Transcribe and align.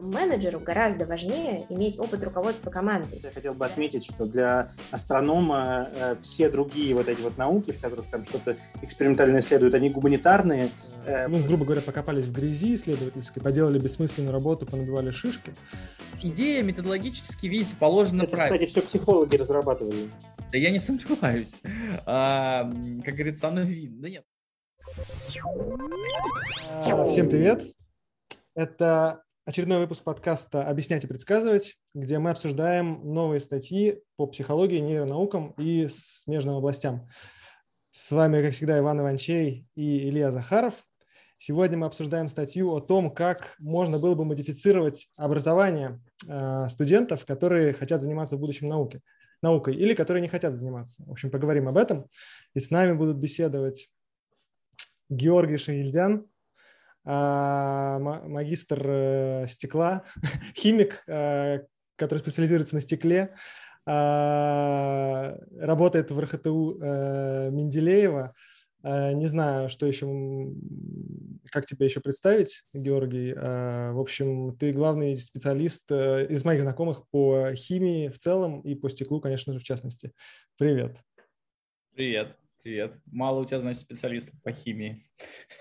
что 0.00 0.02
менеджеру 0.02 0.60
гораздо 0.60 1.06
важнее 1.06 1.66
иметь 1.68 1.98
опыт 1.98 2.24
руководства 2.24 2.70
командой. 2.70 3.20
Я 3.22 3.30
хотел 3.30 3.54
бы 3.54 3.66
отметить, 3.66 4.04
что 4.04 4.24
для 4.24 4.72
астронома 4.90 5.90
э, 5.94 6.16
все 6.20 6.48
другие 6.48 6.94
вот 6.94 7.08
эти 7.08 7.20
вот 7.20 7.36
науки, 7.36 7.72
в 7.72 7.80
которых 7.80 8.06
там 8.06 8.24
что-то 8.24 8.56
экспериментально 8.82 9.38
исследуют, 9.38 9.74
они 9.74 9.90
гуманитарные. 9.90 10.70
Э, 11.06 11.28
ну, 11.28 11.44
грубо 11.44 11.64
говоря, 11.64 11.82
покопались 11.82 12.24
в 12.24 12.32
грязи 12.32 12.74
исследовательской, 12.74 13.42
поделали 13.42 13.78
бессмысленную 13.78 14.32
работу, 14.32 14.66
понабивали 14.66 15.10
шишки. 15.10 15.52
Идея 16.22 16.62
методологически, 16.62 17.46
видите, 17.46 17.74
положена 17.78 18.22
Это, 18.22 18.30
правильно. 18.30 18.66
Кстати, 18.66 18.70
все 18.70 18.82
психологи 18.82 19.36
разрабатывали. 19.36 20.08
Да 20.50 20.58
я 20.58 20.70
не 20.70 20.80
сомневаюсь. 20.80 21.60
А, 22.06 22.70
как 23.04 23.14
говорится, 23.14 23.48
оно 23.48 23.62
видно. 23.62 24.02
Да 24.02 24.08
нет. 24.10 24.24
Всем 27.10 27.28
привет. 27.28 27.64
Это 28.54 29.22
очередной 29.50 29.80
выпуск 29.80 30.04
подкаста 30.04 30.62
«Объяснять 30.62 31.02
и 31.02 31.08
предсказывать», 31.08 31.76
где 31.92 32.20
мы 32.20 32.30
обсуждаем 32.30 33.00
новые 33.02 33.40
статьи 33.40 34.00
по 34.14 34.28
психологии, 34.28 34.78
нейронаукам 34.78 35.54
и 35.58 35.88
смежным 35.88 36.54
областям. 36.54 37.08
С 37.90 38.12
вами, 38.12 38.42
как 38.42 38.52
всегда, 38.52 38.78
Иван 38.78 39.00
Иванчей 39.00 39.66
и 39.74 40.08
Илья 40.08 40.30
Захаров. 40.30 40.74
Сегодня 41.36 41.76
мы 41.78 41.86
обсуждаем 41.86 42.28
статью 42.28 42.72
о 42.72 42.80
том, 42.80 43.10
как 43.10 43.56
можно 43.58 43.98
было 43.98 44.14
бы 44.14 44.24
модифицировать 44.24 45.08
образование 45.16 46.00
э, 46.28 46.68
студентов, 46.68 47.26
которые 47.26 47.72
хотят 47.72 48.02
заниматься 48.02 48.36
в 48.36 48.38
будущем 48.38 48.68
науке, 48.68 49.00
наукой 49.42 49.74
или 49.74 49.94
которые 49.94 50.22
не 50.22 50.28
хотят 50.28 50.54
заниматься. 50.54 51.02
В 51.04 51.10
общем, 51.10 51.28
поговорим 51.28 51.66
об 51.66 51.76
этом. 51.76 52.06
И 52.54 52.60
с 52.60 52.70
нами 52.70 52.92
будут 52.92 53.16
беседовать 53.16 53.88
Георгий 55.08 55.56
Шаильдян, 55.56 56.20
а, 56.20 56.29
магистр 57.04 58.82
э, 58.84 59.46
стекла, 59.48 60.04
химик, 60.56 61.02
э, 61.06 61.60
который 61.96 62.18
специализируется 62.18 62.74
на 62.74 62.80
стекле, 62.80 63.34
а, 63.86 65.36
работает 65.58 66.10
в 66.10 66.20
РХТУ 66.20 66.78
э, 66.80 67.50
Менделеева. 67.50 68.34
Не 68.82 69.26
знаю, 69.26 69.68
что 69.68 69.84
еще, 69.84 70.06
как 71.50 71.66
тебя 71.66 71.84
еще 71.84 72.00
представить, 72.00 72.64
Георгий. 72.72 73.34
В 73.34 74.00
общем, 74.00 74.56
ты 74.56 74.72
главный 74.72 75.18
специалист 75.18 75.92
из 75.92 76.46
моих 76.46 76.62
знакомых 76.62 77.06
по 77.10 77.54
химии 77.54 78.08
в 78.08 78.16
целом 78.16 78.62
и 78.62 78.74
по 78.74 78.88
стеклу, 78.88 79.20
конечно 79.20 79.52
же, 79.52 79.58
в 79.58 79.64
частности. 79.64 80.12
Привет. 80.56 80.96
Привет. 81.94 82.34
Привет. 82.62 82.94
Мало 83.04 83.40
у 83.40 83.44
тебя, 83.44 83.60
значит, 83.60 83.82
специалистов 83.82 84.40
по 84.42 84.50
химии. 84.50 85.04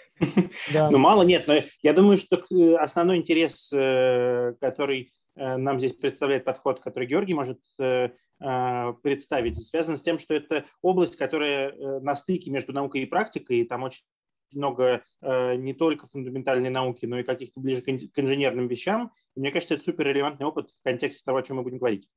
Ну, 0.73 0.97
мало 0.97 1.23
нет, 1.23 1.45
но 1.47 1.55
я 1.81 1.93
думаю, 1.93 2.17
что 2.17 2.37
э, 2.51 2.75
основной 2.75 3.17
интерес, 3.17 3.71
э, 3.73 4.53
который 4.59 5.11
э, 5.35 5.57
нам 5.57 5.79
здесь 5.79 5.93
представляет 5.93 6.43
подход, 6.45 6.79
который 6.81 7.07
Георгий 7.07 7.33
может 7.33 7.59
представить, 9.01 9.61
связан 9.61 9.97
с 9.97 10.01
тем, 10.01 10.17
что 10.17 10.33
это 10.33 10.63
область, 10.81 11.17
которая 11.17 11.73
на 11.99 12.15
стыке 12.15 12.49
между 12.51 12.71
наукой 12.71 13.01
и 13.01 13.05
практикой, 13.05 13.57
и 13.57 13.65
там 13.65 13.83
очень 13.83 14.05
много 14.53 15.03
не 15.21 15.73
только 15.73 16.07
фундаментальной 16.07 16.69
науки, 16.69 17.05
но 17.05 17.19
и 17.19 17.23
каких-то 17.23 17.59
ближе 17.59 17.81
к 17.81 17.89
инженерным 17.89 18.69
вещам. 18.69 19.11
И 19.35 19.41
мне 19.41 19.51
кажется, 19.51 19.75
это 19.75 19.83
супер 19.83 20.07
релевантный 20.07 20.47
опыт 20.47 20.69
в 20.69 20.81
контексте 20.83 21.21
того, 21.25 21.39
о 21.39 21.43
чем 21.43 21.57
мы 21.57 21.63
будем 21.63 21.79
говорить. 21.79 22.07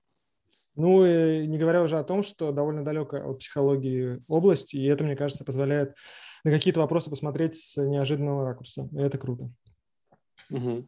Ну, 0.77 1.05
и 1.05 1.45
не 1.47 1.59
говоря 1.59 1.83
уже 1.83 1.99
о 1.99 2.05
том, 2.05 2.23
что 2.23 2.53
довольно 2.53 2.85
далекая 2.85 3.25
от 3.25 3.41
психологии 3.41 4.23
область, 4.29 4.75
и 4.75 4.85
это, 4.85 5.03
мне 5.03 5.17
кажется, 5.17 5.45
позволяет 5.45 5.97
на 6.45 6.51
какие-то 6.51 6.81
вопросы 6.81 7.11
посмотреть 7.11 7.57
с 7.57 7.81
неожиданного 7.81 8.45
ракурса. 8.45 8.89
И 8.93 8.99
это 8.99 9.19
круто. 9.19 9.51
Угу. 10.51 10.87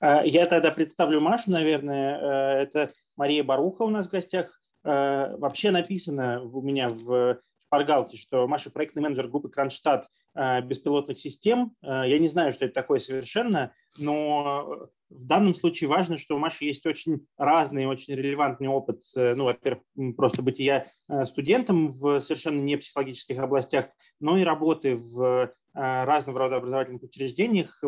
Я 0.00 0.46
тогда 0.46 0.70
представлю 0.70 1.20
Машу, 1.20 1.50
наверное. 1.50 2.18
Э, 2.18 2.62
это 2.62 2.88
Мария 3.16 3.44
Баруха 3.44 3.82
у 3.82 3.90
нас 3.90 4.08
в 4.08 4.10
гостях. 4.10 4.62
Э, 4.82 5.36
вообще 5.36 5.70
написано 5.70 6.42
у 6.42 6.62
меня 6.62 6.88
в 6.88 7.38
шпаргалке, 7.70 8.16
что 8.16 8.46
Маша 8.48 8.70
проектный 8.70 9.02
менеджер 9.02 9.28
группы 9.28 9.48
Кронштадт 9.48 10.08
э, 10.34 10.60
беспилотных 10.62 11.18
систем. 11.18 11.74
Я 11.82 12.18
не 12.18 12.28
знаю, 12.28 12.52
что 12.52 12.64
это 12.64 12.74
такое 12.74 12.98
совершенно, 12.98 13.72
но 13.98 14.88
в 15.10 15.26
данном 15.26 15.54
случае 15.54 15.88
важно, 15.90 16.16
что 16.16 16.36
у 16.36 16.38
Маши 16.38 16.64
есть 16.64 16.86
очень 16.86 17.26
разный, 17.36 17.86
очень 17.86 18.14
релевантный 18.14 18.68
опыт, 18.68 19.02
э, 19.16 19.34
ну, 19.34 19.44
во-первых, 19.44 19.82
просто 20.16 20.42
бытия 20.42 20.86
э, 21.08 21.24
студентом 21.24 21.90
в 21.90 22.20
совершенно 22.20 22.60
не 22.60 22.76
психологических 22.76 23.38
областях, 23.38 23.90
но 24.20 24.38
и 24.38 24.44
работы 24.44 24.94
в 24.96 25.20
э, 25.22 25.48
разного 25.74 26.38
рода 26.38 26.56
образовательных 26.56 27.02
учреждениях. 27.02 27.82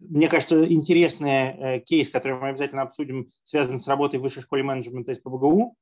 Мне 0.00 0.28
кажется, 0.28 0.66
интересный 0.72 1.80
кейс, 1.80 2.08
который 2.08 2.38
мы 2.38 2.48
обязательно 2.48 2.82
обсудим, 2.82 3.28
связан 3.44 3.78
с 3.78 3.86
работой 3.86 4.18
в 4.18 4.22
Высшей 4.22 4.42
школе 4.42 4.62
менеджмента 4.62 5.12
СПБГУ. 5.12 5.76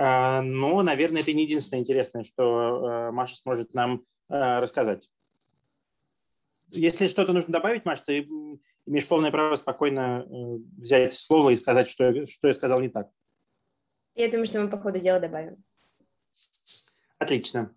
Но, 0.00 0.82
наверное, 0.82 1.22
это 1.22 1.32
не 1.32 1.42
единственное 1.42 1.80
интересное, 1.80 2.22
что 2.22 3.10
Маша 3.12 3.34
сможет 3.34 3.74
нам 3.74 4.04
рассказать. 4.28 5.08
Если 6.70 7.08
что-то 7.08 7.32
нужно 7.32 7.52
добавить, 7.52 7.84
Маша, 7.84 8.04
ты 8.06 8.28
имеешь 8.88 9.06
полное 9.06 9.30
право 9.30 9.54
спокойно 9.56 10.26
э, 10.26 10.34
взять 10.78 11.14
слово 11.14 11.50
и 11.50 11.56
сказать, 11.56 11.88
что, 11.88 12.26
что 12.26 12.48
я 12.48 12.54
сказал 12.54 12.80
не 12.80 12.88
так. 12.88 13.08
Я 14.14 14.30
думаю, 14.30 14.46
что 14.46 14.60
мы 14.60 14.68
по 14.68 14.78
ходу 14.78 14.98
дела 14.98 15.20
добавим. 15.20 15.62
Отлично. 17.18 17.74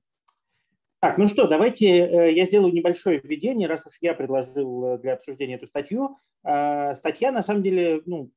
Так, 0.99 1.17
ну 1.17 1.27
что, 1.27 1.47
давайте 1.47 1.87
э, 1.87 2.33
я 2.33 2.45
сделаю 2.45 2.73
небольшое 2.73 3.19
введение, 3.19 3.67
раз 3.67 3.85
уж 3.85 3.93
я 4.01 4.13
предложил 4.13 4.85
э, 4.85 4.97
для 4.99 5.13
обсуждения 5.13 5.55
эту 5.55 5.67
статью. 5.67 6.17
Статья, 6.43 7.31
на 7.31 7.43
самом 7.43 7.61
деле, 7.61 8.01
ну, 8.07 8.31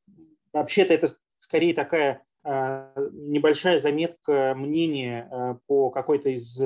вообще-то 0.52 0.92
это 0.92 1.08
скорее 1.38 1.72
такая 1.72 2.22
небольшая 2.44 3.78
заметка 3.78 4.54
мнения 4.56 5.58
по 5.66 5.90
какой-то 5.90 6.28
из 6.28 6.62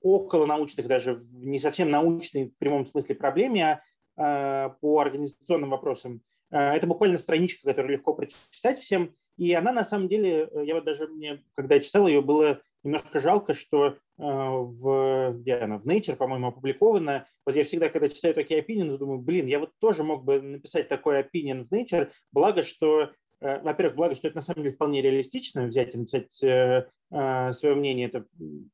около 0.00 0.46
научных, 0.46 0.86
даже 0.86 1.18
не 1.32 1.58
совсем 1.58 1.90
научной 1.90 2.50
в 2.50 2.56
прямом 2.58 2.86
смысле 2.86 3.16
проблеме, 3.16 3.80
а 4.16 4.70
по 4.80 5.00
организационным 5.00 5.70
вопросам. 5.70 6.22
Это 6.50 6.86
буквально 6.86 7.18
страничка, 7.18 7.68
которую 7.68 7.92
легко 7.92 8.14
прочитать 8.14 8.78
всем. 8.78 9.14
И 9.36 9.52
она 9.52 9.72
на 9.72 9.84
самом 9.84 10.08
деле, 10.08 10.48
я 10.64 10.74
вот 10.74 10.84
даже 10.84 11.06
мне, 11.06 11.42
когда 11.54 11.76
я 11.76 11.80
читал 11.80 12.08
ее, 12.08 12.20
было 12.20 12.60
немножко 12.82 13.20
жалко, 13.20 13.52
что 13.54 13.96
в, 14.16 15.32
где 15.34 15.54
она, 15.54 15.78
в 15.78 15.86
Nature, 15.86 16.16
по-моему, 16.16 16.48
опубликована. 16.48 17.26
Вот 17.44 17.54
я 17.54 17.64
всегда, 17.64 17.88
когда 17.88 18.08
читаю 18.08 18.34
такие 18.34 18.60
opinions, 18.60 18.98
думаю, 18.98 19.20
блин, 19.20 19.46
я 19.46 19.58
вот 19.60 19.72
тоже 19.78 20.02
мог 20.02 20.24
бы 20.24 20.40
написать 20.40 20.88
такой 20.88 21.20
opinion 21.20 21.66
в 21.68 21.72
Nature, 21.72 22.10
благо, 22.32 22.62
что 22.62 23.10
Э, 23.10 23.27
во-первых, 23.40 23.96
благо, 23.96 24.14
что 24.14 24.28
это 24.28 24.36
на 24.36 24.42
самом 24.42 24.62
деле 24.62 24.74
вполне 24.74 25.00
реалистично, 25.00 25.66
взять 25.66 25.94
и 25.94 25.98
написать 25.98 26.42
э, 26.42 26.88
э, 27.10 27.52
свое 27.52 27.74
мнение, 27.74 28.08
это 28.08 28.26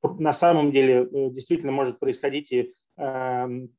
на 0.03 0.33
самом 0.33 0.73
деле 0.73 1.07
действительно 1.31 1.73
может 1.73 1.99
происходить 1.99 2.53
и 2.53 2.75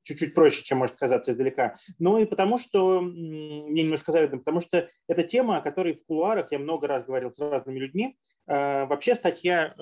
чуть-чуть 0.04 0.34
проще, 0.34 0.66
чем 0.66 0.80
может 0.80 0.98
казаться 0.98 1.32
издалека. 1.32 1.78
Но 2.00 2.20
и 2.20 2.26
потому, 2.26 2.58
что, 2.58 3.00
мне 3.00 3.84
немножко 3.84 4.12
завидно, 4.12 4.40
потому 4.40 4.60
что 4.60 4.90
это 5.08 5.24
тема, 5.24 5.58
о 5.58 5.62
которой 5.62 5.94
в 5.94 6.06
кулуарах 6.06 6.52
я 6.52 6.60
много 6.60 6.86
раз 6.86 7.06
говорил 7.06 7.32
с 7.32 7.40
разными 7.40 7.80
людьми. 7.80 8.18
Вообще 8.46 9.16
статья 9.16 9.74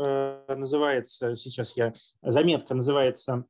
называется, 0.48 1.36
сейчас 1.36 1.76
я, 1.76 1.92
заметка 2.22 2.76
называется 2.76 3.46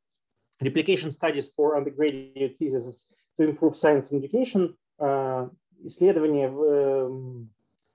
Replication 0.63 1.09
Studies 1.09 1.47
for 1.59 1.75
Undergraduate 1.77 2.55
Theses 2.57 3.09
to 3.37 3.45
Improve 3.45 3.73
Science 3.73 4.13
Education 4.13 4.75
исследование, 5.83 6.47
эм, 6.47 7.49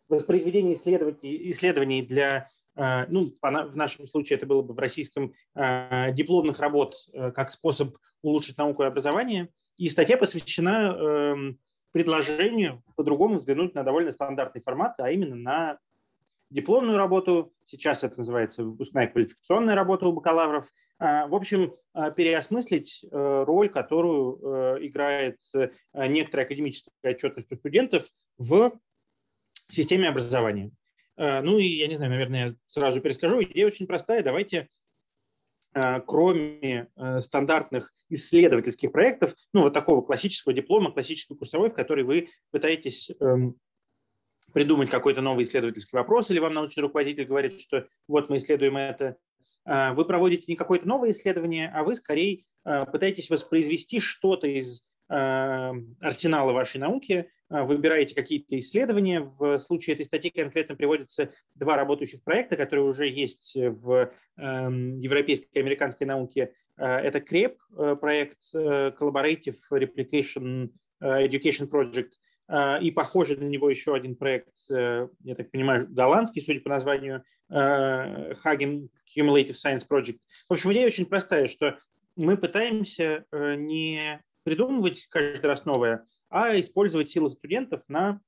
воспроизведение 0.09 0.73
исследований, 0.75 1.51
исследований 1.51 2.03
для, 2.03 2.49
э, 2.77 3.07
ну, 3.09 3.23
в 3.41 3.77
нашем 3.77 4.07
случае 4.07 4.37
это 4.37 4.47
было 4.47 4.63
бы 4.63 4.75
в 4.75 4.79
российском, 4.79 5.33
э, 5.55 6.13
дипломных 6.13 6.61
работ 6.61 6.95
э, 7.13 7.31
как 7.33 7.51
способ 7.51 7.97
улучшить 8.23 8.59
науку 8.59 8.83
и 8.83 8.87
образование. 8.87 9.49
И 9.77 9.89
статья 9.89 10.17
посвящена 10.17 10.97
эм, 10.99 11.59
предложению 11.93 12.83
по-другому 12.97 13.37
взглянуть 13.39 13.75
на 13.75 13.85
довольно 13.85 14.11
стандартный 14.11 14.61
формат, 14.61 14.95
а 14.99 15.11
именно 15.11 15.37
на 15.37 15.79
дипломную 16.51 16.97
работу, 16.97 17.53
сейчас 17.65 18.05
это 18.05 18.19
называется 18.19 18.65
выпускная 18.65 19.07
квалификационная 19.07 19.75
работа 19.75 20.07
у 20.07 20.13
бакалавров. 20.13 20.69
А, 20.99 21.27
в 21.27 21.35
общем, 21.35 21.75
а, 21.93 22.11
переосмыслить 22.11 23.05
э, 23.05 23.45
роль, 23.47 23.69
которую 23.69 24.41
э, 24.41 24.87
играет 24.87 25.39
э, 25.55 25.69
некоторая 25.95 26.47
академическая 26.47 27.13
отчетность 27.13 27.53
у 27.53 27.57
студентов 27.57 28.05
в 28.39 28.73
системе 29.69 30.09
образования. 30.09 30.71
Ну 31.17 31.59
и, 31.59 31.67
я 31.67 31.89
не 31.89 31.97
знаю, 31.97 32.13
наверное, 32.13 32.47
я 32.47 32.55
сразу 32.69 33.01
перескажу. 33.01 33.43
Идея 33.43 33.67
очень 33.67 33.89
простая. 33.89 34.23
Давайте 34.23 34.69
кроме 36.07 36.87
стандартных 37.21 37.93
исследовательских 38.09 38.93
проектов, 38.93 39.35
ну, 39.53 39.63
вот 39.63 39.75
такого 39.75 40.01
классического 40.01 40.55
диплома, 40.55 40.93
классической 40.93 41.37
курсовой, 41.37 41.71
в 41.71 41.75
которой 41.75 42.05
вы 42.05 42.29
пытаетесь 42.53 43.11
эм, 43.21 43.57
придумать 44.53 44.91
какой-то 44.91 45.21
новый 45.21 45.45
исследовательский 45.45 45.97
вопрос, 45.97 46.31
или 46.31 46.39
вам 46.39 46.55
научный 46.55 46.81
руководитель 46.81 47.25
говорит, 47.25 47.61
что 47.61 47.87
вот 48.07 48.31
мы 48.31 48.39
исследуем 48.39 48.77
это, 48.77 49.17
а, 49.65 49.93
вы 49.93 50.05
проводите 50.05 50.45
не 50.49 50.57
какое-то 50.57 50.89
новое 50.89 51.11
исследование, 51.11 51.71
а 51.75 51.85
вы 51.85 51.95
скорее 51.95 52.45
а, 52.65 52.87
пытаетесь 52.87 53.31
воспроизвести 53.31 54.01
что-то 54.01 54.47
из 54.47 54.87
арсенала 55.11 56.53
вашей 56.53 56.79
науки, 56.79 57.31
выбираете 57.49 58.15
какие-то 58.15 58.59
исследования. 58.59 59.23
В 59.23 59.59
случае 59.59 59.95
этой 59.95 60.05
статьи 60.05 60.29
конкретно 60.29 60.75
приводятся 60.75 61.33
два 61.55 61.79
работающих 61.79 62.23
проекта, 62.23 62.59
которые 62.59 62.85
уже 62.85 63.09
есть 63.09 63.57
в 63.57 64.13
европейской 64.37 65.49
и 65.55 65.61
американской 65.61 66.07
науке. 66.07 66.53
Это 66.77 67.21
CREP, 67.21 67.97
проект 68.01 68.37
Collaborative 68.55 69.57
Replication 69.73 70.73
Education 71.01 71.71
Project– 71.71 72.11
а, 72.21 72.27
и 72.81 72.91
похожий 72.91 73.37
на 73.37 73.45
него 73.45 73.69
еще 73.69 73.95
один 73.95 74.17
проект, 74.17 74.49
э, 74.71 75.09
я 75.23 75.35
так 75.35 75.51
понимаю, 75.51 75.87
голландский, 75.89 76.41
судя 76.41 76.61
по 76.61 76.71
названию, 76.71 77.23
э, 77.51 78.33
Hagen 78.43 78.89
Cumulative 79.15 79.55
Science 79.55 79.83
Project. 79.91 80.19
В 80.49 80.53
общем, 80.53 80.73
идея 80.73 80.87
очень 80.87 81.07
простая, 81.07 81.47
что 81.47 81.79
мы 82.17 82.37
пытаемся 82.37 83.25
э, 83.31 83.55
не 83.55 84.23
придумывать 84.45 85.07
каждый 85.11 85.47
раз 85.47 85.67
новое, 85.67 86.07
а 86.31 86.59
использовать 86.59 87.11
силы 87.11 87.29
студентов 87.29 87.83
на 87.89 88.09
а, 88.09 88.19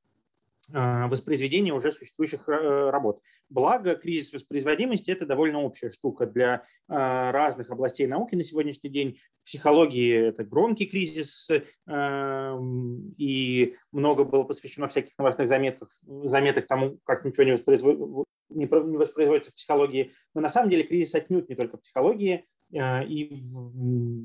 воспроизведения 0.72 1.74
уже 1.74 1.92
существующих 1.92 2.48
э, 2.48 2.90
работ. 2.90 3.20
Благо, 3.48 3.96
кризис 3.96 4.32
воспроизводимости– 4.32 5.10
это 5.12 5.26
довольно 5.26 5.60
общая 5.62 5.90
штука 5.90 6.26
для 6.26 6.62
а, 6.88 7.32
разных 7.32 7.70
областей 7.70 8.06
науки 8.06 8.36
на 8.36 8.44
сегодняшний 8.44 8.90
день. 8.90 9.18
В 9.42 9.46
психологии 9.46 10.28
это 10.28 10.44
громкий 10.44 10.86
кризис, 10.86 11.48
эм, 11.88 13.12
и 13.18 13.74
много 13.90 14.22
было 14.22 14.44
посвящено 14.44 14.86
всяких 14.86 15.18
новостных 15.18 15.48
заметках, 15.48 15.90
заметок 16.02 16.68
тому, 16.68 16.98
как 17.04 17.24
ничего 17.24 17.42
не, 17.42 17.52
воспроизводится, 17.52 18.24
не 18.50 18.66
воспроизводится 18.66 19.50
в 19.50 19.56
психологии. 19.56 20.12
Но 20.34 20.40
на 20.40 20.48
самом 20.48 20.70
деле 20.70 20.84
кризис 20.84 21.16
отнюдь 21.16 21.48
не 21.48 21.56
только 21.56 21.76
в 21.76 21.82
психологии, 21.82 22.44
э, 22.72 23.04
и, 23.06 23.42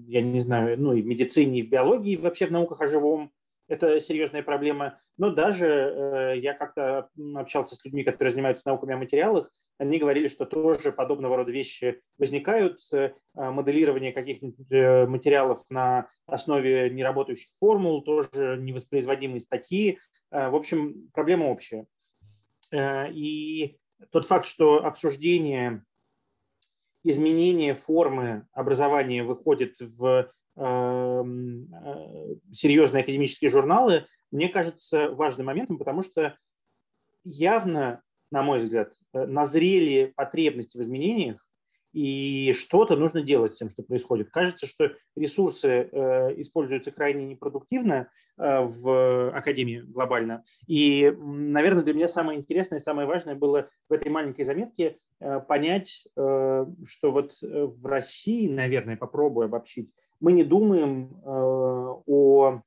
я 0.08 0.22
не 0.22 0.40
знаю, 0.42 0.80
ну 0.80 0.94
и 0.94 1.02
в 1.02 1.06
медицине, 1.08 1.62
и 1.62 1.64
в 1.64 1.70
биологии, 1.72 2.14
и 2.14 2.18
вообще 2.18 2.46
в 2.46 2.52
науках 2.52 2.82
о 2.82 2.88
живом– 2.88 3.32
это 3.68 4.00
серьезная 4.00 4.44
проблема. 4.44 5.00
Но 5.18 5.32
даже 5.32 5.68
э, 5.68 6.40
я 6.40 6.54
как-то 6.54 7.10
общался 7.36 7.76
с 7.76 7.84
людьми, 7.86 8.04
которые 8.04 8.34
занимаются 8.34 8.68
науками 8.68 8.94
о 8.94 8.98
материалах, 8.98 9.52
они 9.78 9.98
говорили, 9.98 10.28
что 10.28 10.46
тоже 10.46 10.92
подобного 10.92 11.36
рода 11.36 11.52
вещи 11.52 12.02
возникают, 12.18 12.80
э, 12.94 13.12
моделирование 13.34 14.14
каких-нибудь 14.14 14.72
э, 14.72 15.06
материалов 15.06 15.64
на 15.70 16.10
основе 16.26 16.90
неработающих 16.90 17.50
формул, 17.60 18.04
тоже 18.04 18.58
невоспроизводимые 18.60 19.42
статьи. 19.42 20.00
Э, 20.32 20.50
в 20.50 20.56
общем, 20.56 21.10
проблема 21.14 21.46
общая. 21.46 21.86
Э, 22.72 23.12
и 23.12 23.78
тот 24.12 24.26
факт, 24.26 24.46
что 24.46 24.86
обсуждение 24.86 25.84
изменения 27.04 27.76
формы 27.76 28.48
образования 28.54 29.24
выходит 29.24 29.80
в 29.80 30.32
серьезные 32.54 33.04
академические 33.04 33.50
журналы, 33.50 34.06
мне 34.32 34.50
кажется 34.50 35.10
важным 35.12 35.48
моментом, 35.48 35.78
потому 35.78 36.02
что 36.02 36.38
явно, 37.24 38.02
на 38.32 38.42
мой 38.44 38.60
взгляд, 38.60 38.94
э, 39.14 39.26
назрели 39.26 40.14
потребности 40.16 40.78
в 40.78 40.82
изменениях, 40.82 41.46
и 41.92 42.54
что-то 42.54 42.98
нужно 42.98 43.22
делать 43.22 43.54
с 43.54 43.58
тем, 43.58 43.70
что 43.70 43.82
происходит. 43.84 44.30
Кажется, 44.30 44.68
что 44.68 44.92
ресурсы 45.16 45.68
э, 45.70 46.42
используются 46.42 46.92
крайне 46.92 47.26
непродуктивно 47.26 48.10
в 48.38 49.30
Академии 49.34 49.80
глобально. 49.80 50.44
И, 50.68 51.10
наверное, 51.18 51.84
для 51.84 51.94
меня 51.94 52.10
самое 52.10 52.38
интересное 52.38 52.80
и 52.80 52.82
самое 52.82 53.08
важное 53.08 53.36
было 53.36 53.70
в 53.88 53.94
этой 53.94 54.10
маленькой 54.10 54.44
заметке 54.44 54.98
понять, 55.48 56.06
что 56.16 56.68
вот 57.02 57.38
в 57.42 57.86
России, 57.86 58.50
наверное, 58.50 58.98
попробую 58.98 59.46
обобщить, 59.46 59.94
мы 60.20 60.34
не 60.34 60.44
думаем 60.44 61.22
э, 61.24 61.28
о 61.28 62.62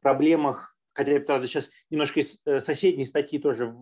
проблемах, 0.00 0.76
хотя 0.92 1.12
я, 1.12 1.20
правда, 1.20 1.46
сейчас 1.46 1.70
немножко 1.90 2.20
из 2.20 2.40
э, 2.44 2.60
соседней 2.60 3.06
статьи 3.06 3.38
тоже 3.38 3.74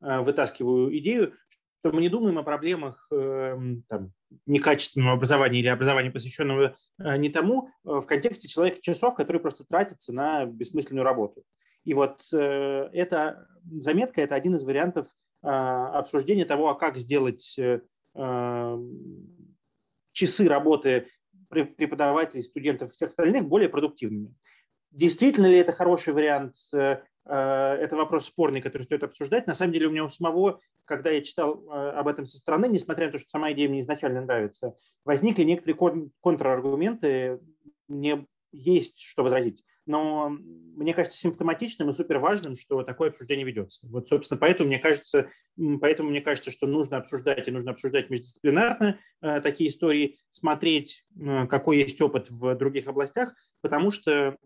э, 0.00 0.20
вытаскиваю 0.20 0.96
идею, 0.98 1.34
что 1.80 1.92
мы 1.92 2.00
не 2.00 2.08
думаем 2.08 2.38
о 2.38 2.44
проблемах 2.44 3.08
там, 3.10 4.12
некачественного 4.46 5.14
образования 5.14 5.58
или 5.58 5.66
образования, 5.66 6.12
посвященного 6.12 6.76
не 6.98 7.28
тому, 7.28 7.70
в 7.82 8.02
контексте 8.02 8.46
человека 8.46 8.80
часов, 8.80 9.16
которые 9.16 9.40
просто 9.40 9.64
тратятся 9.64 10.12
на 10.12 10.46
бессмысленную 10.46 11.02
работу. 11.02 11.42
И 11.82 11.92
вот 11.92 12.22
эта 12.32 13.48
заметка– 13.64 14.20
это 14.22 14.36
один 14.36 14.54
из 14.54 14.62
вариантов 14.62 15.08
обсуждения 15.40 16.44
того, 16.44 16.68
а 16.68 16.76
как 16.76 16.98
сделать 16.98 17.58
часы 20.12 20.48
работы 20.48 21.08
преподавателей, 21.52 22.42
студентов 22.42 22.90
и 22.90 22.92
всех 22.92 23.10
остальных 23.10 23.46
более 23.46 23.68
продуктивными. 23.68 24.34
Действительно 24.90 25.46
ли 25.46 25.56
это 25.56 25.72
хороший 25.72 26.12
вариант? 26.12 26.54
Э, 26.74 26.98
э, 27.24 27.34
это 27.34 27.96
вопрос 27.96 28.26
спорный, 28.26 28.60
который 28.60 28.84
стоит 28.84 29.02
обсуждать. 29.02 29.46
На 29.46 29.54
самом 29.54 29.72
деле 29.72 29.86
у 29.86 29.90
меня 29.90 30.04
у 30.04 30.08
самого, 30.08 30.60
когда 30.84 31.10
я 31.10 31.22
читал 31.22 31.64
э, 31.66 31.90
об 31.90 32.08
этом 32.08 32.26
со 32.26 32.38
стороны, 32.38 32.66
несмотря 32.66 33.06
на 33.06 33.12
то, 33.12 33.18
что 33.18 33.28
сама 33.30 33.52
идея 33.52 33.68
мне 33.68 33.80
изначально 33.80 34.20
нравится, 34.22 34.74
возникли 35.04 35.44
некоторые 35.44 36.10
контраргументы. 36.20 37.40
Мне 37.88 38.26
есть 38.52 39.00
что 39.00 39.22
возразить 39.22 39.64
но 39.86 40.28
мне 40.30 40.94
кажется 40.94 41.18
симптоматичным 41.18 41.90
и 41.90 41.92
супер 41.92 42.18
важным, 42.18 42.56
что 42.56 42.82
такое 42.82 43.10
обсуждение 43.10 43.44
ведется. 43.44 43.86
Вот, 43.86 44.08
собственно, 44.08 44.38
поэтому 44.38 44.68
мне 44.68 44.78
кажется, 44.78 45.30
поэтому 45.80 46.10
мне 46.10 46.20
кажется, 46.20 46.50
что 46.50 46.66
нужно 46.66 46.98
обсуждать 46.98 47.48
и 47.48 47.50
нужно 47.50 47.72
обсуждать 47.72 48.10
междисциплинарно 48.10 48.98
э, 49.20 49.40
такие 49.40 49.70
истории, 49.70 50.18
смотреть, 50.30 51.04
э, 51.18 51.46
какой 51.46 51.78
есть 51.78 52.00
опыт 52.00 52.30
в 52.30 52.54
других 52.54 52.86
областях, 52.86 53.34
потому 53.60 53.90
что 53.90 54.36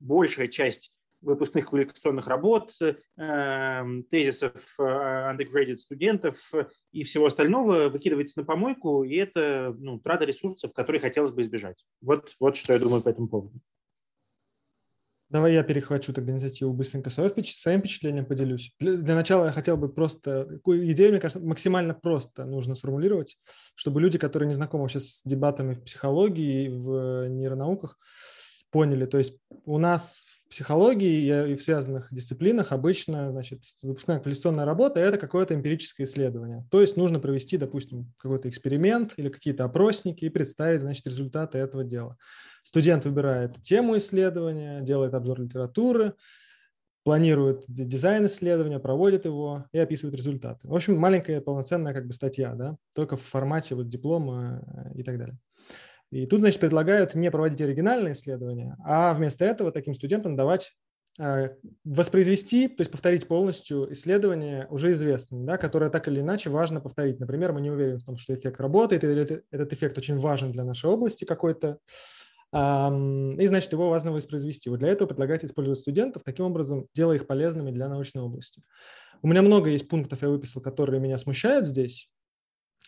большая 0.00 0.48
часть 0.48 0.92
выпускных 1.22 1.66
квалификационных 1.66 2.26
работ, 2.26 2.72
э, 2.80 3.84
тезисов 4.10 4.52
э, 4.78 4.82
undergraduate 4.82 5.78
студентов 5.78 6.52
и 6.90 7.04
всего 7.04 7.26
остального 7.26 7.88
выкидывается 7.88 8.40
на 8.40 8.44
помойку, 8.44 9.04
и 9.04 9.14
это 9.16 9.74
ну, 9.78 9.98
трата 10.00 10.24
ресурсов, 10.24 10.72
которые 10.72 11.00
хотелось 11.00 11.30
бы 11.30 11.42
избежать. 11.42 11.84
Вот, 12.00 12.34
вот 12.40 12.56
что 12.56 12.72
я 12.72 12.78
думаю 12.78 13.02
по 13.02 13.08
этому 13.08 13.28
поводу. 13.28 13.60
Давай 15.32 15.54
я 15.54 15.62
перехвачу 15.62 16.12
тогда 16.12 16.30
инициативу 16.30 16.74
быстренько 16.74 17.08
свое 17.08 17.30
своим 17.30 17.80
впечатлением 17.80 18.26
поделюсь. 18.26 18.74
Для, 18.78 19.14
начала 19.14 19.46
я 19.46 19.52
хотел 19.52 19.78
бы 19.78 19.88
просто, 19.88 20.60
идею, 20.66 21.12
мне 21.12 21.20
кажется, 21.20 21.40
максимально 21.40 21.94
просто 21.94 22.44
нужно 22.44 22.74
сформулировать, 22.74 23.38
чтобы 23.74 24.02
люди, 24.02 24.18
которые 24.18 24.46
не 24.48 24.54
знакомы 24.54 24.90
сейчас 24.90 25.04
с 25.04 25.22
дебатами 25.24 25.72
в 25.72 25.84
психологии 25.84 26.66
и 26.66 26.68
в 26.68 27.28
нейронауках, 27.28 27.96
поняли. 28.70 29.06
То 29.06 29.16
есть 29.16 29.38
у 29.64 29.78
нас 29.78 30.26
психологии 30.52 31.52
и 31.52 31.54
в 31.56 31.62
связанных 31.62 32.12
дисциплинах 32.12 32.72
обычно 32.72 33.30
значит, 33.30 33.62
выпускная 33.82 34.20
квалификационная 34.20 34.66
работа– 34.66 35.00
это 35.00 35.16
какое-то 35.16 35.54
эмпирическое 35.54 36.06
исследование. 36.06 36.66
То 36.70 36.82
есть 36.82 36.98
нужно 36.98 37.18
провести, 37.18 37.56
допустим, 37.56 38.12
какой-то 38.18 38.50
эксперимент 38.50 39.14
или 39.16 39.30
какие-то 39.30 39.64
опросники 39.64 40.26
и 40.26 40.28
представить 40.28 40.82
значит, 40.82 41.06
результаты 41.06 41.56
этого 41.56 41.84
дела. 41.84 42.18
Студент 42.62 43.06
выбирает 43.06 43.62
тему 43.62 43.96
исследования, 43.96 44.82
делает 44.82 45.14
обзор 45.14 45.40
литературы, 45.40 46.16
планирует 47.02 47.64
дизайн 47.66 48.26
исследования, 48.26 48.78
проводит 48.78 49.24
его 49.24 49.64
и 49.72 49.78
описывает 49.78 50.14
результаты. 50.14 50.68
В 50.68 50.74
общем, 50.74 50.98
маленькая 50.98 51.40
полноценная 51.40 51.94
как 51.94 52.06
бы 52.06 52.12
статья, 52.12 52.54
да, 52.54 52.76
только 52.92 53.16
в 53.16 53.22
формате 53.22 53.74
вот 53.74 53.88
диплома 53.88 54.62
э, 54.66 54.98
и 54.98 55.02
так 55.02 55.16
далее. 55.16 55.38
И 56.12 56.26
тут, 56.26 56.40
значит, 56.40 56.60
предлагают 56.60 57.14
не 57.14 57.30
проводить 57.30 57.62
оригинальные 57.62 58.12
исследования, 58.12 58.76
а 58.84 59.14
вместо 59.14 59.46
этого 59.46 59.72
таким 59.72 59.94
студентам 59.94 60.36
давать 60.36 60.72
э, 61.18 61.48
воспроизвести, 61.84 62.68
то 62.68 62.82
есть 62.82 62.90
повторить 62.90 63.26
полностью 63.26 63.90
исследование 63.94 64.66
уже 64.68 64.92
известное, 64.92 65.42
да, 65.42 65.56
которое 65.56 65.88
так 65.88 66.06
или 66.08 66.20
иначе 66.20 66.50
важно 66.50 66.82
повторить. 66.82 67.18
Например, 67.18 67.54
мы 67.54 67.62
не 67.62 67.70
уверены 67.70 67.98
в 67.98 68.04
том, 68.04 68.18
что 68.18 68.34
эффект 68.34 68.60
работает, 68.60 69.04
или 69.04 69.42
этот 69.50 69.72
эффект 69.72 69.96
очень 69.96 70.18
важен 70.18 70.52
для 70.52 70.64
нашей 70.64 70.90
области 70.90 71.24
какой-то, 71.24 71.78
и, 72.54 73.46
значит, 73.46 73.72
его 73.72 73.88
важно 73.88 74.12
воспроизвести. 74.12 74.68
Вот 74.68 74.80
для 74.80 74.88
этого 74.88 75.08
предлагается 75.08 75.46
использовать 75.46 75.78
студентов, 75.78 76.22
таким 76.22 76.44
образом 76.44 76.86
делая 76.94 77.16
их 77.16 77.26
полезными 77.26 77.70
для 77.70 77.88
научной 77.88 78.20
области. 78.20 78.60
У 79.22 79.28
меня 79.28 79.40
много 79.40 79.70
есть 79.70 79.88
пунктов, 79.88 80.20
я 80.20 80.28
выписал, 80.28 80.60
которые 80.60 81.00
меня 81.00 81.16
смущают 81.16 81.66
здесь, 81.66 82.10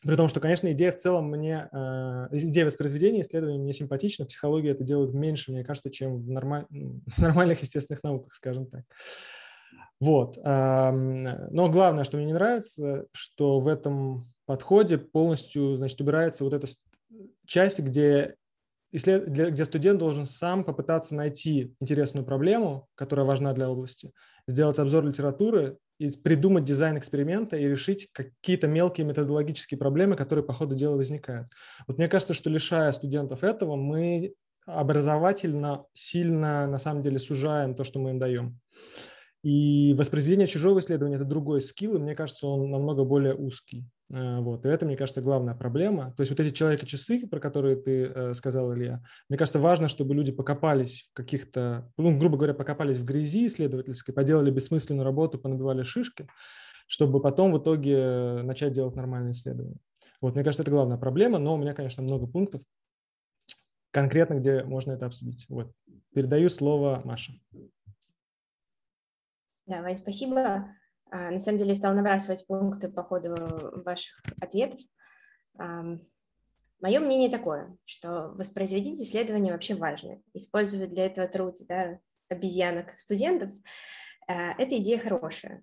при 0.04 0.16
том, 0.16 0.28
что, 0.28 0.40
конечно, 0.40 0.70
идея 0.72 0.92
в 0.92 0.96
целом 0.96 1.30
мне, 1.30 1.68
э, 1.72 2.28
идея 2.32 2.66
воспроизведения 2.66 3.22
исследований 3.22 3.58
мне 3.58 3.72
симпатична. 3.72 4.26
Психология 4.26 4.70
это 4.70 4.84
делает 4.84 5.14
меньше, 5.14 5.52
мне 5.52 5.64
кажется, 5.64 5.90
чем 5.90 6.22
в, 6.22 6.30
нормаль, 6.30 6.66
в 6.70 7.18
нормальных 7.22 7.62
естественных 7.62 8.02
науках, 8.02 8.34
скажем 8.34 8.66
так. 8.66 8.84
Вот. 10.00 10.36
Но 10.36 11.68
главное, 11.70 12.04
что 12.04 12.16
мне 12.16 12.26
не 12.26 12.32
нравится, 12.34 13.06
что 13.12 13.60
в 13.60 13.68
этом 13.68 14.30
подходе 14.44 14.98
полностью, 14.98 15.76
значит, 15.76 16.00
убирается 16.00 16.44
вот 16.44 16.52
эта 16.52 16.66
часть, 17.46 17.80
где 17.80 18.34
где 18.94 19.64
студент 19.64 19.98
должен 19.98 20.24
сам 20.24 20.62
попытаться 20.62 21.16
найти 21.16 21.74
интересную 21.80 22.24
проблему, 22.24 22.86
которая 22.94 23.26
важна 23.26 23.52
для 23.52 23.68
области, 23.68 24.12
сделать 24.46 24.78
обзор 24.78 25.04
литературы 25.04 25.78
придумать 26.22 26.64
дизайн 26.64 26.98
эксперимента 26.98 27.56
и 27.56 27.66
решить 27.66 28.08
какие-то 28.12 28.66
мелкие 28.66 29.06
методологические 29.06 29.78
проблемы, 29.78 30.16
которые 30.16 30.44
по 30.44 30.52
ходу 30.52 30.74
дела 30.74 30.96
возникают. 30.96 31.48
Вот 31.86 31.98
мне 31.98 32.08
кажется, 32.08 32.34
что 32.34 32.50
лишая 32.50 32.92
студентов 32.92 33.44
этого, 33.44 33.76
мы 33.76 34.34
образовательно 34.66 35.84
сильно, 35.92 36.66
на 36.66 36.78
самом 36.78 37.02
деле, 37.02 37.18
сужаем 37.18 37.74
то, 37.74 37.84
что 37.84 37.98
мы 37.98 38.10
им 38.10 38.18
даем. 38.18 38.58
И 39.42 39.94
воспроизведение 39.98 40.46
чужого 40.46 40.78
исследования– 40.78 41.16
это 41.16 41.26
другой 41.26 41.60
скилл, 41.60 41.96
и 41.96 41.98
мне 41.98 42.14
кажется, 42.14 42.46
он 42.46 42.70
намного 42.70 43.04
более 43.04 43.34
узкий. 43.34 43.84
Э, 44.14 44.38
вот. 44.40 44.64
И 44.64 44.68
это, 44.68 44.86
мне 44.86 44.96
кажется, 44.96 45.20
главная 45.20 45.54
проблема. 45.54 46.14
То 46.16 46.20
есть 46.20 46.30
вот 46.30 46.38
эти 46.38 46.54
человека-часы, 46.54 47.26
про 47.26 47.40
которые 47.40 47.76
ты 47.76 48.04
э, 48.04 48.34
сказал, 48.34 48.72
Илья, 48.72 49.02
мне 49.28 49.36
кажется, 49.36 49.58
важно, 49.58 49.88
чтобы 49.88 50.14
люди 50.14 50.30
покопались 50.30 51.08
в 51.10 51.14
каких-то, 51.14 51.90
ну, 51.98 52.16
грубо 52.16 52.36
говоря, 52.36 52.54
покопались 52.54 52.98
в 52.98 53.04
грязи 53.04 53.46
исследовательской, 53.46 54.14
поделали 54.14 54.52
бессмысленную 54.52 55.04
работу, 55.04 55.38
понабивали 55.38 55.82
шишки, 55.82 56.28
чтобы 56.86 57.20
потом 57.20 57.52
в 57.52 57.58
итоге 57.58 58.42
начать 58.42 58.72
делать 58.72 58.94
нормальные 58.94 59.32
исследования. 59.32 59.78
Вот, 60.20 60.34
мне 60.34 60.44
кажется, 60.44 60.62
это 60.62 60.70
главная 60.70 60.96
проблема, 60.96 61.38
но 61.38 61.54
у 61.54 61.58
меня, 61.58 61.74
конечно, 61.74 62.02
много 62.02 62.26
пунктов 62.26 62.62
конкретно, 63.90 64.34
где 64.34 64.62
можно 64.62 64.92
это 64.92 65.06
обсудить. 65.06 65.44
Вот. 65.48 65.72
Передаю 66.14 66.48
слово 66.50 67.02
Маше. 67.04 67.40
Да, 69.66 69.82
Вань, 69.82 69.96
спасибо. 69.96 70.68
А, 71.14 71.30
на 71.30 71.38
самом 71.38 71.58
деле 71.58 71.70
я 71.70 71.76
стала 71.76 71.94
набрасывать 71.94 72.44
пункты 72.44 72.88
по 72.88 73.04
ходу 73.04 73.36
ваших 73.84 74.20
ответов. 74.42 74.80
Мое 75.56 77.00
мнение 77.00 77.30
такое, 77.30 77.78
что 77.84 78.32
воспроизводить 78.34 79.00
исследования 79.00 79.52
вообще 79.52 79.76
важно. 79.76 80.20
Использовать 80.34 80.92
для 80.92 81.06
этого 81.06 81.28
труд 81.28 81.56
да, 81.68 82.00
обезьянок 82.28 82.98
студентов 82.98 83.50
а,– 84.26 84.52
это 84.58 84.76
идея 84.78 84.98
хорошая. 84.98 85.62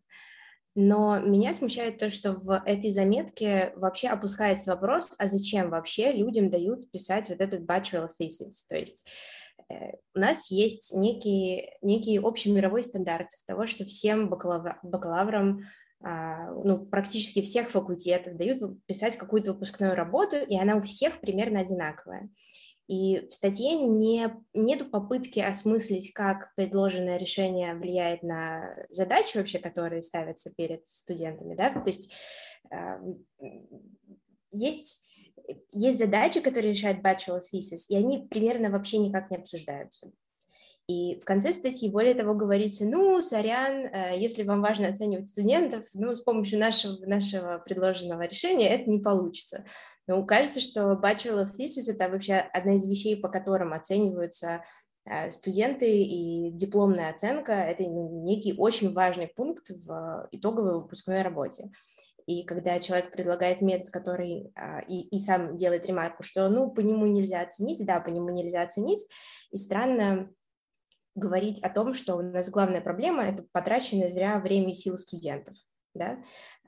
Но 0.74 1.20
меня 1.20 1.53
смущает 1.53 1.98
то, 1.98 2.10
что 2.10 2.31
в 2.31 2.63
этой 2.65 2.91
заметке 2.91 3.74
вообще 3.75 4.08
опускается 4.08 4.72
вопрос, 4.72 5.15
а 5.20 5.27
зачем 5.27 5.70
вообще 5.70 6.13
людям 6.13 6.50
дают 6.50 6.89
писать 6.91 7.27
вот 7.27 7.41
этот 7.41 7.70
bachelor 7.70 8.08
thesis? 8.17 8.63
То 8.70 8.77
есть 8.77 9.05
Э, 9.05 9.40
у 10.16 10.20
нас 10.20 10.51
есть 10.51 10.94
некий, 10.94 11.70
некий 11.82 12.20
общий 12.20 12.51
мировой 12.51 12.84
стандарт 12.84 13.30
того, 13.46 13.68
что 13.68 13.86
всем 13.86 14.30
бакалавр, 14.30 14.80
бакалаврам 14.84 15.62
а, 16.04 16.51
ну, 16.51 16.86
практически 16.86 17.42
всех 17.42 17.70
факультетов 17.70 18.36
дают 18.36 18.60
писать 18.86 19.18
какую-то 19.18 19.54
выпускную 19.54 19.96
работу, 19.96 20.38
и 20.38 20.58
она 20.58 20.75
у 20.75 20.82
всех 20.82 21.20
примерно 21.20 21.60
одинаковая. 21.60 22.30
И 22.88 23.28
в 23.28 23.34
статье 23.34 23.78
не, 23.78 24.30
нет 24.54 24.92
попытки 24.92 25.40
осмыслить, 25.40 26.12
как 26.13 26.54
предложенное 26.56 27.18
решение 27.18 27.75
влияет 27.75 28.24
на 28.24 28.75
задачи 28.90 29.38
вообще, 29.38 29.60
которые 29.60 30.01
ставятся 30.01 30.51
перед 30.54 30.86
студентами. 30.88 31.56
Да? 31.56 31.72
То 31.72 31.84
есть 31.86 32.13
а, 32.70 33.00
есть 34.51 35.11
есть 35.71 35.98
задачи, 35.98 36.41
которые 36.41 36.74
решает 36.74 37.00
bachelor 37.00 37.39
thesis, 37.39 37.86
и 37.89 37.95
они 37.95 38.27
примерно 38.29 38.69
вообще 38.69 38.98
никак 38.98 39.31
не 39.31 39.38
обсуждаются. 39.38 40.12
И 40.88 41.19
в 41.19 41.25
конце 41.25 41.53
статьи, 41.53 41.89
более 41.89 42.15
того, 42.15 42.33
говорится, 42.33 42.86
ну, 42.86 43.21
сорян, 43.21 43.86
э, 43.86 44.17
если 44.17 44.43
вам 44.43 44.62
важно 44.62 44.89
оценивать 44.89 45.29
студентов, 45.29 45.86
ну, 45.93 46.15
с 46.15 46.21
помощью 46.21 46.60
нашего, 46.60 46.98
нашего 47.05 47.60
предложенного 47.60 48.24
решения 48.24 48.69
это 48.69 48.89
не 48.89 49.00
получится. 49.00 49.63
Но 50.07 50.25
кажется, 50.25 50.60
что 50.60 51.00
bachelor 51.01 51.45
thesis– 51.45 51.83
это 51.88 52.10
вообще 52.10 52.33
одна 52.33 52.75
из 52.75 52.89
вещей, 52.89 53.15
по 53.15 53.29
которым 53.29 53.74
оцениваются 53.74 54.63
э, 55.05 55.31
студенты, 55.31 56.01
и 56.01 56.51
дипломная 56.51 57.12
оценка– 57.12 57.51
это 57.53 57.83
некий 57.86 58.53
очень 58.57 58.91
важный 58.91 59.27
пункт 59.27 59.69
в 59.69 60.27
итоговой 60.31 60.81
выпускной 60.81 61.21
работе. 61.21 61.71
И 62.25 62.44
когда 62.44 62.80
человек 62.80 63.12
предлагает 63.12 63.62
метод, 63.62 63.90
который 63.90 64.51
а, 64.56 64.82
и, 64.82 65.01
и 65.16 65.20
сам 65.20 65.58
делает 65.58 65.86
ремарку, 65.86 66.24
что 66.24 66.50
ну 66.50 66.72
по 66.72 66.80
нему 66.82 67.06
нельзя 67.06 67.42
оценить, 67.42 67.86
да, 67.86 68.00
по 68.00 68.10
нему 68.10 68.30
нельзя 68.30 68.62
оценить, 68.62 69.08
и 69.51 69.58
странно 69.58 70.30
говорить 71.16 71.62
о 71.62 71.70
том, 71.70 71.94
что 71.94 72.16
у 72.16 72.22
нас 72.22 72.50
главная 72.50 72.82
проблема– 72.82 73.24
это 73.25 73.46
потраченное 73.51 74.10
зря 74.10 74.40
время 74.40 74.72
и 74.72 74.75
силы 74.75 74.98
студентов. 74.98 75.56
Да? 75.94 76.20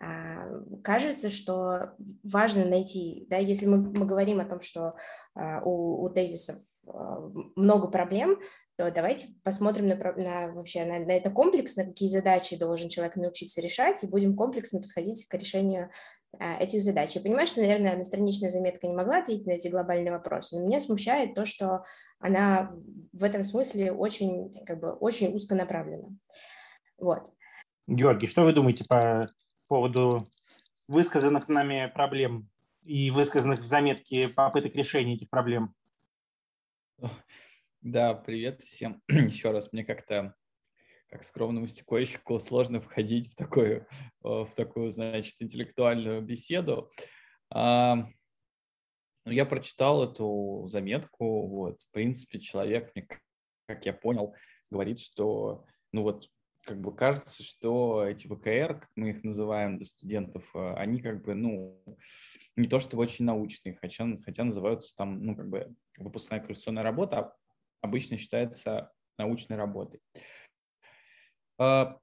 А, 0.02 0.50
кажется, 0.84 1.30
что 1.30 1.96
важно 2.24 2.66
найти, 2.66 3.26
да, 3.30 3.38
если 3.38 3.66
мы, 3.68 3.78
мы 3.78 4.06
говорим 4.06 4.42
о 4.42 4.46
том, 4.46 4.60
что 4.60 4.96
а, 5.34 5.62
у, 5.64 6.04
у 6.04 6.10
тезисов 6.10 6.58
а, 6.88 7.32
много 7.56 7.88
проблем, 7.88 8.38
то 8.76 8.92
давайте 8.92 9.28
посмотрим 9.44 9.88
на, 9.88 9.96
на 9.96 10.54
вообще 10.54 10.84
на, 10.86 11.00
на 11.00 11.12
это 11.12 11.30
комплексно, 11.30 11.86
какие 11.86 12.10
задачи 12.10 12.58
должен 12.58 12.90
человек 12.90 13.16
научиться 13.16 13.62
решать, 13.62 14.04
и 14.04 14.08
будем 14.08 14.36
комплексно 14.36 14.82
подходить 14.82 15.28
к 15.28 15.34
решению 15.36 15.92
а, 16.40 16.58
этих 16.58 16.82
задач. 16.82 17.16
Я 17.16 17.22
понимаю, 17.22 17.48
что, 17.48 17.62
наверное, 17.62 17.92
одностраничная 17.92 18.50
заметка 18.50 18.88
не 18.88 18.96
могла 18.96 19.20
ответить 19.20 19.46
на 19.46 19.52
эти 19.52 19.68
глобальные 19.68 20.12
вопросы, 20.12 20.58
но 20.58 20.66
меня 20.66 20.80
смущает 20.80 21.36
то, 21.36 21.46
что 21.46 21.84
она 22.20 22.72
в 23.12 23.24
этом 23.24 23.44
смысле 23.44 23.92
очень, 23.92 24.52
как 24.66 24.80
бы, 24.80 24.94
очень 24.94 25.36
узконаправлена. 25.36 26.18
Вот. 26.98 27.30
Георгий, 27.86 28.28
что 28.28 28.44
вы 28.44 28.54
думаете 28.54 28.86
по 28.86 29.30
поводу 29.68 30.28
высказанных 30.88 31.48
нами 31.48 31.92
проблем 31.94 32.50
и 32.84 33.12
высказанных 33.12 33.60
в 33.60 33.68
заметке 33.68 34.30
попыток 34.30 34.76
решения 34.76 35.14
этих 35.14 35.30
проблем? 35.30 35.76
Да, 37.84 38.14
привет 38.14 38.62
всем. 38.64 39.02
Еще 39.10 39.52
раз, 39.52 39.74
мне 39.74 39.84
как-то, 39.84 40.34
как 41.10 41.26
скромному 41.26 41.68
стекольщику, 41.68 42.40
сложно 42.40 42.80
входить 42.80 43.34
в 43.34 43.36
такую, 43.36 43.86
в 44.22 44.48
такую, 44.56 44.90
значит, 44.90 45.36
интеллектуальную 45.40 46.22
беседу. 46.22 46.90
А, 47.54 48.08
ну, 49.26 49.32
я 49.34 49.46
прочитал 49.46 50.10
эту 50.10 50.66
заметку, 50.72 51.46
вот, 51.46 51.82
в 51.82 51.92
принципе, 51.92 52.40
человек, 52.40 52.94
как 53.68 53.86
я 53.86 53.92
понял, 53.92 54.34
говорит, 54.72 55.02
что, 55.02 55.66
ну 55.92 56.04
вот, 56.04 56.30
как 56.64 56.80
бы 56.80 56.96
кажется, 56.96 57.44
что 57.44 58.06
эти 58.08 58.28
ВКР, 58.28 58.80
как 58.80 58.90
мы 58.96 59.10
их 59.10 59.26
называем 59.26 59.76
для 59.76 59.86
студентов, 59.86 60.50
а, 60.56 60.76
они 60.76 61.02
как 61.02 61.22
бы, 61.22 61.34
ну, 61.36 61.84
не 62.56 62.70
то 62.70 62.80
чтобы 62.80 63.04
очень 63.04 63.26
научные, 63.26 63.76
хотя, 63.76 64.08
хотя 64.24 64.46
называются 64.46 64.96
там, 64.96 65.22
ну, 65.22 65.36
как 65.36 65.50
бы 65.50 65.76
выпускная 65.98 66.40
коллекционная 66.40 66.84
работа, 66.84 67.36
обычно 67.84 68.18
считается 68.18 68.92
научной 69.20 69.58
работой. 69.58 70.00
А, 71.60 71.98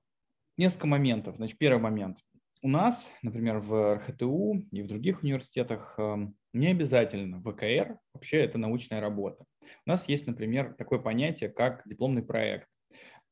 несколько 0.56 0.86
моментов. 0.86 1.36
Значит, 1.36 1.58
первый 1.58 1.80
момент. 1.80 2.18
У 2.62 2.68
нас, 2.68 3.10
например, 3.22 3.58
в 3.58 3.96
РХТУ 3.96 4.66
и 4.70 4.82
в 4.82 4.86
других 4.86 5.22
университетах 5.22 5.94
эм, 5.98 6.36
не 6.52 6.68
обязательно 6.68 7.40
ВКР, 7.40 7.98
вообще 8.12 8.36
это 8.36 8.58
научная 8.58 9.00
работа. 9.00 9.44
У 9.86 9.88
нас 9.88 10.06
есть, 10.08 10.26
например, 10.26 10.74
такое 10.76 10.98
понятие, 10.98 11.48
как 11.48 11.82
дипломный 11.86 12.22
проект. 12.22 12.68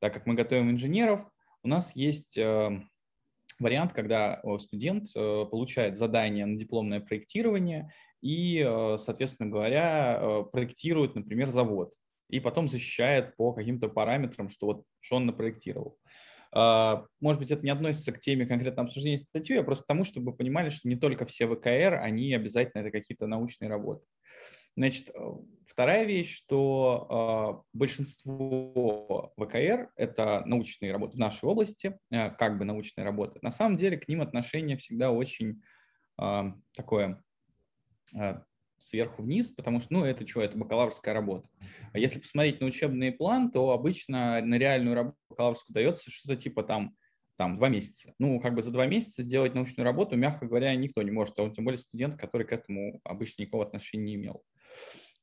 Так 0.00 0.14
как 0.14 0.24
мы 0.24 0.34
готовим 0.34 0.70
инженеров, 0.70 1.28
у 1.62 1.68
нас 1.68 1.94
есть 1.94 2.38
эм, 2.38 2.88
вариант, 3.58 3.92
когда 3.92 4.40
э, 4.42 4.58
студент 4.58 5.08
э, 5.14 5.44
получает 5.50 5.98
задание 5.98 6.46
на 6.46 6.56
дипломное 6.56 7.00
проектирование 7.00 7.92
и, 8.22 8.64
э, 8.66 8.96
соответственно 8.98 9.50
говоря, 9.50 10.44
проектирует, 10.50 11.14
например, 11.14 11.50
завод 11.50 11.92
и 12.28 12.40
потом 12.40 12.68
защищает 12.68 13.36
по 13.36 13.52
каким-то 13.52 13.88
параметрам, 13.88 14.48
что 14.48 14.66
вот 14.66 14.84
что 15.00 15.16
он 15.16 15.26
напроектировал. 15.26 15.98
А, 16.52 17.04
может 17.20 17.40
быть, 17.40 17.50
это 17.50 17.62
не 17.64 17.70
относится 17.70 18.12
к 18.12 18.20
теме 18.20 18.46
конкретного 18.46 18.86
обсуждения 18.86 19.18
статьи, 19.18 19.56
а 19.56 19.62
просто 19.62 19.84
к 19.84 19.86
тому, 19.86 20.04
чтобы 20.04 20.32
вы 20.32 20.36
понимали, 20.36 20.70
что 20.70 20.88
не 20.88 20.96
только 20.96 21.26
все 21.26 21.46
ВКР, 21.46 22.00
они 22.02 22.32
обязательно 22.34 22.82
это 22.82 22.90
какие-то 22.90 23.26
научные 23.26 23.68
работы. 23.68 24.04
Значит, 24.76 25.10
э, 25.10 25.12
вторая 25.66 26.04
вещь, 26.04 26.36
что 26.36 27.64
э, 27.66 27.68
большинство 27.72 29.32
ВКР– 29.36 29.90
это 29.96 30.42
научные 30.46 30.92
работы 30.92 31.16
в 31.16 31.18
нашей 31.20 31.46
области, 31.46 31.98
э, 32.10 32.30
как 32.30 32.58
бы 32.58 32.64
научные 32.64 33.04
работы. 33.04 33.40
На 33.42 33.50
самом 33.50 33.76
деле 33.76 33.98
к 33.98 34.06
ним 34.08 34.22
отношение 34.22 34.76
всегда 34.76 35.10
очень 35.10 35.62
такое 36.74 37.22
сверху 38.78 39.22
вниз, 39.22 39.50
потому 39.50 39.80
что, 39.80 39.92
ну, 39.92 40.04
это 40.04 40.26
что, 40.26 40.42
это 40.42 40.56
бакалаврская 40.56 41.14
работа. 41.14 41.48
А 41.92 41.98
если 41.98 42.18
посмотреть 42.18 42.60
на 42.60 42.66
учебный 42.66 43.12
план, 43.12 43.50
то 43.50 43.70
обычно 43.70 44.40
на 44.42 44.58
реальную 44.58 44.94
работу 44.94 45.16
бакалаврскую 45.28 45.74
дается 45.74 46.10
что-то 46.10 46.36
типа 46.36 46.62
там, 46.62 46.96
там 47.36 47.56
два 47.56 47.68
месяца. 47.68 48.14
Ну, 48.18 48.40
как 48.40 48.54
бы 48.54 48.62
за 48.62 48.70
два 48.70 48.86
месяца 48.86 49.22
сделать 49.22 49.54
научную 49.54 49.84
работу, 49.84 50.16
мягко 50.16 50.46
говоря, 50.46 50.74
никто 50.74 51.02
не 51.02 51.10
может, 51.10 51.38
а 51.38 51.48
тем 51.50 51.64
более 51.64 51.78
студент, 51.78 52.18
который 52.20 52.46
к 52.46 52.52
этому 52.52 53.00
обычно 53.04 53.42
никакого 53.42 53.64
отношения 53.64 54.04
не 54.04 54.14
имел. 54.16 54.42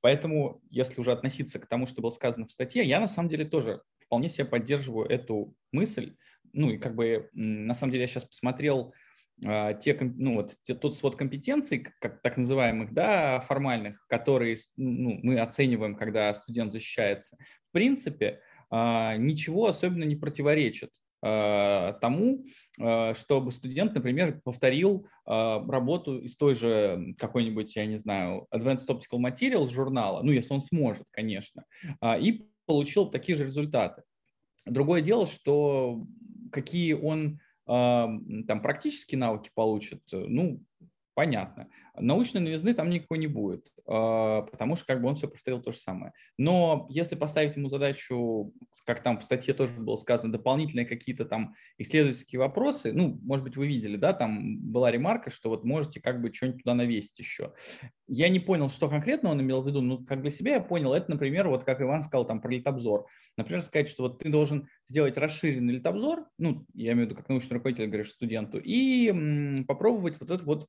Поэтому, 0.01 0.61
если 0.69 1.01
уже 1.01 1.11
относиться 1.11 1.59
к 1.59 1.65
тому, 1.65 1.87
что 1.87 2.01
было 2.01 2.11
сказано 2.11 2.45
в 2.45 2.51
статье, 2.51 2.85
я 2.85 2.99
на 2.99 3.07
самом 3.07 3.27
деле 3.29 3.43
тоже 3.43 3.81
вполне 4.05 4.29
себе 4.29 4.45
поддерживаю 4.45 5.07
эту 5.07 5.55
мысль. 5.71 6.15
Ну 6.53 6.69
и 6.69 6.77
как 6.77 6.95
бы 6.95 7.29
на 7.33 7.73
самом 7.75 7.91
деле 7.91 8.03
я 8.03 8.07
сейчас 8.07 8.23
посмотрел 8.23 8.93
те, 9.41 9.97
ну, 9.99 10.35
вот, 10.35 10.55
те, 10.63 10.75
тот 10.75 10.95
свод 10.95 11.15
компетенций, 11.15 11.87
как, 11.99 12.21
так 12.21 12.37
называемых, 12.37 12.93
да, 12.93 13.41
формальных, 13.41 14.05
которые 14.07 14.57
ну, 14.77 15.19
мы 15.23 15.39
оцениваем, 15.39 15.95
когда 15.95 16.33
студент 16.33 16.71
защищается, 16.71 17.37
в 17.69 17.73
принципе, 17.73 18.39
а, 18.69 19.17
ничего 19.17 19.67
особенно 19.67 20.05
не 20.05 20.15
противоречит 20.15 20.89
э, 21.21 21.93
тому, 22.01 22.45
чтобы 23.13 23.51
студент, 23.51 23.93
например, 23.93 24.41
повторил 24.43 25.07
работу 25.25 26.19
из 26.19 26.37
той 26.37 26.55
же 26.55 27.15
какой-нибудь, 27.17 27.75
я 27.75 27.85
не 27.85 27.97
знаю, 27.97 28.47
Advanced 28.53 28.87
Optical 28.87 29.19
Materials 29.19 29.71
журнала, 29.71 30.21
ну, 30.21 30.31
если 30.31 30.53
он 30.53 30.61
сможет, 30.61 31.05
конечно, 31.11 31.65
и 32.03 32.47
получил 32.65 33.07
такие 33.07 33.37
же 33.37 33.45
результаты. 33.45 34.03
Другое 34.65 35.01
дело, 35.01 35.25
что 35.25 36.05
какие 36.51 36.93
он 36.93 37.39
там 37.65 38.61
практические 38.61 39.19
навыки 39.19 39.49
получит, 39.53 40.03
ну, 40.11 40.61
понятно. 41.15 41.69
Научной 41.97 42.41
новизны 42.41 42.73
там 42.73 42.89
никакой 42.89 43.17
не 43.17 43.27
будет, 43.27 43.71
а, 43.87 44.41
потому 44.43 44.75
что 44.75 44.85
как 44.85 45.01
бы 45.01 45.07
он 45.07 45.15
все 45.15 45.27
повторил 45.29 45.61
то 45.61 45.71
же 45.71 45.77
самое. 45.77 46.11
Но 46.37 46.85
если 46.89 47.15
поставить 47.15 47.55
ему 47.55 47.69
задачу, 47.69 48.53
как 48.85 49.01
там 49.01 49.19
в 49.19 49.23
статье 49.23 49.53
тоже 49.53 49.73
было 49.73 49.95
сказано, 49.95 50.31
дополнительные 50.33 50.85
какие-то 50.85 51.25
там 51.25 51.55
исследовательские 51.77 52.39
вопросы, 52.39 52.91
ну, 52.91 53.17
может 53.23 53.45
быть, 53.45 53.55
вы 53.55 53.65
видели, 53.65 53.95
да, 53.95 54.13
там 54.13 54.59
была 54.59 54.91
ремарка, 54.91 55.31
что 55.31 55.49
вот 55.49 55.63
можете 55.63 56.01
как 56.01 56.21
бы 56.21 56.31
что-нибудь 56.33 56.63
туда 56.63 56.75
навесить 56.75 57.17
еще. 57.17 57.53
Я 58.07 58.27
не 58.29 58.39
понял, 58.39 58.69
что 58.69 58.89
конкретно 58.89 59.31
он 59.31 59.41
имел 59.41 59.63
в 59.63 59.67
виду, 59.67 59.81
но 59.81 59.99
как 59.99 60.21
для 60.21 60.31
себя 60.31 60.55
я 60.55 60.61
понял, 60.61 60.93
это, 60.93 61.09
например, 61.09 61.47
вот 61.47 61.63
как 61.63 61.81
Иван 61.81 62.03
сказал 62.03 62.27
там 62.27 62.41
про 62.41 62.51
литобзор. 62.51 63.07
Например, 63.37 63.61
сказать, 63.61 63.87
что 63.87 64.03
вот 64.03 64.19
ты 64.19 64.29
должен 64.29 64.67
сделать 64.85 65.17
расширенный 65.17 65.75
литобзор, 65.75 66.27
ну, 66.37 66.65
я 66.73 66.91
имею 66.91 67.07
в 67.07 67.09
виду 67.09 67.15
как 67.19 67.29
научный 67.29 67.55
руководитель, 67.55 67.87
говоришь 67.87 68.11
студенту, 68.11 68.59
и 68.59 69.07
м, 69.07 69.65
попробовать 69.65 70.19
вот 70.19 70.29
это 70.29 70.43
вот 70.43 70.67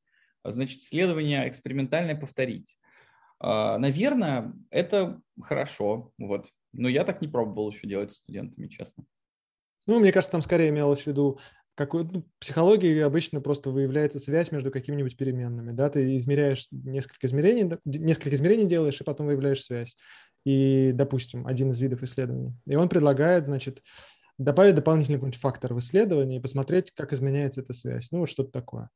значит, 0.50 0.80
исследование 0.80 1.48
экспериментальное 1.48 2.16
повторить. 2.16 2.76
А, 3.38 3.78
наверное, 3.78 4.52
это 4.70 5.20
хорошо, 5.40 6.12
вот. 6.18 6.48
но 6.72 6.88
я 6.88 7.04
так 7.04 7.20
не 7.20 7.28
пробовал 7.28 7.70
еще 7.70 7.86
делать 7.86 8.12
с 8.12 8.16
студентами, 8.16 8.66
честно. 8.68 9.04
Ну, 9.86 10.00
мне 10.00 10.12
кажется, 10.12 10.32
там 10.32 10.42
скорее 10.42 10.70
имелось 10.70 11.02
в 11.02 11.06
виду, 11.06 11.38
какой, 11.76 12.04
ну, 12.04 12.24
психологии 12.38 12.98
обычно 13.00 13.40
просто 13.40 13.70
выявляется 13.70 14.18
связь 14.18 14.50
между 14.50 14.70
какими-нибудь 14.70 15.16
переменными, 15.16 15.72
да, 15.72 15.90
ты 15.90 16.16
измеряешь 16.16 16.66
несколько 16.70 17.26
измерений, 17.26 17.78
несколько 17.84 18.34
измерений 18.34 18.64
делаешь, 18.64 19.00
и 19.00 19.04
потом 19.04 19.26
выявляешь 19.26 19.62
связь. 19.62 19.94
И, 20.44 20.92
допустим, 20.94 21.46
один 21.46 21.70
из 21.70 21.80
видов 21.80 22.02
исследований. 22.02 22.54
И 22.66 22.76
он 22.76 22.88
предлагает, 22.88 23.46
значит, 23.46 23.82
добавить 24.38 24.74
дополнительный 24.74 25.18
какой-нибудь 25.18 25.40
фактор 25.40 25.74
в 25.74 25.78
исследовании 25.80 26.38
и 26.38 26.42
посмотреть, 26.42 26.92
как 26.92 27.12
изменяется 27.12 27.60
эта 27.60 27.72
связь. 27.72 28.10
Ну, 28.10 28.20
вот 28.20 28.30
что-то 28.30 28.52
такое. 28.52 28.88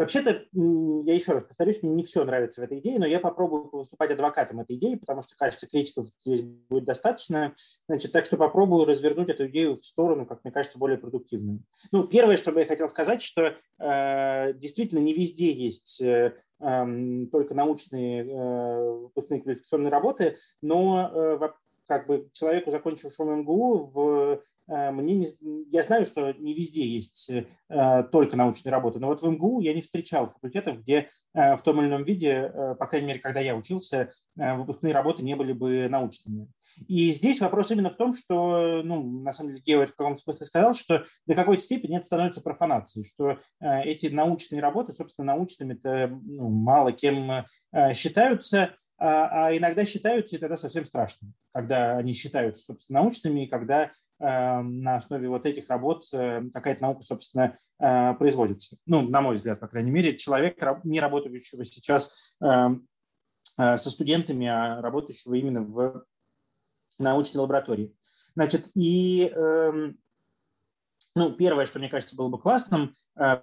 Вообще-то, 0.00 0.46
я 0.54 1.14
еще 1.14 1.32
раз 1.32 1.44
повторюсь, 1.44 1.82
мне 1.82 1.92
не 1.92 2.04
все 2.04 2.24
нравится 2.24 2.62
в 2.62 2.64
этой 2.64 2.78
идее, 2.78 2.98
но 2.98 3.04
я 3.04 3.20
попробую 3.20 3.68
выступать 3.70 4.10
адвокатом 4.10 4.60
этой 4.60 4.76
идеи, 4.76 4.94
потому 4.94 5.20
что, 5.20 5.36
кажется, 5.36 5.66
критиков 5.66 6.06
здесь 6.20 6.40
будет 6.40 6.86
достаточно. 6.86 7.52
Значит, 7.86 8.10
так 8.10 8.24
что 8.24 8.38
попробую 8.38 8.86
развернуть 8.86 9.28
эту 9.28 9.46
идею 9.48 9.76
в 9.76 9.84
сторону, 9.84 10.24
как 10.24 10.42
мне 10.42 10.52
кажется, 10.52 10.78
более 10.78 10.96
продуктивную. 10.96 11.60
Ну, 11.92 12.04
первое, 12.04 12.38
что 12.38 12.50
бы 12.50 12.60
я 12.60 12.66
хотел 12.66 12.88
сказать, 12.88 13.20
что 13.20 13.54
э, 13.78 14.52
действительно 14.54 15.00
не 15.00 15.12
везде 15.12 15.52
есть 15.52 16.00
э, 16.00 16.34
э, 16.60 17.26
только 17.30 17.54
научные 17.54 18.24
э, 18.24 18.90
выпускные 19.02 19.42
квалификационные 19.42 19.90
работы, 19.90 20.38
но 20.62 21.10
э, 21.12 21.36
как 21.90 22.06
бы 22.06 22.30
человеку, 22.32 22.70
закончившему 22.70 23.34
МГУ, 23.38 23.90
в 23.92 24.40
Э, 24.70 24.90
мне 24.90 25.14
не, 25.14 25.64
я 25.70 25.82
знаю, 25.82 26.06
что 26.06 26.32
не 26.32 26.54
везде 26.54 26.86
есть 26.86 27.30
э, 27.30 28.04
только 28.12 28.36
научные 28.36 28.70
работы, 28.70 29.00
но 29.00 29.08
вот 29.08 29.20
в 29.20 29.28
МГУ 29.28 29.60
я 29.60 29.74
не 29.74 29.80
встречал 29.80 30.28
факультетов, 30.28 30.80
где 30.80 31.08
э, 31.34 31.56
в 31.56 31.62
том 31.62 31.80
или 31.80 31.88
ином 31.88 32.04
виде, 32.04 32.52
по 32.78 32.86
крайней 32.86 33.08
мере, 33.08 33.18
когда 33.18 33.40
я 33.40 33.56
учился, 33.56 34.12
выпускные 34.36 34.94
работы 34.94 35.22
не 35.22 35.34
были 35.34 35.52
бы 35.52 35.88
научными. 35.88 36.48
И 36.86 37.10
здесь 37.10 37.40
вопрос 37.40 37.70
именно 37.70 37.90
в 37.90 37.96
том, 37.96 38.14
что, 38.14 38.82
ну, 38.82 39.22
на 39.22 39.32
самом 39.32 39.50
деле, 39.50 39.62
Гео 39.64 39.86
в 39.86 39.96
каком-то 39.96 40.22
смысле 40.22 40.46
сказал, 40.46 40.74
что 40.74 41.04
до 41.26 41.34
какой-то 41.34 41.62
степени 41.62 41.96
это 41.96 42.06
становится 42.06 42.40
профанацией, 42.40 43.04
что 43.04 43.38
эти 43.60 44.06
научные 44.06 44.60
работы, 44.60 44.92
собственно, 44.92 45.34
научными-то 45.34 46.08
ну, 46.08 46.48
мало 46.48 46.92
кем 46.92 47.44
считаются, 47.92 48.74
а, 49.00 49.46
а 49.46 49.56
иногда 49.56 49.84
считаются, 49.84 50.36
и 50.36 50.38
тогда 50.38 50.56
совсем 50.56 50.84
страшно, 50.84 51.28
когда 51.52 51.96
они 51.96 52.12
считаются, 52.12 52.62
собственно, 52.62 53.00
научными, 53.00 53.44
и 53.44 53.48
когда 53.48 53.90
Эм, 54.22 54.82
на 54.82 54.96
основе 54.96 55.30
вот 55.30 55.46
этих 55.46 55.70
работ 55.70 56.04
э, 56.12 56.42
какая-то 56.52 56.82
наука, 56.82 57.02
собственно, 57.02 57.56
э, 57.78 58.12
производится. 58.18 58.76
Ну, 58.84 59.00
на 59.00 59.22
мой 59.22 59.36
взгляд, 59.36 59.60
по 59.60 59.66
крайней 59.66 59.90
мере, 59.90 60.14
человек, 60.14 60.58
не 60.84 61.00
работающего 61.00 61.64
сейчас 61.64 62.36
э, 62.44 62.68
со 63.56 63.90
студентами, 63.90 64.46
а 64.46 64.82
работающего 64.82 65.34
именно 65.34 65.62
в 65.62 66.04
научной 66.98 67.38
лаборатории. 67.38 67.96
Значит, 68.34 68.68
и 68.74 69.32
эм, 69.34 69.98
ну, 71.14 71.32
первое, 71.32 71.64
что 71.64 71.78
мне 71.78 71.88
кажется 71.88 72.14
было 72.14 72.28
бы 72.28 72.38
классным, 72.38 72.94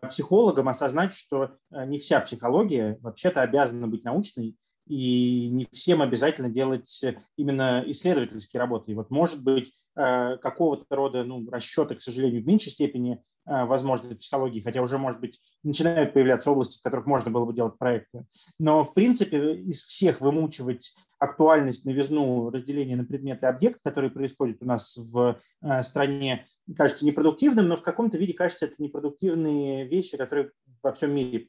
психологам 0.09 0.69
осознать, 0.69 1.13
что 1.13 1.57
не 1.71 1.97
вся 1.97 2.21
психология 2.21 2.97
вообще-то 3.01 3.41
обязана 3.41 3.87
быть 3.87 4.05
научной, 4.05 4.55
и 4.87 5.49
не 5.49 5.67
всем 5.71 6.01
обязательно 6.01 6.49
делать 6.49 7.03
именно 7.35 7.83
исследовательские 7.87 8.59
работы. 8.59 8.91
И 8.91 8.95
вот, 8.95 9.09
может 9.09 9.43
быть, 9.43 9.73
э, 9.95 10.37
какого-то 10.37 10.95
рода 10.95 11.23
ну, 11.23 11.47
расчеты, 11.49 11.95
к 11.95 12.01
сожалению, 12.01 12.43
в 12.43 12.47
меньшей 12.47 12.71
степени 12.71 13.21
э, 13.45 13.65
возможны 13.65 14.15
в 14.15 14.17
психологии, 14.17 14.61
хотя 14.61 14.81
уже, 14.81 14.97
может 14.97 15.19
быть, 15.19 15.39
начинают 15.63 16.13
появляться 16.13 16.51
области, 16.51 16.79
в 16.79 16.81
которых 16.81 17.05
можно 17.05 17.31
было 17.31 17.45
бы 17.45 17.53
делать 17.53 17.77
проекты. 17.77 18.25
Но, 18.59 18.83
в 18.83 18.93
принципе, 18.93 19.55
из 19.55 19.83
всех 19.83 20.21
вымучивать 20.21 20.93
актуальность, 21.19 21.85
новизну 21.85 22.49
разделения 22.49 22.95
на 22.95 23.03
предмет 23.03 23.43
и 23.43 23.47
объект, 23.47 23.79
который 23.83 24.09
происходит 24.09 24.61
у 24.61 24.65
нас 24.65 24.95
в 24.95 25.39
э, 25.61 25.83
стране, 25.83 26.45
кажется 26.75 27.05
непродуктивным, 27.05 27.67
но 27.67 27.75
в 27.75 27.81
каком-то 27.81 28.17
виде 28.17 28.33
кажется 28.33 28.65
это 28.65 28.75
непродуктивные 28.79 29.87
вещи, 29.87 30.17
которые 30.17 30.51
во 30.83 30.93
всем 30.93 31.13
мире 31.13 31.47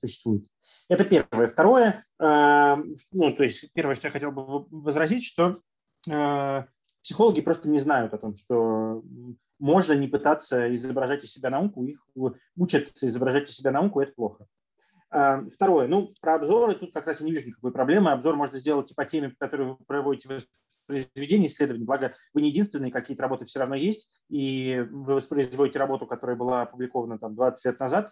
существуют. 0.00 0.46
Это 0.90 1.04
первое. 1.04 1.46
Второе, 1.46 2.02
э, 2.18 2.76
ну, 3.12 3.30
то 3.32 3.44
есть 3.44 3.72
первое, 3.74 3.94
что 3.94 4.08
я 4.08 4.10
хотел 4.10 4.32
бы 4.32 4.66
возразить, 4.70 5.24
что 5.24 5.54
э, 6.10 6.64
психологи 7.00 7.40
просто 7.42 7.70
не 7.70 7.78
знают 7.78 8.12
о 8.12 8.18
том, 8.18 8.34
что 8.34 9.04
можно 9.60 9.92
не 9.92 10.08
пытаться 10.08 10.74
изображать 10.74 11.22
из 11.22 11.30
себя 11.32 11.48
науку, 11.48 11.84
их 11.84 12.04
учат 12.56 12.90
изображать 13.02 13.48
из 13.48 13.54
себя 13.54 13.70
науку, 13.70 14.00
это 14.00 14.12
плохо. 14.14 14.46
Э, 15.12 15.42
второе, 15.54 15.86
ну, 15.86 16.12
про 16.20 16.34
обзоры 16.34 16.74
тут 16.74 16.92
как 16.92 17.06
раз 17.06 17.20
я 17.20 17.26
не 17.26 17.32
вижу 17.34 17.46
никакой 17.46 17.70
проблемы. 17.70 18.10
Обзор 18.10 18.34
можно 18.34 18.58
сделать 18.58 18.90
и 18.90 18.94
по 18.94 19.04
теме, 19.04 19.28
по 19.28 19.46
которой 19.46 19.68
вы 19.68 19.76
проводите 19.86 20.42
воспроизведение 20.88 21.46
исследований, 21.46 21.84
благо 21.84 22.16
вы 22.34 22.42
не 22.42 22.48
единственные, 22.48 22.90
какие-то 22.90 23.22
работы 23.22 23.44
все 23.44 23.60
равно 23.60 23.76
есть, 23.76 24.10
и 24.28 24.84
вы 24.90 25.14
воспроизводите 25.14 25.78
работу, 25.78 26.08
которая 26.08 26.34
была 26.34 26.62
опубликована 26.62 27.16
там 27.16 27.36
20 27.36 27.64
лет 27.64 27.78
назад, 27.78 28.10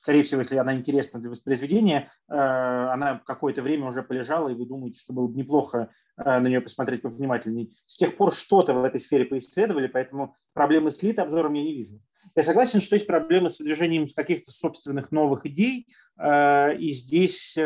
скорее 0.00 0.22
всего, 0.22 0.40
если 0.40 0.56
она 0.56 0.74
интересна 0.74 1.20
для 1.20 1.28
воспроизведения, 1.28 2.10
э, 2.28 2.34
она 2.34 3.20
какое-то 3.26 3.62
время 3.62 3.86
уже 3.86 4.02
полежала, 4.02 4.48
и 4.48 4.54
вы 4.54 4.66
думаете, 4.66 4.98
что 4.98 5.12
было 5.12 5.26
бы 5.26 5.36
неплохо 5.36 5.90
э, 6.16 6.24
на 6.24 6.46
нее 6.48 6.60
посмотреть 6.62 7.02
повнимательней. 7.02 7.76
С 7.86 7.98
тех 7.98 8.16
пор 8.16 8.34
что-то 8.34 8.72
в 8.72 8.82
этой 8.82 9.00
сфере 9.00 9.26
поисследовали, 9.26 9.88
поэтому 9.88 10.36
проблемы 10.54 10.90
с 10.90 11.02
лид-обзором 11.02 11.52
я 11.52 11.62
не 11.62 11.74
вижу. 11.74 12.00
Я 12.34 12.42
согласен, 12.42 12.80
что 12.80 12.96
есть 12.96 13.06
проблемы 13.06 13.50
с 13.50 13.58
выдвижением 13.58 14.06
каких-то 14.14 14.50
собственных 14.50 15.12
новых 15.12 15.44
идей, 15.44 15.86
э, 16.18 16.76
и 16.76 16.92
здесь 16.92 17.58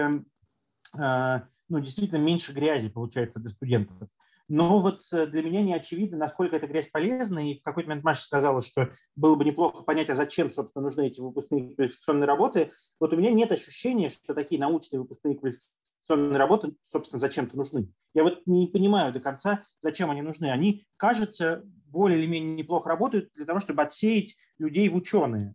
ну, 1.68 1.80
действительно 1.80 2.18
меньше 2.18 2.52
грязи 2.52 2.88
получается 2.88 3.40
для 3.40 3.48
студентов. 3.48 4.08
Но 4.48 4.78
вот 4.78 5.00
э, 5.12 5.26
для 5.26 5.42
меня 5.42 5.62
не 5.62 5.74
очевидно, 5.74 6.18
насколько 6.18 6.56
эта 6.56 6.66
грязь 6.66 6.90
полезна. 6.90 7.50
И 7.50 7.58
в 7.58 7.62
какой-то 7.62 7.88
момент 7.88 8.04
Маша 8.04 8.22
сказала, 8.22 8.60
что 8.60 8.90
было 9.16 9.36
бы 9.36 9.44
неплохо 9.44 9.82
понять, 9.82 10.10
а 10.10 10.14
зачем, 10.14 10.50
собственно, 10.50 10.84
нужны 10.84 11.06
эти 11.06 11.20
выпускные 11.20 11.74
квалификационные 11.74 12.26
работы. 12.26 12.70
Вот 13.00 13.12
у 13.14 13.16
меня 13.16 13.30
нет 13.30 13.52
ощущения, 13.52 14.08
что 14.08 14.34
такие 14.34 14.60
научные 14.60 15.00
выпускные 15.00 15.36
квалификационные 15.36 16.38
работы, 16.38 16.74
собственно, 16.84 17.18
зачем-то 17.18 17.56
нужны. 17.56 17.88
Я 18.12 18.22
вот 18.22 18.42
не 18.44 18.66
понимаю 18.66 19.12
до 19.14 19.20
конца, 19.20 19.62
зачем 19.80 20.10
они 20.10 20.20
нужны. 20.20 20.50
Они, 20.50 20.84
кажется, 20.98 21.62
более 21.86 22.18
или 22.18 22.26
менее 22.26 22.54
неплохо 22.54 22.90
работают 22.90 23.30
для 23.34 23.46
того, 23.46 23.60
чтобы 23.60 23.82
отсеять 23.82 24.36
людей 24.58 24.90
в 24.90 24.96
ученые 24.96 25.54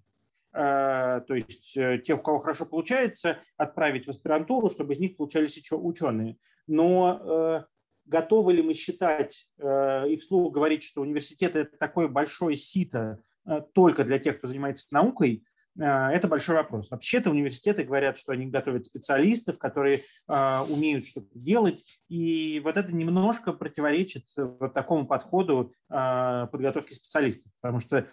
э, 0.52 1.22
то 1.28 1.36
есть 1.36 1.78
э, 1.78 2.00
тех, 2.00 2.18
у 2.18 2.24
кого 2.24 2.40
хорошо 2.40 2.66
получается, 2.66 3.38
отправить 3.56 4.08
в 4.08 4.10
аспирантуру, 4.10 4.72
чтобы 4.72 4.94
из 4.94 5.00
них 5.00 5.16
получались 5.16 5.58
еще 5.58 5.76
ученые. 5.76 6.38
Но 6.66 7.68
готовы 8.10 8.54
ли 8.54 8.62
мы 8.62 8.74
считать 8.74 9.48
э, 9.60 10.10
и 10.10 10.18
вслух 10.18 10.52
говорить, 10.52 10.84
что 10.84 11.02
университет– 11.02 11.56
это 11.56 11.78
такое 11.78 12.08
большое 12.08 12.56
сито 12.56 13.22
э, 13.46 13.62
только 13.74 14.04
для 14.04 14.20
тех, 14.20 14.40
кто 14.40 14.48
занимается 14.48 14.88
наукой, 14.92 15.44
э, 15.78 15.84
это 15.84 16.28
большой 16.28 16.56
вопрос. 16.56 16.90
Вообще-то 16.90 17.30
университеты 17.30 17.84
говорят, 17.84 18.18
что 18.18 18.34
они 18.34 18.48
готовят 18.48 18.86
специалистов, 18.86 19.60
которые 19.60 20.02
умеют 20.28 21.06
что-то 21.06 21.30
делать, 21.34 22.02
и 22.10 22.60
вот 22.64 22.78
это 22.78 22.92
немножко 22.92 23.54
противоречит 23.54 24.26
вот 24.36 24.74
такому 24.74 25.06
подходу 25.06 25.74
подготовки 25.88 26.94
специалистов, 26.94 27.52
потому 27.62 27.80
что 27.80 28.08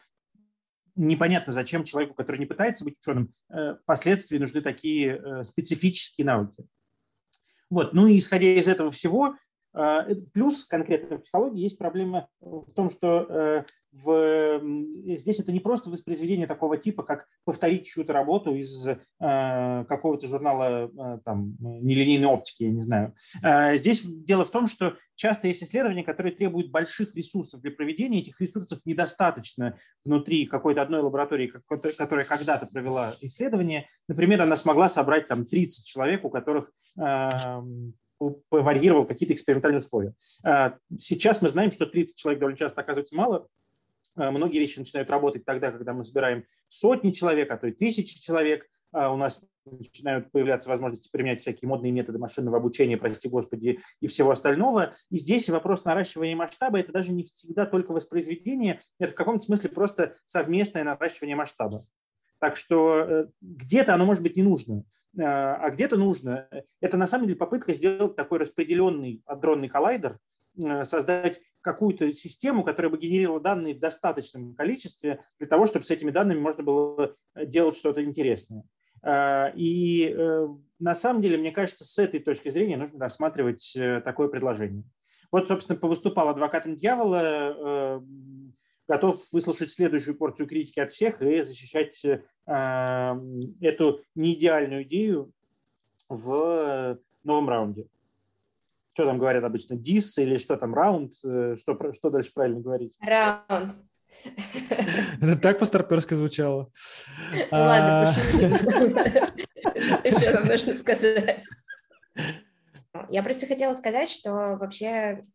непонятно, 0.95 1.53
зачем 1.53 1.85
человеку, 1.85 2.15
который 2.15 2.39
не 2.39 2.47
пытается 2.47 2.85
быть 2.85 2.99
ученым, 2.99 3.33
впоследствии 3.83 4.39
нужны 4.39 4.61
такие 4.61 5.43
специфические 5.45 6.27
навыки. 6.27 6.67
Вот. 7.71 7.93
Ну 7.95 8.07
и 8.07 8.19
исходя 8.19 8.47
из 8.47 8.69
этого 8.69 8.91
всего, 8.91 9.37
Плюс 10.33 10.65
конкретно 10.65 11.19
в 11.19 11.23
психологии 11.23 11.61
есть 11.61 11.79
проблема 11.79 12.29
в 12.41 12.73
том, 12.73 12.89
что 12.89 13.65
в, 14.05 14.61
здесь 15.17 15.41
это 15.41 15.53
не 15.53 15.61
просто 15.61 15.91
воспроизведение 15.91 16.47
такого 16.47 16.77
типа, 16.77 17.03
как 17.03 17.27
повторить 17.45 17.87
чью-то 17.87 18.13
работу 18.13 18.55
из 18.55 18.87
э, 18.87 18.97
какого-то 19.19 20.27
журнала 20.27 20.91
э, 20.91 21.19
там, 21.25 21.57
нелинейной 21.61 22.27
оптики, 22.27 22.65
я 22.65 22.71
не 22.71 22.81
знаю. 22.81 23.15
Э, 23.43 23.77
здесь 23.77 24.03
дело 24.05 24.45
в 24.45 24.51
том, 24.51 24.67
что 24.67 24.97
часто 25.15 25.49
есть 25.49 25.63
исследования, 25.63 26.05
которые 26.05 26.35
требуют 26.35 26.71
больших 26.71 27.15
ресурсов 27.15 27.61
для 27.61 27.71
проведения. 27.71 28.21
Этих 28.21 28.41
ресурсов 28.41 28.81
недостаточно 28.85 29.77
внутри 30.05 30.47
какой-то 30.47 30.83
одной 30.83 31.01
лаборатории, 31.01 31.53
которая 31.97 32.25
когда-то 32.25 32.67
провела 32.67 33.15
исследование. 33.21 33.89
Например, 34.09 34.43
она 34.43 34.57
смогла 34.57 34.89
собрать 34.89 35.27
там 35.27 35.47
30 35.47 35.87
человек, 35.87 36.25
у 36.25 36.31
которых 36.31 36.71
э, 36.99 37.29
варьировал 38.51 39.05
какие-то 39.05 39.35
экспериментальные 39.35 39.81
условия. 39.81 40.15
Э, 40.45 40.73
сейчас 40.99 41.43
мы 41.43 41.49
знаем, 41.49 41.71
что 41.71 41.87
30 41.87 42.17
человек 42.17 42.41
довольно 42.41 42.59
часто 42.59 42.81
оказывается 42.81 43.17
мало, 43.17 43.49
Э, 44.17 44.31
многие 44.31 44.59
вещи 44.59 44.79
начинают 44.79 45.11
работать 45.11 45.45
тогда, 45.45 45.71
когда 45.71 45.93
мы 45.93 46.05
собираем 46.05 46.45
сотни 46.69 47.11
человек, 47.11 47.51
а 47.51 47.57
то 47.57 47.67
и 47.67 47.73
тысячи 47.73 48.21
человек. 48.21 48.67
А 48.93 49.13
у 49.13 49.17
нас 49.17 49.45
начинают 49.67 50.31
появляться 50.31 50.71
возможности 50.71 51.11
применять 51.11 51.41
всякие 51.41 51.69
модные 51.69 51.93
методы 51.93 52.19
машинного 52.19 52.57
обучения, 52.57 52.97
прости 52.97 53.29
господи, 53.29 53.79
и 54.01 54.07
всего 54.07 54.31
остального. 54.31 54.95
И 55.11 55.19
здесь 55.19 55.51
вопрос 55.51 55.85
наращивания 55.85 56.37
масштаба– 56.37 56.79
это 56.81 56.93
даже 56.93 57.13
не 57.13 57.25
всегда 57.25 57.67
только 57.67 57.93
воспроизведение, 57.93 58.81
это 58.99 59.13
в 59.13 59.17
каком-то 59.17 59.45
смысле 59.45 59.71
просто 59.71 60.15
совместное 60.27 60.85
наращивание 60.85 61.37
масштаба. 61.37 61.83
Так 62.39 62.57
что 62.57 62.99
э, 62.99 63.27
где-то 63.41 63.95
оно 63.95 64.05
может 64.05 64.23
быть 64.23 64.37
не 64.37 64.43
нужно, 64.43 64.85
э, 65.17 65.23
а 65.23 65.71
где-то 65.71 65.97
нужно. 65.97 66.49
Это 66.81 66.97
на 66.97 67.07
самом 67.07 67.27
деле 67.27 67.39
попытка 67.39 67.73
сделать 67.73 68.17
такой 68.17 68.39
распределенный 68.39 69.23
адронный 69.27 69.69
коллайдер, 69.69 70.19
создать 70.83 71.43
какую-то 71.67 72.13
систему, 72.13 72.63
которая 72.63 72.91
бы 72.91 72.97
генерировала 72.97 73.41
данные 73.41 73.75
в 73.75 73.81
достаточном 73.81 74.55
количестве 74.55 75.25
для 75.41 75.49
того, 75.49 75.67
чтобы 75.67 75.85
с 75.85 75.91
этими 75.91 76.13
данными 76.13 76.39
можно 76.39 76.63
было 76.63 77.17
э, 77.35 77.45
делать 77.45 77.77
что-то 77.77 78.05
интересное. 78.05 78.63
Э, 79.03 79.51
и 79.57 80.15
э, 80.17 80.49
на 80.79 80.95
самом 80.95 81.23
деле, 81.23 81.39
мне 81.39 81.51
кажется, 81.51 81.85
с 81.85 81.99
этой 81.99 82.21
точки 82.21 82.51
зрения 82.51 82.77
нужно 82.77 83.01
рассматривать 83.01 83.77
такое 84.05 84.29
предложение. 84.29 84.85
Вот, 85.33 85.49
собственно, 85.49 85.77
повыступал 85.77 86.29
адвокатом 86.29 86.77
дьявола, 86.77 88.01
готов 88.89 89.21
выслушать 89.33 89.71
следующую 89.71 90.17
порцию 90.17 90.47
критики 90.47 90.81
от 90.81 90.91
всех 90.91 91.23
и 91.23 91.43
защищать 91.43 92.05
эту 92.47 94.01
неидеальную 94.15 94.85
идею 94.85 95.33
в 96.09 96.99
новом 97.25 97.49
раунде 97.49 97.89
что 98.97 99.05
там 99.05 99.19
говорят 99.19 99.45
обычно, 99.45 99.77
дис 99.77 100.17
или 100.17 100.39
что 100.39 100.57
там, 100.57 100.73
раунд, 100.73 101.13
э, 101.23 101.57
что, 101.61 101.79
что 101.93 102.09
дальше 102.09 102.31
правильно 102.33 102.61
говорить? 102.61 102.97
Раунд. 103.03 103.75
Это 105.21 105.37
так 105.37 105.59
по-старперски 105.59 106.15
звучало. 106.15 106.73
Ну 107.31 107.59
ладно, 107.59 108.09
а. 108.09 108.13
Что 109.83 110.01
еще 110.03 110.31
нам 110.33 110.47
нужно 110.47 110.75
сказать? 110.75 111.47
Я 113.11 113.23
просто 113.23 113.47
хотела 113.47 113.75
сказать, 113.75 114.09
что 114.09 114.31
вообще 114.59 115.27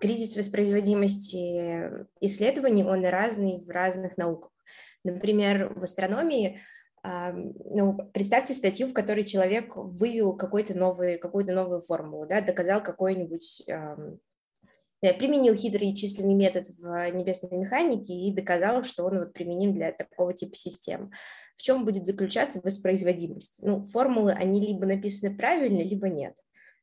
кризис 0.00 0.36
воспроизводимости 0.36 2.06
исследований, 2.20 2.84
он 2.84 3.04
разный 3.04 3.64
в 3.64 3.70
разных 3.70 4.16
науках. 4.16 4.52
Например, 5.04 5.72
в 5.74 5.82
астрономии 5.82 6.58
ну, 7.04 7.96
представьте 8.12 8.54
статью, 8.54 8.88
в 8.88 8.92
которой 8.92 9.24
человек 9.24 9.76
вывел 9.76 10.36
какой-то 10.36 10.76
новый, 10.76 11.16
какую-то 11.18 11.52
новую 11.52 11.80
формулу, 11.80 12.26
да, 12.26 12.40
доказал 12.40 12.82
какой-нибудь, 12.82 13.64
применил 15.00 15.54
хитрый 15.54 15.94
численный 15.94 16.34
метод 16.34 16.66
в 16.78 17.10
небесной 17.12 17.56
механике 17.56 18.14
и 18.14 18.34
доказал, 18.34 18.82
что 18.82 19.04
он 19.04 19.20
вот 19.20 19.32
применим 19.32 19.74
для 19.74 19.92
такого 19.92 20.34
типа 20.34 20.56
систем. 20.56 21.12
В 21.56 21.62
чем 21.62 21.84
будет 21.84 22.04
заключаться 22.04 22.60
воспроизводимость? 22.62 23.60
Ну, 23.62 23.84
формулы, 23.84 24.32
они 24.32 24.60
либо 24.60 24.84
написаны 24.84 25.36
правильно, 25.36 25.82
либо 25.82 26.08
нет. 26.08 26.34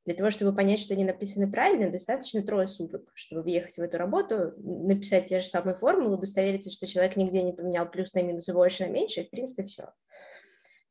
Для 0.05 0.13
того, 0.13 0.29
чтобы 0.29 0.55
понять, 0.55 0.79
что 0.79 0.93
они 0.93 1.03
написаны 1.03 1.51
правильно, 1.51 1.89
достаточно 1.89 2.43
трое 2.43 2.67
суток, 2.67 3.11
чтобы 3.15 3.41
въехать 3.41 3.75
в 3.75 3.81
эту 3.81 3.97
работу, 3.97 4.53
написать 4.57 5.25
те 5.25 5.39
же 5.39 5.47
самые 5.47 5.75
формулы, 5.75 6.15
удостовериться, 6.15 6.69
что 6.69 6.85
человек 6.85 7.15
нигде 7.15 7.41
не 7.41 7.53
поменял 7.53 7.89
плюс 7.89 8.13
на 8.13 8.21
минус 8.21 8.47
и 8.47 8.53
больше 8.53 8.85
на 8.85 8.91
меньше, 8.91 9.21
и 9.21 9.25
в 9.25 9.31
принципе 9.31 9.63
все. 9.63 9.89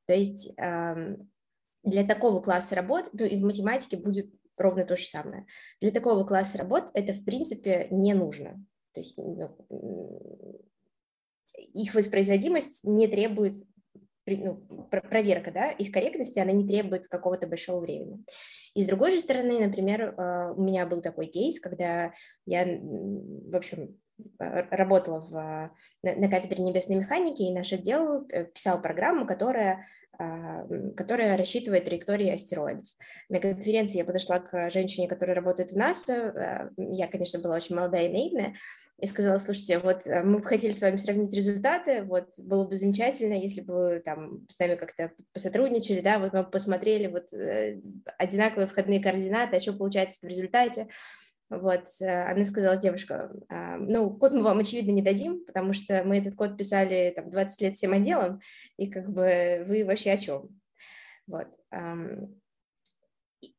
То 0.06 0.14
есть 0.14 0.54
для 0.56 2.04
такого 2.08 2.40
класса 2.40 2.74
работ, 2.74 3.10
ну 3.12 3.24
и 3.24 3.36
в 3.36 3.44
математике 3.44 3.96
будет 3.96 4.34
ровно 4.56 4.84
то 4.84 4.96
же 4.96 5.06
самое. 5.06 5.46
Для 5.80 5.90
такого 5.90 6.24
класса 6.24 6.58
работ 6.58 6.90
это 6.94 7.12
в 7.12 7.24
принципе 7.24 7.88
не 7.90 8.14
нужно. 8.14 8.64
То 8.94 9.00
есть 9.00 9.16
ну, 9.18 9.56
их 11.72 11.94
воспроизводимость 11.94 12.84
не 12.84 13.06
требует 13.06 13.54
ну, 14.26 14.56
проверка, 14.90 15.50
да, 15.52 15.70
их 15.70 15.92
корректности, 15.92 16.38
она 16.38 16.52
не 16.52 16.66
требует 16.66 17.08
какого-то 17.08 17.46
большого 17.46 17.80
времени. 17.80 18.24
И 18.74 18.82
с 18.82 18.86
другой 18.86 19.12
же 19.12 19.20
стороны, 19.20 19.64
например, 19.64 20.14
а, 20.16 20.52
у 20.52 20.62
меня 20.62 20.86
был 20.86 21.02
такой 21.02 21.26
кейс, 21.26 21.60
когда 21.60 22.12
я, 22.46 22.64
в 22.64 23.56
общем, 23.56 23.98
работала 24.38 25.20
в, 25.20 25.32
на, 26.02 26.14
на 26.16 26.28
кафедре 26.28 26.62
небесной 26.62 26.98
механики, 26.98 27.42
и 27.42 27.52
наш 27.52 27.72
отдел 27.72 28.26
э, 28.28 28.44
писал 28.46 28.80
программу, 28.80 29.26
которая, 29.26 29.84
а, 30.18 30.66
которая 30.96 31.36
рассчитывает 31.36 31.86
траектории 31.86 32.30
астероидов. 32.30 32.86
На 33.28 33.40
конференции 33.40 33.98
я 33.98 34.04
подошла 34.04 34.38
к 34.38 34.70
женщине, 34.70 35.08
которая 35.08 35.36
работает 35.36 35.72
в 35.72 35.76
НАСА, 35.76 36.14
а, 36.14 36.70
я, 36.76 37.08
конечно, 37.08 37.40
была 37.40 37.56
очень 37.56 37.74
молодая 37.74 38.08
и 38.08 38.12
наивная, 38.12 38.54
и 38.98 39.06
сказала, 39.06 39.38
слушайте, 39.38 39.78
вот 39.78 40.06
э, 40.06 40.22
мы 40.22 40.38
бы 40.38 40.44
хотели 40.44 40.72
с 40.72 40.80
вами 40.80 40.96
сравнить 40.96 41.34
результаты, 41.34 42.02
вот 42.04 42.28
было 42.38 42.64
бы 42.64 42.74
замечательно, 42.76 43.34
если 43.34 43.60
бы 43.60 44.00
там 44.04 44.46
с 44.48 44.58
нами 44.58 44.76
как-то 44.76 45.12
посотрудничали, 45.32 46.00
да, 46.00 46.18
вот 46.18 46.32
мы 46.32 46.44
посмотрели 46.44 47.08
вот 47.08 47.32
э, 47.32 47.80
одинаковые 48.18 48.68
входные 48.68 49.02
координаты, 49.02 49.56
а 49.56 49.60
что 49.60 49.72
получается 49.72 50.20
в 50.22 50.28
результате. 50.28 50.88
Вот, 51.50 51.84
э, 52.00 52.30
она 52.30 52.44
сказала, 52.44 52.76
девушка, 52.76 53.30
а, 53.48 53.76
ну, 53.76 54.10
код 54.16 54.32
мы 54.32 54.42
вам, 54.42 54.58
очевидно, 54.58 54.90
не 54.92 55.02
дадим, 55.02 55.44
потому 55.44 55.72
что 55.72 56.02
мы 56.04 56.18
этот 56.18 56.34
код 56.34 56.56
писали 56.56 57.12
там 57.14 57.30
20 57.30 57.60
лет 57.60 57.76
всем 57.76 57.92
отделом, 57.92 58.40
и 58.76 58.90
как 58.90 59.10
бы 59.10 59.64
вы 59.66 59.84
вообще 59.84 60.12
о 60.12 60.16
чем? 60.16 60.60
Вот. 61.26 61.48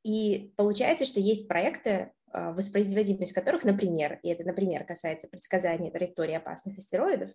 И 0.03 0.53
получается, 0.55 1.05
что 1.05 1.19
есть 1.19 1.47
проекты, 1.47 2.11
а, 2.31 2.51
воспроизводимость 2.51 3.33
которых, 3.33 3.63
например, 3.63 4.19
и 4.23 4.29
это, 4.29 4.43
например, 4.43 4.83
касается 4.83 5.27
предсказания 5.27 5.91
траектории 5.91 6.35
опасных 6.35 6.77
астероидов, 6.77 7.31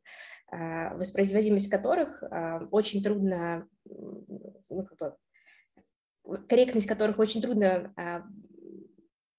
а, 0.51 0.95
воспроизводимость 0.97 1.71
которых 1.71 2.23
очень 2.71 3.03
трудно, 3.03 3.67
ну, 3.85 4.83
как 4.83 4.99
бы, 4.99 6.47
корректность 6.49 6.87
которых 6.87 7.19
очень 7.19 7.41
трудно 7.41 7.95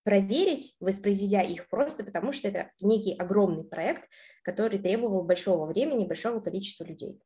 проверить, 0.03 0.75
воспроизведя 0.79 1.41
их 1.41 1.69
просто 1.69 2.03
потому, 2.03 2.31
что 2.31 2.47
это 2.47 2.71
некий 2.81 3.15
огромный 3.15 3.63
проект, 3.63 4.09
который 4.43 4.79
требовал 4.79 5.23
большого 5.23 5.65
времени, 5.65 6.07
большого 6.07 6.39
количества 6.39 6.83
людей. 6.85 7.21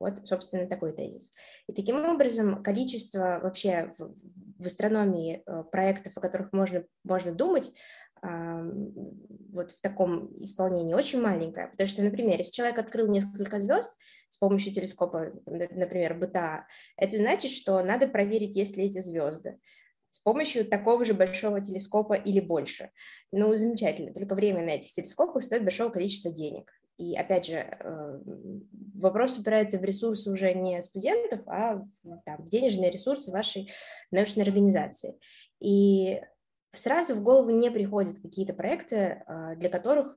Вот, 0.00 0.26
собственно, 0.26 0.66
такой 0.66 0.92
тезис. 0.92 1.32
И 1.68 1.72
таким 1.72 2.04
образом 2.04 2.62
количество 2.62 3.40
вообще 3.42 3.92
в, 3.96 4.14
в 4.58 4.66
астрономии 4.66 5.42
э, 5.46 5.64
проектов, 5.70 6.16
о 6.16 6.20
которых 6.20 6.52
можно, 6.52 6.84
можно 7.04 7.32
думать, 7.32 7.72
вот 9.52 9.70
в 9.70 9.80
таком 9.82 10.34
исполнении 10.42 10.94
очень 10.94 11.20
маленькое, 11.20 11.68
потому 11.68 11.86
что, 11.86 12.02
например, 12.02 12.38
если 12.38 12.52
человек 12.52 12.78
открыл 12.78 13.06
несколько 13.08 13.60
звезд 13.60 13.98
с 14.30 14.38
помощью 14.38 14.72
телескопа, 14.72 15.32
например, 15.44 16.18
БТА, 16.18 16.66
это 16.96 17.16
значит, 17.18 17.50
что 17.50 17.82
надо 17.82 18.08
проверить, 18.08 18.56
есть 18.56 18.76
ли 18.78 18.84
эти 18.84 19.00
звезды 19.00 19.58
с 20.14 20.20
помощью 20.20 20.64
такого 20.64 21.04
же 21.04 21.12
большого 21.12 21.60
телескопа 21.60 22.14
или 22.14 22.38
больше. 22.38 22.90
Ну, 23.32 23.56
замечательно, 23.56 24.14
только 24.14 24.36
время 24.36 24.64
на 24.64 24.70
этих 24.70 24.92
телескопах 24.92 25.42
стоит 25.42 25.64
большого 25.64 25.90
количества 25.90 26.30
денег. 26.30 26.70
И 26.98 27.16
опять 27.16 27.46
же, 27.46 27.54
э, 27.56 28.20
вопрос 28.94 29.36
упирается 29.36 29.78
в 29.78 29.84
ресурсы 29.84 30.30
уже 30.30 30.54
не 30.54 30.80
студентов, 30.84 31.42
а 31.48 31.82
там, 32.24 32.44
в 32.44 32.48
денежные 32.48 32.92
ресурсы 32.92 33.32
вашей 33.32 33.72
научной 34.12 34.44
организации. 34.44 35.18
И 35.58 36.20
сразу 36.70 37.16
в 37.16 37.24
голову 37.24 37.50
не 37.50 37.72
приходят 37.72 38.20
какие-то 38.20 38.54
проекты, 38.54 38.96
э, 38.96 39.56
для 39.56 39.68
которых 39.68 40.16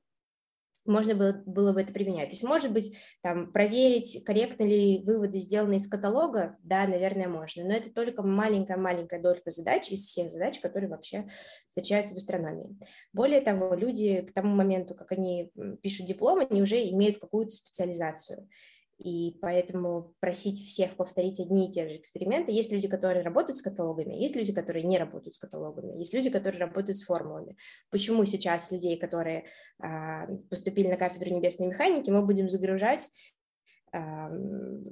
можно 0.87 1.15
было, 1.15 1.43
было 1.45 1.73
бы 1.73 1.81
это 1.81 1.93
применять. 1.93 2.29
То 2.29 2.31
есть, 2.31 2.43
может 2.43 2.71
быть, 2.71 2.97
там, 3.21 3.51
проверить, 3.51 4.23
корректно 4.25 4.63
ли 4.63 5.03
выводы 5.03 5.39
сделаны 5.39 5.75
из 5.75 5.87
каталога, 5.87 6.57
да, 6.63 6.87
наверное, 6.87 7.27
можно, 7.27 7.63
но 7.65 7.73
это 7.73 7.91
только 7.91 8.23
маленькая-маленькая 8.23 9.21
долька 9.21 9.51
задач 9.51 9.91
из 9.91 10.05
всех 10.05 10.29
задач, 10.29 10.59
которые 10.59 10.89
вообще 10.89 11.27
встречаются 11.69 12.13
в 12.13 12.17
астрономии. 12.17 12.77
Более 13.13 13.41
того, 13.41 13.75
люди 13.75 14.21
к 14.21 14.33
тому 14.33 14.55
моменту, 14.55 14.95
как 14.95 15.11
они 15.11 15.51
пишут 15.81 16.07
диплом, 16.07 16.39
они 16.49 16.61
уже 16.61 16.77
имеют 16.89 17.17
какую-то 17.17 17.51
специализацию. 17.51 18.47
И 18.99 19.37
поэтому 19.41 20.15
просить 20.19 20.57
всех 20.57 20.95
повторить 20.95 21.39
одни 21.39 21.67
и 21.67 21.71
те 21.71 21.87
же 21.87 21.97
эксперименты. 21.97 22.51
Есть 22.51 22.71
люди, 22.71 22.87
которые 22.87 23.23
работают 23.23 23.57
с 23.57 23.61
каталогами, 23.61 24.15
есть 24.15 24.35
люди, 24.35 24.53
которые 24.53 24.85
не 24.85 24.97
работают 24.97 25.35
с 25.35 25.39
каталогами, 25.39 25.97
есть 25.97 26.13
люди, 26.13 26.29
которые 26.29 26.59
работают 26.59 26.97
с 26.97 27.03
формулами. 27.03 27.57
Почему 27.91 28.25
сейчас 28.25 28.71
людей, 28.71 28.97
которые 28.97 29.45
а, 29.79 30.27
поступили 30.49 30.87
на 30.87 30.97
кафедру 30.97 31.35
небесной 31.35 31.67
механики, 31.67 32.09
мы 32.09 32.25
будем 32.25 32.49
загружать 32.49 33.07
а, 33.91 34.29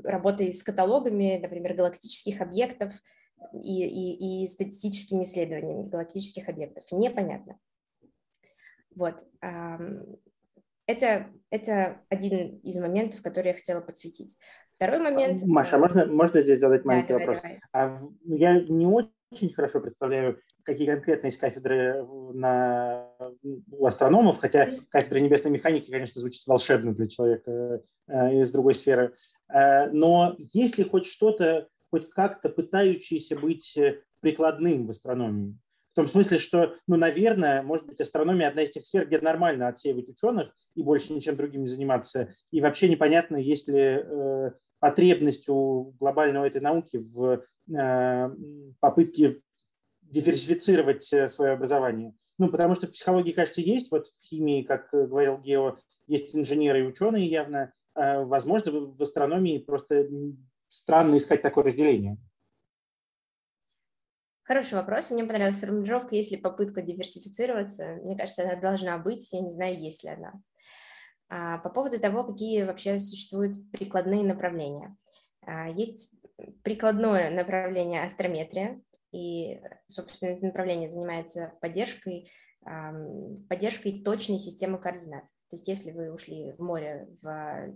работой 0.04 0.54
с 0.54 0.62
каталогами, 0.64 1.40
например, 1.42 1.74
галактических 1.74 2.42
объектов 2.42 2.94
и, 3.54 3.86
и, 3.86 4.44
и 4.44 4.48
статистическими 4.48 5.24
исследованиями 5.24 5.90
галактических 5.90 6.48
объектов? 6.48 6.84
Непонятно. 6.92 7.58
Вот. 8.96 9.26
Это, 10.88 11.28
это 11.50 12.02
один 12.10 12.60
из 12.60 12.80
моментов, 12.80 13.22
который 13.22 13.48
я 13.48 13.54
хотела 13.54 13.82
подсветить. 13.82 14.38
Второй 14.72 15.00
момент... 15.00 15.42
Маша, 15.46 15.78
а 15.78 15.80
можно, 15.80 16.06
можно 16.06 16.42
здесь 16.42 16.60
задать 16.60 16.86
маленький 16.86 17.14
да, 17.14 17.20
давай, 17.20 17.28
вопрос? 17.28 17.42
Давай. 17.42 17.62
А, 17.72 18.02
я 18.26 18.62
не 18.62 18.86
очень 18.86 19.54
хорошо 19.54 19.80
представляю, 19.80 20.40
какие 20.64 20.88
конкретно 20.88 21.28
есть 21.28 21.40
кафедры 21.40 22.06
на, 22.34 23.10
у 23.72 23.86
астрономов, 23.86 24.38
хотя 24.38 24.70
кафедра 24.90 25.20
небесной 25.20 25.52
механики, 25.52 25.90
конечно, 25.90 26.22
звучит 26.22 26.46
волшебно 26.46 26.94
для 26.94 27.08
человека 27.08 27.82
э, 28.08 28.42
из 28.42 28.52
другой 28.52 28.74
сферы. 28.76 29.16
Э, 29.52 29.90
но 29.90 30.36
есть 30.38 30.78
ли 30.78 30.84
хоть 30.84 31.06
что-то, 31.06 31.68
хоть 31.90 32.10
как-то 32.10 32.50
пытающееся 32.50 33.40
быть 33.40 33.78
прикладным 34.20 34.86
в 34.86 34.90
астрономии? 34.92 35.58
В 35.96 36.00
том 36.04 36.08
смысле, 36.08 36.40
что, 36.40 36.76
ну, 36.88 36.98
наверное, 36.98 37.62
может 37.62 37.86
быть, 37.86 38.02
астрономия 38.02 38.50
одна 38.50 38.64
из 38.64 38.70
тех 38.70 38.84
сфер, 38.84 39.08
где 39.08 39.18
нормально 39.22 39.70
отсеивать 39.70 40.10
ученых 40.10 40.54
и 40.76 40.84
больше 40.84 41.14
ничем 41.14 41.38
другим 41.38 41.62
не 41.62 41.68
заниматься. 41.68 42.34
И 42.52 42.60
вообще 42.60 42.90
непонятно, 42.90 43.38
есть 43.38 43.70
ли 43.70 43.80
э, 43.80 44.52
потребность 44.82 45.48
у 45.48 45.94
глобальной 45.98 46.50
этой 46.50 46.60
науки 46.60 46.98
в 46.98 47.46
э, 47.74 48.30
попытке 48.82 49.40
диверсифицировать 50.02 51.14
э, 51.14 51.30
свое 51.30 51.54
образование. 51.54 52.14
Ну, 52.38 52.50
потому 52.50 52.76
что 52.76 52.88
в 52.88 52.92
психологии, 52.92 53.32
кажется, 53.32 53.62
есть, 53.62 53.90
вот 53.90 54.08
в 54.08 54.22
химии, 54.22 54.64
как 54.64 54.90
говорил 54.92 55.38
Гео, 55.38 55.78
есть 56.08 56.36
инженеры 56.36 56.82
и 56.82 56.88
ученые 56.88 57.26
явно. 57.26 57.72
Э, 57.96 58.22
возможно, 58.22 58.74
в 58.74 59.02
астрономии 59.02 59.60
просто 59.60 60.10
странно 60.68 61.16
искать 61.16 61.42
такое 61.42 61.64
разделение. 61.64 62.18
Хороший 64.46 64.76
вопрос. 64.76 65.10
Мне 65.10 65.24
понравилась 65.24 65.60
формулировка, 65.60 66.14
есть 66.14 66.30
ли 66.30 66.38
попытка 66.38 66.84
диверсифицироваться. 66.84 67.96
Мне 68.04 68.16
кажется, 68.16 68.44
она 68.44 68.56
должна 68.56 69.00
быть, 69.00 69.34
я 69.34 69.42
не 69.42 69.52
знаю, 69.52 69.80
есть 69.80 70.04
ли 70.04 70.12
она. 70.12 70.34
А, 71.30 71.58
по 71.58 71.72
поводу 71.72 72.00
того, 72.00 72.24
какие 72.24 72.62
вообще 72.62 73.00
существуют 73.00 73.72
прикладные 73.72 74.24
направления. 74.24 74.96
А, 75.42 75.68
есть 75.70 76.12
прикладное 76.62 77.32
направление 77.32 78.04
астрометрия, 78.04 78.80
и, 79.12 79.60
собственно, 79.88 80.30
это 80.30 80.46
направление 80.46 80.92
занимается 80.92 81.54
поддержкой, 81.62 82.30
поддержкой 83.50 84.04
точной 84.04 84.40
системы 84.40 84.78
координат. 84.78 85.24
То 85.50 85.58
есть 85.58 85.68
если 85.68 85.92
вы 85.92 86.12
ушли 86.12 86.54
в 86.58 86.60
море, 86.60 87.08
в, 87.22 87.24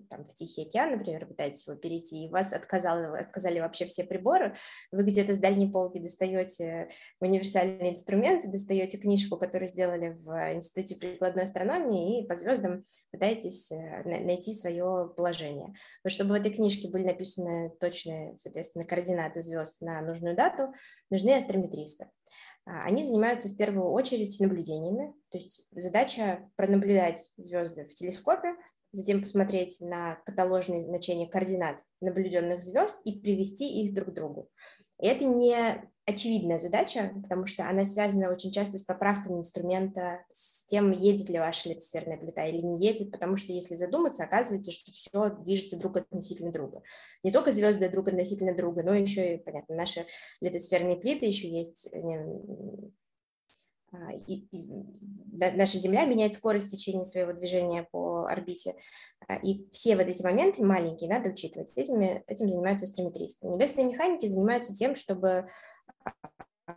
там, 0.10 0.25
в 0.25 0.34
Тихий 0.34 0.63
океан, 0.63 0.91
например, 0.91 1.27
пытаетесь 1.27 1.67
его 1.67 1.77
перейти, 1.77 2.25
и 2.25 2.29
вас 2.29 2.51
отказали, 2.51 3.21
отказали 3.21 3.60
вообще 3.60 3.86
все 3.86 4.03
приборы, 4.03 4.55
вы 4.91 5.03
где-то 5.03 5.34
с 5.34 5.38
дальней 5.38 5.71
полки 5.71 5.99
достаете 5.99 6.89
универсальный 7.19 7.91
инструмент, 7.91 8.49
достаете 8.51 8.97
книжку, 8.97 9.38
которую 9.38 9.67
сделали 9.67 10.17
в 10.23 10.53
Институте 10.53 10.95
прикладной 10.95 11.43
астрономии, 11.43 12.23
и 12.23 12.27
по 12.27 12.36
звездам 12.36 12.86
пытаетесь 13.12 13.71
э, 13.71 14.03
найти 14.03 14.53
свое 14.53 15.13
положение. 15.15 15.73
Но 16.03 16.10
чтобы 16.10 16.32
в 16.32 16.34
этой 16.34 16.51
книжке 16.51 16.89
были 16.89 17.05
написаны 17.05 17.71
точные, 17.79 18.38
соответственно, 18.38 18.86
координаты 18.86 19.41
звезд 19.41 19.82
на 19.82 20.01
нужную 20.01 20.36
дату, 20.36 20.73
нужны 21.10 21.38
астрометристы. 21.38 22.08
А, 22.69 22.84
они 22.84 23.03
занимаются 23.03 23.49
в 23.49 23.58
первую 23.58 23.89
очередь 23.89 24.39
наблюдениями, 24.39 25.15
то 25.32 25.38
есть 25.39 25.67
задача 25.71 26.51
пронаблюдать 26.55 27.34
звезды 27.38 27.86
в 27.86 27.95
телескопе, 27.95 28.55
затем 28.91 29.21
посмотреть 29.21 29.82
на 29.82 30.17
каталожные 30.25 30.84
значения 30.84 31.27
координат 31.27 31.79
наблюденных 31.99 32.62
звезд 32.62 33.01
и 33.05 33.19
привести 33.19 33.82
их 33.84 33.95
друг 33.95 34.10
к 34.10 34.13
другу. 34.13 34.49
И 35.01 35.07
это 35.07 35.25
не 35.25 35.89
очевидная 36.09 36.59
задача, 36.59 37.12
потому 37.21 37.45
что 37.45 37.69
она 37.69 37.85
связана 37.85 38.31
очень 38.31 38.51
часто 38.51 38.77
с 38.77 38.83
поправками 38.83 39.39
инструмента, 39.39 40.23
с 40.31 40.65
тем, 40.65 40.91
едет 40.91 41.29
ли 41.29 41.39
ваша 41.39 41.69
литосферная 41.69 42.17
плита 42.17 42.45
или 42.45 42.62
не 42.62 42.83
едет, 42.83 43.12
потому 43.12 43.38
что 43.38 43.53
если 43.53 43.75
задуматься, 43.75 44.23
оказывается, 44.23 44.71
что 44.71 44.91
все 44.91 45.29
движется 45.29 45.77
друг 45.77 45.97
относительно 45.97 46.51
друга. 46.51 46.81
Не 47.23 47.31
только 47.31 47.51
звезды 47.51 47.89
друг 47.89 48.07
относительно 48.07 48.55
друга, 48.55 48.83
но 48.83 48.93
еще 48.93 49.35
и, 49.35 49.38
понятно, 49.38 49.75
наши 49.75 50.05
литосферные 50.41 50.97
плиты 50.97 51.27
еще 51.27 51.47
есть 51.47 51.89
и, 54.28 54.45
и 54.52 54.86
наша 55.38 55.78
Земля 55.78 56.06
меняет 56.06 56.34
скорость 56.34 56.71
течения 56.71 57.06
своего 57.06 57.34
движения 57.34 57.88
по 57.91 58.25
орбите. 58.25 58.75
А, 59.28 59.38
и 59.38 59.69
все 59.71 59.95
вот 59.95 60.08
эти 60.08 60.21
моменты 60.23 60.63
маленькие 60.63 61.10
надо 61.10 61.30
учитывать. 61.30 61.71
Этими, 61.75 62.23
этим 62.28 62.49
занимаются 62.49 62.86
астрометристы. 62.86 63.47
Небесные 63.47 63.88
механики 63.88 64.28
занимаются 64.28 64.75
тем, 64.75 64.95
чтобы 64.95 65.47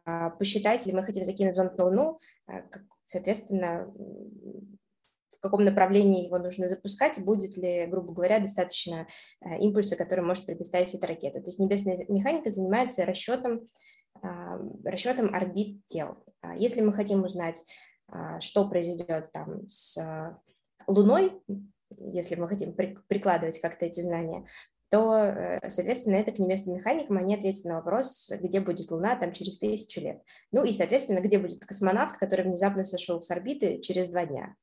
а, 0.04 0.30
посчитать, 0.30 0.80
если 0.80 0.92
мы 0.92 1.04
хотим 1.04 1.24
закинуть 1.24 1.56
зонд 1.56 1.76
на 1.76 1.84
Луну, 1.84 2.18
соответственно, 3.04 3.92
в 5.30 5.40
каком 5.40 5.64
направлении 5.64 6.24
его 6.24 6.38
нужно 6.38 6.68
запускать, 6.68 7.22
будет 7.24 7.56
ли, 7.56 7.86
грубо 7.86 8.12
говоря, 8.12 8.38
достаточно 8.38 9.08
импульса, 9.58 9.96
который 9.96 10.24
может 10.24 10.46
предоставить 10.46 10.94
эта 10.94 11.06
ракета. 11.08 11.40
То 11.40 11.46
есть 11.46 11.58
небесная 11.58 11.98
механика 12.08 12.50
занимается 12.50 13.04
расчетом 13.04 13.62
а, 13.62 13.66
расчетом 14.84 15.34
орбит 15.34 15.84
тел. 15.86 16.24
А 16.42 16.54
если 16.56 16.80
мы 16.80 16.92
хотим 16.92 17.24
узнать, 17.24 17.64
а, 18.08 18.40
что 18.40 18.68
произойдет 18.68 19.30
там 19.32 19.68
с 19.68 19.98
Луной, 20.86 21.42
если 21.90 22.36
мы 22.36 22.48
хотим 22.48 22.74
прикладывать 22.74 23.60
как-то 23.60 23.86
эти 23.86 24.00
знания, 24.00 24.46
то, 24.92 25.14
э, 25.14 25.70
соответственно, 25.70 26.16
это 26.16 26.32
к 26.32 26.38
небесным 26.38 26.76
механикам 26.76 27.16
они 27.16 27.34
ответят 27.34 27.64
на 27.64 27.76
вопрос, 27.76 28.30
где 28.30 28.60
будет 28.60 28.90
Луна 28.90 29.16
там 29.16 29.32
через 29.32 29.58
тысячу 29.58 30.02
лет. 30.02 30.22
Ну 30.50 30.64
и, 30.64 30.72
соответственно, 30.72 31.20
где 31.20 31.38
будет 31.38 31.64
космонавт, 31.64 32.18
который 32.18 32.44
внезапно 32.44 32.84
сошел 32.84 33.22
с 33.22 33.30
орбиты 33.30 33.80
через 33.80 34.08
два 34.08 34.26
дня. 34.26 34.54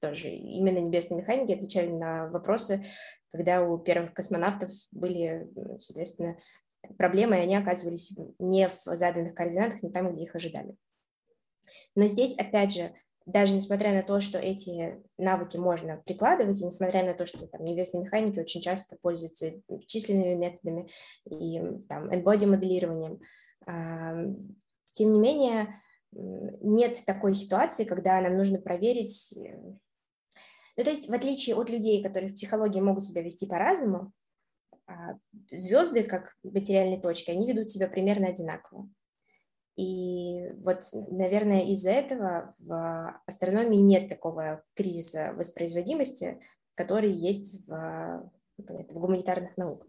Тоже 0.00 0.28
именно 0.28 0.78
небесные 0.78 1.20
механики 1.20 1.52
отвечали 1.52 1.92
на 1.92 2.30
вопросы, 2.30 2.84
когда 3.30 3.62
у 3.62 3.78
первых 3.78 4.12
космонавтов 4.12 4.70
были, 4.90 5.48
соответственно, 5.80 6.36
проблемы, 6.98 7.36
и 7.36 7.40
они 7.40 7.56
оказывались 7.56 8.16
не 8.38 8.68
в 8.68 8.96
заданных 8.96 9.34
координатах, 9.34 9.82
не 9.82 9.90
там, 9.90 10.12
где 10.12 10.24
их 10.24 10.34
ожидали. 10.34 10.76
Но 11.94 12.06
здесь, 12.06 12.36
опять 12.36 12.72
же, 12.72 12.94
даже 13.26 13.54
несмотря 13.54 13.92
на 13.92 14.02
то, 14.02 14.20
что 14.20 14.38
эти 14.38 15.02
навыки 15.16 15.56
можно 15.56 16.02
прикладывать, 16.04 16.60
и 16.60 16.64
несмотря 16.64 17.04
на 17.04 17.14
то, 17.14 17.24
что 17.26 17.46
там 17.46 17.64
небесные 17.64 18.04
механики 18.04 18.38
очень 18.38 18.60
часто 18.60 18.96
пользуются 19.00 19.52
численными 19.86 20.34
методами 20.34 20.90
и 21.30 21.58
там 21.88 22.10
n-body 22.10 22.46
моделированием, 22.46 23.20
тем 24.92 25.12
не 25.12 25.20
менее 25.20 25.74
нет 26.12 27.02
такой 27.06 27.34
ситуации, 27.34 27.84
когда 27.84 28.20
нам 28.20 28.36
нужно 28.36 28.60
проверить. 28.60 29.36
Э, 29.36 29.56
ну, 30.76 30.84
то 30.84 30.90
есть, 30.90 31.08
в 31.08 31.12
отличие 31.12 31.56
от 31.56 31.70
людей, 31.70 32.02
которые 32.02 32.30
в 32.30 32.34
психологии 32.34 32.80
могут 32.80 33.04
себя 33.04 33.22
вести 33.22 33.46
по-разному, 33.46 33.98
а, 33.98 34.12
звезды, 35.50 36.04
как 36.04 36.34
материальные 36.42 37.00
точки, 37.00 37.30
они 37.30 37.50
ведут 37.50 37.70
себя 37.70 37.88
примерно 37.88 38.28
одинаково. 38.28 38.88
И 39.76 40.50
вот, 40.58 40.80
наверное, 41.10 41.64
из-за 41.72 41.90
этого 41.90 42.54
в 42.60 43.20
астрономии 43.26 43.78
нет 43.78 44.08
такого 44.08 44.62
кризиса 44.74 45.34
воспроизводимости, 45.36 46.40
который 46.74 47.10
есть 47.10 47.66
в, 47.66 48.30
в 48.58 48.98
гуманитарных 48.98 49.56
науках. 49.56 49.88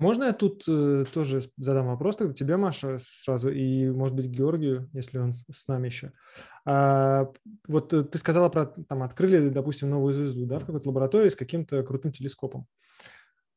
Можно 0.00 0.24
я 0.24 0.32
тут 0.32 0.64
э, 0.66 1.04
тоже 1.12 1.42
задам 1.58 1.88
вопрос 1.88 2.16
тогда 2.16 2.32
тебе, 2.32 2.56
Маша, 2.56 2.96
сразу, 3.02 3.50
и, 3.50 3.90
может 3.90 4.16
быть, 4.16 4.26
Георгию, 4.26 4.88
если 4.94 5.18
он 5.18 5.34
с 5.34 5.68
нами 5.68 5.88
еще. 5.88 6.12
А, 6.64 7.30
вот 7.68 7.92
э, 7.92 8.02
ты 8.04 8.16
сказала 8.16 8.48
про, 8.48 8.64
там, 8.64 9.02
открыли, 9.02 9.50
допустим, 9.50 9.90
новую 9.90 10.14
звезду, 10.14 10.46
да, 10.46 10.58
в 10.58 10.64
какой-то 10.64 10.88
лаборатории 10.88 11.28
с 11.28 11.36
каким-то 11.36 11.82
крутым 11.82 12.12
телескопом. 12.12 12.66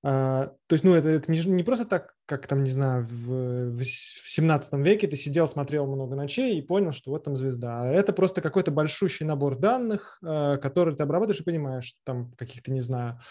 А, 0.06 0.52
то 0.68 0.74
есть, 0.74 0.84
ну, 0.84 0.96
это, 0.96 1.08
это 1.08 1.32
не, 1.32 1.40
не 1.46 1.64
просто 1.64 1.86
так, 1.86 2.14
как 2.26 2.46
там, 2.46 2.64
не 2.64 2.70
знаю, 2.70 3.08
в, 3.10 3.78
в 3.78 3.86
17 3.86 4.74
веке 4.74 5.08
ты 5.08 5.16
сидел, 5.16 5.48
смотрел 5.48 5.88
много 5.88 6.16
ночей 6.16 6.58
и 6.58 6.62
понял, 6.62 6.92
что 6.92 7.12
вот 7.12 7.24
там 7.24 7.38
звезда. 7.38 7.84
А 7.84 7.86
это 7.88 8.12
просто 8.12 8.42
какой-то 8.42 8.72
большущий 8.72 9.26
набор 9.26 9.58
данных, 9.58 10.20
э, 10.22 10.58
который 10.62 10.96
ты 10.96 11.04
обрабатываешь 11.04 11.40
и 11.40 11.46
понимаешь, 11.46 11.96
там 12.04 12.34
каких-то, 12.34 12.74
не 12.74 12.82
знаю, 12.82 13.22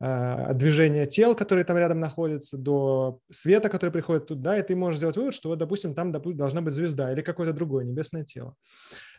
э, 0.00 0.54
движения 0.54 1.06
тел, 1.06 1.34
которые 1.34 1.64
там 1.64 1.78
рядом 1.78 1.98
находятся, 1.98 2.58
до 2.58 3.18
света, 3.32 3.68
который 3.68 3.90
приходит 3.90 4.28
туда, 4.28 4.56
и 4.56 4.62
ты 4.62 4.76
можешь 4.76 4.98
сделать 4.98 5.16
вывод, 5.16 5.34
что 5.34 5.48
вот, 5.48 5.58
допустим, 5.58 5.96
там 5.96 6.12
допустим, 6.12 6.38
должна 6.38 6.60
быть 6.60 6.74
звезда 6.74 7.12
или 7.12 7.22
какое-то 7.22 7.52
другое 7.52 7.84
небесное 7.84 8.22
тело. 8.22 8.54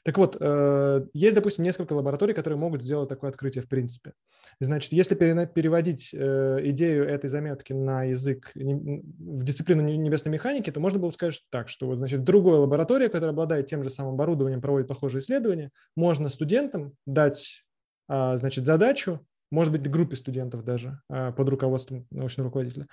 Так 0.05 0.19
вот, 0.19 0.37
э, 0.39 1.05
есть, 1.13 1.33
допустим, 1.33 1.63
несколько 1.63 1.93
лабораторий, 1.93 2.35
которые 2.35 2.59
могут 2.59 2.83
сделать 2.83 3.09
такое 3.09 3.31
открытие 3.31 3.63
в 3.63 3.67
принципе. 3.67 4.13
Значит, 4.59 4.91
если 4.91 5.15
переводить 5.15 6.11
э, 6.13 6.59
идею 6.65 7.09
этой 7.09 7.27
заметки 7.27 7.73
на 7.73 8.03
язык 8.03 8.51
в 8.53 9.43
дисциплину 9.43 9.81
небесной 9.81 10.31
механики, 10.31 10.69
то 10.69 10.79
можно 10.79 10.99
было 10.99 11.09
сказать 11.09 11.41
так, 11.49 11.69
что 11.69 11.87
вот, 11.87 11.97
значит, 11.97 12.19
в 12.19 12.23
другой 12.23 12.59
лаборатории, 12.59 13.07
которая 13.07 13.31
обладает 13.31 13.65
тем 13.65 13.83
же 13.83 13.89
самым 13.89 14.13
оборудованием, 14.13 14.61
проводит 14.61 14.87
похожие 14.87 15.21
исследования, 15.21 15.71
можно 15.95 16.29
студентам 16.29 16.93
дать, 17.07 17.63
а, 18.07 18.37
значит, 18.37 18.63
задачу, 18.63 19.25
может 19.49 19.71
быть, 19.71 19.89
группе 19.89 20.15
студентов 20.15 20.63
даже 20.63 20.99
а, 21.09 21.31
под 21.31 21.49
руководством 21.49 22.05
научного 22.11 22.49
руководителя, 22.49 22.85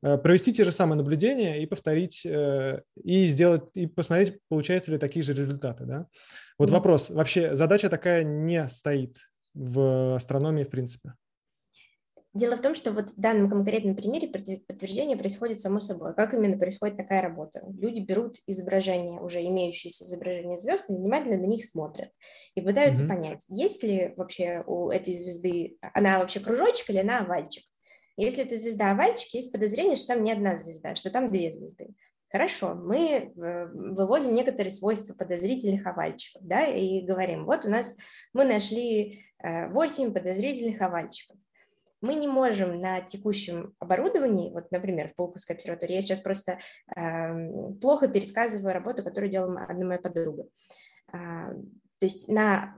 провести 0.00 0.52
те 0.52 0.64
же 0.64 0.72
самые 0.72 0.96
наблюдения 0.96 1.62
и 1.62 1.66
повторить, 1.66 2.24
э, 2.24 2.82
и 3.02 3.26
сделать, 3.26 3.64
и 3.74 3.86
посмотреть, 3.86 4.38
получаются 4.48 4.90
ли 4.90 4.98
такие 4.98 5.22
же 5.22 5.32
результаты. 5.32 5.84
Да? 5.84 6.06
Вот 6.58 6.68
mm-hmm. 6.68 6.72
вопрос. 6.72 7.10
Вообще 7.10 7.54
задача 7.54 7.88
такая 7.88 8.24
не 8.24 8.68
стоит 8.68 9.16
в 9.54 10.16
астрономии 10.16 10.64
в 10.64 10.70
принципе. 10.70 11.14
Дело 12.36 12.54
в 12.54 12.60
том, 12.60 12.74
что 12.74 12.92
вот 12.92 13.08
в 13.08 13.18
данном 13.18 13.48
конкретном 13.48 13.96
примере 13.96 14.28
подтверждение 14.28 15.16
происходит 15.16 15.58
само 15.58 15.80
собой. 15.80 16.14
Как 16.14 16.34
именно 16.34 16.58
происходит 16.58 16.98
такая 16.98 17.22
работа? 17.22 17.62
Люди 17.66 18.00
берут 18.00 18.36
изображения, 18.46 19.18
уже 19.22 19.42
имеющиеся 19.42 20.04
изображения 20.04 20.58
звезд, 20.58 20.84
и 20.90 20.92
внимательно 20.92 21.38
на 21.38 21.46
них 21.46 21.64
смотрят 21.64 22.10
и 22.54 22.60
пытаются 22.60 23.04
mm-hmm. 23.04 23.08
понять, 23.08 23.46
есть 23.48 23.82
ли 23.82 24.12
вообще 24.18 24.62
у 24.66 24.90
этой 24.90 25.14
звезды, 25.14 25.78
она 25.94 26.18
вообще 26.18 26.40
кружочек 26.40 26.90
или 26.90 26.98
она 26.98 27.20
овальчик. 27.20 27.64
Если 28.16 28.44
это 28.44 28.56
звезда 28.56 28.92
овальчик, 28.92 29.34
есть 29.34 29.52
подозрение, 29.52 29.96
что 29.96 30.14
там 30.14 30.22
не 30.22 30.32
одна 30.32 30.56
звезда, 30.56 30.94
что 30.94 31.10
там 31.10 31.30
две 31.30 31.52
звезды. 31.52 31.88
Хорошо, 32.30 32.74
мы 32.74 32.98
э, 32.98 33.66
выводим 33.68 34.34
некоторые 34.34 34.72
свойства 34.72 35.14
подозрительных 35.14 35.86
овальчиков, 35.86 36.42
да, 36.44 36.66
и 36.66 37.02
говорим, 37.02 37.44
вот 37.44 37.64
у 37.64 37.68
нас 37.68 37.96
мы 38.32 38.44
нашли 38.44 39.24
8 39.42 40.08
э, 40.08 40.12
подозрительных 40.12 40.80
овальчиков. 40.82 41.36
Мы 42.00 42.14
не 42.14 42.28
можем 42.28 42.80
на 42.80 43.00
текущем 43.00 43.74
оборудовании, 43.78 44.52
вот, 44.52 44.70
например, 44.70 45.08
в 45.08 45.14
Пулковской 45.14 45.56
обсерватории, 45.56 45.94
я 45.94 46.02
сейчас 46.02 46.20
просто 46.20 46.58
э, 46.94 47.72
плохо 47.80 48.08
пересказываю 48.08 48.74
работу, 48.74 49.02
которую 49.02 49.30
делала 49.30 49.64
одна 49.64 49.86
моя 49.86 50.00
подруга. 50.00 50.44
Э, 51.12 51.52
то 51.98 52.06
есть 52.06 52.28
на 52.28 52.76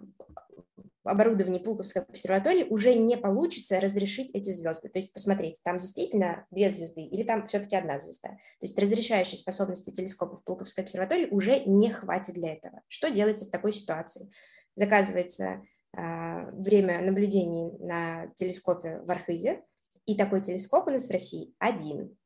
оборудовании 1.08 1.58
Пулковской 1.58 2.02
обсерватории 2.02 2.64
уже 2.64 2.94
не 2.94 3.16
получится 3.16 3.80
разрешить 3.80 4.30
эти 4.34 4.50
звезды. 4.50 4.88
То 4.88 4.98
есть 4.98 5.12
посмотреть, 5.12 5.60
там 5.64 5.78
действительно 5.78 6.46
две 6.50 6.70
звезды 6.70 7.02
или 7.02 7.22
там 7.22 7.46
все-таки 7.46 7.76
одна 7.76 7.98
звезда. 7.98 8.28
То 8.28 8.62
есть 8.62 8.78
разрешающей 8.78 9.38
способности 9.38 9.90
телескопов 9.90 10.44
Пулковской 10.44 10.84
обсерватории 10.84 11.28
уже 11.30 11.60
не 11.60 11.90
хватит 11.90 12.34
для 12.34 12.54
этого. 12.54 12.82
Что 12.88 13.10
делается 13.10 13.46
в 13.46 13.50
такой 13.50 13.72
ситуации? 13.72 14.30
Заказывается 14.74 15.62
э, 15.96 16.50
время 16.52 17.00
наблюдений 17.02 17.78
на 17.78 18.28
телескопе 18.34 19.00
в 19.00 19.10
Архизе, 19.10 19.62
и 20.06 20.16
такой 20.16 20.40
телескоп 20.40 20.86
у 20.86 20.90
нас 20.90 21.06
в 21.06 21.10
России 21.10 21.54
один. 21.58 22.16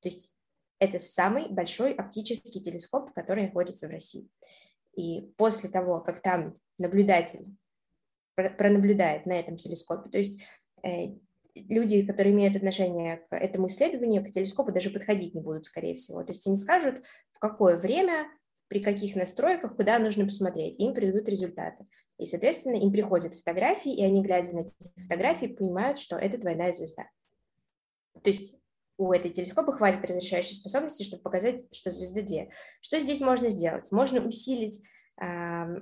То 0.00 0.08
есть 0.08 0.36
это 0.78 0.98
самый 0.98 1.48
большой 1.48 1.92
оптический 1.92 2.60
телескоп, 2.60 3.12
который 3.12 3.46
находится 3.46 3.88
в 3.88 3.90
России. 3.90 4.28
И 4.94 5.32
после 5.36 5.70
того, 5.70 6.00
как 6.00 6.20
там 6.20 6.58
наблюдатель 6.78 7.46
пронаблюдает 8.34 9.26
на 9.26 9.32
этом 9.32 9.56
телескопе. 9.56 10.10
То 10.10 10.18
есть 10.18 10.42
э, 10.84 11.16
люди, 11.54 12.04
которые 12.06 12.34
имеют 12.34 12.56
отношение 12.56 13.18
к 13.28 13.36
этому 13.36 13.68
исследованию, 13.68 14.24
к 14.24 14.30
телескопу 14.30 14.72
даже 14.72 14.90
подходить 14.90 15.34
не 15.34 15.40
будут, 15.40 15.66
скорее 15.66 15.96
всего. 15.96 16.22
То 16.22 16.32
есть 16.32 16.46
они 16.46 16.56
скажут, 16.56 17.02
в 17.32 17.38
какое 17.38 17.78
время, 17.78 18.26
при 18.68 18.80
каких 18.80 19.16
настройках, 19.16 19.76
куда 19.76 19.98
нужно 19.98 20.24
посмотреть, 20.24 20.78
им 20.80 20.94
придут 20.94 21.28
результаты. 21.28 21.86
И, 22.18 22.26
соответственно, 22.26 22.76
им 22.76 22.92
приходят 22.92 23.34
фотографии, 23.34 23.94
и 23.94 24.04
они, 24.04 24.22
глядя 24.22 24.54
на 24.54 24.60
эти 24.60 24.72
фотографии, 24.96 25.46
понимают, 25.46 25.98
что 25.98 26.16
это 26.16 26.38
двойная 26.38 26.72
звезда. 26.72 27.04
То 28.22 28.30
есть 28.30 28.62
у 28.98 29.12
этой 29.12 29.30
телескопа 29.30 29.72
хватит 29.72 30.04
разрешающей 30.04 30.54
способности, 30.54 31.02
чтобы 31.02 31.22
показать, 31.22 31.64
что 31.72 31.90
звезды 31.90 32.22
две. 32.22 32.50
Что 32.80 33.00
здесь 33.00 33.20
можно 33.20 33.48
сделать? 33.48 33.90
Можно 33.90 34.26
усилить 34.26 34.80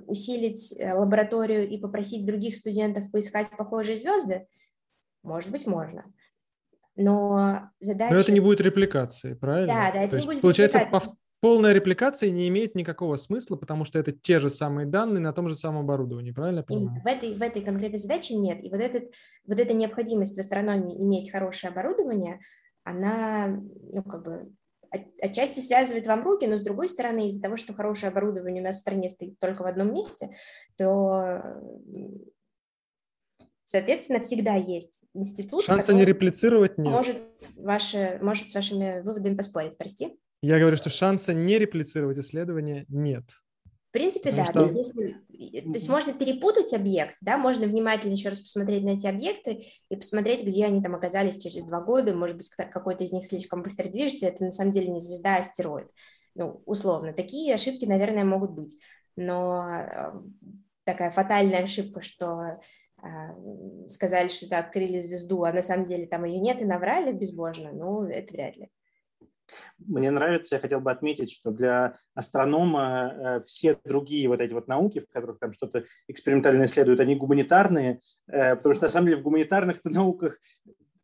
усилить 0.07 0.73
э, 0.79 0.93
лабораторию 0.93 1.67
и 1.67 1.77
попросить 1.79 2.25
других 2.25 2.55
студентов 2.55 3.09
поискать 3.11 3.49
похожие 3.57 3.97
звезды? 3.97 4.47
Может 5.23 5.51
быть, 5.51 5.67
можно. 5.67 6.03
Но 6.95 7.69
задача... 7.79 8.13
Но 8.13 8.19
это 8.19 8.31
не 8.31 8.39
будет 8.39 8.61
репликации, 8.61 9.33
правильно? 9.33 9.73
Да, 9.73 9.91
да, 9.93 10.03
это 10.03 10.11
То 10.11 10.19
не 10.19 10.25
будет 10.25 10.41
Получается, 10.41 10.79
репликации. 10.79 11.17
полная 11.39 11.73
репликация 11.73 12.29
не 12.29 12.47
имеет 12.49 12.75
никакого 12.75 13.17
смысла, 13.17 13.55
потому 13.55 13.85
что 13.85 13.97
это 13.97 14.11
те 14.11 14.39
же 14.39 14.49
самые 14.49 14.87
данные 14.87 15.21
на 15.21 15.33
том 15.33 15.47
же 15.47 15.55
самом 15.55 15.81
оборудовании, 15.81 16.31
правильно 16.31 16.63
В 16.67 17.07
этой, 17.07 17.35
в 17.35 17.41
этой 17.41 17.63
конкретной 17.63 17.99
задаче 17.99 18.35
нет. 18.35 18.63
И 18.63 18.69
вот, 18.69 18.81
этот, 18.81 19.03
вот 19.47 19.59
эта 19.59 19.73
необходимость 19.73 20.35
в 20.35 20.39
астрономии 20.39 21.01
иметь 21.03 21.31
хорошее 21.31 21.71
оборудование, 21.71 22.39
она, 22.83 23.47
ну, 23.47 24.03
как 24.03 24.23
бы, 24.23 24.53
отчасти 25.21 25.59
связывает 25.59 26.07
вам 26.07 26.23
руки, 26.23 26.45
но 26.45 26.57
с 26.57 26.63
другой 26.63 26.89
стороны, 26.89 27.27
из-за 27.27 27.41
того, 27.41 27.57
что 27.57 27.73
хорошее 27.73 28.11
оборудование 28.11 28.61
у 28.61 28.65
нас 28.65 28.77
в 28.77 28.79
стране 28.79 29.09
стоит 29.09 29.39
только 29.39 29.63
в 29.63 29.67
одном 29.67 29.93
месте, 29.93 30.35
то 30.77 31.41
Соответственно, 33.63 34.19
всегда 34.19 34.55
есть 34.55 35.03
институт, 35.13 35.63
Шанса 35.63 35.93
не 35.93 36.03
реплицировать 36.03 36.77
нет. 36.77 36.91
Может, 36.91 37.17
ваши, 37.55 38.19
может 38.21 38.49
с 38.49 38.53
вашими 38.53 38.99
выводами 38.99 39.37
поспорить, 39.37 39.77
прости. 39.77 40.19
Я 40.41 40.59
говорю, 40.59 40.75
что 40.75 40.89
шанса 40.89 41.33
не 41.33 41.57
реплицировать 41.57 42.17
исследование 42.17 42.85
нет. 42.89 43.29
В 43.91 43.93
принципе, 43.93 44.31
да. 44.31 44.45
Что... 44.45 44.69
Если, 44.69 45.17
то 45.63 45.73
есть 45.73 45.89
можно 45.89 46.13
перепутать 46.13 46.73
объект, 46.73 47.17
да, 47.19 47.37
можно 47.37 47.67
внимательно 47.67 48.13
еще 48.13 48.29
раз 48.29 48.39
посмотреть 48.39 48.85
на 48.85 48.91
эти 48.91 49.05
объекты 49.05 49.65
и 49.89 49.95
посмотреть, 49.97 50.45
где 50.45 50.65
они 50.65 50.81
там 50.81 50.95
оказались 50.95 51.39
через 51.39 51.65
два 51.65 51.81
года. 51.81 52.15
Может 52.15 52.37
быть, 52.37 52.49
какой-то 52.49 53.03
из 53.03 53.11
них 53.11 53.25
слишком 53.25 53.63
быстро 53.63 53.89
движется, 53.89 54.27
это 54.27 54.45
на 54.45 54.53
самом 54.53 54.71
деле 54.71 54.87
не 54.87 55.01
звезда, 55.01 55.35
а 55.35 55.39
астероид. 55.41 55.89
Ну, 56.35 56.61
условно. 56.65 57.11
Такие 57.11 57.53
ошибки, 57.53 57.83
наверное, 57.83 58.23
могут 58.23 58.51
быть. 58.51 58.79
Но 59.17 59.61
э, 59.69 60.13
такая 60.85 61.11
фатальная 61.11 61.63
ошибка, 61.63 62.01
что 62.01 62.61
э, 63.03 63.87
сказали, 63.89 64.29
что 64.29 64.45
это 64.45 64.59
открыли 64.59 64.99
звезду, 64.99 65.43
а 65.43 65.51
на 65.51 65.63
самом 65.63 65.85
деле 65.85 66.05
там 66.05 66.23
ее 66.23 66.39
нет 66.39 66.61
и 66.61 66.65
наврали 66.65 67.11
безбожно, 67.11 67.73
ну, 67.73 68.05
это 68.05 68.31
вряд 68.31 68.55
ли. 68.55 68.69
Мне 69.79 70.11
нравится, 70.11 70.55
я 70.55 70.59
хотел 70.59 70.79
бы 70.79 70.91
отметить, 70.91 71.31
что 71.31 71.51
для 71.51 71.97
астронома 72.13 73.13
э, 73.13 73.41
все 73.41 73.77
другие 73.83 74.27
вот 74.27 74.41
эти 74.41 74.53
вот 74.53 74.67
науки, 74.67 74.99
в 74.99 75.07
которых 75.11 75.39
там 75.39 75.53
что-то 75.53 75.85
экспериментально 76.07 76.65
исследуют, 76.65 76.99
они 76.99 77.15
гуманитарные, 77.15 77.99
э, 78.27 78.55
потому 78.55 78.73
что 78.75 78.85
на 78.85 78.91
самом 78.91 79.07
деле 79.07 79.19
в 79.19 79.23
гуманитарных 79.23 79.83
науках 79.85 80.39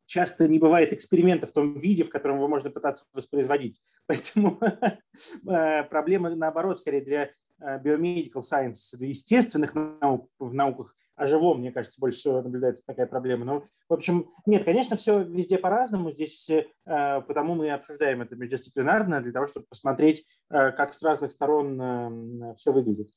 часто 0.05 0.47
не 0.47 0.59
бывает 0.59 0.93
эксперимента 0.93 1.47
в 1.47 1.51
том 1.51 1.77
виде, 1.77 2.03
в 2.03 2.09
котором 2.09 2.37
его 2.37 2.47
можно 2.47 2.69
пытаться 2.69 3.05
воспроизводить. 3.13 3.81
Поэтому 4.07 4.59
э, 4.61 5.83
проблема, 5.83 6.29
наоборот, 6.35 6.79
скорее 6.79 7.01
для 7.01 7.31
biomedical 7.59 8.41
science, 8.41 8.95
для 8.97 9.07
естественных 9.07 9.73
наук, 9.73 10.29
в 10.37 10.53
науках 10.53 10.95
о 11.17 11.27
живом, 11.27 11.59
мне 11.59 11.71
кажется, 11.71 11.99
больше 11.99 12.19
всего 12.19 12.41
наблюдается 12.41 12.85
такая 12.85 13.07
проблема. 13.07 13.43
Но, 13.43 13.63
в 13.89 13.93
общем, 13.93 14.29
нет, 14.45 14.63
конечно, 14.63 14.95
все 14.95 15.23
везде 15.23 15.57
по-разному. 15.57 16.11
Здесь 16.11 16.49
э, 16.49 16.63
потому 16.85 17.55
мы 17.55 17.71
обсуждаем 17.71 18.21
это 18.21 18.35
междисциплинарно, 18.35 19.21
для 19.21 19.31
того, 19.31 19.47
чтобы 19.47 19.65
посмотреть, 19.67 20.25
э, 20.49 20.71
как 20.71 20.93
с 20.93 21.01
разных 21.01 21.31
сторон 21.31 21.81
э, 21.81 22.55
все 22.55 22.71
выглядит. 22.71 23.09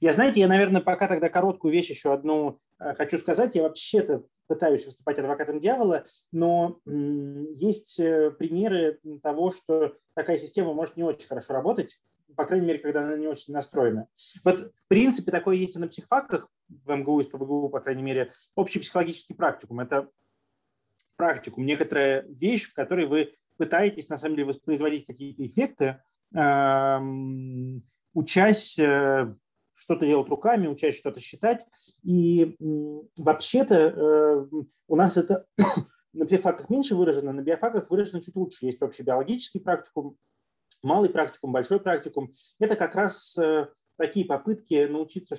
Я, 0.00 0.12
знаете, 0.12 0.40
я, 0.40 0.48
наверное, 0.48 0.82
пока 0.82 1.08
тогда 1.08 1.30
короткую 1.30 1.72
вещь 1.72 1.88
еще 1.88 2.12
одну 2.12 2.60
э, 2.78 2.94
хочу 2.94 3.16
сказать. 3.18 3.54
Я 3.54 3.62
вообще-то 3.62 4.24
пытаюсь 4.46 4.84
выступать 4.84 5.18
адвокатом 5.18 5.58
дьявола, 5.58 6.04
но 6.30 6.78
есть 6.84 7.96
примеры 7.96 9.00
того, 9.20 9.50
что 9.50 9.94
такая 10.14 10.36
система 10.36 10.72
может 10.72 10.96
не 10.96 11.02
очень 11.02 11.26
хорошо 11.26 11.52
работать 11.52 11.98
по 12.34 12.44
крайней 12.44 12.66
мере, 12.66 12.78
когда 12.78 13.02
она 13.02 13.16
не 13.16 13.26
очень 13.26 13.52
настроена. 13.52 14.08
Вот, 14.44 14.72
в 14.72 14.88
принципе, 14.88 15.30
такое 15.30 15.56
есть 15.56 15.76
и 15.76 15.78
на 15.78 15.88
психфаках, 15.88 16.48
в 16.68 16.94
МГУ 16.94 17.20
и 17.20 17.28
ПБГУ, 17.28 17.68
по 17.68 17.80
крайней 17.80 18.02
мере, 18.02 18.32
общий 18.54 18.80
психологический 18.80 19.34
практикум. 19.34 19.80
Это 19.80 20.08
практикум, 21.16 21.64
некоторая 21.64 22.22
вещь, 22.28 22.68
в 22.68 22.74
которой 22.74 23.06
вы 23.06 23.32
пытаетесь, 23.56 24.08
на 24.08 24.18
самом 24.18 24.36
деле, 24.36 24.48
воспроизводить 24.48 25.06
какие-то 25.06 25.46
эффекты, 25.46 26.02
эм, 26.34 27.82
учась 28.12 28.78
э, 28.78 29.34
что-то 29.74 30.06
делать 30.06 30.28
руками, 30.28 30.66
учась 30.66 30.96
что-то 30.96 31.20
считать. 31.20 31.64
И 32.02 32.56
вообще-то 33.18 33.74
э, 33.74 34.46
у 34.88 34.96
нас 34.96 35.16
это 35.16 35.46
на 36.12 36.26
психфаках 36.26 36.70
меньше 36.70 36.94
выражено, 36.94 37.32
на 37.32 37.40
биофаках 37.40 37.90
выражено 37.90 38.20
чуть 38.20 38.36
лучше. 38.36 38.66
Есть 38.66 38.82
общий 38.82 39.02
биологический 39.02 39.60
практикум, 39.60 40.16
малый 40.82 41.10
практикум, 41.10 41.52
большой 41.52 41.80
практикум, 41.80 42.32
это 42.58 42.76
как 42.76 42.94
раз 42.94 43.36
э, 43.38 43.68
такие 43.96 44.26
попытки 44.26 44.86
научиться 44.86 45.36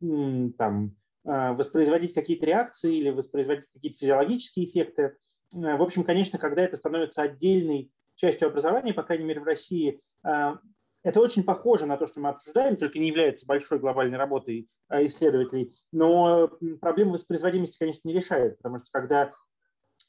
там, 0.00 0.96
э, 1.24 1.52
воспроизводить 1.52 2.14
какие-то 2.14 2.46
реакции 2.46 2.96
или 2.96 3.10
воспроизводить 3.10 3.66
какие-то 3.72 3.98
физиологические 3.98 4.66
эффекты. 4.66 5.16
Э, 5.54 5.76
в 5.76 5.82
общем, 5.82 6.04
конечно, 6.04 6.38
когда 6.38 6.62
это 6.62 6.76
становится 6.76 7.22
отдельной 7.22 7.90
частью 8.16 8.48
образования, 8.48 8.94
по 8.94 9.02
крайней 9.02 9.24
мере 9.24 9.40
в 9.40 9.44
России, 9.44 9.98
это 10.22 11.20
очень 11.22 11.42
похоже 11.42 11.86
на 11.86 11.96
то, 11.96 12.06
что 12.06 12.20
мы 12.20 12.28
обсуждаем, 12.28 12.76
только 12.76 12.98
не 12.98 13.08
является 13.08 13.46
большой 13.46 13.78
глобальной 13.78 14.18
работой 14.18 14.68
исследователей. 14.90 15.74
Но 15.90 16.50
проблему 16.82 17.12
воспроизводимости, 17.12 17.78
конечно, 17.78 18.02
не 18.04 18.12
решает, 18.12 18.58
потому 18.58 18.80
что 18.80 18.88
когда 18.92 19.32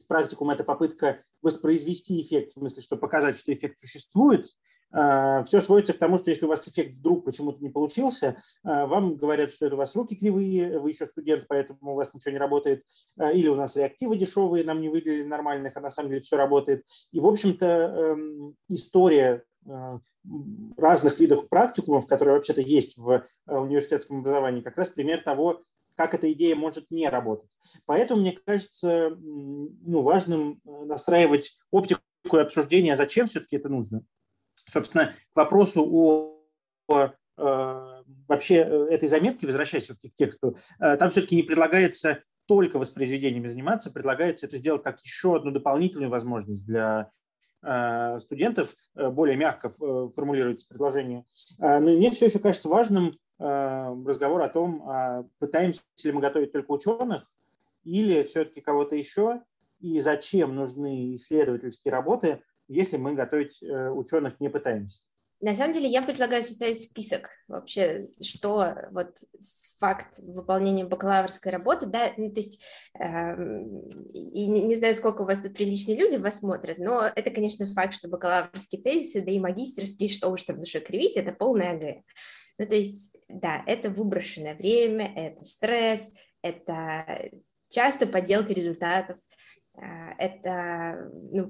практикум– 0.08 0.50
это 0.52 0.66
попытка 0.66 1.24
воспроизвести 1.42 2.22
эффект, 2.22 2.52
в 2.52 2.60
смысле, 2.60 2.82
что 2.82 2.98
показать, 2.98 3.38
что 3.38 3.54
эффект 3.54 3.80
существует, 3.80 4.48
все 4.92 5.62
сводится 5.62 5.94
к 5.94 5.98
тому, 5.98 6.18
что 6.18 6.32
если 6.32 6.46
у 6.46 6.50
вас 6.50 6.68
эффект 6.68 6.98
вдруг 6.98 7.24
почему-то 7.24 7.64
не 7.64 7.70
получился, 7.70 8.38
а, 8.64 8.86
вам 8.88 9.16
говорят, 9.16 9.52
что 9.52 9.66
это 9.66 9.76
у 9.76 9.78
вас 9.78 9.96
руки 9.96 10.16
кривые, 10.16 10.80
вы 10.80 10.90
еще 10.90 11.06
студент, 11.06 11.46
поэтому 11.48 11.94
у 11.94 11.96
вас 11.96 12.14
ничего 12.14 12.34
не 12.34 12.38
работает, 12.38 12.84
или 13.18 13.48
у 13.48 13.56
нас 13.56 13.76
реактивы 13.76 14.18
дешевые, 14.18 14.66
нам 14.66 14.82
не 14.82 14.90
выделили 14.90 15.24
нормальных, 15.24 15.78
а 15.78 15.82
на 15.82 15.90
самом 15.90 16.10
деле 16.10 16.22
все 16.22 16.36
работает. 16.36 16.86
И, 17.12 17.20
в 17.20 17.28
общем-то, 17.28 17.66
эм, 17.66 18.56
история 18.68 19.44
разных 20.78 21.20
видов 21.20 21.50
практикумов, 21.50 22.08
которые 22.08 22.36
вообще-то 22.36 22.62
есть 22.62 22.98
в 22.98 23.10
э, 23.48 23.56
университетском 23.56 24.20
образовании, 24.20 24.62
как 24.62 24.78
раз 24.78 24.90
пример 24.90 25.24
того, 25.24 25.64
как 25.96 26.14
эта 26.14 26.32
идея 26.32 26.56
может 26.56 26.90
не 26.92 27.10
работать. 27.10 27.50
Поэтому, 27.86 28.22
мне 28.22 28.32
кажется, 28.32 29.10
ну, 29.20 30.02
важным 30.02 30.62
э, 30.66 30.86
настраивать 30.86 31.54
оптику 31.72 32.02
и 32.34 32.38
обсуждение, 32.38 32.94
а 32.94 32.98
зачем 32.98 33.26
все-таки 33.26 33.56
это 33.56 33.70
нужно. 33.70 34.04
Собственно, 34.72 35.14
к 35.34 35.36
вопросу 35.36 35.86
о, 36.88 37.12
э, 37.38 38.04
вообще 38.28 38.56
этой 38.56 39.08
заметке, 39.08 39.48
возвращаясь 39.48 39.86
все-таки 39.86 40.10
к 40.10 40.14
тексту, 40.14 40.58
там 40.80 41.10
все-таки 41.10 41.36
не 41.36 41.44
предлагается 41.44 42.24
только 42.46 42.78
воспроизведениями 42.80 43.48
заниматься, 43.48 43.92
предлагается 43.92 44.46
это 44.46 44.58
сделать 44.58 44.84
как 44.84 45.00
еще 45.02 45.36
одну 45.36 45.52
дополнительную 45.52 46.10
возможность 46.10 46.66
для 46.66 47.12
Э, 47.64 48.18
студентов 48.20 48.76
э, 48.96 49.10
более 49.10 49.38
мягко 49.38 49.68
э, 49.68 50.10
формулируется 50.16 50.68
предложение. 50.68 51.26
Но 51.60 51.80
мне 51.80 52.10
все 52.12 52.26
еще 52.26 52.40
кажется 52.40 52.70
важным 52.70 53.18
разговор 53.38 54.44
о 54.44 54.50
том, 54.50 54.84
а 54.88 55.26
пытаемся 55.40 55.82
ли 56.04 56.12
мы 56.12 56.22
готовить 56.22 56.52
только 56.52 56.70
ученых 56.70 57.32
или 57.84 58.22
все-таки 58.22 58.62
кого-то 58.62 58.96
еще, 58.96 59.42
и 59.80 60.00
зачем 60.00 60.54
нужны 60.54 61.16
исследовательские 61.16 61.92
работы, 61.92 62.44
если 62.72 62.98
мы 62.98 63.14
готовить 63.14 63.62
ученых 63.62 64.40
не 64.40 64.50
пытаемся. 64.50 65.00
На 65.42 65.56
самом 65.56 65.74
деле 65.74 65.90
я 65.90 66.04
предлагаю 66.04 66.44
составить 66.44 66.80
список 66.80 67.32
вообще, 67.48 68.10
что 68.22 68.76
вот 68.92 69.18
факт 69.80 70.20
выполнения 70.20 70.86
бакалаврской 70.86 71.52
работы, 71.52 71.88
да, 71.88 72.12
ну, 72.16 72.32
то 72.32 72.40
есть, 72.40 72.64
э, 72.94 73.34
и 74.14 74.48
не, 74.48 74.62
не 74.62 74.76
знаю, 74.76 74.94
сколько 74.94 75.24
у 75.24 75.26
вас 75.26 75.42
тут 75.42 75.56
приличные 75.56 75.98
люди 75.98 76.18
вас 76.18 76.40
смотрят, 76.40 76.78
но 76.78 77.02
это, 77.16 77.32
конечно, 77.32 77.66
факт, 77.66 77.96
что 77.96 78.08
бакалаврские 78.08 78.84
тезисы, 78.84 79.26
да 79.26 79.32
и 79.32 79.40
магистрские, 79.40 80.10
что 80.10 80.30
уж 80.30 80.44
там 80.44 80.60
душой 80.60 80.82
кривить, 80.82 81.18
это 81.18 81.32
полная 81.32 81.72
АГ. 81.72 82.04
Ну, 82.60 82.68
то 82.68 82.76
есть, 82.76 83.18
да, 83.28 83.64
это 83.66 83.90
выброшенное 83.90 84.56
время, 84.56 85.12
это 85.16 85.44
стресс, 85.44 86.14
это 86.44 87.32
часто 87.68 88.06
подделка 88.06 88.54
результатов, 88.54 89.18
э, 89.74 89.82
это 90.20 91.10
ну, 91.32 91.50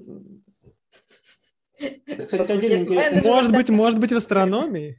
кстати, 2.18 2.52
отдельно 2.52 2.82
интересно. 2.82 3.22
Может 3.22 3.52
быть, 3.52 3.70
может 3.70 4.00
быть, 4.00 4.12
в 4.12 4.16
астрономии? 4.16 4.98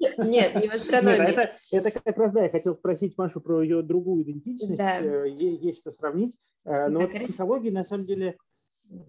Нет, 0.18 0.54
не 0.54 0.68
в 0.68 0.74
астрономии. 0.74 1.18
Нет, 1.18 1.38
это, 1.38 1.52
это 1.72 1.90
как 1.90 2.16
раз, 2.16 2.32
да, 2.32 2.44
я 2.44 2.50
хотел 2.50 2.74
спросить 2.74 3.16
Машу 3.16 3.40
про 3.40 3.62
ее 3.62 3.82
другую 3.82 4.22
идентичность. 4.24 4.76
Да. 4.76 5.00
Э, 5.00 5.28
есть 5.28 5.80
что 5.80 5.92
сравнить. 5.92 6.38
Э, 6.64 6.88
но 6.88 7.00
вот 7.00 7.12
в 7.12 7.24
психологии, 7.26 7.70
на 7.70 7.84
самом 7.84 8.06
деле, 8.06 8.36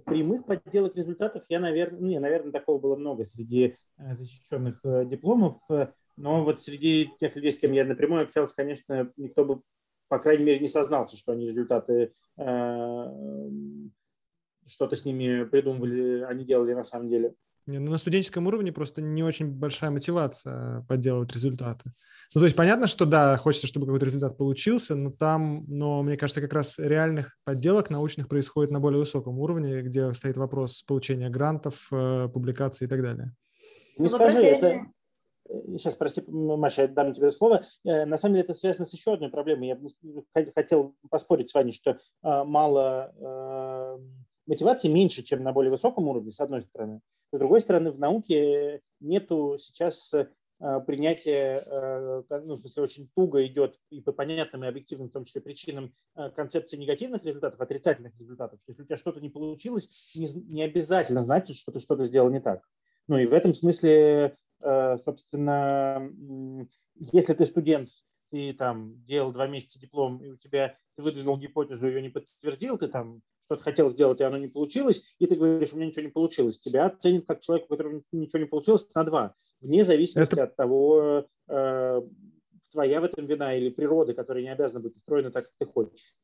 прямых 0.06 0.46
подделок 0.46 0.96
результатов 0.96 1.44
я, 1.50 1.60
наверное, 1.60 2.00
ну, 2.00 2.08
не, 2.08 2.20
наверное, 2.20 2.52
такого 2.52 2.80
было 2.80 2.96
много 2.96 3.26
среди 3.26 3.76
э, 3.98 4.16
защищенных 4.16 4.80
дипломов. 5.08 5.60
Но 6.18 6.46
вот 6.46 6.62
среди 6.62 7.12
тех 7.20 7.36
людей, 7.36 7.52
с 7.52 7.58
кем 7.58 7.74
я 7.74 7.84
напрямую 7.84 8.24
общался, 8.24 8.56
конечно, 8.56 9.12
никто 9.18 9.44
бы, 9.44 9.62
по 10.08 10.18
крайней 10.18 10.46
мере, 10.46 10.60
не 10.60 10.68
сознался, 10.68 11.18
что 11.18 11.34
они 11.34 11.48
результаты 11.48 12.14
что-то 14.68 14.96
с 14.96 15.06
ними 15.06 15.44
придумывали, 15.46 16.22
они 16.22 16.46
делали 16.46 16.74
на 16.74 16.84
самом 16.84 17.10
деле. 17.10 17.34
Не, 17.68 17.80
ну 17.80 17.90
на 17.92 17.98
студенческом 17.98 18.46
уровне 18.46 18.72
просто 18.72 19.02
не 19.02 19.24
очень 19.24 19.48
большая 19.48 19.90
мотивация 19.90 20.86
подделывать 20.88 21.34
результаты. 21.34 21.92
Ну, 22.36 22.42
то 22.42 22.46
есть 22.46 22.56
понятно, 22.56 22.86
что 22.86 23.08
да, 23.08 23.36
хочется, 23.38 23.66
чтобы 23.66 23.88
какой-то 23.88 24.06
результат 24.06 24.38
получился, 24.38 24.94
но 24.94 25.10
там, 25.10 25.66
но 25.68 26.04
мне 26.04 26.16
кажется, 26.16 26.42
как 26.42 26.54
раз 26.54 26.78
реальных 26.78 27.36
подделок 27.44 27.90
научных 27.90 28.28
происходит 28.28 28.72
на 28.72 28.80
более 28.80 29.00
высоком 29.00 29.40
уровне, 29.40 29.82
где 29.82 30.14
стоит 30.14 30.38
вопрос 30.38 30.84
получения 30.84 31.30
грантов, 31.30 31.88
э, 31.92 32.30
публикаций 32.32 32.86
и 32.86 32.88
так 32.88 33.02
далее. 33.02 33.34
Не 33.98 34.04
ну, 34.04 34.10
скажи, 34.10 34.44
это, 34.44 34.82
сейчас, 35.78 35.96
прости, 35.96 36.22
Маша, 36.28 36.84
я 36.84 36.88
дам 36.88 37.16
тебе 37.16 37.32
слово. 37.32 37.64
Э, 37.84 38.06
на 38.06 38.18
самом 38.18 38.36
деле 38.36 38.44
это 38.44 38.54
связано 38.54 38.86
с 38.86 38.94
еще 38.94 39.14
одной 39.14 39.32
проблемой. 39.32 39.70
Я 39.70 39.76
бы 39.76 39.90
хотел 40.54 40.96
поспорить 41.10 41.50
с 41.50 41.56
вами, 41.56 41.72
что 41.72 41.92
э, 41.92 42.44
мало 42.44 44.00
мотивации 44.48 44.88
меньше, 44.88 45.24
чем 45.24 45.44
на 45.44 45.52
более 45.52 45.72
высоком 45.72 46.08
уровне, 46.08 46.32
с 46.32 46.40
одной 46.40 46.62
стороны. 46.62 47.02
С 47.32 47.38
другой 47.38 47.62
стороны, 47.62 47.92
в 47.92 48.00
науке 48.00 48.82
нету 49.00 49.58
сейчас 49.60 50.14
э, 50.14 50.28
принятия, 50.88 51.62
э, 51.66 52.24
ну, 52.44 52.56
в 52.56 52.60
смысле, 52.60 52.84
очень 52.84 53.10
туго 53.16 53.46
идет 53.46 53.78
и 53.90 54.02
по 54.02 54.12
понятным 54.12 54.64
и 54.64 54.68
объективным, 54.68 55.10
в 55.10 55.12
том 55.12 55.26
числе, 55.26 55.42
причинам 55.42 55.94
э, 56.16 56.30
концепции 56.30 56.78
негативных 56.78 57.24
результатов, 57.26 57.60
отрицательных 57.60 58.18
результатов. 58.20 58.60
Если 58.68 58.84
у 58.84 58.86
тебя 58.86 58.98
что-то 58.98 59.20
не 59.20 59.30
получилось, 59.30 60.14
не, 60.16 60.28
не 60.54 60.64
обязательно 60.64 61.24
значит, 61.24 61.58
что 61.58 61.72
ты 61.72 61.80
что-то 61.80 62.04
сделал 62.06 62.30
не 62.30 62.40
так. 62.40 62.62
Ну 63.08 63.18
и 63.18 63.26
в 63.26 63.34
этом 63.34 63.54
смысле, 63.54 64.36
собственно, 64.60 66.10
если 66.96 67.36
ты 67.36 67.46
студент, 67.46 67.90
ты 68.32 68.54
там 68.54 69.04
делал 69.06 69.32
два 69.32 69.46
месяца 69.46 69.80
диплом, 69.80 70.24
и 70.24 70.30
у 70.30 70.38
тебя 70.38 70.76
ты 70.96 71.04
выдвинул 71.04 71.38
гипотезу, 71.38 71.88
ее 71.88 72.02
не 72.02 72.10
подтвердил, 72.10 72.80
ты 72.80 72.88
там 72.88 73.22
что-то 73.46 73.64
хотел 73.64 73.90
сделать, 73.90 74.22
и 74.22 74.24
оно 74.24 74.38
не 74.38 74.48
получилось, 74.48 75.16
и 75.20 75.28
ты 75.28 75.36
говоришь, 75.36 75.74
у 75.74 75.78
меня 75.78 75.88
ничего 75.88 76.04
не 76.04 76.12
получилось. 76.12 76.60
Тебя 76.60 76.88
оценят 76.88 77.26
как 77.28 77.42
человека, 77.42 77.68
у 77.68 77.70
которого 77.70 78.02
ничего 78.12 78.40
не 78.40 78.48
получилось, 78.48 78.88
на 78.94 79.04
два, 79.04 79.36
вне 79.62 79.84
зависимости 79.84 80.34
Это... 80.34 80.44
от 80.44 80.56
того, 80.56 81.28
э, 81.48 82.02
твоя 82.72 83.02
в 83.02 83.04
этом 83.06 83.26
вина 83.26 83.56
или 83.56 83.70
природы, 83.70 84.14
которая 84.14 84.44
не 84.44 84.52
обязана 84.52 84.80
быть 84.80 84.96
устроена 84.96 85.32
так, 85.32 85.46
как 85.46 85.54
ты 85.58 85.66
хочешь. 85.66 86.16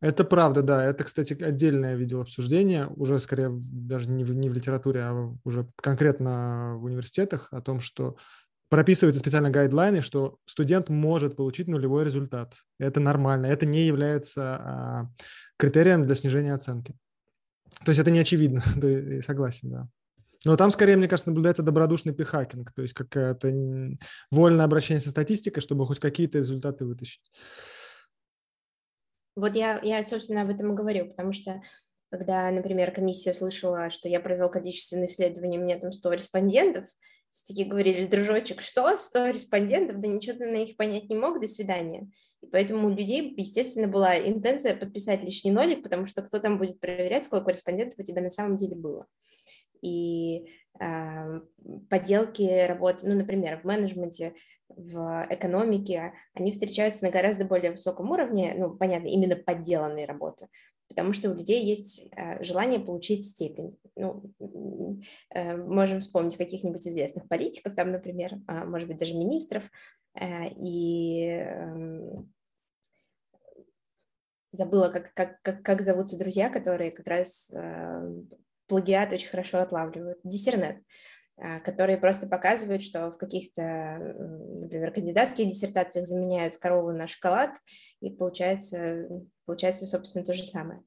Это 0.00 0.24
правда, 0.24 0.62
да. 0.62 0.82
Это, 0.82 1.04
кстати, 1.04 1.34
отдельное 1.42 1.94
видео 1.94 2.22
обсуждение, 2.22 2.86
уже 2.96 3.18
скорее 3.18 3.50
даже 3.52 4.08
не 4.08 4.24
в, 4.24 4.34
не 4.34 4.48
в 4.48 4.54
литературе, 4.54 5.02
а 5.02 5.34
уже 5.44 5.68
конкретно 5.76 6.76
в 6.78 6.84
университетах, 6.84 7.48
о 7.50 7.60
том, 7.60 7.80
что 7.80 8.16
прописываются 8.70 9.20
специально 9.20 9.50
гайдлайны, 9.50 10.00
что 10.00 10.38
студент 10.46 10.88
может 10.88 11.36
получить 11.36 11.68
нулевой 11.68 12.04
результат. 12.04 12.54
Это 12.78 12.98
нормально, 12.98 13.46
это 13.46 13.66
не 13.66 13.84
является 13.84 14.42
а, 14.42 15.06
критерием 15.60 16.04
для 16.06 16.14
снижения 16.14 16.54
оценки. 16.54 16.94
То 17.84 17.90
есть 17.90 18.00
это 18.00 18.10
не 18.10 18.18
очевидно, 18.18 18.62
согласен, 19.26 19.70
да. 19.70 19.88
Но 20.44 20.56
там, 20.56 20.70
скорее, 20.70 20.96
мне 20.96 21.06
кажется, 21.06 21.28
наблюдается 21.28 21.62
добродушный 21.62 22.14
пихакинг, 22.14 22.72
то 22.72 22.82
есть 22.82 22.94
какое-то 22.94 23.52
вольное 24.30 24.64
обращение 24.64 25.00
со 25.00 25.10
статистикой, 25.10 25.62
чтобы 25.62 25.86
хоть 25.86 26.00
какие-то 26.00 26.38
результаты 26.38 26.86
вытащить. 26.86 27.30
Вот 29.36 29.54
я, 29.54 29.78
я, 29.82 30.02
собственно, 30.02 30.42
об 30.42 30.48
этом 30.48 30.72
и 30.72 30.76
говорю, 30.76 31.08
потому 31.10 31.32
что 31.32 31.60
когда, 32.10 32.50
например, 32.50 32.90
комиссия 32.90 33.32
слышала, 33.32 33.90
что 33.90 34.08
я 34.08 34.20
провел 34.20 34.50
количественное 34.50 35.06
исследование, 35.06 35.60
у 35.60 35.64
меня 35.64 35.78
там 35.78 35.92
100 35.92 36.12
респондентов, 36.12 36.86
все 37.30 37.54
таки 37.54 37.64
говорили, 37.64 38.06
дружочек, 38.06 38.60
что, 38.60 38.96
100 38.96 39.28
респондентов, 39.28 40.00
да 40.00 40.08
ничего 40.08 40.36
ты 40.36 40.46
на 40.46 40.56
них 40.56 40.76
понять 40.76 41.08
не 41.08 41.16
мог, 41.16 41.40
до 41.40 41.46
свидания. 41.46 42.08
И 42.42 42.46
поэтому 42.46 42.88
у 42.88 42.90
людей, 42.90 43.32
естественно, 43.36 43.88
была 43.88 44.18
интенция 44.18 44.74
подписать 44.74 45.22
лишний 45.22 45.52
нолик, 45.52 45.82
потому 45.82 46.06
что 46.06 46.22
кто 46.22 46.40
там 46.40 46.58
будет 46.58 46.80
проверять, 46.80 47.24
сколько 47.24 47.50
респондентов 47.50 47.98
у 47.98 48.02
тебя 48.02 48.20
на 48.20 48.30
самом 48.30 48.56
деле 48.56 48.74
было. 48.74 49.06
И 49.80 50.46
э, 50.80 51.40
подделки 51.88 52.66
работы, 52.66 53.06
ну, 53.06 53.14
например, 53.14 53.60
в 53.60 53.64
менеджменте, 53.64 54.34
в 54.68 55.26
экономике, 55.30 56.12
они 56.34 56.52
встречаются 56.52 57.04
на 57.04 57.10
гораздо 57.10 57.44
более 57.44 57.72
высоком 57.72 58.10
уровне, 58.10 58.54
ну, 58.56 58.76
понятно, 58.76 59.08
именно 59.08 59.36
подделанные 59.36 60.06
работы, 60.06 60.48
потому 60.90 61.12
что 61.12 61.30
у 61.30 61.34
людей 61.34 61.64
есть 61.64 62.08
э, 62.16 62.42
желание 62.42 62.80
получить 62.80 63.24
степень. 63.24 63.78
Ну, 63.94 64.34
э, 65.30 65.56
можем 65.56 66.00
вспомнить 66.00 66.36
каких-нибудь 66.36 66.86
известных 66.86 67.28
политиков, 67.28 67.74
там, 67.74 67.92
например, 67.92 68.34
а, 68.48 68.64
может 68.66 68.88
быть, 68.88 68.98
даже 68.98 69.14
министров, 69.14 69.70
э, 70.14 70.48
и 70.56 71.26
эм, 71.28 72.32
забыла, 74.50 74.88
как, 74.88 75.14
как, 75.14 75.40
как, 75.42 75.62
как 75.62 75.80
зовутся 75.80 76.18
друзья, 76.18 76.50
которые 76.50 76.90
как 76.90 77.06
раз 77.06 77.54
плагиат 78.66 79.12
очень 79.12 79.30
хорошо 79.30 79.58
отлавливают. 79.58 80.18
Диссернет. 80.24 80.82
А, 81.42 81.58
которые 81.60 81.96
просто 81.96 82.26
показывают, 82.26 82.82
что 82.82 83.10
в 83.10 83.16
каких-то, 83.16 83.62
например, 84.60 84.92
кандидатских 84.92 85.48
диссертациях 85.48 86.06
заменяют 86.06 86.56
корову 86.56 86.92
на 86.92 87.06
шоколад, 87.06 87.56
и 88.02 88.10
получается, 88.10 89.08
получается, 89.46 89.86
собственно, 89.86 90.24
то 90.24 90.34
же 90.34 90.44
самое. 90.44 90.82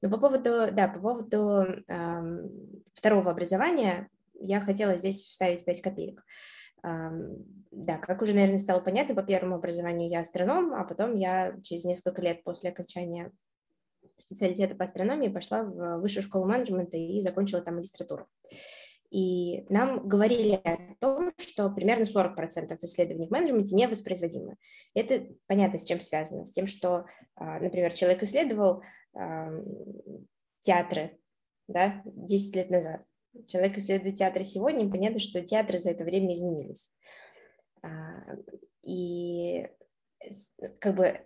Но 0.00 0.08
по 0.08 0.16
поводу, 0.16 0.72
да, 0.72 0.88
по 0.88 1.00
поводу 1.00 1.62
э, 1.62 2.48
второго 2.94 3.30
образования 3.30 4.08
я 4.40 4.60
хотела 4.60 4.94
здесь 4.94 5.22
вставить 5.22 5.66
5 5.66 5.82
копеек. 5.82 6.24
Да, 6.82 7.98
как 7.98 8.22
уже, 8.22 8.34
наверное, 8.34 8.58
стало 8.58 8.80
понятно, 8.80 9.14
по 9.14 9.22
первому 9.22 9.56
образованию 9.56 10.08
я 10.08 10.20
астроном, 10.20 10.72
а 10.72 10.84
потом 10.84 11.16
я 11.16 11.54
через 11.62 11.84
несколько 11.84 12.22
лет 12.22 12.44
после 12.44 12.70
окончания 12.70 13.32
специалитета 14.16 14.74
по 14.74 14.84
астрономии 14.84 15.28
пошла 15.28 15.64
в 15.64 15.98
высшую 15.98 16.22
школу 16.22 16.46
менеджмента 16.46 16.96
и 16.96 17.20
закончила 17.20 17.60
там 17.60 17.76
магистратуру. 17.76 18.26
И 19.10 19.62
нам 19.72 20.06
говорили 20.06 20.60
о 20.64 20.94
том, 21.00 21.32
что 21.38 21.70
примерно 21.70 22.02
40% 22.02 22.76
исследований 22.82 23.26
в 23.26 23.30
менеджменте 23.30 23.74
не 23.74 23.88
воспроизводимы. 23.88 24.56
Это 24.94 25.26
понятно, 25.46 25.78
с 25.78 25.84
чем 25.84 26.00
связано. 26.00 26.44
С 26.44 26.52
тем, 26.52 26.66
что, 26.66 27.06
а, 27.34 27.58
например, 27.60 27.92
человек 27.94 28.22
исследовал 28.22 28.82
театры 30.60 31.18
да, 31.68 32.02
10 32.04 32.56
лет 32.56 32.70
назад. 32.70 33.02
Человек 33.46 33.76
исследует 33.78 34.16
театры 34.16 34.42
сегодня, 34.42 34.86
и 34.86 34.90
понятно, 34.90 35.20
что 35.20 35.42
театры 35.42 35.78
за 35.78 35.90
это 35.90 36.04
время 36.04 36.32
изменились. 36.32 36.92
А, 37.82 38.36
и 38.82 39.68
как 40.80 40.96
бы 40.96 41.20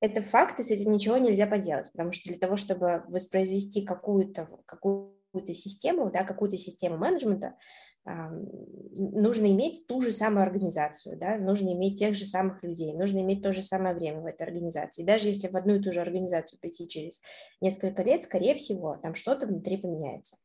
это 0.00 0.22
факт, 0.22 0.60
и 0.60 0.62
с 0.62 0.70
этим 0.70 0.92
ничего 0.92 1.16
нельзя 1.16 1.46
поделать, 1.46 1.90
потому 1.92 2.12
что 2.12 2.28
для 2.28 2.38
того, 2.38 2.56
чтобы 2.56 3.04
воспроизвести 3.08 3.82
какую-то 3.82 4.46
какую 4.66 5.13
какую-то 5.34 5.52
систему, 5.52 6.12
да, 6.12 6.22
какую-то 6.22 6.56
систему 6.56 6.96
менеджмента, 6.96 7.56
нужно 8.04 9.50
иметь 9.50 9.86
ту 9.88 10.00
же 10.00 10.12
самую 10.12 10.44
организацию, 10.44 11.18
да, 11.18 11.38
нужно 11.38 11.72
иметь 11.72 11.98
тех 11.98 12.14
же 12.14 12.24
самых 12.24 12.62
людей, 12.62 12.94
нужно 12.96 13.20
иметь 13.20 13.42
то 13.42 13.52
же 13.52 13.62
самое 13.62 13.96
время 13.96 14.20
в 14.20 14.26
этой 14.26 14.46
организации. 14.46 15.04
Даже 15.04 15.26
если 15.26 15.48
в 15.48 15.56
одну 15.56 15.74
и 15.74 15.82
ту 15.82 15.92
же 15.92 16.00
организацию 16.00 16.60
прийти 16.60 16.86
через 16.86 17.20
несколько 17.60 18.04
лет, 18.04 18.22
скорее 18.22 18.54
всего, 18.54 18.96
там 19.02 19.16
что-то 19.16 19.46
внутри 19.46 19.76
поменяется. 19.76 20.36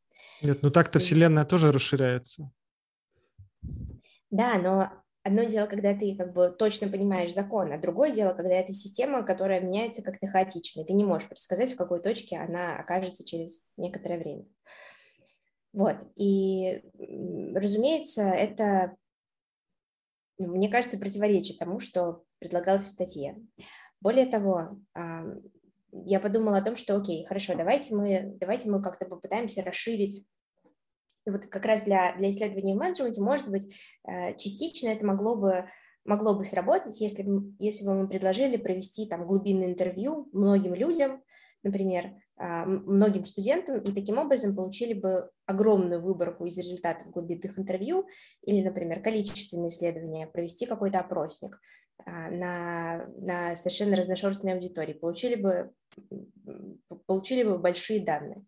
Нет, 0.42 0.64
ну 0.64 0.72
так-то 0.72 0.98
Вселенная 0.98 1.46
тоже 1.46 1.72
расширяется. 1.72 2.50
Да, 4.32 4.58
но 4.58 4.90
одно 5.30 5.44
дело, 5.44 5.66
когда 5.66 5.96
ты 5.96 6.16
как 6.16 6.34
бы 6.34 6.50
точно 6.52 6.90
понимаешь 6.90 7.34
закон, 7.34 7.72
а 7.72 7.80
другое 7.80 8.12
дело, 8.12 8.34
когда 8.34 8.56
это 8.56 8.74
система, 8.74 9.24
которая 9.24 9.62
меняется 9.62 10.02
как-то 10.02 10.28
хаотично. 10.28 10.84
Ты 10.84 10.94
не 10.94 11.06
можешь 11.06 11.30
предсказать, 11.30 11.72
в 11.72 11.78
какой 11.78 12.02
точке 12.02 12.38
она 12.38 12.78
окажется 12.80 13.26
через 13.26 13.64
некоторое 13.78 14.20
время. 14.20 14.44
Вот, 15.72 15.98
и, 16.16 16.82
разумеется, 17.56 18.24
это, 18.24 18.98
ну, 20.40 20.56
мне 20.56 20.68
кажется, 20.68 20.98
противоречит 20.98 21.60
тому, 21.60 21.80
что 21.80 22.24
предлагалось 22.40 22.86
в 22.86 22.90
статье. 22.90 23.38
Более 24.02 24.26
того, 24.26 24.80
я 25.92 26.20
подумала 26.20 26.58
о 26.58 26.64
том, 26.64 26.76
что, 26.76 26.96
окей, 26.96 27.26
хорошо, 27.26 27.56
давайте 27.56 27.96
мы, 27.96 28.36
давайте 28.40 28.70
мы 28.70 28.82
как-то 28.82 29.06
попытаемся 29.06 29.64
расширить 29.64 30.26
и 31.26 31.30
вот 31.30 31.48
как 31.48 31.66
раз 31.66 31.84
для, 31.84 32.16
для 32.18 32.30
исследований 32.30 32.74
в 32.74 32.78
менеджменте, 32.78 33.22
может 33.22 33.50
быть, 33.50 33.74
э, 34.08 34.36
частично 34.38 34.90
это 34.90 35.06
могло 35.06 35.36
бы, 35.36 35.66
могло 36.06 36.36
бы 36.36 36.44
сработать, 36.44 37.00
если, 37.02 37.26
если 37.60 37.86
бы 37.86 37.96
мы 37.96 38.08
предложили 38.08 38.58
провести 38.58 39.08
там 39.08 39.28
глубинное 39.28 39.68
интервью 39.68 40.30
многим 40.32 40.74
людям, 40.74 41.22
например, 41.64 42.12
а, 42.38 42.66
многим 42.66 43.26
студентам, 43.26 43.80
и 43.82 43.94
таким 43.94 44.18
образом 44.18 44.56
получили 44.56 44.94
бы 44.94 45.30
огромную 45.46 46.02
выборку 46.02 46.46
из 46.46 46.58
результатов 46.58 47.12
глубинных 47.12 47.60
интервью 47.60 48.08
или, 48.44 48.66
например, 48.66 49.02
количественные 49.02 49.70
исследования, 49.70 50.28
провести 50.28 50.66
какой-то 50.66 51.00
опросник 51.00 51.60
а, 52.06 52.30
на, 52.32 53.08
на 53.18 53.56
совершенно 53.58 53.98
разношерстной 53.98 54.54
аудитории, 54.54 54.94
получили 54.94 55.36
бы, 55.36 55.72
получили 57.06 57.44
бы 57.44 57.58
большие 57.58 58.06
данные. 58.06 58.46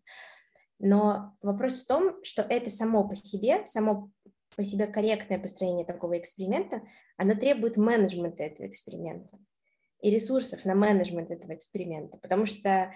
Но 0.84 1.36
вопрос 1.42 1.84
в 1.84 1.86
том, 1.86 2.22
что 2.24 2.42
это 2.42 2.68
само 2.68 3.08
по 3.08 3.14
себе, 3.14 3.64
само 3.66 4.10
по 4.56 4.64
себе 4.64 4.88
корректное 4.88 5.38
построение 5.38 5.86
такого 5.86 6.18
эксперимента, 6.18 6.82
оно 7.16 7.34
требует 7.34 7.76
менеджмента 7.76 8.42
этого 8.42 8.66
эксперимента 8.66 9.38
и 10.02 10.10
ресурсов 10.10 10.64
на 10.64 10.74
менеджмент 10.74 11.30
этого 11.30 11.54
эксперимента, 11.54 12.18
потому 12.18 12.44
что 12.44 12.92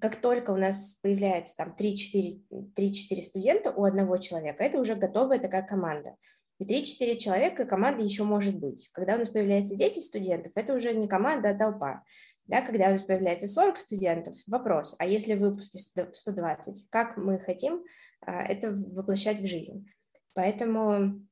как 0.00 0.20
только 0.20 0.52
у 0.52 0.56
нас 0.56 1.00
появляется 1.02 1.56
там 1.56 1.74
3-4 1.76 3.22
студента 3.22 3.72
у 3.72 3.82
одного 3.82 4.18
человека, 4.18 4.62
это 4.62 4.78
уже 4.78 4.94
готовая 4.94 5.40
такая 5.40 5.66
команда. 5.66 6.14
И 6.60 6.64
3-4 6.64 7.16
человека 7.16 7.64
команда 7.64 8.04
еще 8.04 8.22
может 8.22 8.56
быть. 8.56 8.88
Когда 8.92 9.16
у 9.16 9.18
нас 9.18 9.30
появляется 9.30 9.74
10 9.74 10.04
студентов, 10.04 10.52
это 10.54 10.74
уже 10.74 10.94
не 10.94 11.08
команда, 11.08 11.50
а 11.50 11.58
толпа. 11.58 12.04
Да, 12.46 12.60
когда 12.60 12.88
у 12.88 12.90
нас 12.90 13.02
появляется 13.02 13.46
40 13.46 13.78
студентов, 13.78 14.36
вопрос, 14.46 14.96
а 14.98 15.06
если 15.06 15.34
в 15.34 15.40
выпуске 15.40 15.78
120, 15.78 16.88
как 16.90 17.16
мы 17.16 17.38
хотим 17.40 17.82
а, 18.20 18.42
это 18.42 18.70
воплощать 18.70 19.38
в 19.38 19.46
жизнь? 19.46 19.88
Поэтому 20.34 21.26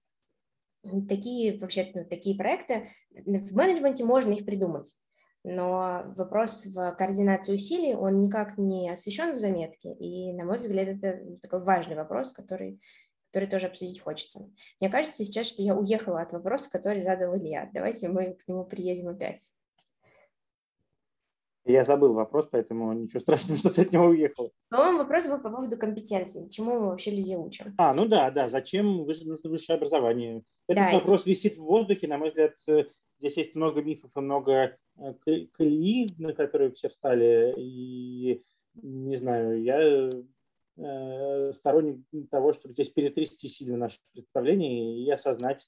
такие 1.09 1.59
вообще 1.59 1.91
ну, 1.95 2.07
такие 2.09 2.37
проекты 2.37 2.89
в 3.11 3.55
менеджменте 3.55 4.05
можно 4.05 4.33
их 4.33 4.47
придумать, 4.47 4.97
но 5.45 6.15
вопрос 6.17 6.65
в 6.67 6.95
координации 6.97 7.55
усилий 7.55 7.95
он 7.95 8.21
никак 8.21 8.57
не 8.57 8.91
освещен 8.91 9.35
в 9.35 9.39
заметке, 9.39 9.93
и 9.93 10.33
на 10.33 10.45
мой 10.45 10.59
взгляд 10.59 10.89
это 10.89 11.21
такой 11.43 11.63
важный 11.65 11.97
вопрос, 11.97 12.33
который 12.33 12.81
который 13.33 13.49
тоже 13.49 13.69
обсудить 13.69 13.99
хочется. 13.99 14.51
Мне 14.79 14.91
кажется 14.91 15.25
сейчас, 15.25 15.47
что 15.47 15.63
я 15.63 15.75
уехала 15.75 16.21
от 16.21 16.35
вопроса, 16.35 16.69
который 16.71 17.01
задал 17.01 17.35
Илья. 17.35 17.71
Давайте 17.73 18.11
мы 18.11 18.35
к 18.35 18.47
нему 18.47 18.67
приедем 18.67 19.09
опять. 19.09 19.55
Я 21.65 21.85
забыл 21.85 22.13
вопрос, 22.13 22.49
поэтому 22.51 22.93
ничего 22.93 23.21
страшного, 23.21 23.57
что 23.59 23.71
ты 23.71 23.83
от 23.83 23.93
него 23.93 24.07
уехал. 24.07 24.53
По-моему, 24.69 24.99
вопрос 24.99 25.29
был 25.29 25.41
по 25.41 25.51
поводу 25.51 25.77
компетенции. 25.79 26.49
Чему 26.49 26.81
мы 26.81 26.89
вообще 26.89 27.11
людей 27.13 27.37
учим? 27.37 27.75
А, 27.79 27.95
ну 27.95 28.07
да, 28.07 28.31
да. 28.31 28.49
Зачем 28.49 29.07
нужно 29.07 29.51
высшее 29.51 29.77
образование? 29.77 30.43
Этот 30.67 30.91
да, 30.91 30.99
вопрос 30.99 31.27
и... 31.27 31.31
висит 31.31 31.57
в 31.57 31.63
воздухе. 31.63 32.09
На 32.09 32.19
мой 32.19 32.31
взгляд, 32.31 32.55
э, 32.69 32.87
здесь 33.21 33.37
есть 33.37 33.55
много 33.55 33.81
мифов 33.81 34.11
и 34.17 34.21
много 34.21 34.77
э, 34.99 35.15
колеи, 35.53 36.09
на 36.19 36.33
которые 36.33 36.73
все 36.73 36.89
встали. 36.89 37.55
И 37.57 38.43
не 38.75 39.17
знаю, 39.17 39.63
я 39.63 40.11
э, 40.79 41.53
сторонник 41.53 42.05
того, 42.31 42.55
чтобы 42.55 42.75
здесь 42.75 42.89
перетрясти 42.89 43.47
сильно 43.47 43.77
наши 43.77 43.99
представления 44.13 44.99
и 44.99 45.11
осознать 45.11 45.67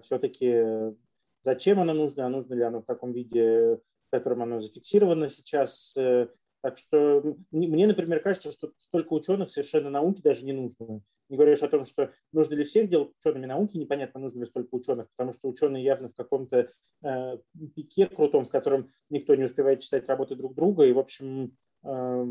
все-таки, 0.00 0.94
зачем 1.42 1.78
оно 1.78 1.92
нужно, 1.92 2.24
а 2.24 2.30
нужно 2.30 2.54
ли 2.54 2.62
оно 2.62 2.80
в 2.80 2.86
таком 2.86 3.12
виде 3.12 3.80
в 4.08 4.16
котором 4.16 4.42
оно 4.42 4.60
зафиксировано 4.60 5.28
сейчас. 5.28 5.94
Э, 5.96 6.28
так 6.60 6.76
что 6.76 7.36
мне, 7.52 7.86
например, 7.86 8.20
кажется, 8.20 8.50
что 8.50 8.72
столько 8.78 9.12
ученых 9.12 9.50
совершенно 9.50 9.90
науки 9.90 10.20
даже 10.22 10.44
не 10.44 10.52
нужно. 10.52 11.02
Не 11.28 11.36
говоришь 11.36 11.62
о 11.62 11.68
том, 11.68 11.84
что 11.84 12.10
нужно 12.32 12.54
ли 12.54 12.64
всех 12.64 12.88
делать 12.88 13.12
учеными 13.20 13.46
науки, 13.46 13.76
непонятно, 13.76 14.18
нужно 14.18 14.40
ли 14.40 14.46
столько 14.46 14.74
ученых, 14.74 15.08
потому 15.14 15.34
что 15.34 15.48
ученые 15.48 15.84
явно 15.84 16.08
в 16.08 16.14
каком-то 16.14 16.70
э, 17.04 17.38
пике 17.76 18.06
крутом, 18.06 18.44
в 18.44 18.48
котором 18.48 18.90
никто 19.10 19.34
не 19.34 19.44
успевает 19.44 19.80
читать 19.80 20.08
работы 20.08 20.34
друг 20.34 20.54
друга, 20.54 20.84
и, 20.84 20.92
в 20.92 20.98
общем, 20.98 21.56
э, 21.84 22.24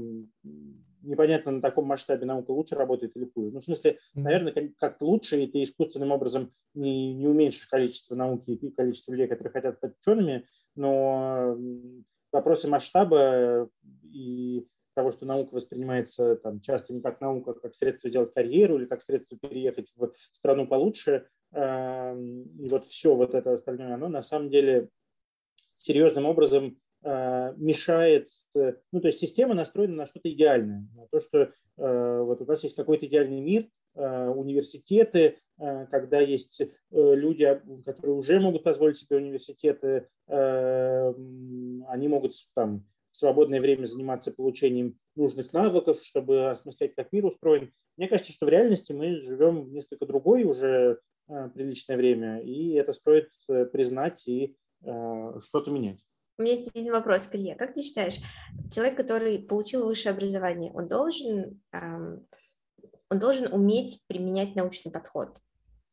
непонятно, 1.04 1.52
на 1.52 1.62
таком 1.62 1.86
масштабе 1.86 2.26
наука 2.26 2.52
лучше 2.52 2.76
работает 2.76 3.16
или 3.16 3.30
хуже. 3.34 3.52
Ну, 3.52 3.60
в 3.60 3.64
смысле, 3.64 4.00
наверное, 4.14 4.74
как-то 4.78 5.06
лучше, 5.06 5.44
и 5.44 5.48
ты 5.48 5.64
искусственным 5.64 6.12
образом 6.12 6.52
не, 6.74 7.14
не 7.14 7.28
уменьшишь 7.28 7.68
количество 7.68 8.16
науки 8.16 8.52
и 8.52 8.72
количество 8.72 9.12
людей, 9.12 9.28
которые 9.28 9.52
хотят 9.52 9.78
стать 9.78 9.94
учеными, 10.02 10.48
но 10.78 11.58
вопросы 12.32 12.68
масштаба 12.68 13.70
и 14.04 14.66
того, 14.94 15.12
что 15.12 15.26
наука 15.26 15.54
воспринимается 15.54 16.38
там, 16.38 16.60
часто 16.60 16.94
не 16.94 17.02
как 17.02 17.22
наука, 17.22 17.52
а 17.52 17.54
как 17.54 17.76
средство 17.76 18.10
сделать 18.10 18.34
карьеру 18.34 18.78
или 18.78 18.86
как 18.86 19.02
средство 19.02 19.38
переехать 19.38 19.92
в 19.96 20.12
страну 20.32 20.66
получше, 20.68 21.28
эм, 21.52 22.44
и 22.58 22.68
вот 22.68 22.86
все 22.86 23.14
вот 23.16 23.36
это 23.36 23.54
остальное, 23.54 23.94
оно 23.94 24.08
на 24.08 24.24
самом 24.24 24.50
деле 24.50 24.90
серьезным 25.76 26.26
образом 26.26 26.78
Э, 27.04 27.54
мешает, 27.58 28.28
э, 28.56 28.74
ну, 28.92 29.00
то 29.00 29.08
есть 29.08 29.20
система 29.20 29.54
настроена 29.54 29.96
на 29.96 30.06
что-то 30.08 30.30
идеальное, 30.30 30.88
на 30.96 31.08
то, 31.08 31.20
что 31.20 31.54
э, 31.78 32.22
вот 32.22 32.42
у 32.42 32.46
нас 32.46 32.64
есть 32.64 32.76
какой-то 32.76 33.06
идеальный 33.06 33.40
мир, 33.40 33.68
университеты, 33.96 35.40
когда 35.58 36.20
есть 36.20 36.62
люди, 36.92 37.62
которые 37.86 38.16
уже 38.16 38.40
могут 38.40 38.64
позволить 38.64 38.98
себе 38.98 39.18
университеты, 39.18 40.08
они 40.28 42.08
могут 42.08 42.34
там 42.54 42.86
в 43.12 43.18
свободное 43.18 43.60
время 43.60 43.86
заниматься 43.86 44.32
получением 44.32 45.00
нужных 45.16 45.52
навыков, 45.54 46.00
чтобы 46.04 46.52
осмыслять, 46.52 46.94
как 46.96 47.12
мир 47.12 47.26
устроен. 47.26 47.72
Мне 47.98 48.08
кажется, 48.08 48.32
что 48.32 48.46
в 48.46 48.50
реальности 48.50 48.94
мы 48.94 49.22
живем 49.24 49.64
в 49.64 49.72
несколько 49.72 50.06
другой 50.06 50.44
уже 50.44 51.00
приличное 51.28 51.98
время, 51.98 52.42
и 52.42 52.74
это 52.74 52.94
стоит 52.94 53.30
признать 53.48 54.28
и 54.28 54.56
что-то 54.82 55.72
менять. 55.72 56.06
У 56.38 56.44
меня 56.44 56.52
есть 56.52 56.70
один 56.76 56.94
вопрос 56.94 57.26
к 57.26 57.34
Илье. 57.34 57.56
Как 57.56 57.74
ты 57.74 57.82
считаешь, 57.82 58.20
человек, 58.72 58.96
который 58.96 59.40
получил 59.40 59.88
высшее 59.88 60.14
образование, 60.14 60.72
он 60.72 60.88
должен, 60.88 61.60
он 63.10 63.20
должен 63.20 63.52
уметь 63.54 64.04
применять 64.08 64.56
научный 64.56 64.92
подход 64.92 65.38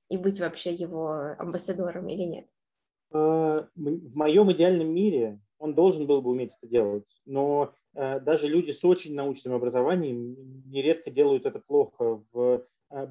и 0.08 0.16
быть 0.16 0.40
вообще 0.40 0.72
его 0.72 1.34
амбассадором 1.38 2.08
или 2.08 2.22
нет? 2.22 2.46
А, 3.12 3.68
в 3.74 4.16
моем 4.16 4.52
идеальном 4.52 4.88
мире 4.88 5.40
он 5.58 5.74
должен 5.74 6.06
был 6.06 6.20
бы 6.20 6.30
уметь 6.30 6.52
это 6.60 6.70
делать, 6.70 7.08
но 7.24 7.72
э, 7.94 8.20
даже 8.20 8.48
люди 8.48 8.72
с 8.72 8.84
очень 8.84 9.14
научным 9.14 9.54
образованием 9.54 10.36
нередко 10.68 11.10
делают 11.10 11.46
это 11.46 11.60
плохо 11.60 12.22
в 12.32 12.66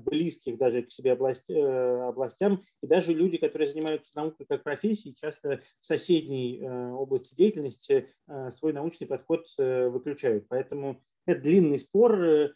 близких 0.06 0.58
даже 0.58 0.84
к 0.84 0.91
себе 0.91 1.14
область, 1.14 1.49
областям. 1.49 2.62
И 2.82 2.88
даже 2.88 3.12
люди, 3.12 3.38
которые 3.38 3.68
занимаются 3.68 4.12
наукой 4.16 4.45
как 4.45 4.64
профессией, 4.64 5.16
часто 5.16 5.62
в 5.82 5.86
соседней 5.86 6.66
области 6.66 7.36
деятельности 7.36 8.08
свой 8.49 8.72
научный 8.72 9.08
подход 9.08 9.45
выключают. 9.58 10.45
Поэтому 10.47 11.01
это 11.26 11.41
длинный 11.41 11.80
спор, 11.80 12.56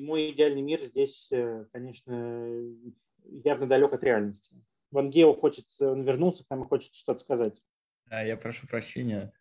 мой 0.00 0.30
идеальный 0.30 0.62
мир 0.62 0.82
здесь, 0.82 1.32
конечно, 1.72 2.62
явно 3.24 3.66
далек 3.66 3.92
от 3.92 4.02
реальности. 4.02 4.54
Ван 4.90 5.08
Гео 5.10 5.34
хочет, 5.34 5.66
он 5.80 6.02
вернулся 6.02 6.44
к 6.44 6.50
нам 6.50 6.64
и 6.64 6.66
хочет 6.68 6.94
что-то 6.94 7.18
сказать. 7.20 7.60
Я 8.10 8.36
прошу 8.36 8.66
прощения. 8.66 9.32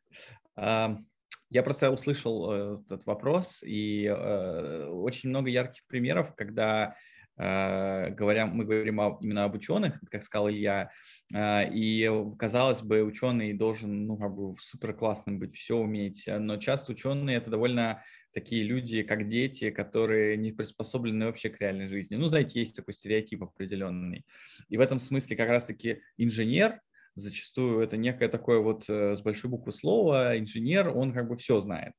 Я 1.52 1.64
просто 1.64 1.90
услышал 1.90 2.52
э, 2.52 2.80
этот 2.86 3.06
вопрос, 3.08 3.64
и 3.64 4.06
э, 4.06 4.86
очень 4.86 5.30
много 5.30 5.50
ярких 5.50 5.82
примеров, 5.88 6.36
когда 6.36 6.96
э, 7.38 8.12
говоря, 8.12 8.46
мы 8.46 8.66
говорим 8.66 9.00
о, 9.00 9.18
именно 9.20 9.46
об 9.46 9.56
ученых, 9.56 10.00
как 10.12 10.24
сказал 10.24 10.50
Илья, 10.50 10.92
и 11.34 12.12
казалось 12.38 12.84
бы, 12.84 13.02
ученый 13.02 13.54
должен, 13.54 14.06
ну, 14.06 14.18
как 14.18 14.36
бы 14.36 14.56
супер 14.60 14.94
классным 14.94 15.40
быть, 15.40 15.56
все 15.56 15.76
уметь, 15.76 16.26
но 16.28 16.58
часто 16.58 16.92
ученые 16.92 17.38
это 17.38 17.50
довольно 17.50 18.04
такие 18.34 18.64
люди, 18.64 19.04
как 19.04 19.28
дети, 19.28 19.70
которые 19.70 20.38
не 20.38 20.52
приспособлены 20.52 21.26
вообще 21.26 21.50
к 21.50 21.60
реальной 21.60 21.88
жизни. 21.88 22.16
Ну, 22.16 22.28
знаете, 22.28 22.60
есть 22.60 22.76
такой 22.76 22.94
стереотип 22.94 23.44
определенный. 23.44 24.26
И 24.70 24.78
в 24.78 24.82
этом 24.82 25.00
смысле 25.00 25.36
как 25.36 25.50
раз-таки 25.50 26.02
инженер 26.18 26.80
зачастую 27.16 27.82
это 27.82 27.98
некое 27.98 28.30
такое 28.30 28.60
вот 28.60 28.86
э, 28.90 29.16
с 29.16 29.22
большой 29.22 29.50
буквы 29.50 29.72
слово, 29.72 30.40
инженер, 30.40 30.90
он 30.90 31.14
как 31.14 31.28
бы 31.28 31.36
все 31.38 31.60
знает. 31.60 31.94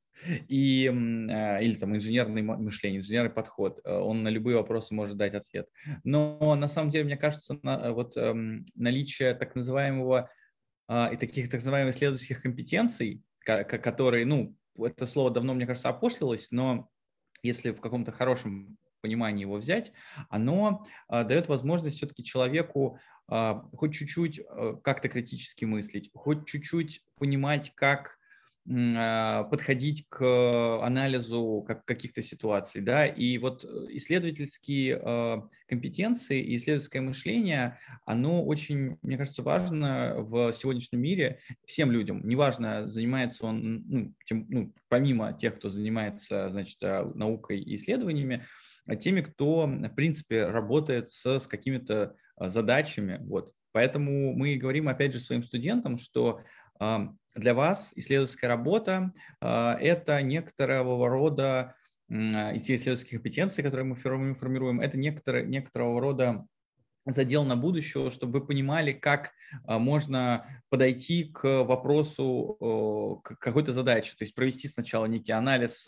И, 0.49 0.87
э, 0.87 1.65
или 1.65 1.75
там 1.75 1.97
инженерное 1.97 2.43
мышление, 2.43 3.01
инженерный 3.01 3.31
подход, 3.31 3.81
э, 3.85 3.93
он 3.93 4.23
на 4.23 4.29
любые 4.29 4.57
вопросы 4.57 4.95
может 4.95 5.17
дать 5.17 5.35
ответ. 5.35 5.67
Но 6.05 6.55
на 6.55 6.69
самом 6.69 6.91
деле, 6.91 7.05
мне 7.05 7.17
кажется, 7.17 7.59
вот 7.63 8.17
эм, 8.17 8.65
наличие 8.75 9.35
так 9.35 9.55
называемого 9.55 10.31
а, 10.89 11.11
и 11.13 11.17
таких 11.17 11.49
так 11.49 11.61
называемых 11.61 11.95
исследовательских 11.95 12.43
компетенций, 12.43 13.23
которые, 13.45 14.27
ну, 14.27 14.57
это 14.85 15.07
слово 15.07 15.31
давно, 15.31 15.55
мне 15.55 15.67
кажется, 15.67 15.89
опошлилось, 15.89 16.51
но 16.51 16.89
если 17.43 17.71
в 17.71 17.81
каком-то 17.81 18.13
хорошем 18.13 18.79
понимании 19.01 19.43
его 19.43 19.57
взять, 19.57 19.93
оно 20.29 20.85
а, 21.09 21.25
дает 21.25 21.49
возможность 21.49 21.97
все-таки 21.97 22.23
человеку 22.23 22.99
а, 23.29 23.65
хоть 23.77 23.95
чуть-чуть 23.95 24.41
э, 24.41 24.77
как-то 24.83 25.09
критически 25.09 25.65
мыслить, 25.65 26.11
хоть 26.15 26.47
чуть-чуть 26.47 27.05
понимать, 27.17 27.73
как 27.77 28.19
подходить 28.67 30.07
к 30.09 30.81
анализу 30.83 31.67
каких-то 31.87 32.23
ситуаций, 32.23 32.83
да, 32.83 33.07
и 33.07 33.39
вот 33.39 33.65
э, 33.65 33.69
исследовательские 33.91 35.01
а, 35.03 35.49
компетенции 35.67 36.41
и 36.41 36.57
исследовательское 36.57 37.03
мышление, 37.03 37.79
оно 38.05 38.45
очень, 38.45 38.99
мне 39.03 39.17
кажется, 39.17 39.43
важно 39.43 40.15
в 40.19 40.53
сегодняшнем 40.53 41.01
мире 41.01 41.41
всем 41.65 41.91
людям, 41.91 42.21
неважно, 42.29 42.87
занимается 42.89 43.47
он, 43.47 43.85
ну, 43.89 44.15
тем, 44.27 44.47
ну, 44.49 44.73
помимо 44.89 45.33
тех, 45.33 45.57
кто 45.57 45.69
занимается, 45.71 46.51
значит, 46.51 46.81
наукой 46.83 47.61
и 47.61 47.77
исследованиями, 47.77 48.45
теми, 49.01 49.21
кто, 49.21 49.67
в 49.67 49.95
принципе, 49.95 50.47
работает 50.47 51.11
с, 51.11 51.25
с 51.27 51.47
какими-то 51.47 52.15
а, 52.37 52.49
задачами. 52.49 53.19
Вот. 53.23 53.53
Поэтому 53.73 54.35
мы 54.35 54.57
говорим, 54.57 54.89
опять 54.89 55.13
же, 55.13 55.21
своим 55.21 55.43
студентам, 55.43 55.97
что 55.97 56.41
а, 56.79 57.13
для 57.35 57.55
вас 57.55 57.93
исследовательская 57.97 58.49
работа 58.49 59.13
а,– 59.41 59.77
это 59.81 60.21
некоторого 60.23 61.09
рода 61.09 61.75
из 62.09 62.65
исследовательских 62.65 63.11
компетенций, 63.11 63.63
которые 63.63 63.87
мы 63.87 63.95
формируем, 63.95 64.81
это 64.81 64.99
некоторые, 64.99 65.47
некоторого 65.47 66.01
рода 66.01 66.45
задел 67.07 67.45
на 67.45 67.57
будущее, 67.57 68.11
чтобы 68.11 68.41
вы 68.41 68.47
понимали, 68.47 68.93
как 68.93 69.31
можно 69.67 70.45
подойти 70.71 71.25
к 71.25 71.63
вопросу 71.63 73.21
к 73.25 73.37
какой-то 73.39 73.71
задаче. 73.73 74.11
То 74.19 74.25
есть 74.25 74.35
провести 74.35 74.67
сначала 74.69 75.07
некий 75.07 75.33
анализ 75.33 75.87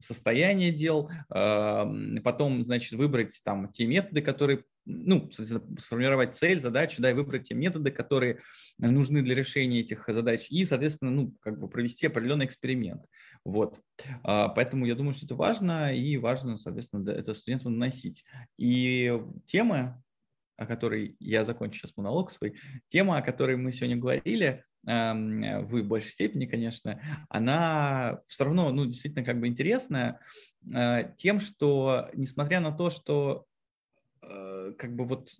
состояния 0.00 0.70
дел, 0.70 1.10
потом, 1.28 2.62
значит, 2.62 2.92
выбрать 2.92 3.40
там 3.44 3.70
те 3.72 3.86
методы, 3.86 4.22
которые 4.22 4.62
ну, 4.88 5.30
сформировать 5.78 6.34
цель, 6.34 6.60
задачу, 6.60 7.02
да, 7.02 7.10
и 7.10 7.14
выбрать 7.14 7.48
те 7.48 7.54
методы, 7.54 7.90
которые 7.90 8.40
нужны 8.78 9.22
для 9.22 9.34
решения 9.34 9.80
этих 9.80 10.04
задач, 10.08 10.46
и, 10.48 10.64
соответственно, 10.64 11.10
ну, 11.10 11.34
как 11.40 11.60
бы 11.60 11.68
провести 11.68 12.06
определенный 12.06 12.46
эксперимент. 12.46 13.02
Вот. 13.44 13.80
А, 14.24 14.48
поэтому 14.48 14.86
я 14.86 14.94
думаю, 14.94 15.12
что 15.12 15.26
это 15.26 15.34
важно, 15.34 15.94
и 15.94 16.16
важно, 16.16 16.56
соответственно, 16.56 17.08
это 17.10 17.34
студенту 17.34 17.68
наносить. 17.68 18.24
И 18.56 19.20
темы, 19.46 20.02
о 20.56 20.66
которой 20.66 21.16
я 21.20 21.44
закончу 21.44 21.80
сейчас 21.80 21.96
монолог 21.96 22.30
свой, 22.32 22.58
тема, 22.88 23.18
о 23.18 23.22
которой 23.22 23.56
мы 23.56 23.72
сегодня 23.72 23.96
говорили, 23.96 24.64
в 24.84 25.82
большей 25.82 26.10
степени, 26.10 26.46
конечно, 26.46 27.02
она 27.28 28.20
все 28.26 28.44
равно, 28.44 28.70
ну, 28.72 28.86
действительно 28.86 29.24
как 29.24 29.38
бы 29.38 29.48
интересная 29.48 30.20
а, 30.72 31.02
тем, 31.18 31.40
что, 31.40 32.08
несмотря 32.14 32.60
на 32.60 32.72
то, 32.72 32.88
что 32.88 33.47
Э, 33.47 33.47
как 34.76 34.94
бы 34.94 35.04
вот 35.04 35.30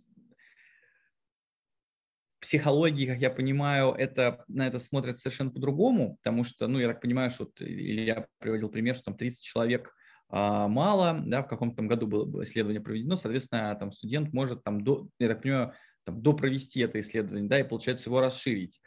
психологии, 2.41 3.07
как 3.07 3.18
я 3.18 3.30
понимаю, 3.30 3.93
это, 3.93 4.45
на 4.49 4.66
это 4.66 4.78
смотрят 4.78 5.18
совершенно 5.18 5.51
по-другому, 5.51 6.16
потому 6.22 6.45
что, 6.45 6.68
ну, 6.68 6.78
я 6.78 6.89
так 6.89 7.01
понимаю, 7.01 7.30
что 7.30 7.45
вот, 7.45 7.61
я 7.61 8.26
приводил 8.39 8.68
пример, 8.68 8.95
что 8.95 9.07
там 9.07 9.16
30 9.16 9.43
человек 9.43 9.93
а, 10.30 10.68
мало, 10.68 11.20
да, 11.24 11.43
в 11.43 11.49
каком-то 11.49 11.82
году 11.82 12.07
было 12.07 12.45
исследование 12.45 12.80
проведено, 12.80 13.16
соответственно, 13.16 13.74
там 13.74 13.91
студент 13.91 14.32
может 14.32 14.62
там 14.62 14.82
до, 14.82 15.09
я 15.18 15.28
так 15.28 15.43
понимаю, 15.43 15.72
там, 16.05 16.22
до 16.22 16.32
провести 16.32 16.80
это 16.80 17.01
исследование, 17.01 17.49
да, 17.49 17.61
и 17.61 17.64
получается 17.64 18.09
его 18.09 18.20
расширить. 18.20 18.80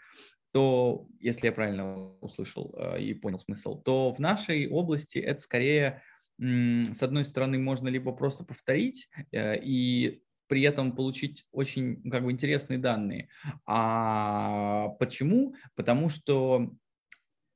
То, 0.53 1.07
если 1.19 1.47
я 1.47 1.53
правильно 1.53 2.13
услышал 2.19 2.75
э, 2.77 3.01
и 3.01 3.13
понял 3.13 3.39
смысл, 3.39 3.81
то 3.81 4.13
в 4.13 4.19
нашей 4.19 4.67
области 4.67 5.17
это 5.17 5.39
скорее 5.41 6.01
с 6.41 7.03
одной 7.03 7.23
стороны, 7.23 7.59
можно 7.59 7.87
либо 7.87 8.11
просто 8.13 8.43
повторить 8.43 9.09
э, 9.31 9.59
и 9.61 10.23
при 10.47 10.63
этом 10.63 10.93
получить 10.93 11.45
очень 11.51 12.01
как 12.09 12.23
бы 12.23 12.31
интересные 12.31 12.79
данные. 12.79 13.29
А 13.65 14.89
почему? 14.99 15.55
Потому 15.75 16.09
что 16.09 16.73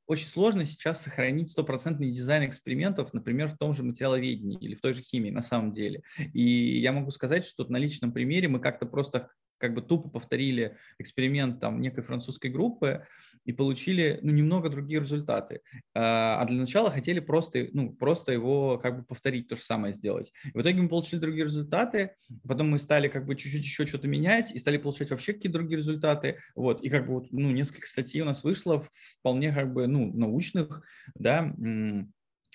очень 0.08 0.28
сложно 0.28 0.66
сейчас 0.66 1.02
сохранить 1.02 1.52
стопроцентный 1.52 2.12
дизайн 2.12 2.48
экспериментов, 2.48 3.12
например, 3.12 3.50
в 3.50 3.58
том 3.58 3.74
же 3.74 3.84
материаловедении 3.84 4.60
или 4.60 4.76
в 4.76 4.82
той 4.82 4.94
же 4.94 5.02
химии 5.02 5.32
на 5.32 5.42
самом 5.42 5.72
деле. 5.72 6.04
И 6.34 6.80
я 6.80 6.92
могу 6.92 7.10
сказать, 7.10 7.46
что 7.46 7.66
на 7.66 7.78
личном 7.78 8.12
примере 8.12 8.48
мы 8.48 8.60
как-то 8.60 8.86
просто 8.86 9.30
как 9.58 9.74
бы 9.74 9.82
тупо 9.82 10.10
повторили 10.10 10.78
эксперимент 11.00 11.60
там 11.60 11.82
некой 11.82 12.04
французской 12.04 12.50
группы 12.50 13.06
и 13.46 13.54
получили 13.54 14.20
ну, 14.22 14.32
немного 14.32 14.70
другие 14.70 15.00
результаты. 15.00 15.62
А, 15.94 16.42
а 16.42 16.46
для 16.46 16.58
начала 16.58 16.92
хотели 16.92 17.20
просто, 17.20 17.68
ну, 17.74 17.94
просто 17.94 18.32
его 18.32 18.78
как 18.78 19.00
бы 19.00 19.06
повторить, 19.06 19.48
то 19.48 19.56
же 19.56 19.62
самое 19.62 19.94
сделать. 19.94 20.34
И 20.46 20.58
в 20.58 20.62
итоге 20.62 20.82
мы 20.82 20.90
получили 20.90 21.20
другие 21.20 21.46
результаты, 21.46 22.12
потом 22.48 22.70
мы 22.72 22.80
стали 22.80 23.08
как 23.08 23.26
бы 23.26 23.36
чуть-чуть 23.36 23.64
еще 23.64 23.86
что-то 23.86 24.08
менять 24.08 24.52
и 24.52 24.60
стали 24.60 24.78
получать 24.78 25.12
вообще 25.12 25.34
какие-то 25.34 25.60
другие 25.60 25.78
результаты. 25.78 26.40
Вот, 26.56 26.84
и 26.84 26.90
как 26.90 27.06
бы 27.06 27.14
вот, 27.14 27.32
ну, 27.32 27.52
несколько 27.52 27.88
статей 27.88 28.22
у 28.22 28.26
нас 28.26 28.44
вышло 28.44 28.88
вполне 29.20 29.54
как 29.54 29.74
бы, 29.74 29.88
ну, 29.88 30.12
научных, 30.14 30.82
да, 31.16 31.54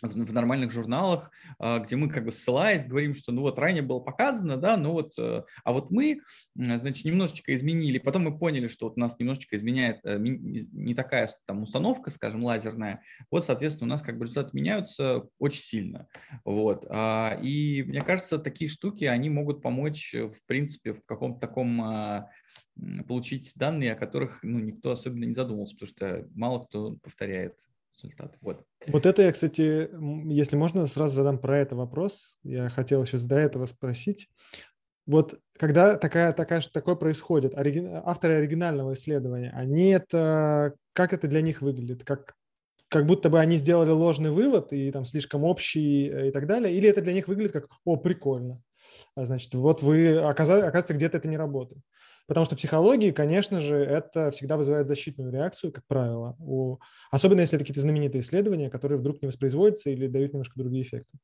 в 0.02 0.32
нормальных 0.32 0.72
журналах, 0.72 1.30
а, 1.58 1.78
где 1.78 1.96
мы 1.96 2.08
как 2.08 2.24
бы 2.24 2.32
ссылаясь 2.32 2.84
говорим, 2.84 3.14
что 3.14 3.32
ну 3.32 3.42
вот 3.42 3.58
ранее 3.58 3.82
было 3.82 4.00
показано, 4.00 4.56
да, 4.56 4.76
ну 4.76 4.92
вот, 4.92 5.14
э, 5.18 5.44
а 5.64 5.72
вот 5.72 5.90
мы, 5.90 6.20
значит, 6.54 7.04
немножечко 7.04 7.54
изменили, 7.54 7.98
потом 7.98 8.24
мы 8.24 8.38
поняли, 8.38 8.68
что 8.68 8.86
вот 8.86 8.96
у 8.96 9.00
нас 9.00 9.18
немножечко 9.18 9.56
изменяет 9.56 10.00
э, 10.04 10.18
не 10.18 10.94
такая 10.94 11.30
там 11.46 11.62
установка, 11.62 12.10
скажем, 12.10 12.44
лазерная, 12.44 13.02
вот, 13.30 13.44
соответственно, 13.44 13.88
у 13.88 13.90
нас 13.90 14.02
как 14.02 14.18
бы 14.18 14.24
результаты 14.24 14.50
меняются 14.52 15.28
очень 15.38 15.62
сильно, 15.62 16.08
вот, 16.44 16.86
а, 16.88 17.38
и 17.42 17.82
мне 17.82 18.00
кажется, 18.00 18.38
такие 18.38 18.70
штуки, 18.70 19.04
они 19.04 19.30
могут 19.30 19.62
помочь, 19.62 20.14
э, 20.14 20.28
в 20.28 20.44
принципе, 20.46 20.94
в 20.94 21.04
каком-то 21.04 21.40
таком 21.40 21.80
а, 21.82 22.30
получить 23.06 23.52
данные, 23.56 23.92
о 23.92 23.96
которых 23.96 24.42
ну, 24.42 24.58
никто 24.58 24.92
особенно 24.92 25.24
не 25.24 25.34
задумывался, 25.34 25.74
потому 25.74 25.88
что 25.88 26.28
мало 26.34 26.64
кто 26.64 26.96
повторяет 27.02 27.56
результаты. 28.02 28.38
Вот. 28.40 28.64
Вот 28.86 29.06
это 29.06 29.22
я, 29.22 29.32
кстати, 29.32 29.90
если 30.32 30.56
можно, 30.56 30.86
сразу 30.86 31.14
задам 31.14 31.38
про 31.38 31.58
это 31.58 31.76
вопрос. 31.76 32.36
Я 32.42 32.68
хотел 32.68 33.04
сейчас 33.04 33.24
до 33.24 33.36
этого 33.36 33.66
спросить. 33.66 34.28
Вот 35.06 35.38
когда 35.58 35.96
такая, 35.96 36.32
такая, 36.32 36.60
такое 36.60 36.94
происходит, 36.94 37.56
ори... 37.56 37.84
авторы 38.04 38.34
оригинального 38.34 38.94
исследования, 38.94 39.50
они 39.54 39.90
это, 39.90 40.74
как 40.92 41.12
это 41.12 41.26
для 41.26 41.42
них 41.42 41.62
выглядит? 41.62 42.04
Как, 42.04 42.34
как 42.88 43.06
будто 43.06 43.28
бы 43.28 43.40
они 43.40 43.56
сделали 43.56 43.90
ложный 43.90 44.30
вывод 44.30 44.72
и 44.72 44.90
там 44.92 45.04
слишком 45.04 45.44
общий 45.44 46.08
э, 46.08 46.28
и 46.28 46.30
так 46.30 46.46
далее? 46.46 46.74
Или 46.74 46.88
это 46.88 47.00
для 47.00 47.12
них 47.12 47.28
выглядит 47.28 47.52
как, 47.52 47.66
о, 47.84 47.96
прикольно? 47.96 48.62
А, 49.14 49.26
значит, 49.26 49.54
вот 49.54 49.82
вы, 49.82 50.18
оказывается, 50.18 50.94
где-то 50.94 51.18
это 51.18 51.28
не 51.28 51.36
работает. 51.36 51.82
Потому 52.30 52.46
что 52.46 52.54
в 52.54 52.58
психологии, 52.58 53.10
конечно 53.10 53.60
же, 53.60 53.74
это 53.74 54.30
всегда 54.30 54.56
вызывает 54.56 54.86
защитную 54.86 55.32
реакцию, 55.32 55.72
как 55.72 55.84
правило, 55.88 56.36
у... 56.38 56.78
особенно 57.10 57.40
если 57.40 57.56
это 57.56 57.64
какие-то 57.64 57.80
знаменитые 57.80 58.20
исследования, 58.20 58.70
которые 58.70 58.98
вдруг 58.98 59.20
не 59.20 59.26
воспроизводятся 59.26 59.90
или 59.90 60.06
дают 60.06 60.32
немножко 60.32 60.56
другие 60.56 60.84
эффекты. 60.84 61.18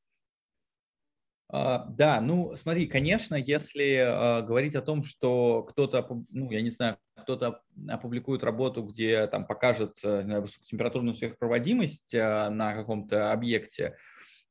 Uh, 1.48 1.84
да, 1.90 2.20
ну 2.20 2.57
смотри, 2.57 2.88
конечно, 2.88 3.36
если 3.36 3.98
uh, 4.04 4.44
говорить 4.44 4.74
о 4.74 4.82
том, 4.82 5.04
что 5.04 5.62
кто-то, 5.70 6.04
ну 6.30 6.50
я 6.50 6.61
не 6.61 6.70
знаю, 6.70 6.98
кто-то 7.22 7.61
опубликует 7.86 8.42
работу, 8.42 8.82
где 8.82 9.28
там 9.28 9.46
покажет 9.46 9.98
uh, 10.04 10.40
высокотемпературную 10.40 11.14
сверхпроводимость 11.14 12.14
на 12.14 12.74
каком-то 12.74 13.30
объекте, 13.30 13.94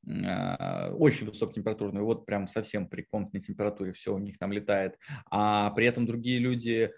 очень 0.06 1.26
высокотемпературную, 1.26 2.04
вот 2.04 2.26
прям 2.26 2.46
совсем 2.46 2.88
при 2.88 3.02
комнатной 3.02 3.40
температуре 3.40 3.92
все 3.92 4.14
у 4.14 4.18
них 4.18 4.38
там 4.38 4.52
летает, 4.52 4.98
а 5.30 5.70
при 5.70 5.86
этом 5.86 6.06
другие 6.06 6.38
люди 6.38 6.92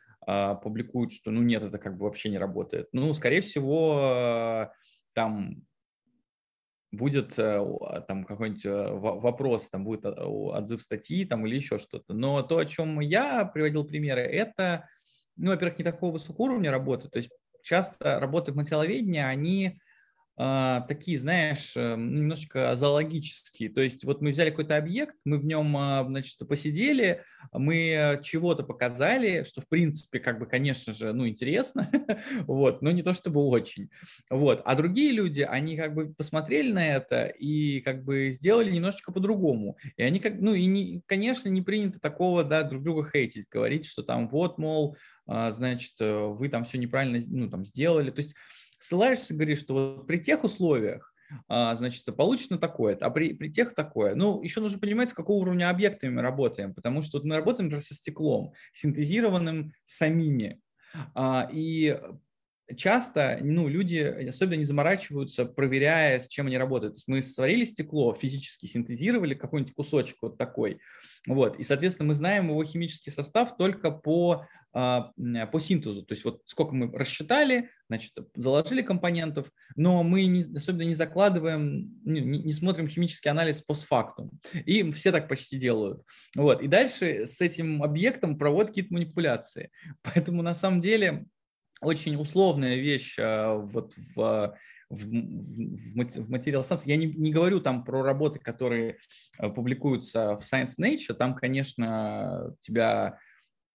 публикуют, 0.63 1.13
что 1.13 1.31
ну 1.31 1.41
нет, 1.41 1.63
это 1.63 1.79
как 1.79 1.97
бы 1.97 2.05
вообще 2.05 2.29
не 2.29 2.37
работает. 2.37 2.89
Ну, 2.93 3.15
скорее 3.15 3.41
всего, 3.41 4.71
там 5.15 5.63
будет 6.91 7.39
э, 7.39 7.61
там 8.07 8.25
какой-нибудь 8.25 8.65
э, 8.65 8.93
вопрос, 8.93 9.69
там 9.69 9.85
будет 9.85 10.05
отзыв 10.07 10.81
статьи 10.81 11.25
там, 11.25 11.47
или 11.47 11.57
еще 11.57 11.79
что-то. 11.79 12.15
Но 12.15 12.43
то, 12.43 12.59
о 12.59 12.67
чем 12.67 13.01
я 13.01 13.45
приводил 13.45 13.85
примеры, 13.85 14.23
это, 14.23 14.89
ну, 15.37 15.51
во-первых, 15.51 15.79
не 15.79 15.85
такого 15.85 16.13
высокого 16.13 16.47
уровня 16.47 16.71
работы. 16.71 17.09
То 17.09 17.19
есть 17.19 17.31
часто 17.63 18.19
работы 18.21 18.53
в 18.53 18.57
материаловедении, 18.57 19.21
они 19.21 19.67
а, 19.67 19.88
такие, 20.39 21.19
знаешь, 21.19 21.73
э, 21.75 21.97
немножечко 21.97 22.77
зоологические. 22.77 23.71
То 23.71 23.81
есть 23.81 24.05
вот 24.05 24.23
мы 24.23 24.31
взяли 24.31 24.51
какой-то 24.51 24.77
объект, 24.77 25.17
мы 25.25 25.37
в 25.37 25.45
нем, 25.45 25.77
а, 25.77 26.05
значит, 26.05 26.39
посидели, 26.49 27.25
мы 27.53 28.21
чего-то 28.23 28.63
показали, 28.63 29.43
что, 29.43 29.63
в 29.63 29.69
принципе, 29.69 30.21
как 30.21 30.39
бы, 30.39 30.47
конечно 30.47 30.93
же, 30.93 31.13
ну, 31.13 31.27
интересно, 31.27 31.91
вот, 32.47 32.83
но 32.83 32.93
не 32.93 33.03
то 33.03 33.15
чтобы 33.15 33.41
очень. 33.41 33.91
Вот. 34.31 34.63
А 34.65 34.77
другие 34.77 35.11
люди, 35.11 35.41
они 35.41 35.77
как 35.77 35.95
бы 35.95 36.15
посмотрели 36.15 36.71
на 36.71 36.87
это 36.87 37.27
и 37.27 37.81
как 37.81 38.05
бы 38.05 38.31
сделали 38.31 38.71
немножечко 38.71 39.11
по-другому. 39.11 39.77
И 39.97 40.03
они 40.05 40.21
как, 40.21 40.35
ну, 40.39 40.55
и, 40.55 40.67
не, 40.67 41.03
конечно, 41.07 41.49
не 41.49 41.63
принято 41.63 41.99
такого, 41.99 42.45
да, 42.45 42.63
друг 42.63 42.85
друга 42.85 43.11
хейтить, 43.11 43.49
говорить, 43.51 43.87
что 43.87 44.05
там 44.05 44.29
вот, 44.29 44.57
мол, 44.57 44.97
а, 45.27 45.51
значит, 45.51 45.95
э, 46.01 46.27
вы 46.29 46.49
там 46.49 46.65
все 46.65 46.79
неправильно, 46.79 47.21
ну, 47.27 47.51
там, 47.51 47.65
сделали. 47.65 48.11
То 48.11 48.23
есть 48.23 48.35
ссылаешься, 48.79 49.35
говоришь, 49.35 49.61
что 49.61 49.75
вот 49.75 50.07
при 50.07 50.19
тех 50.19 50.45
условиях, 50.45 51.13
а, 51.49 51.75
значит, 51.75 52.05
получено 52.17 52.59
такое, 52.59 52.97
а 52.97 53.11
при, 53.11 53.35
при 53.35 53.49
тех 53.49 53.75
такое. 53.75 54.15
Ну, 54.15 54.43
еще 54.43 54.61
нужно 54.61 54.79
понимать, 54.79 55.11
с 55.11 55.15
какого 55.15 55.39
уровня 55.39 55.71
объектами 55.71 56.15
мы 56.15 56.23
работаем, 56.23 56.75
потому 56.75 57.03
что 57.03 57.19
вот 57.19 57.27
мы 57.27 57.37
работаем, 57.37 57.67
например, 57.67 57.85
со 57.85 57.95
стеклом, 57.95 58.53
синтезированным 58.73 59.73
самими. 59.87 60.61
А, 61.15 61.49
и 61.53 62.01
часто 62.77 63.39
ну, 63.43 63.69
люди 63.69 63.99
особенно 63.99 64.59
не 64.59 64.65
заморачиваются, 64.65 65.45
проверяя, 65.45 66.21
с 66.21 66.29
чем 66.29 66.47
они 66.47 66.59
работают. 66.59 66.95
То 66.95 66.99
есть 66.99 67.09
мы 67.09 67.23
сварили 67.23 67.65
стекло, 67.65 68.15
физически 68.15 68.67
синтезировали 68.67 69.35
какой-нибудь 69.35 69.75
кусочек 69.75 70.17
вот 70.23 70.39
такой, 70.39 70.81
вот, 71.27 71.59
и, 71.59 71.65
соответственно, 71.65 72.09
мы 72.09 72.15
знаем 72.15 72.49
его 72.49 72.63
химический 72.65 73.13
состав 73.13 73.57
только 73.57 73.91
по, 73.91 74.47
по 74.73 75.59
синтезу. 75.59 76.03
То 76.03 76.13
есть 76.13 76.25
вот 76.25 76.43
сколько 76.45 76.75
мы 76.75 76.91
рассчитали, 76.97 77.71
значит, 77.89 78.13
заложили 78.35 78.83
компонентов, 78.83 79.51
но 79.77 80.03
мы 80.03 80.27
не, 80.27 80.43
особенно 80.57 80.83
не 80.83 80.95
закладываем, 80.95 82.01
не, 82.05 82.21
не 82.21 82.53
смотрим 82.53 82.89
химический 82.89 83.31
анализ 83.31 83.63
постфактум. 83.63 84.31
И 84.67 84.91
все 84.93 85.11
так 85.11 85.29
почти 85.29 85.59
делают. 85.59 86.03
Вот. 86.37 86.63
И 86.63 86.69
дальше 86.69 87.27
с 87.27 87.41
этим 87.41 87.83
объектом 87.83 88.37
проводят 88.39 88.69
какие-то 88.69 88.95
манипуляции. 88.95 89.71
Поэтому 90.03 90.43
на 90.43 90.55
самом 90.55 90.81
деле 90.81 91.27
очень 91.81 92.17
условная 92.17 92.77
вещь 92.77 93.17
а, 93.19 93.57
вот 93.57 93.95
в 94.15 94.55
в, 94.91 95.05
в 95.05 96.31
материал 96.31 96.63
Science. 96.63 96.83
Я 96.87 96.97
не, 96.97 97.07
не 97.07 97.31
говорю 97.31 97.61
там 97.61 97.85
про 97.85 98.03
работы, 98.03 98.39
которые 98.39 98.99
а, 99.39 99.51
публикуются 99.51 100.39
в 100.39 100.41
Science 100.41 100.77
Nature. 100.81 101.15
Там, 101.15 101.35
конечно, 101.35 102.55
тебя 102.61 103.19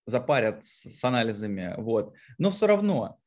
запарят 0.06 0.66
с, 0.66 0.90
с 0.90 1.04
анализами, 1.04 1.74
вот. 1.78 2.14
Но 2.38 2.50
все 2.50 2.68
равно 2.68 3.20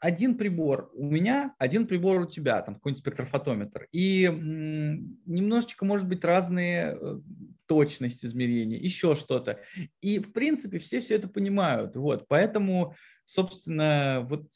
один 0.00 0.36
прибор 0.36 0.90
у 0.94 1.04
меня, 1.04 1.54
один 1.58 1.86
прибор 1.86 2.20
у 2.20 2.26
тебя, 2.26 2.62
там 2.62 2.76
какой-нибудь 2.76 3.00
спектрофотометр. 3.00 3.88
И 3.90 4.28
немножечко, 4.30 5.84
может 5.84 6.06
быть, 6.06 6.24
разные 6.24 6.96
э, 7.00 7.20
точность 7.66 8.24
измерения, 8.24 8.78
еще 8.78 9.16
что-то. 9.16 9.60
И, 10.00 10.20
в 10.20 10.32
принципе, 10.32 10.78
все 10.78 11.00
все 11.00 11.16
это 11.16 11.28
понимают. 11.28 11.96
Вот. 11.96 12.26
Поэтому, 12.28 12.94
собственно, 13.24 14.24
вот 14.28 14.46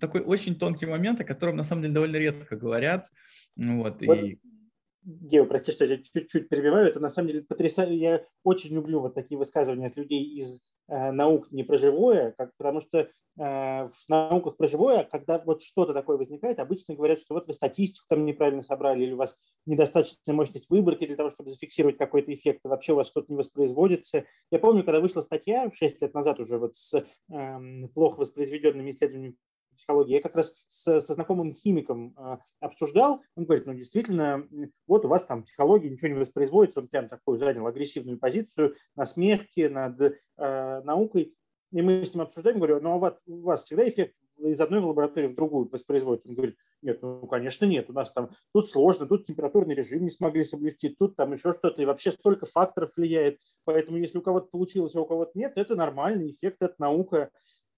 такой 0.00 0.20
очень 0.20 0.56
тонкий 0.56 0.86
момент, 0.86 1.20
о 1.20 1.24
котором, 1.24 1.56
на 1.56 1.64
самом 1.64 1.82
деле, 1.82 1.94
довольно 1.94 2.16
редко 2.16 2.56
говорят. 2.56 3.08
Вот, 3.56 4.00
вот. 4.00 4.18
И 4.18 4.38
Гео, 5.04 5.44
прости, 5.44 5.70
что 5.70 5.84
я 5.84 5.98
чуть-чуть 5.98 6.48
перебиваю, 6.48 6.88
это 6.88 6.98
на 6.98 7.10
самом 7.10 7.28
деле 7.28 7.42
потрясающе. 7.42 7.96
Я 7.96 8.24
очень 8.42 8.74
люблю 8.74 9.00
вот 9.00 9.14
такие 9.14 9.36
высказывания 9.36 9.88
от 9.88 9.96
людей 9.96 10.24
из 10.24 10.62
э, 10.88 11.10
наук 11.10 11.50
не 11.50 11.62
про 11.62 11.76
живое, 11.76 12.34
как, 12.38 12.56
потому 12.56 12.80
что 12.80 13.00
э, 13.00 13.08
в 13.36 14.08
науках 14.08 14.56
про 14.56 14.66
живое, 14.66 15.04
когда 15.04 15.38
вот 15.44 15.62
что-то 15.62 15.92
такое 15.92 16.16
возникает, 16.16 16.58
обычно 16.58 16.94
говорят, 16.94 17.20
что 17.20 17.34
вот 17.34 17.46
вы 17.46 17.52
статистику 17.52 18.06
там 18.08 18.24
неправильно 18.24 18.62
собрали, 18.62 19.02
или 19.04 19.12
у 19.12 19.18
вас 19.18 19.36
недостаточно 19.66 20.32
мощность 20.32 20.70
выборки 20.70 21.06
для 21.06 21.16
того, 21.16 21.28
чтобы 21.28 21.50
зафиксировать 21.50 21.98
какой-то 21.98 22.32
эффект, 22.32 22.60
и 22.64 22.68
вообще 22.68 22.94
у 22.94 22.96
вас 22.96 23.08
что-то 23.08 23.30
не 23.30 23.36
воспроизводится. 23.36 24.24
Я 24.50 24.58
помню, 24.58 24.84
когда 24.84 25.00
вышла 25.00 25.20
статья 25.20 25.70
6 25.70 26.00
лет 26.00 26.14
назад 26.14 26.40
уже 26.40 26.56
вот 26.56 26.76
с 26.76 26.94
э, 26.94 27.86
плохо 27.94 28.20
воспроизведенными 28.20 28.90
исследованиями 28.90 29.36
психологии. 29.84 30.14
Я 30.14 30.20
как 30.20 30.34
раз 30.34 30.54
с, 30.68 31.00
со 31.00 31.14
знакомым 31.14 31.52
химиком 31.52 32.14
э, 32.16 32.38
обсуждал. 32.60 33.22
Он 33.36 33.44
говорит, 33.44 33.66
ну 33.66 33.74
действительно, 33.74 34.46
вот 34.86 35.04
у 35.04 35.08
вас 35.08 35.24
там 35.24 35.44
психология 35.44 35.90
ничего 35.90 36.08
не 36.08 36.18
воспроизводится. 36.18 36.80
Он 36.80 36.88
прям 36.88 37.08
такую 37.08 37.38
занял 37.38 37.66
агрессивную 37.66 38.18
позицию 38.18 38.74
на 38.96 39.06
смерти 39.06 39.68
над 39.68 40.00
э, 40.00 40.82
наукой. 40.82 41.34
И 41.72 41.82
мы 41.82 42.04
с 42.04 42.14
ним 42.14 42.22
обсуждаем, 42.22 42.58
говорю, 42.58 42.80
ну 42.80 42.92
а 42.92 42.98
вот 42.98 43.18
у 43.26 43.42
вас 43.42 43.64
всегда 43.64 43.88
эффект 43.88 44.14
из 44.38 44.60
одной 44.60 44.80
лаборатории 44.80 45.28
в 45.28 45.34
другую 45.34 45.68
воспроизводится. 45.70 46.28
Он 46.28 46.34
говорит, 46.34 46.56
нет, 46.82 47.00
ну, 47.02 47.26
конечно, 47.26 47.64
нет. 47.66 47.88
У 47.88 47.92
нас 47.92 48.10
там 48.10 48.30
тут 48.52 48.68
сложно, 48.68 49.06
тут 49.06 49.26
температурный 49.26 49.74
режим 49.74 50.02
не 50.02 50.10
смогли 50.10 50.44
соблюсти, 50.44 50.88
тут 50.88 51.16
там 51.16 51.32
еще 51.32 51.52
что-то. 51.52 51.80
И 51.80 51.84
вообще 51.84 52.10
столько 52.10 52.46
факторов 52.46 52.92
влияет. 52.96 53.38
Поэтому 53.64 53.98
если 53.98 54.18
у 54.18 54.22
кого-то 54.22 54.48
получилось, 54.48 54.94
а 54.96 55.00
у 55.00 55.06
кого-то 55.06 55.32
нет, 55.34 55.52
это 55.56 55.76
нормальный 55.76 56.30
эффект, 56.30 56.58
это 56.60 56.74
наука 56.78 57.30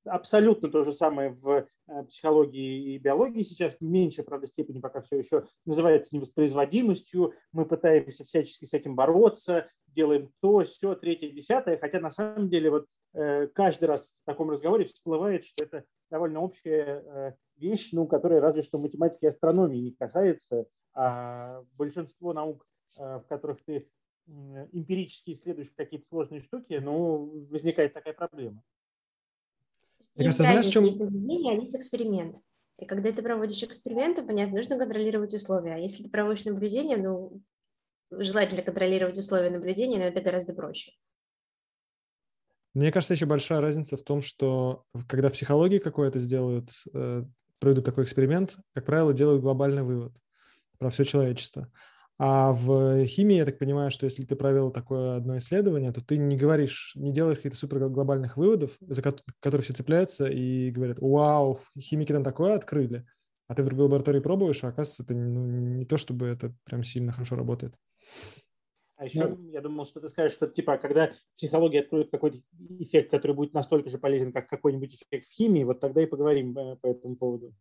абсолютно 0.07 0.71
то 0.71 0.85
же 0.85 0.93
самое 0.93 1.31
в 1.31 1.67
э, 1.89 2.05
психологии 2.05 2.95
и 2.95 2.99
биологии 2.99 3.43
сейчас, 3.43 3.75
в 3.75 3.81
меньшей, 3.83 4.25
правда, 4.25 4.47
степени 4.47 4.81
пока 4.81 5.01
все 5.01 5.19
еще 5.19 5.45
называется 5.65 6.15
невоспроизводимостью. 6.15 7.35
Мы 7.53 7.67
пытаемся 7.67 8.25
всячески 8.25 8.65
с 8.65 8.75
этим 8.75 8.95
бороться, 8.95 9.69
делаем 9.89 10.31
то, 10.41 10.61
все, 10.61 10.95
третье, 10.95 11.31
десятое, 11.31 11.79
хотя 11.79 12.01
на 12.01 12.11
самом 12.11 12.49
деле 12.49 12.71
вот 12.71 12.87
э, 13.15 13.49
каждый 13.49 13.87
раз 13.87 14.03
в 14.03 14.27
таком 14.27 14.51
разговоре 14.51 14.85
всплывает, 14.85 15.45
что 15.45 15.65
это 15.65 15.85
довольно 16.11 16.41
общая 16.41 17.03
э, 17.05 17.33
вещь, 17.57 17.91
ну, 17.93 18.07
которая 18.07 18.41
разве 18.41 18.63
что 18.63 18.79
математики 18.79 19.25
и 19.25 19.29
астрономии 19.29 19.79
не 19.79 19.93
касается, 19.93 20.67
а 20.95 21.63
большинство 21.75 22.33
наук, 22.33 22.67
в 22.97 23.25
которых 23.29 23.63
ты 23.67 23.87
эмпирически 24.73 25.33
исследуешь 25.33 25.71
какие-то 25.77 26.09
сложные 26.09 26.41
штуки, 26.41 26.81
ну, 26.83 27.47
возникает 27.51 27.93
такая 27.93 28.15
проблема. 28.15 28.63
Есть 30.17 30.41
разница, 30.41 30.43
знаешь, 30.43 30.67
чем... 30.67 30.85
есть 30.85 31.01
наблюдение, 31.01 31.53
а 31.53 31.57
есть 31.57 31.77
эксперимент. 31.77 32.37
И 32.81 32.87
когда 32.87 33.13
ты 33.13 33.23
проводишь 33.23 33.63
эксперимент, 33.63 34.17
то, 34.17 34.23
понятно, 34.23 34.57
нужно 34.57 34.79
контролировать 34.79 35.35
условия. 35.35 35.75
А 35.75 35.79
если 35.79 36.03
ты 36.03 36.11
проводишь 36.11 36.45
наблюдение, 36.45 36.97
ну, 36.97 37.41
желательно 38.11 38.63
контролировать 38.63 39.19
условия 39.19 39.51
наблюдения, 39.51 39.99
но 39.99 40.05
это 40.05 40.21
гораздо 40.21 40.55
проще. 40.55 40.93
Мне 42.75 42.93
кажется, 42.93 43.15
еще 43.15 43.25
большая 43.25 43.61
разница 43.61 43.97
в 43.97 44.03
том, 44.03 44.21
что 44.21 44.85
когда 45.09 45.31
в 45.31 45.33
психологии 45.33 45.79
какое-то 45.79 46.19
сделают, 46.19 46.71
э, 46.93 47.25
проведут 47.59 47.87
такой 47.87 48.05
эксперимент, 48.05 48.57
как 48.75 48.85
правило, 48.85 49.15
делают 49.15 49.41
глобальный 49.41 49.83
вывод 49.83 50.13
про 50.79 50.91
все 50.91 51.05
человечество. 51.05 51.73
А 52.19 52.53
в 52.53 53.05
химии, 53.07 53.37
я 53.37 53.45
так 53.45 53.59
понимаю, 53.59 53.91
что 53.91 54.07
если 54.07 54.25
ты 54.25 54.37
провел 54.37 54.71
такое 54.71 55.17
одно 55.17 55.37
исследование, 55.37 55.93
то 55.93 56.01
ты 56.01 56.17
не 56.17 56.37
говоришь, 56.37 56.93
не 56.95 57.13
делаешь 57.13 57.37
каких-то 57.37 57.59
супер 57.59 57.89
глобальных 57.91 58.39
выводов, 58.39 58.77
за 58.81 59.03
которые 59.03 59.63
все 59.63 59.75
цепляются 59.75 60.27
и 60.27 60.71
говорят, 60.71 60.99
вау, 60.99 61.61
химики 61.79 62.13
там 62.13 62.25
такое 62.25 62.55
открыли, 62.55 63.07
а 63.49 63.55
ты 63.55 63.63
в 63.63 63.67
другой 63.67 63.85
лаборатории 63.85 64.21
пробуешь, 64.21 64.65
а 64.65 64.69
оказывается, 64.69 65.03
это 65.03 65.15
ну, 65.15 65.47
не 65.77 65.85
то, 65.85 65.99
чтобы 65.99 66.27
это 66.27 66.55
прям 66.65 66.85
сильно 66.85 67.13
хорошо 67.13 67.37
работает. 67.37 67.75
А 68.97 69.05
еще 69.05 69.29
ну, 69.29 69.51
я 69.51 69.61
думал, 69.61 69.85
что 69.85 70.01
ты 70.01 70.09
скажешь, 70.09 70.33
что 70.33 70.47
типа, 70.47 70.79
когда 70.79 71.13
психология 71.37 71.81
откроет 71.81 72.11
какой-то 72.11 72.39
эффект, 72.79 73.11
который 73.11 73.33
будет 73.37 73.53
настолько 73.53 73.91
же 73.91 73.99
полезен, 73.99 74.33
как 74.33 74.49
какой-нибудь 74.49 74.95
эффект 74.95 75.27
в 75.27 75.35
химии, 75.35 75.65
вот 75.65 75.81
тогда 75.81 76.03
и 76.03 76.07
поговорим 76.07 76.57
э, 76.57 76.77
по 76.77 76.87
этому 76.87 77.17
поводу. 77.17 77.55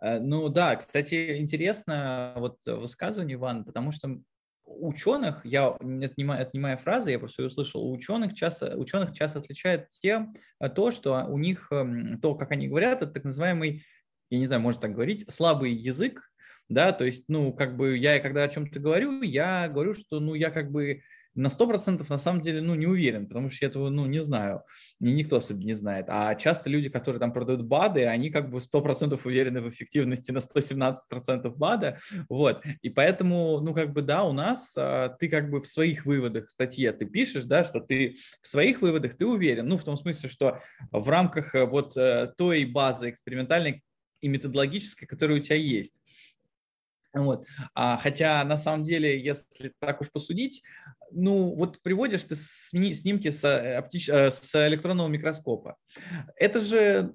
Э, 0.00 0.18
ну 0.18 0.48
да, 0.48 0.76
кстати, 0.76 1.38
интересно 1.38 2.32
вот 2.36 2.58
высказывание, 2.66 3.36
Иван, 3.36 3.64
потому 3.64 3.92
что 3.92 4.20
ученых, 4.64 5.44
я 5.44 5.76
не 5.80 6.24
моя 6.60 6.76
фраза, 6.76 7.10
я 7.10 7.18
просто 7.18 7.42
ее 7.42 7.48
услышал, 7.48 7.82
у 7.82 7.92
ученых 7.92 8.34
часто, 8.34 8.76
ученых 8.76 9.12
часто 9.12 9.38
отличает 9.38 9.88
тем, 9.88 10.34
э, 10.60 10.68
то, 10.68 10.90
что 10.90 11.24
у 11.26 11.38
них, 11.38 11.68
эм, 11.70 12.20
то, 12.20 12.34
как 12.34 12.52
они 12.52 12.68
говорят, 12.68 13.02
это 13.02 13.12
так 13.12 13.24
называемый, 13.24 13.84
я 14.30 14.38
не 14.38 14.46
знаю, 14.46 14.62
можно 14.62 14.82
так 14.82 14.92
говорить, 14.92 15.30
слабый 15.32 15.72
язык, 15.72 16.22
да, 16.68 16.92
то 16.92 17.04
есть, 17.04 17.24
ну, 17.28 17.52
как 17.52 17.76
бы 17.76 17.96
я, 17.96 18.20
когда 18.20 18.44
о 18.44 18.48
чем-то 18.48 18.78
говорю, 18.78 19.22
я 19.22 19.68
говорю, 19.68 19.94
что, 19.94 20.20
ну, 20.20 20.34
я 20.34 20.50
как 20.50 20.70
бы 20.70 21.00
на 21.34 21.48
100% 21.48 22.04
на 22.08 22.18
самом 22.18 22.42
деле, 22.42 22.60
ну, 22.60 22.74
не 22.74 22.86
уверен, 22.86 23.26
потому 23.26 23.48
что 23.48 23.64
я 23.64 23.68
этого, 23.68 23.90
ну, 23.90 24.06
не 24.06 24.18
знаю, 24.20 24.62
никто 25.00 25.36
особенно 25.36 25.66
не 25.66 25.74
знает. 25.74 26.06
А 26.08 26.34
часто 26.34 26.68
люди, 26.68 26.88
которые 26.88 27.20
там 27.20 27.32
продают 27.32 27.62
БАДы, 27.62 28.06
они 28.06 28.30
как 28.30 28.50
бы 28.50 28.58
100% 28.58 29.20
уверены 29.24 29.60
в 29.60 29.68
эффективности 29.68 30.32
на 30.32 30.38
117% 30.38 31.54
БАДа, 31.56 31.98
вот. 32.28 32.64
И 32.82 32.90
поэтому, 32.90 33.60
ну, 33.60 33.72
как 33.72 33.92
бы, 33.92 34.02
да, 34.02 34.24
у 34.24 34.32
нас 34.32 34.74
а, 34.76 35.10
ты 35.10 35.28
как 35.28 35.50
бы 35.50 35.60
в 35.60 35.66
своих 35.66 36.06
выводах 36.06 36.50
статье 36.50 36.92
ты 36.92 37.06
пишешь, 37.06 37.44
да, 37.44 37.64
что 37.64 37.80
ты 37.80 38.16
в 38.42 38.48
своих 38.48 38.82
выводах 38.82 39.16
ты 39.16 39.26
уверен, 39.26 39.66
ну, 39.66 39.78
в 39.78 39.84
том 39.84 39.96
смысле, 39.96 40.28
что 40.28 40.60
в 40.90 41.08
рамках 41.08 41.54
э, 41.54 41.64
вот 41.64 41.96
э, 41.96 42.32
той 42.36 42.64
базы 42.64 43.10
экспериментальной 43.10 43.82
и 44.20 44.28
методологической, 44.28 45.06
которая 45.06 45.38
у 45.38 45.42
тебя 45.42 45.56
есть. 45.56 46.02
Вот. 47.14 47.46
А, 47.74 47.96
хотя 47.96 48.44
на 48.44 48.56
самом 48.56 48.84
деле, 48.84 49.20
если 49.22 49.72
так 49.78 50.00
уж 50.00 50.10
посудить, 50.10 50.62
ну 51.10 51.54
вот 51.54 51.80
приводишь 51.82 52.24
ты 52.24 52.36
снимки 52.36 53.30
с, 53.30 53.44
э, 53.44 53.78
оптич... 53.78 54.08
Э, 54.08 54.30
с 54.30 54.68
электронного 54.68 55.08
микроскопа. 55.08 55.76
Это 56.36 56.60
же 56.60 57.14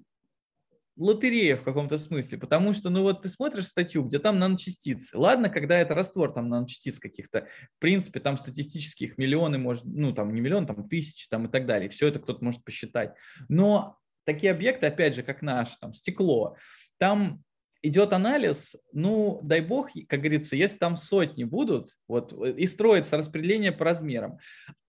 лотерея 0.95 1.57
в 1.57 1.63
каком-то 1.63 1.97
смысле, 1.97 2.37
потому 2.37 2.73
что, 2.73 2.89
ну 2.89 3.01
вот 3.01 3.23
ты 3.23 3.29
смотришь 3.29 3.67
статью, 3.67 4.03
где 4.03 4.19
там 4.19 4.39
наночастицы. 4.39 5.17
Ладно, 5.17 5.49
когда 5.49 5.77
это 5.79 5.95
раствор 5.95 6.31
там 6.33 6.49
наночастиц 6.49 6.99
каких-то, 6.99 7.47
в 7.77 7.79
принципе, 7.79 8.19
там 8.19 8.37
статистически 8.37 9.05
их 9.05 9.17
миллионы, 9.17 9.57
может, 9.57 9.85
ну 9.85 10.13
там 10.13 10.33
не 10.33 10.41
миллион, 10.41 10.67
там 10.67 10.87
тысячи 10.87 11.27
там 11.29 11.45
и 11.47 11.51
так 11.51 11.65
далее. 11.65 11.89
Все 11.89 12.07
это 12.07 12.19
кто-то 12.19 12.43
может 12.43 12.63
посчитать. 12.63 13.13
Но 13.49 13.97
такие 14.23 14.51
объекты, 14.51 14.87
опять 14.87 15.15
же, 15.15 15.23
как 15.23 15.41
наш, 15.41 15.75
там 15.77 15.93
стекло, 15.93 16.57
там 16.97 17.43
идет 17.83 18.13
анализ, 18.13 18.75
ну, 18.93 19.39
дай 19.43 19.61
бог, 19.61 19.89
как 20.07 20.21
говорится, 20.21 20.55
если 20.55 20.77
там 20.77 20.97
сотни 20.97 21.43
будут, 21.43 21.89
вот, 22.07 22.33
и 22.33 22.65
строится 22.65 23.17
распределение 23.17 23.71
по 23.71 23.85
размерам. 23.85 24.39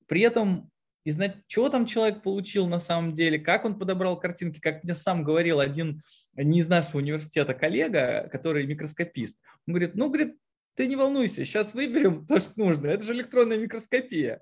При 0.07 0.23
этом 0.23 0.71
и 1.05 1.11
знать, 1.11 1.37
что 1.49 1.69
там 1.69 1.85
человек 1.85 2.23
получил 2.23 2.67
на 2.67 2.81
самом 2.81 3.13
деле, 3.13 3.39
как 3.39 3.67
он 3.67 3.79
подобрал 3.79 4.19
картинки, 4.19 4.59
как 4.59 4.85
мне 4.85 4.95
сам 4.95 5.23
говорил 5.23 5.61
один 5.61 6.03
не 6.35 6.61
из 6.61 6.69
нашего 6.69 6.99
университета 6.99 7.53
коллега, 7.53 8.29
который 8.33 8.67
микроскопист. 8.67 9.39
Он 9.67 9.75
говорит, 9.75 9.95
ну, 9.95 10.09
говорит, 10.09 10.37
ты 10.77 10.87
не 10.87 10.97
волнуйся, 10.97 11.45
сейчас 11.45 11.75
выберем 11.75 12.27
то, 12.27 12.39
что 12.39 12.53
нужно. 12.57 12.87
Это 12.87 13.05
же 13.05 13.13
электронная 13.13 13.59
микроскопия. 13.59 14.41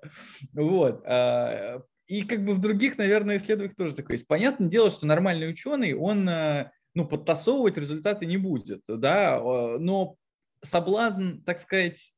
Вот. 0.53 1.03
А, 1.05 1.81
и 2.07 2.23
как 2.23 2.45
бы 2.45 2.53
в 2.53 2.61
других, 2.61 2.97
наверное, 2.97 3.37
исследованиях 3.37 3.75
тоже 3.75 3.93
такое 3.93 4.15
есть. 4.15 4.27
Понятное 4.27 4.69
дело, 4.69 4.89
что 4.89 5.05
нормальный 5.05 5.49
ученый, 5.49 5.93
он 5.93 6.27
а, 6.29 6.71
ну, 6.93 7.07
подтасовывать 7.07 7.77
результаты 7.77 8.25
не 8.25 8.37
будет, 8.37 8.81
да, 8.87 9.39
но 9.79 10.15
соблазн, 10.63 11.39
так 11.45 11.59
сказать, 11.59 12.13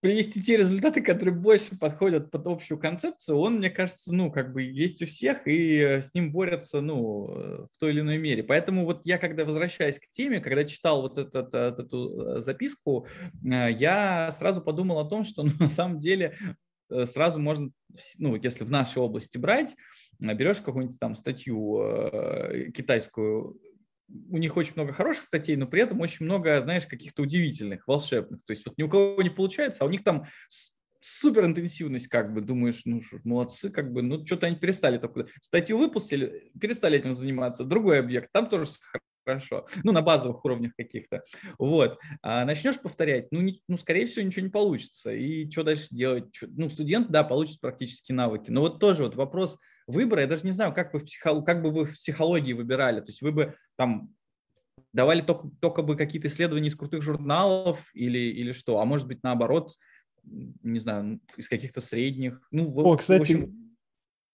привести 0.00 0.40
те 0.40 0.56
результаты, 0.56 1.02
которые 1.02 1.34
больше 1.34 1.76
подходят 1.76 2.30
под 2.30 2.46
общую 2.46 2.78
концепцию, 2.78 3.38
он, 3.38 3.56
мне 3.56 3.68
кажется, 3.68 4.12
ну, 4.12 4.30
как 4.30 4.52
бы 4.52 4.62
есть 4.62 5.02
у 5.02 5.06
всех, 5.06 5.46
и 5.46 6.00
с 6.00 6.14
ним 6.14 6.30
борются, 6.30 6.80
ну, 6.80 7.68
в 7.72 7.78
той 7.78 7.90
или 7.90 8.00
иной 8.00 8.18
мере. 8.18 8.44
Поэтому 8.44 8.84
вот 8.84 9.00
я, 9.04 9.18
когда 9.18 9.44
возвращаюсь 9.44 9.98
к 9.98 10.08
теме, 10.10 10.40
когда 10.40 10.64
читал 10.64 11.02
вот 11.02 11.18
этот, 11.18 11.52
эту 11.52 12.40
записку, 12.40 13.06
э, 13.44 13.72
я 13.72 14.30
сразу 14.30 14.62
подумал 14.62 15.00
о 15.00 15.08
том, 15.08 15.24
что 15.24 15.42
ну, 15.42 15.50
на 15.58 15.68
самом 15.68 15.98
деле 15.98 16.36
э, 16.90 17.04
сразу 17.06 17.40
можно, 17.40 17.70
ну, 18.18 18.36
если 18.36 18.64
в 18.64 18.70
нашей 18.70 18.98
области 18.98 19.36
брать, 19.36 19.74
берешь 20.18 20.60
какую-нибудь 20.60 20.98
там 20.98 21.14
статью 21.14 21.80
э, 21.80 22.70
китайскую, 22.72 23.60
у 24.30 24.38
них 24.38 24.56
очень 24.56 24.72
много 24.74 24.92
хороших 24.92 25.24
статей, 25.24 25.56
но 25.56 25.66
при 25.66 25.82
этом 25.82 26.00
очень 26.00 26.24
много, 26.24 26.60
знаешь, 26.60 26.86
каких-то 26.86 27.22
удивительных, 27.22 27.86
волшебных. 27.86 28.40
То 28.46 28.52
есть 28.52 28.64
вот 28.66 28.78
ни 28.78 28.82
у 28.82 28.88
кого 28.88 29.22
не 29.22 29.30
получается, 29.30 29.84
а 29.84 29.86
у 29.86 29.90
них 29.90 30.02
там 30.02 30.26
супер 31.00 31.44
интенсивность, 31.44 32.08
как 32.08 32.32
бы, 32.32 32.40
думаешь, 32.40 32.82
ну, 32.84 33.00
молодцы, 33.24 33.70
как 33.70 33.92
бы, 33.92 34.02
ну, 34.02 34.24
что-то 34.26 34.46
они 34.46 34.56
перестали 34.56 34.98
такую 34.98 35.28
статью 35.40 35.78
выпустили, 35.78 36.50
перестали 36.60 36.98
этим 36.98 37.14
заниматься, 37.14 37.64
другой 37.64 38.00
объект, 38.00 38.30
там 38.32 38.48
тоже 38.48 38.66
хорошо, 39.24 39.66
ну, 39.84 39.92
на 39.92 40.02
базовых 40.02 40.44
уровнях 40.44 40.72
каких-то, 40.76 41.22
вот, 41.58 41.98
а 42.22 42.44
начнешь 42.44 42.80
повторять, 42.80 43.28
ну, 43.30 43.40
не, 43.40 43.62
ну, 43.68 43.78
скорее 43.78 44.06
всего, 44.06 44.26
ничего 44.26 44.44
не 44.44 44.50
получится, 44.50 45.12
и 45.12 45.48
что 45.50 45.62
дальше 45.62 45.86
делать, 45.90 46.36
ну, 46.40 46.68
студент, 46.70 47.10
да, 47.10 47.24
получит 47.24 47.60
практические 47.60 48.16
навыки, 48.16 48.50
но 48.50 48.62
вот 48.62 48.80
тоже 48.80 49.04
вот 49.04 49.14
вопрос 49.14 49.58
выбора, 49.88 50.20
я 50.20 50.26
даже 50.26 50.44
не 50.44 50.52
знаю, 50.52 50.72
как, 50.72 50.92
вы 50.92 51.00
в 51.00 51.04
психо... 51.04 51.40
как 51.42 51.62
бы 51.62 51.70
вы 51.70 51.84
в 51.86 51.94
психологии 51.94 52.52
выбирали. 52.52 53.00
То 53.00 53.08
есть 53.08 53.22
вы 53.22 53.32
бы 53.32 53.54
там 53.76 54.14
давали 54.92 55.22
только, 55.22 55.50
только 55.60 55.82
бы 55.82 55.96
какие-то 55.96 56.28
исследования 56.28 56.68
из 56.68 56.76
крутых 56.76 57.02
журналов 57.02 57.90
или, 57.94 58.18
или 58.18 58.52
что? 58.52 58.80
А 58.80 58.84
может 58.84 59.08
быть, 59.08 59.22
наоборот, 59.22 59.72
не 60.24 60.78
знаю, 60.78 61.20
из 61.36 61.48
каких-то 61.48 61.80
средних. 61.80 62.46
Ну, 62.50 62.72
О, 62.84 62.96
кстати, 62.96 63.32
общем... 63.32 63.67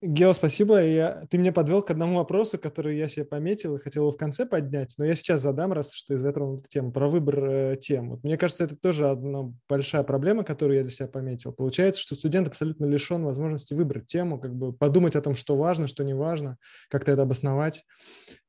Гео, 0.07 0.35
спасибо. 0.35 0.83
Я, 0.83 1.25
ты 1.31 1.39
меня 1.39 1.51
подвел 1.51 1.81
к 1.81 1.91
одному 1.91 2.19
вопросу, 2.19 2.59
который 2.59 2.99
я 2.99 3.09
себе 3.09 3.25
пометил 3.25 3.77
и 3.77 3.79
хотел 3.79 4.03
его 4.03 4.13
в 4.13 4.19
конце 4.19 4.45
поднять, 4.45 4.93
но 4.99 5.07
я 5.07 5.15
сейчас 5.15 5.41
задам, 5.41 5.73
раз 5.73 5.95
что 5.95 6.15
ты 6.15 6.19
затронул 6.19 6.59
эту 6.59 6.69
тему, 6.69 6.93
про 6.93 7.09
выбор 7.09 7.45
э, 7.47 7.77
тем. 7.81 8.11
Вот 8.11 8.23
мне 8.23 8.37
кажется, 8.37 8.65
это 8.65 8.77
тоже 8.77 9.09
одна 9.09 9.51
большая 9.67 10.03
проблема, 10.03 10.45
которую 10.45 10.77
я 10.77 10.83
для 10.83 10.93
себя 10.93 11.09
пометил. 11.09 11.55
Получается, 11.55 12.03
что 12.03 12.17
студент 12.17 12.49
абсолютно 12.49 12.85
лишен 12.85 13.25
возможности 13.25 13.73
выбрать 13.73 14.07
тему, 14.07 14.39
как 14.39 14.55
бы 14.55 14.75
подумать 14.75 15.17
о 15.17 15.23
том, 15.23 15.35
что 15.35 15.57
важно, 15.57 15.87
что 15.87 16.05
не 16.05 16.13
важно, 16.13 16.59
как-то 16.91 17.11
это 17.11 17.23
обосновать, 17.23 17.87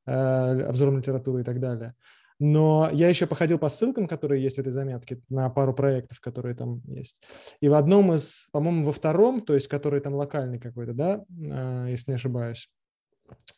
э, 0.04 0.12
обзором 0.12 0.98
литературы 0.98 1.40
и 1.40 1.44
так 1.44 1.58
далее. 1.58 1.94
Но 2.38 2.90
я 2.92 3.08
еще 3.08 3.26
походил 3.26 3.58
по 3.58 3.68
ссылкам, 3.68 4.06
которые 4.06 4.42
есть 4.42 4.56
в 4.56 4.60
этой 4.60 4.72
заметке, 4.72 5.20
на 5.28 5.48
пару 5.48 5.72
проектов, 5.72 6.20
которые 6.20 6.54
там 6.54 6.82
есть. 6.86 7.22
И 7.60 7.68
в 7.68 7.74
одном 7.74 8.12
из, 8.12 8.48
по-моему, 8.52 8.84
во 8.84 8.92
втором, 8.92 9.40
то 9.40 9.54
есть 9.54 9.68
который 9.68 10.00
там 10.00 10.14
локальный 10.14 10.58
какой-то, 10.58 10.92
да, 10.92 11.24
а, 11.50 11.86
если 11.86 12.10
не 12.10 12.16
ошибаюсь, 12.16 12.68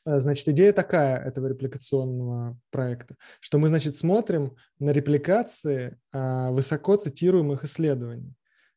э, 0.06 0.20
Значит, 0.20 0.48
идея 0.48 0.72
такая 0.72 1.22
этого 1.24 1.48
репликационного 1.48 2.56
проекта, 2.70 3.16
что 3.40 3.58
мы, 3.58 3.68
значит, 3.68 3.96
смотрим 3.96 4.54
на 4.78 4.90
репликации 4.90 5.98
а, 6.12 6.50
высоко 6.52 6.96
цитируемых 6.96 7.64
исследований. 7.64 8.34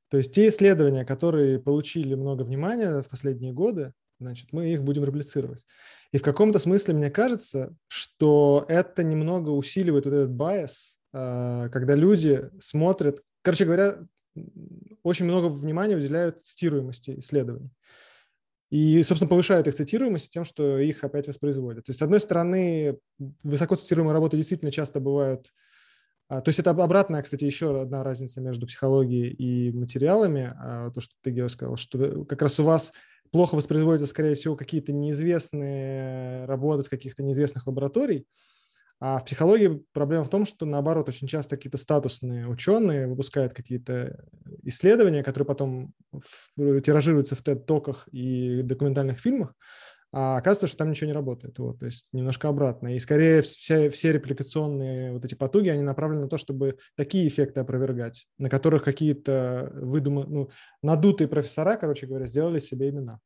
То 0.10 0.18
есть 0.18 0.34
те 0.34 0.50
исследования, 0.50 1.06
которые 1.06 1.60
получили 1.60 2.16
много 2.16 2.42
внимания 2.42 3.02
в 3.02 3.08
последние 3.08 3.54
годы, 3.54 3.94
значит, 4.22 4.54
мы 4.54 4.72
их 4.72 4.84
будем 4.84 5.04
реплицировать. 5.04 5.66
И 6.12 6.18
в 6.18 6.22
каком-то 6.22 6.60
смысле 6.60 6.94
мне 6.94 7.10
кажется, 7.10 7.76
что 7.88 8.66
это 8.68 9.04
немного 9.04 9.50
усиливает 9.50 10.06
вот 10.06 10.14
этот 10.14 10.32
байс, 10.32 10.98
а, 11.14 11.70
когда 11.70 11.96
люди 11.96 12.50
смотрят, 12.60 13.22
короче 13.42 13.66
говоря, 13.66 14.00
очень 15.04 15.26
много 15.26 15.48
внимания 15.48 15.98
уделяют 15.98 16.46
цитируемости 16.46 17.20
исследований. 17.20 17.72
И, 18.70 19.04
собственно, 19.04 19.28
повышают 19.28 19.68
их 19.68 19.76
цитируемость 19.76 20.32
тем, 20.32 20.46
что 20.46 20.78
их 20.78 21.04
опять 21.04 21.28
воспроизводят. 21.28 21.86
То 21.86 21.90
есть, 21.90 22.00
с 22.00 22.04
одной 22.04 22.22
стороны, 22.22 22.98
высоко 23.44 23.76
цитируемые 23.76 24.14
работы 24.14 24.38
действительно 24.38 24.72
часто 24.72 25.02
бывают 25.02 25.52
а, 26.32 26.40
то 26.40 26.48
есть 26.48 26.60
это 26.60 26.70
обратная, 26.70 27.22
кстати, 27.22 27.44
еще 27.44 27.82
одна 27.82 28.06
разница 28.06 28.40
между 28.40 28.66
психологией 28.66 29.34
и 29.34 29.70
материалами, 29.74 30.54
а, 30.58 30.90
то, 30.92 31.02
что 31.02 31.14
ты, 31.22 31.30
Гео, 31.30 31.50
сказал, 31.50 31.76
что 31.76 32.24
как 32.24 32.42
раз 32.42 32.58
у 32.58 32.64
вас 32.64 32.94
плохо 33.32 33.56
воспроизводятся, 33.56 34.08
скорее 34.08 34.36
всего, 34.36 34.56
какие-то 34.56 34.92
неизвестные 34.94 36.46
работы 36.46 36.84
с 36.84 36.90
каких-то 36.90 37.24
неизвестных 37.24 37.68
лабораторий. 37.68 38.26
А 39.00 39.18
в 39.18 39.26
психологии 39.26 39.84
проблема 39.94 40.24
в 40.26 40.30
том, 40.30 40.46
что 40.46 40.68
наоборот, 40.68 41.10
очень 41.10 41.28
часто 41.28 41.56
какие-то 41.56 41.80
статусные 41.80 42.48
ученые 42.48 43.08
выпускают 43.08 43.52
какие-то 43.52 44.26
исследования, 44.62 45.24
которые 45.24 45.48
потом 45.48 45.94
тиражируются 46.56 47.36
в 47.36 47.42
TED-токах 47.42 48.08
и 48.12 48.62
документальных 48.62 49.20
фильмах, 49.20 49.56
а 50.14 50.38
оказывается, 50.38 50.68
что 50.68 50.78
там 50.78 50.90
ничего 50.92 51.08
не 51.08 51.14
работает. 51.14 51.58
Вот, 51.60 51.80
то 51.80 51.86
есть 51.86 52.10
немножко 52.12 52.50
обратно. 52.50 52.96
И 52.96 53.00
скорее 53.00 53.42
все, 53.42 53.90
все 53.90 54.12
репликационные 54.12 55.14
вот 55.14 55.24
эти 55.24 55.36
потуги, 55.36 55.70
они 55.70 55.84
направлены 55.84 56.24
на 56.24 56.30
то, 56.30 56.38
чтобы 56.38 56.78
такие 56.96 57.28
эффекты 57.28 57.62
опровергать, 57.62 58.28
на 58.38 58.50
которых 58.50 58.84
какие-то 58.84 59.72
выдуманные, 59.74 60.30
ну, 60.30 60.50
надутые 60.82 61.28
профессора, 61.28 61.78
короче 61.78 62.08
говоря, 62.08 62.28
сделали 62.28 62.60
себе 62.60 62.90
имена. 62.90 63.20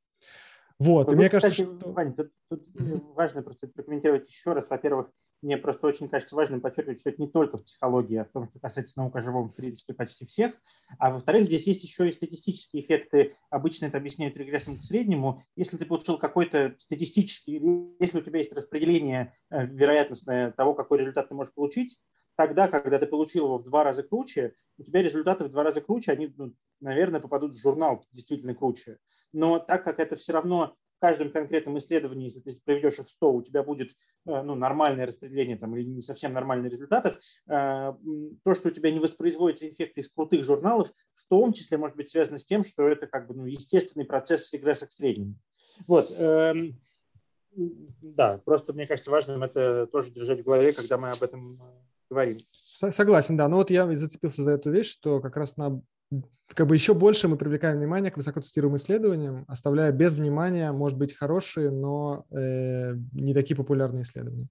Вот, 0.78 1.12
и 1.12 1.16
мне 1.16 1.30
кажется, 1.30 1.54
что... 1.54 1.92
Вань, 1.92 2.14
тут, 2.14 2.32
тут 2.50 2.68
важно 3.16 3.42
просто 3.42 3.68
прокомментировать 3.68 4.30
еще 4.30 4.54
раз. 4.54 4.70
Во-первых, 4.70 5.08
мне 5.42 5.58
просто 5.58 5.88
очень 5.88 6.10
кажется 6.10 6.36
важным 6.36 6.62
подчеркивать, 6.62 7.02
что 7.02 7.10
это 7.10 7.22
не 7.22 7.28
только 7.28 7.58
в 7.58 7.64
психологии, 7.64 8.18
а 8.18 8.26
в 8.26 8.30
том, 8.30 8.48
что 8.50 8.60
касается 8.60 9.00
наук 9.00 9.16
о 9.16 9.22
живом, 9.22 9.50
в 9.50 9.56
принципе, 9.56 9.94
почти 9.94 10.26
всех. 10.26 10.54
А 11.00 11.12
во-вторых, 11.12 11.46
здесь 11.46 11.68
есть 11.68 11.84
еще 11.84 12.10
и 12.10 12.12
статистические 12.12 12.84
эффекты. 12.84 13.34
Обычно 13.50 13.86
это 13.86 13.98
объясняют 13.98 14.38
регрессом 14.38 14.78
к 14.78 14.84
среднему. 14.84 15.44
Если 15.56 15.78
ты 15.78 15.86
получил 15.86 16.18
какой-то 16.18 16.76
статистический, 16.78 17.62
если 18.00 18.20
у 18.20 18.22
тебя 18.22 18.40
есть 18.40 18.54
распределение 18.54 19.34
э, 19.50 19.66
вероятностное 19.66 20.52
того, 20.52 20.74
какой 20.74 21.00
результат 21.00 21.30
ты 21.30 21.36
можешь 21.36 21.54
получить, 21.54 21.98
тогда, 22.36 22.68
когда 22.68 23.00
ты 23.00 23.06
получил 23.06 23.46
его 23.46 23.58
в 23.58 23.64
два 23.64 23.84
раза 23.84 24.04
круче, 24.04 24.54
у 24.78 24.84
тебя 24.84 25.02
результаты 25.02 25.46
в 25.46 25.50
два 25.50 25.64
раза 25.64 25.82
круче, 25.82 26.12
они, 26.12 26.34
ну, 26.36 26.54
наверное, 26.80 27.20
попадут 27.20 27.54
в 27.54 27.62
журнал 27.62 28.06
действительно 28.12 28.54
круче. 28.54 28.98
Но 29.34 29.60
так 29.60 29.84
как 29.84 30.00
это 30.00 30.16
все 30.16 30.34
равно 30.34 30.76
в 30.98 31.02
каждом 31.02 31.32
конкретном 31.32 31.78
исследовании, 31.78 32.26
если 32.26 32.40
ты 32.40 32.52
проведешь 32.64 33.00
их 33.00 33.10
100, 33.10 33.34
у 33.34 33.42
тебя 33.42 33.64
будет 33.64 33.92
ну, 34.26 34.56
нормальное 34.56 35.06
распределение 35.06 35.58
там, 35.58 35.76
или 35.76 35.86
не 35.86 36.02
совсем 36.02 36.34
нормальных 36.34 36.72
результатов. 36.72 37.20
То, 37.48 38.54
что 38.54 38.70
у 38.70 38.72
тебя 38.72 38.92
не 38.92 39.00
воспроизводится 39.00 39.68
эффекты 39.68 40.02
из 40.02 40.10
крутых 40.10 40.44
журналов, 40.44 40.92
в 41.14 41.28
том 41.28 41.54
числе 41.54 41.78
может 41.78 41.98
быть 41.98 42.10
связано 42.10 42.38
с 42.38 42.46
тем, 42.46 42.64
что 42.64 42.88
это 42.88 43.08
как 43.08 43.28
бы 43.28 43.36
ну, 43.36 43.46
естественный 43.46 44.06
процесс 44.06 44.52
регресса 44.54 44.88
к 44.88 44.92
среднему. 44.92 45.36
Вот. 45.88 46.12
Эм, 46.18 46.80
да, 47.56 48.42
просто 48.44 48.74
мне 48.74 48.88
кажется 48.88 49.12
важным 49.12 49.44
это 49.44 49.88
тоже 49.88 50.12
держать 50.12 50.42
в 50.42 50.46
голове, 50.46 50.74
когда 50.74 50.98
мы 50.98 51.12
об 51.12 51.22
этом 51.22 51.62
говорим. 52.10 52.38
Согласен, 52.52 53.38
да. 53.38 53.48
Но 53.48 53.58
вот 53.58 53.70
я 53.70 53.94
зацепился 53.96 54.44
за 54.44 54.54
эту 54.54 54.72
вещь, 54.72 54.92
что 54.92 55.20
как 55.22 55.38
раз 55.38 55.58
на 55.58 55.82
как 56.48 56.68
бы 56.68 56.76
еще 56.76 56.94
больше 56.94 57.28
мы 57.28 57.38
привлекаем 57.38 57.78
внимание 57.78 58.12
к 58.12 58.18
высокоцитируемым 58.18 58.78
исследованиям, 58.78 59.46
оставляя 59.48 59.92
без 59.92 60.16
внимания, 60.16 60.72
может 60.72 60.98
быть, 60.98 61.14
хорошие, 61.14 61.72
но 61.72 62.26
э, 62.32 62.94
не 63.14 63.34
такие 63.34 63.56
популярные 63.56 64.04
исследования. 64.04 64.48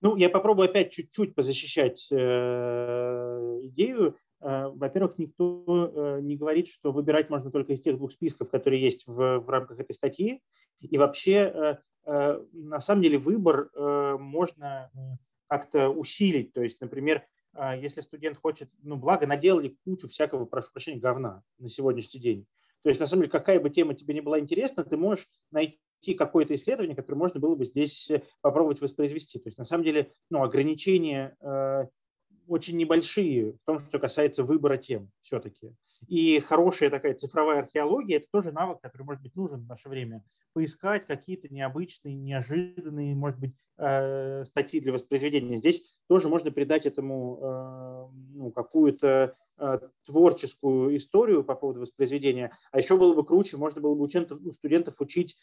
Ну, 0.00 0.16
я 0.16 0.28
попробую 0.28 0.68
опять 0.68 0.90
чуть-чуть 0.90 1.34
позащищать 1.34 2.08
э, 2.10 3.60
идею. 3.62 4.16
Э, 4.40 4.68
во-первых, 4.68 5.16
никто 5.18 5.92
э, 5.94 6.20
не 6.22 6.36
говорит, 6.36 6.66
что 6.66 6.90
выбирать 6.90 7.30
можно 7.30 7.52
только 7.52 7.72
из 7.72 7.80
тех 7.80 7.96
двух 7.96 8.10
списков, 8.10 8.50
которые 8.50 8.82
есть 8.82 9.06
в, 9.06 9.38
в 9.38 9.48
рамках 9.48 9.78
этой 9.78 9.94
статьи. 9.94 10.42
И 10.80 10.98
вообще, 10.98 11.78
э, 12.04 12.44
на 12.52 12.80
самом 12.80 13.02
деле, 13.02 13.18
выбор 13.18 13.70
можно 14.18 14.90
как-то 15.46 15.88
усилить. 15.88 16.52
То 16.52 16.62
есть, 16.62 16.80
например, 16.80 17.22
если 17.80 18.00
студент 18.00 18.38
хочет, 18.38 18.70
ну, 18.82 18.96
благо 18.96 19.26
наделали 19.26 19.76
кучу 19.84 20.08
всякого, 20.08 20.44
прошу 20.44 20.70
прощения, 20.72 21.00
говна 21.00 21.42
на 21.58 21.68
сегодняшний 21.68 22.20
день. 22.20 22.46
То 22.82 22.88
есть, 22.88 23.00
на 23.00 23.06
самом 23.06 23.22
деле, 23.22 23.32
какая 23.32 23.60
бы 23.60 23.70
тема 23.70 23.94
тебе 23.94 24.14
не 24.14 24.20
была 24.20 24.38
интересна, 24.40 24.84
ты 24.84 24.96
можешь 24.96 25.28
найти 25.50 26.14
какое-то 26.16 26.54
исследование, 26.54 26.96
которое 26.96 27.18
можно 27.18 27.38
было 27.40 27.54
бы 27.54 27.64
здесь 27.64 28.10
попробовать 28.40 28.80
воспроизвести. 28.80 29.38
То 29.38 29.48
есть, 29.48 29.58
на 29.58 29.64
самом 29.64 29.84
деле, 29.84 30.12
ну, 30.30 30.42
ограничения 30.42 31.36
очень 32.48 32.76
небольшие 32.76 33.52
в 33.52 33.58
том, 33.64 33.78
что 33.80 33.98
касается 33.98 34.42
выбора 34.42 34.76
тем 34.76 35.10
все-таки. 35.22 35.74
И 36.08 36.40
хорошая 36.40 36.90
такая 36.90 37.14
цифровая 37.14 37.60
археология– 37.60 38.16
это 38.18 38.26
тоже 38.32 38.50
навык, 38.50 38.80
который, 38.80 39.04
может 39.04 39.22
быть, 39.22 39.36
нужен 39.36 39.60
в 39.60 39.68
наше 39.68 39.88
время. 39.88 40.24
Поискать 40.52 41.06
какие-то 41.06 41.48
необычные, 41.48 42.16
неожиданные, 42.16 43.14
может 43.14 43.38
быть, 43.38 43.54
э, 43.78 44.44
статьи 44.44 44.80
для 44.80 44.92
воспроизведения. 44.92 45.56
Здесь 45.56 45.82
тоже 46.08 46.28
можно 46.28 46.50
придать 46.50 46.86
этому 46.86 47.38
э, 47.40 48.08
ну, 48.34 48.50
какую-то 48.50 49.36
э, 49.58 49.78
творческую 50.06 50.96
историю 50.96 51.44
по 51.44 51.54
поводу 51.54 51.80
воспроизведения. 51.80 52.56
А 52.70 52.78
еще 52.78 52.96
было 52.96 53.14
бы 53.14 53.24
круче, 53.24 53.56
можно 53.56 53.80
было 53.80 53.94
бы 53.94 54.04
у 54.04 54.52
студентов 54.52 55.00
учить 55.00 55.36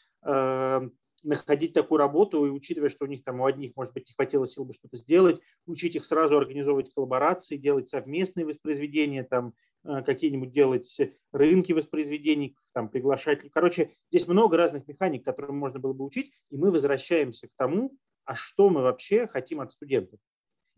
находить 1.24 1.74
такую 1.74 2.00
работу 2.00 2.46
и 2.46 2.50
учитывая, 2.50 2.90
что 2.90 3.06
у 3.06 3.08
них 3.08 3.24
там 3.24 3.42
у 3.42 3.46
одних, 3.46 3.76
может 3.76 3.94
быть, 3.94 4.08
не 4.08 4.14
хватило 4.14 4.46
сил 4.46 4.66
бы 4.66 4.74
что-то 4.74 4.98
сделать, 4.98 5.42
учить 5.66 5.96
их 5.96 6.06
сразу 6.06 6.38
организовывать 6.38 6.94
коллаборации, 6.94 7.58
делать 7.58 7.90
совместные 7.90 8.46
воспроизведения, 8.46 9.24
там 9.24 9.54
э, 9.84 10.02
какие-нибудь 10.04 10.52
делать 10.52 10.98
рынки 11.32 11.74
воспроизведений, 11.74 12.56
там 12.74 12.90
приглашать. 12.90 13.50
Короче, 13.52 13.94
здесь 14.12 14.28
много 14.28 14.58
разных 14.58 14.88
механик, 14.88 15.26
которым 15.26 15.58
можно 15.58 15.80
было 15.80 15.94
бы 15.94 16.06
учить, 16.06 16.32
и 16.50 16.58
мы 16.58 16.72
возвращаемся 16.72 17.48
к 17.48 17.52
тому, 17.58 17.98
а 18.26 18.36
что 18.36 18.70
мы 18.70 18.82
вообще 18.82 19.28
хотим 19.28 19.62
от 19.62 19.72
студентов. 19.72 20.20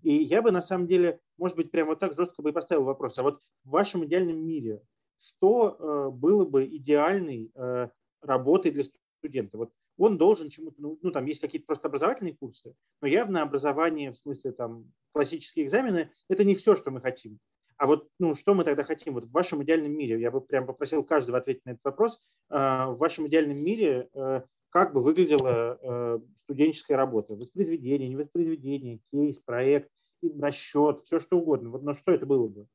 И 0.02 0.14
я 0.14 0.41
бы 0.41 0.52
на 0.52 0.62
самом 0.62 0.88
деле, 0.88 1.20
может 1.38 1.58
быть, 1.58 1.72
прямо 1.72 1.89
вот 1.89 1.99
так 1.99 2.14
жестко 2.14 2.41
бы 2.41 2.49
и 2.49 2.54
поставил 2.54 2.84
вопрос, 2.84 3.18
а 3.18 3.24
вот 3.24 3.41
в 3.64 3.70
вашем 3.70 4.06
идеальном 4.06 4.38
мире 4.38 4.82
что 5.22 5.78
э, 5.78 6.10
было 6.10 6.45
бы 6.45 6.66
идеальной 6.66 7.52
э, 7.54 7.89
работой 8.22 8.72
для 8.72 8.84
студента? 9.20 9.58
Вот 9.58 9.72
он 9.97 10.18
должен 10.18 10.49
чему-то, 10.49 10.82
ну, 10.82 10.97
ну 11.02 11.12
там 11.12 11.26
есть 11.26 11.41
какие-то 11.41 11.68
просто 11.68 11.88
образовательные 11.88 12.36
курсы, 12.36 12.74
но 13.02 13.08
явно 13.08 13.43
образование 13.43 14.12
в 14.12 14.18
смысле 14.18 14.52
там 14.52 14.91
классические 15.14 15.66
экзамены– 15.66 16.10
это 16.28 16.43
не 16.43 16.56
все, 16.56 16.76
что 16.76 16.89
мы 16.89 17.02
хотим. 17.02 17.39
А 17.78 17.88
вот 17.88 18.10
ну, 18.20 18.36
что 18.36 18.54
мы 18.54 18.64
тогда 18.64 18.84
хотим? 18.84 19.14
Вот 19.14 19.26
в 19.26 19.32
вашем 19.32 19.64
идеальном 19.64 19.91
мире, 19.91 20.20
я 20.20 20.32
бы 20.32 20.41
прям 20.41 20.66
попросил 20.66 21.04
каждого 21.04 21.38
ответить 21.38 21.66
на 21.66 21.72
этот 21.72 21.84
вопрос, 21.84 22.20
а, 22.49 22.91
в 22.91 22.97
вашем 22.97 23.28
идеальном 23.28 23.58
мире 23.58 24.10
э, 24.14 24.41
как 24.72 24.93
бы 24.93 25.03
выглядела 25.03 25.78
э, 25.82 26.19
студенческая 26.45 26.95
работа? 26.95 27.36
Воспроизведение, 27.36 28.07
не 28.07 28.15
воспроизведение, 28.15 29.01
кейс, 29.11 29.39
проект, 29.39 29.91
расчет, 30.39 31.01
все 31.01 31.19
что 31.19 31.38
угодно. 31.38 31.69
Вот, 31.69 31.84
но 31.84 31.93
что 31.93 32.11
это 32.11 32.26
было 32.26 32.47
бы? 32.47 32.67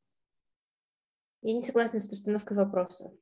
Я 1.43 1.55
не 1.55 1.63
согласна 1.63 1.99
с 1.99 2.07
постановкой 2.07 2.57
вопроса. 2.57 3.13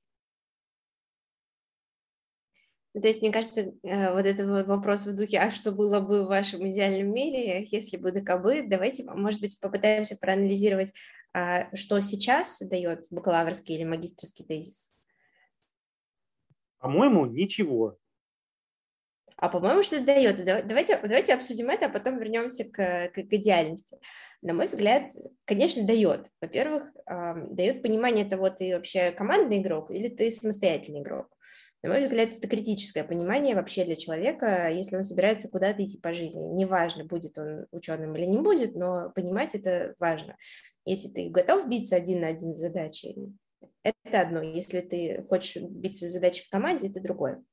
Ну, 2.95 3.01
то 3.01 3.09
есть, 3.09 3.23
мне 3.23 3.33
кажется, 3.33 3.75
э, 3.83 4.13
вот 4.13 4.25
этот 4.25 4.67
вопрос 4.69 5.07
в 5.07 5.17
духе, 5.17 5.39
а 5.39 5.51
что 5.51 5.73
было 5.73 6.01
бы 6.01 6.23
в 6.23 6.29
вашем 6.29 6.69
идеальном 6.71 7.13
мире, 7.13 7.65
если 7.71 7.97
бы 7.97 8.13
ДКБ, 8.13 8.69
давайте, 8.69 9.03
может 9.05 9.41
быть, 9.41 9.61
попытаемся 9.61 10.17
проанализировать, 10.17 10.93
а, 11.33 11.75
что 11.77 12.01
сейчас 12.01 12.61
дает 12.61 13.07
бакалаврский 13.11 13.75
или 13.75 13.85
магистрский 13.85 14.45
тезис. 14.45 14.93
По-моему, 16.79 17.27
ничего. 17.27 17.99
А 19.45 19.51
по-моему, 19.51 19.83
что 19.83 19.97
это 19.97 20.07
дает. 20.07 20.43
Давайте, 20.43 20.99
давайте 21.03 21.35
обсудим 21.35 21.69
это, 21.69 21.85
а 21.85 21.89
потом 21.91 22.19
вернемся 22.19 22.65
к, 22.65 23.11
к, 23.11 23.13
к 23.13 23.33
идеальности. 23.35 23.99
На 24.41 24.55
мой 24.55 24.69
взгляд, 24.69 25.13
конечно, 25.45 25.87
дает. 25.87 26.29
Во-первых, 26.41 26.85
дает 27.51 27.83
понимание 27.83 28.25
того, 28.25 28.49
ты 28.49 28.75
вообще 28.75 29.11
командный 29.11 29.59
игрок 29.59 29.91
или 29.91 30.09
ты 30.09 30.31
самостоятельный 30.31 31.03
игрок. 31.03 31.29
На 31.83 31.91
мой 31.91 32.05
взгляд, 32.05 32.31
это 32.35 32.49
критическое 32.49 33.05
понимание 33.05 33.55
вообще 33.55 33.85
для 33.85 33.97
человека, 33.97 34.71
если 34.71 34.97
он 34.97 35.05
собирается 35.05 35.51
куда-то 35.51 35.85
идти 35.85 36.01
по 36.01 36.15
жизни. 36.15 36.47
Неважно, 36.47 37.05
будет 37.05 37.37
он 37.37 37.67
ученым 37.71 38.17
или 38.17 38.25
не 38.25 38.39
будет, 38.39 38.75
но 38.75 39.11
понимать 39.15 39.55
это 39.55 39.95
важно. 39.99 40.39
Если 40.87 41.09
ты 41.09 41.29
готов 41.29 41.69
биться 41.69 41.97
один 41.97 42.23
на 42.23 42.29
один 42.29 42.55
с 42.55 42.61
задачей, 42.61 43.35
это 43.83 44.23
одно. 44.23 44.41
Если 44.41 44.81
ты 44.81 45.23
хочешь 45.29 45.63
биться 45.63 46.09
с 46.09 46.13
задачей 46.13 46.45
в 46.47 46.49
команде, 46.49 46.89
это 46.89 47.03
другое. 47.03 47.45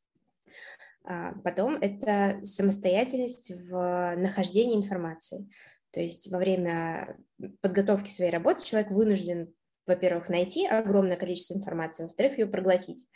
А 1.03 1.33
потом 1.43 1.75
это 1.75 2.39
самостоятельность 2.43 3.51
в 3.51 4.15
нахождении 4.17 4.77
информации. 4.77 5.49
То 5.91 5.99
есть 5.99 6.31
во 6.31 6.37
время 6.37 7.17
подготовки 7.61 8.09
своей 8.09 8.31
работы 8.31 8.63
человек 8.63 8.91
вынужден, 8.91 9.53
во-первых, 9.85 10.29
найти 10.29 10.67
огромное 10.67 11.17
количество 11.17 11.55
информации, 11.55 12.03
во-вторых, 12.03 12.37
ее 12.37 12.45
проглотить. 12.45 13.07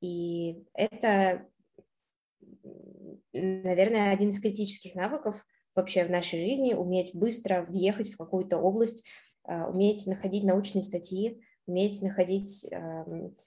И 0.00 0.64
это, 0.74 1.46
наверное, 3.32 4.12
один 4.12 4.28
из 4.28 4.40
критических 4.40 4.94
навыков 4.94 5.46
вообще 5.74 6.04
в 6.04 6.10
нашей 6.10 6.40
жизни, 6.40 6.74
уметь 6.74 7.14
быстро 7.14 7.64
въехать 7.66 8.10
в 8.10 8.16
какую-то 8.16 8.58
область, 8.58 9.06
а, 9.44 9.68
уметь 9.70 10.06
находить 10.06 10.44
научные 10.44 10.82
статьи, 10.82 11.40
уметь 11.66 12.02
находить 12.02 12.66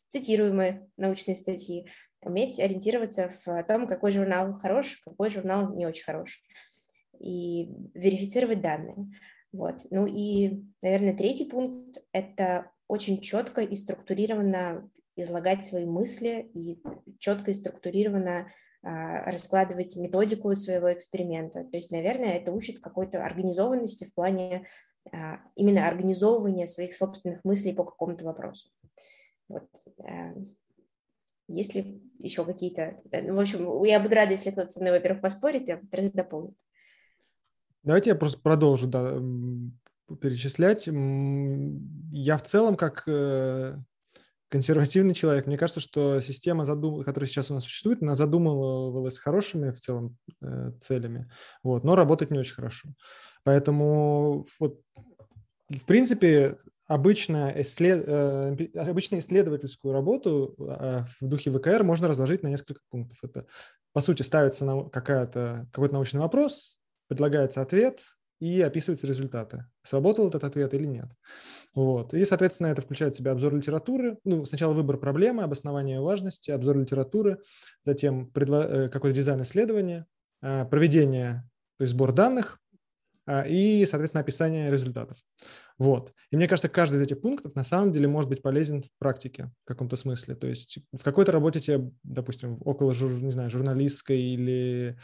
цитируемые 0.10 0.90
научные 0.98 1.36
статьи, 1.36 1.88
уметь 2.22 2.60
ориентироваться 2.60 3.32
в 3.46 3.64
том, 3.64 3.88
какой 3.88 4.12
журнал 4.12 4.60
хорош, 4.60 5.02
какой 5.04 5.30
журнал 5.30 5.74
не 5.74 5.86
очень 5.86 6.04
хорош, 6.04 6.42
и 7.20 7.70
верифицировать 7.94 8.62
данные. 8.62 9.12
Вот. 9.52 9.86
Ну 9.90 10.06
и, 10.06 10.64
наверное, 10.82 11.16
третий 11.16 11.46
пункт– 11.46 12.04
это 12.12 12.72
очень 12.88 13.22
четко 13.22 13.62
и 13.62 13.76
структурированно 13.76 14.90
излагать 15.16 15.66
свои 15.66 15.86
мысли 15.86 16.50
и 16.54 16.82
четко 17.20 17.52
и 17.52 17.54
структурированно 17.54 18.48
а, 18.82 19.32
раскладывать 19.32 19.98
методику 19.98 20.56
своего 20.56 20.94
эксперимента. 20.94 21.66
То 21.66 21.78
есть, 21.78 21.92
наверное, 21.92 22.38
это 22.38 22.52
учит 22.52 22.80
какой-то 22.80 23.24
организованности 23.24 24.06
в 24.06 24.14
плане 24.14 24.68
а, 25.12 25.40
именно 25.56 25.88
организовывания 25.88 26.68
своих 26.68 26.96
собственных 26.96 27.44
мыслей 27.44 27.74
по 27.74 27.84
какому-то 27.84 28.24
вопросу. 28.24 28.70
Вот. 29.48 29.68
Э, 31.50 31.54
есть 31.54 31.76
ли 31.76 32.02
еще 32.20 32.46
какие-то... 32.46 33.02
Ну, 33.12 33.36
в 33.36 33.40
общем, 33.40 33.84
я 33.84 34.00
буду 34.00 34.16
рада, 34.16 34.32
если 34.32 34.52
кто-то 34.52 34.70
со 34.70 34.80
мной, 34.80 34.94
во-первых, 34.94 35.22
поспорит, 35.22 35.70
а 35.70 35.78
во-вторых, 35.78 36.14
дополнит. 36.14 36.56
Давайте 37.84 38.12
я 38.12 38.16
просто 38.16 38.40
продолжу 38.40 38.88
да, 38.88 39.18
перечислять. 40.22 40.88
Я 40.88 42.38
в 42.38 42.44
целом, 42.44 42.76
как 42.76 43.04
э, 43.08 43.78
консервативный 44.50 45.14
человек. 45.14 45.48
Мне 45.48 45.58
кажется, 45.58 45.80
что 45.80 46.20
система, 46.20 46.66
задум... 46.66 47.04
которая 47.04 47.28
сейчас 47.28 47.52
у 47.52 47.54
нас 47.54 47.64
существует, 47.64 48.02
она 48.02 48.16
задумывалась 48.16 49.20
хорошими 49.20 49.72
в 49.72 49.80
целом 49.80 50.18
э, 50.42 50.72
целями, 50.82 51.32
вот, 51.64 51.84
но 51.84 51.96
работает 51.96 52.32
не 52.32 52.40
очень 52.40 52.56
хорошо. 52.56 52.90
Поэтому 53.44 54.46
вот, 54.60 54.82
в 55.70 55.86
принципе, 55.86 56.58
обычно, 56.90 57.54
исслед... 57.62 58.04
э, 58.06 58.68
обычно 58.76 59.20
исследовательскую 59.20 59.94
работу 59.94 60.56
э, 60.58 61.06
в 61.22 61.28
духе 61.28 61.52
ВКР 61.52 61.84
можно 61.84 62.08
разложить 62.08 62.44
на 62.44 62.48
несколько 62.48 62.82
пунктов. 62.90 63.18
Это, 63.24 63.46
по 63.94 64.02
сути, 64.02 64.24
ставится 64.24 64.66
на 64.66 64.90
какая-то, 64.90 65.70
какой-то 65.72 65.94
научный 65.94 66.20
вопрос, 66.20 66.78
предлагается 67.08 67.62
ответ, 67.62 68.02
и 68.40 68.62
описываются 68.62 69.06
результаты. 69.06 69.66
Сработал 69.84 70.30
этот 70.30 70.44
ответ 70.44 70.74
или 70.74 70.86
нет. 70.86 71.08
Вот. 71.76 72.14
И, 72.14 72.26
соответственно, 72.26 72.68
это 72.68 72.82
включает 72.82 73.14
в 73.14 73.18
себя 73.18 73.34
обзор 73.34 73.54
литературы. 73.54 74.18
Ну, 74.24 74.46
сначала 74.46 74.74
выбор 74.74 74.98
проблемы, 74.98 75.44
обоснование 75.44 76.02
важности, 76.02 76.50
обзор 76.50 76.80
литературы, 76.80 77.40
затем 77.86 78.32
предло... 78.32 78.86
Э, 78.86 78.90
какой-то 78.90 79.16
дизайн 79.16 79.44
исследования, 79.44 80.08
э, 80.42 80.66
проведение, 80.66 81.44
то 81.78 81.84
есть 81.84 81.94
сбор 81.94 82.14
данных 82.14 82.60
и, 83.48 83.86
соответственно, 83.86 84.22
описание 84.22 84.72
результатов. 84.72 85.18
Вот. 85.78 86.14
И 86.30 86.36
мне 86.36 86.48
кажется, 86.48 86.68
каждый 86.68 86.98
из 86.98 87.02
этих 87.02 87.22
пунктов 87.22 87.56
на 87.56 87.64
самом 87.64 87.92
деле 87.92 88.08
может 88.08 88.30
быть 88.30 88.42
полезен 88.42 88.84
в 88.84 88.90
практике 89.00 89.52
в 89.64 89.66
каком-то 89.66 89.96
смысле. 89.96 90.36
То 90.36 90.48
есть 90.48 90.80
в 90.92 91.04
какой-то 91.04 91.32
работе 91.32 91.60
тебе, 91.60 91.92
допустим, 92.04 92.58
около, 92.66 92.92
не 92.92 93.32
знаю, 93.32 93.50
журналистской 93.50 94.20
или 94.20 94.98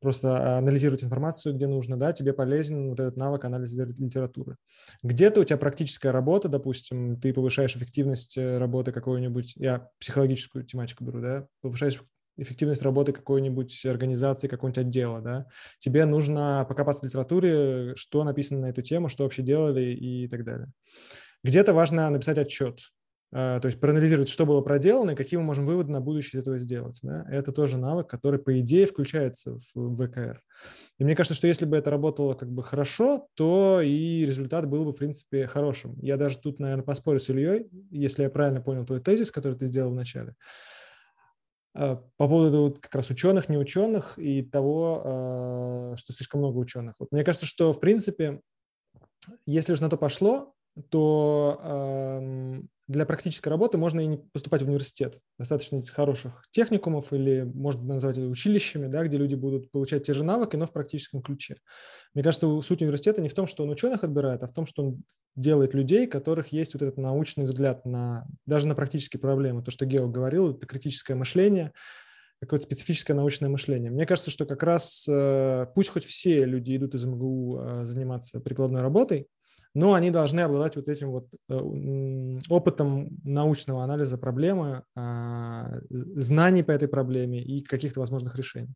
просто 0.00 0.58
анализировать 0.58 1.04
информацию, 1.04 1.54
где 1.54 1.66
нужно, 1.66 1.98
да, 1.98 2.12
тебе 2.12 2.32
полезен 2.32 2.90
вот 2.90 3.00
этот 3.00 3.16
навык 3.16 3.44
анализа 3.44 3.84
литературы. 3.84 4.56
Где-то 5.02 5.40
у 5.40 5.44
тебя 5.44 5.56
практическая 5.56 6.12
работа, 6.12 6.48
допустим, 6.48 7.20
ты 7.20 7.32
повышаешь 7.32 7.76
эффективность 7.76 8.36
э, 8.38 8.58
работы 8.58 8.92
какой-нибудь, 8.92 9.54
я 9.56 9.88
психологическую 9.98 10.64
тематику 10.64 11.04
беру, 11.04 11.20
да, 11.20 11.46
повышаешь 11.62 12.00
эффективность 12.38 12.82
работы 12.82 13.12
какой-нибудь 13.12 13.84
организации, 13.86 14.48
какого-нибудь 14.48 14.78
отдела, 14.86 15.20
да, 15.20 15.46
тебе 15.78 16.04
нужно 16.04 16.64
покопаться 16.68 17.02
в 17.02 17.04
литературе, 17.06 17.94
что 17.96 18.24
написано 18.24 18.60
на 18.60 18.70
эту 18.70 18.82
тему, 18.82 19.08
что 19.08 19.24
вообще 19.24 19.42
делали 19.42 19.92
и 19.94 20.28
так 20.28 20.44
далее. 20.44 20.68
Где-то 21.44 21.74
важно 21.74 22.08
написать 22.10 22.38
отчет, 22.38 22.80
а, 23.30 23.60
то 23.60 23.66
есть 23.66 23.78
проанализировать, 23.78 24.30
что 24.30 24.46
было 24.46 24.62
проделано 24.62 25.10
и 25.10 25.14
какие 25.14 25.38
мы 25.38 25.44
можем 25.44 25.66
выводы 25.66 25.92
на 25.92 26.00
будущее 26.00 26.40
из 26.40 26.42
этого 26.42 26.58
сделать. 26.58 26.98
Да? 27.02 27.26
Это 27.28 27.52
тоже 27.52 27.76
навык, 27.76 28.08
который, 28.08 28.40
по 28.40 28.58
идее, 28.60 28.86
включается 28.86 29.58
в 29.74 29.96
ВКР. 29.96 30.42
И 30.98 31.04
мне 31.04 31.14
кажется, 31.14 31.34
что 31.34 31.46
если 31.46 31.66
бы 31.66 31.76
это 31.76 31.90
работало 31.90 32.34
как 32.34 32.50
бы 32.50 32.62
хорошо, 32.62 33.28
то 33.34 33.80
и 33.82 34.24
результат 34.24 34.66
был 34.66 34.84
бы, 34.84 34.92
в 34.92 34.96
принципе, 34.96 35.46
хорошим. 35.46 35.96
Я 36.00 36.16
даже 36.16 36.38
тут, 36.38 36.58
наверное, 36.58 36.84
поспорю 36.84 37.20
с 37.20 37.28
Ильей, 37.28 37.68
если 37.90 38.22
я 38.22 38.30
правильно 38.30 38.62
понял 38.62 38.86
твой 38.86 39.00
тезис, 39.00 39.30
который 39.30 39.58
ты 39.58 39.66
сделал 39.66 39.90
вначале, 39.90 40.30
а, 40.30 40.34
по 41.72 41.96
поводу 42.16 42.76
как 42.80 42.94
раз 42.94 43.10
ученых, 43.10 43.48
не 43.48 43.56
ученых 43.56 44.18
и 44.18 44.42
того, 44.42 45.02
а, 45.04 45.94
что 45.96 46.12
слишком 46.12 46.40
много 46.40 46.58
ученых. 46.58 46.94
Вот 46.98 47.12
мне 47.12 47.24
кажется, 47.24 47.46
что, 47.46 47.72
в 47.72 47.80
принципе, 47.80 48.40
если 49.46 49.72
уж 49.72 49.80
на 49.80 49.90
то 49.90 49.96
пошло, 49.96 50.54
то 50.90 52.60
для 52.88 53.04
практической 53.04 53.50
работы 53.50 53.76
можно 53.76 54.00
и 54.00 54.06
не 54.06 54.16
поступать 54.16 54.62
в 54.62 54.66
университет. 54.66 55.18
Достаточно 55.38 55.80
хороших 55.82 56.44
техникумов 56.50 57.12
или 57.12 57.42
можно 57.42 57.94
назвать 57.94 58.16
училищами, 58.16 58.86
да, 58.86 59.04
где 59.04 59.18
люди 59.18 59.34
будут 59.34 59.70
получать 59.70 60.04
те 60.04 60.14
же 60.14 60.24
навыки, 60.24 60.56
но 60.56 60.64
в 60.66 60.72
практическом 60.72 61.20
ключе. 61.20 61.56
Мне 62.14 62.24
кажется, 62.24 62.60
суть 62.62 62.80
университета 62.80 63.20
не 63.20 63.28
в 63.28 63.34
том, 63.34 63.46
что 63.46 63.62
он 63.62 63.70
ученых 63.70 64.04
отбирает, 64.04 64.42
а 64.42 64.46
в 64.46 64.54
том, 64.54 64.64
что 64.64 64.82
он 64.82 65.02
делает 65.36 65.74
людей, 65.74 66.06
у 66.06 66.10
которых 66.10 66.48
есть 66.48 66.72
вот 66.72 66.82
этот 66.82 66.96
научный 66.96 67.44
взгляд 67.44 67.84
на 67.84 68.26
даже 68.46 68.66
на 68.66 68.74
практические 68.74 69.20
проблемы. 69.20 69.62
То, 69.62 69.70
что 69.70 69.84
Гео 69.84 70.08
говорил, 70.08 70.50
это 70.50 70.66
критическое 70.66 71.14
мышление, 71.14 71.72
какое-то 72.40 72.64
специфическое 72.64 73.14
научное 73.14 73.50
мышление. 73.50 73.90
Мне 73.90 74.06
кажется, 74.06 74.30
что 74.30 74.46
как 74.46 74.62
раз 74.62 75.04
э, 75.06 75.66
пусть 75.74 75.90
хоть 75.90 76.06
все 76.06 76.46
люди 76.46 76.74
идут 76.74 76.94
из 76.94 77.04
МГУ 77.04 77.58
э, 77.58 77.84
заниматься 77.84 78.40
прикладной 78.40 78.80
работой, 78.80 79.28
но 79.78 79.94
они 79.94 80.10
должны 80.10 80.40
обладать 80.40 80.74
вот 80.74 80.88
этим 80.88 81.12
вот 81.12 81.28
э, 81.48 82.40
опытом 82.48 83.10
научного 83.22 83.84
анализа 83.84 84.18
проблемы, 84.18 84.82
а, 84.96 85.78
знаний 85.88 86.64
по 86.64 86.72
этой 86.72 86.88
проблеме 86.88 87.40
и 87.40 87.62
каких-то 87.62 88.00
возможных 88.00 88.34
решений. 88.34 88.74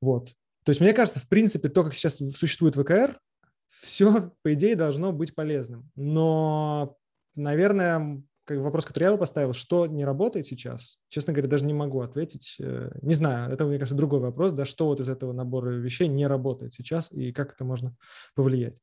Вот. 0.00 0.30
То 0.64 0.70
есть 0.70 0.80
мне 0.80 0.94
кажется, 0.94 1.20
в 1.20 1.28
принципе, 1.28 1.68
то, 1.68 1.84
как 1.84 1.92
сейчас 1.92 2.16
существует 2.34 2.76
ВКР, 2.76 3.20
все, 3.68 4.32
по 4.42 4.54
идее, 4.54 4.74
должно 4.74 5.12
быть 5.12 5.34
полезным. 5.34 5.90
Но, 5.96 6.96
наверное, 7.34 8.22
вопрос, 8.48 8.86
который 8.86 9.04
я 9.04 9.12
бы 9.12 9.18
поставил, 9.18 9.52
что 9.52 9.86
не 9.86 10.06
работает 10.06 10.46
сейчас, 10.46 10.98
честно 11.10 11.34
говоря, 11.34 11.50
даже 11.50 11.66
не 11.66 11.74
могу 11.74 12.00
ответить. 12.00 12.56
Э, 12.58 12.90
не 13.02 13.12
знаю, 13.12 13.52
это, 13.52 13.66
мне 13.66 13.78
кажется, 13.78 13.94
другой 13.94 14.20
вопрос, 14.20 14.52
да, 14.52 14.64
что 14.64 14.86
вот 14.86 14.98
из 14.98 15.10
этого 15.10 15.34
набора 15.34 15.72
вещей 15.72 16.08
не 16.08 16.26
работает 16.26 16.72
сейчас 16.72 17.12
и 17.12 17.32
как 17.32 17.52
это 17.52 17.66
можно 17.66 17.94
повлиять. 18.34 18.80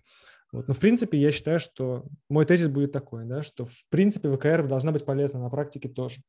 Вот. 0.54 0.68
Но 0.68 0.74
в 0.76 0.80
принципе 0.80 1.18
я 1.18 1.32
считаю, 1.32 1.60
что 1.60 2.06
мой 2.30 2.46
тезис 2.46 2.68
будет 2.68 2.92
такой, 2.92 3.26
да, 3.26 3.42
что 3.42 3.66
в 3.66 3.86
принципе 3.90 4.32
ВКР 4.32 4.68
должна 4.68 4.92
быть 4.92 5.04
полезна 5.04 5.40
на 5.40 5.50
практике 5.50 5.90
тоже. 5.90 6.22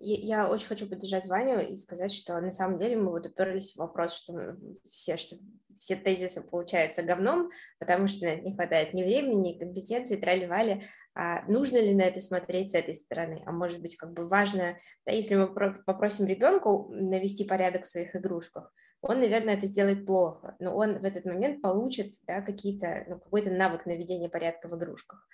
Я 0.00 0.48
очень 0.48 0.68
хочу 0.68 0.88
поддержать 0.88 1.26
Ваню 1.26 1.66
и 1.66 1.76
сказать, 1.76 2.12
что 2.12 2.40
на 2.40 2.52
самом 2.52 2.78
деле 2.78 2.96
мы 2.96 3.10
вот 3.10 3.26
уперлись 3.26 3.72
в 3.72 3.78
вопрос, 3.78 4.12
что 4.12 4.56
все, 4.88 5.16
что 5.16 5.36
все 5.76 5.96
тезисы 5.96 6.42
получаются 6.42 7.02
говном, 7.02 7.50
потому 7.78 8.08
что 8.08 8.36
не 8.36 8.54
хватает 8.54 8.94
ни 8.94 9.02
времени, 9.02 9.48
ни 9.48 9.58
компетенции, 9.58 10.16
трали-вали. 10.16 10.82
А 11.14 11.44
нужно 11.46 11.78
ли 11.78 11.94
на 11.94 12.02
это 12.02 12.20
смотреть 12.20 12.72
с 12.72 12.74
этой 12.74 12.94
стороны? 12.94 13.42
А 13.46 13.52
может 13.52 13.80
быть, 13.80 13.96
как 13.96 14.12
бы 14.12 14.28
важно, 14.28 14.76
да, 15.06 15.12
если 15.12 15.36
мы 15.36 15.48
попросим 15.48 16.26
ребенка 16.26 16.68
навести 16.90 17.44
порядок 17.44 17.84
в 17.84 17.88
своих 17.88 18.14
игрушках, 18.14 18.72
он, 19.00 19.20
наверное, 19.20 19.54
это 19.54 19.66
сделает 19.66 20.06
плохо, 20.06 20.56
но 20.58 20.76
он 20.76 20.98
в 20.98 21.04
этот 21.04 21.24
момент 21.24 21.62
получит 21.62 22.08
да, 22.26 22.42
какие-то, 22.42 23.04
ну, 23.08 23.18
какой-то 23.18 23.50
навык 23.50 23.86
наведения 23.86 24.28
порядка 24.28 24.68
в 24.68 24.76
игрушках. 24.76 25.26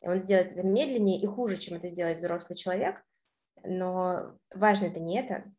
И 0.00 0.08
он 0.08 0.20
сделает 0.20 0.52
это 0.52 0.66
медленнее 0.66 1.20
и 1.20 1.26
хуже, 1.26 1.56
чем 1.56 1.76
это 1.76 1.88
сделает 1.88 2.18
взрослый 2.18 2.56
человек, 2.56 3.04
но 3.64 4.38
важно 4.54 4.86
это 4.86 5.00
не 5.00 5.18
это. 5.18 5.52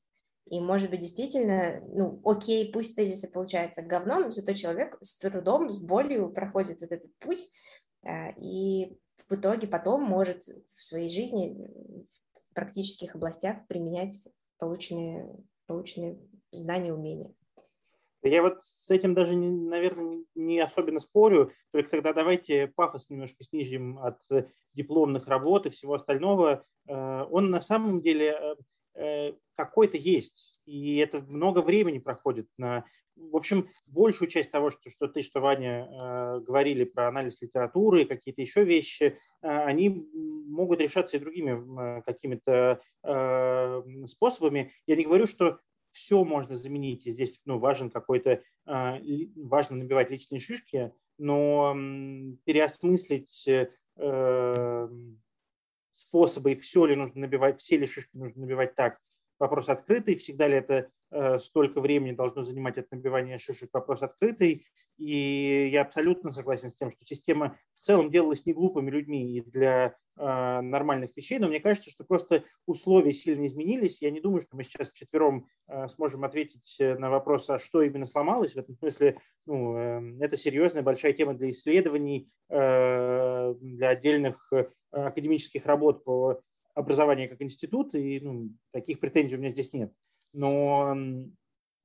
И, 0.50 0.60
может 0.60 0.90
быть, 0.90 1.00
действительно, 1.00 1.82
ну, 1.88 2.22
окей, 2.26 2.72
пусть 2.72 2.96
тезисы 2.96 3.32
получаются 3.32 3.84
говном, 3.84 4.32
зато 4.32 4.54
человек 4.54 4.98
с 5.02 5.18
трудом, 5.18 5.70
с 5.70 5.80
болью 5.80 6.32
проходит 6.32 6.82
этот, 6.82 6.92
этот 6.92 7.16
путь, 7.20 7.50
а, 8.04 8.32
и 8.32 8.98
в 9.30 9.36
итоге 9.36 9.68
потом 9.68 10.04
может 10.04 10.44
в 10.44 10.84
своей 10.84 11.10
жизни 11.10 11.56
в 12.06 12.54
практических 12.54 13.16
областях 13.16 13.66
применять 13.68 14.28
полученные, 14.58 15.38
полученные 15.68 16.20
знания, 16.52 16.94
умения. 16.94 17.34
Я 18.24 18.44
вот 18.44 18.62
с 18.62 18.90
этим 18.92 19.14
даже, 19.14 19.36
наверное, 19.36 20.24
не 20.36 20.60
особенно 20.60 21.00
спорю, 21.00 21.52
только 21.72 21.90
тогда 21.90 22.14
давайте 22.14 22.68
пафос 22.68 23.10
немножко 23.10 23.44
снизим 23.44 23.98
от 24.00 24.20
дипломных 24.74 25.28
работ 25.28 25.66
и 25.66 25.70
всего 25.72 25.96
остального. 25.96 26.64
Э, 26.88 27.26
он 27.30 27.50
на 27.50 27.62
самом 27.62 28.00
деле 28.00 28.38
э, 28.40 28.56
э, 28.96 29.34
какой-то 29.56 29.98
есть, 29.98 30.60
и 30.66 30.98
это 30.98 31.22
много 31.22 31.62
времени 31.62 32.00
проходит 32.00 32.48
на... 32.58 32.86
В 33.16 33.36
общем, 33.36 33.68
большую 33.88 34.30
часть 34.30 34.52
того, 34.52 34.72
что, 34.72 34.90
что 34.90 35.08
ты, 35.08 35.22
что 35.22 35.42
Ваня 35.42 36.40
говорили 36.40 36.86
про 36.86 37.10
анализ 37.10 37.42
литературы 37.42 38.02
и 38.02 38.06
какие-то 38.06 38.42
еще 38.42 38.64
вещи, 38.64 39.20
они 39.42 40.08
могут 40.48 40.80
решаться 40.80 41.18
и 41.18 41.20
другими 41.20 42.02
какими-то 42.02 42.82
способами. 44.06 44.72
Я 44.88 44.96
не 44.96 45.04
говорю, 45.04 45.28
что 45.28 45.60
все 45.92 46.24
можно 46.24 46.58
заменить, 46.58 47.06
и 47.06 47.12
здесь 47.12 47.42
ну, 47.46 47.60
важен 47.60 47.90
какой-то, 47.90 48.42
а, 48.66 49.00
важно 49.36 49.78
набивать 49.78 50.10
личные 50.10 50.40
шишки, 50.40 50.94
но 51.18 51.76
переосмыслить 52.46 53.48
э, 53.48 54.88
способы, 55.92 56.54
и 56.54 56.56
все 56.56 56.86
ли 56.86 56.96
нужно 56.96 57.22
набивать, 57.22 57.60
все 57.60 57.78
ли 57.78 57.86
шишки 57.86 58.16
нужно 58.18 58.42
набивать 58.42 58.76
так, 58.76 58.98
вопрос 59.42 59.70
открытый, 59.70 60.16
всегда 60.16 60.48
ли 60.48 60.56
это 60.56 60.90
э, 61.10 61.40
столько 61.40 61.82
времени 61.82 62.14
должно 62.14 62.44
занимать 62.44 62.78
от 62.78 62.90
набивания 62.92 63.38
шишек, 63.38 63.70
вопрос 63.74 64.04
открытый. 64.04 64.66
И 64.98 65.70
я 65.72 65.82
абсолютно 65.82 66.32
согласен 66.32 66.70
с 66.70 66.76
тем, 66.76 66.92
что 66.92 67.04
система 67.06 67.58
в 67.74 67.80
целом 67.80 68.12
делалась 68.12 68.46
не 68.46 68.54
глупыми 68.54 68.92
людьми 68.92 69.36
и 69.36 69.42
для 69.42 69.96
нормальных 70.22 71.16
вещей, 71.16 71.40
но 71.40 71.48
мне 71.48 71.60
кажется, 71.60 71.90
что 71.90 72.04
просто 72.04 72.44
условия 72.66 73.12
сильно 73.12 73.46
изменились. 73.48 74.02
Я 74.02 74.12
не 74.12 74.22
думаю, 74.22 74.42
что 74.42 74.56
мы 74.56 74.64
сейчас 74.64 74.92
вчетвером 74.92 75.48
э, 75.68 75.88
сможем 75.88 76.24
ответить 76.24 76.78
на 76.80 77.10
вопрос, 77.10 77.50
а 77.50 77.60
что 77.60 77.82
именно 77.82 78.06
сломалось. 78.06 78.54
В 78.54 78.58
этом 78.58 78.76
смысле 78.76 79.18
ну, 79.46 79.78
э, 79.78 80.18
это 80.20 80.38
серьезная 80.38 80.84
большая 80.84 81.14
тема 81.14 81.34
для 81.34 81.50
исследований, 81.50 82.30
э, 82.50 83.56
для 83.60 83.90
отдельных 83.90 84.52
э, 84.54 84.70
академических 84.92 85.66
работ 85.66 86.04
по 86.04 86.42
образование 86.76 87.28
как 87.28 87.42
институт, 87.42 87.96
и 87.96 88.20
ну, 88.20 88.50
таких 88.72 89.00
претензий 89.00 89.36
у 89.36 89.40
меня 89.40 89.50
здесь 89.50 89.74
нет. 89.74 89.94
Но 90.34 90.96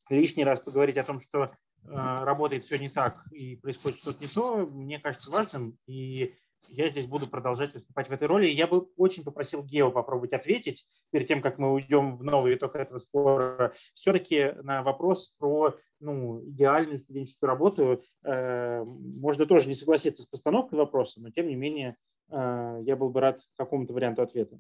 лишний 0.09 0.45
раз 0.45 0.61
поговорить 0.61 0.97
о 0.97 1.05
том, 1.05 1.21
что 1.21 1.45
э, 1.45 1.49
работает 1.85 2.65
все 2.65 2.79
не 2.79 2.89
так 2.89 3.27
и 3.33 3.57
происходит 3.57 3.99
что-то 3.99 4.21
не 4.21 4.29
то, 4.29 4.67
мне 4.67 4.99
кажется 4.99 5.31
важным, 5.31 5.79
и 5.87 6.35
я 6.69 6.89
здесь 6.89 7.07
буду 7.07 7.27
продолжать 7.27 7.75
выступать 7.75 8.09
в 8.09 8.13
этой 8.13 8.27
роли. 8.27 8.47
Я 8.49 8.67
бы 8.67 8.89
очень 8.97 9.25
попросил 9.25 9.63
Гео 9.63 9.91
попробовать 9.91 10.33
ответить 10.33 10.87
перед 11.11 11.27
тем, 11.27 11.41
как 11.43 11.59
мы 11.59 11.73
уйдем 11.73 12.17
в 12.17 12.25
новый 12.25 12.55
итог 12.55 12.75
этого 12.77 12.99
спора. 12.99 13.73
Все-таки 13.95 14.53
на 14.63 14.83
вопрос 14.83 15.35
про 15.39 15.77
ну, 16.01 16.43
идеальную 16.49 17.01
студенческую 17.01 17.49
работу 17.49 18.03
э, 18.25 18.85
можно 18.85 19.47
тоже 19.47 19.69
не 19.69 19.75
согласиться 19.75 20.23
с 20.23 20.27
постановкой 20.27 20.79
вопроса, 20.79 21.21
но 21.21 21.31
тем 21.31 21.49
не 21.49 21.57
менее 21.57 21.97
э, 22.31 22.81
я 22.83 22.97
был 22.97 23.11
бы 23.11 23.21
рад 23.21 23.41
какому-то 23.57 23.93
варианту 23.93 24.23
ответа. 24.23 24.59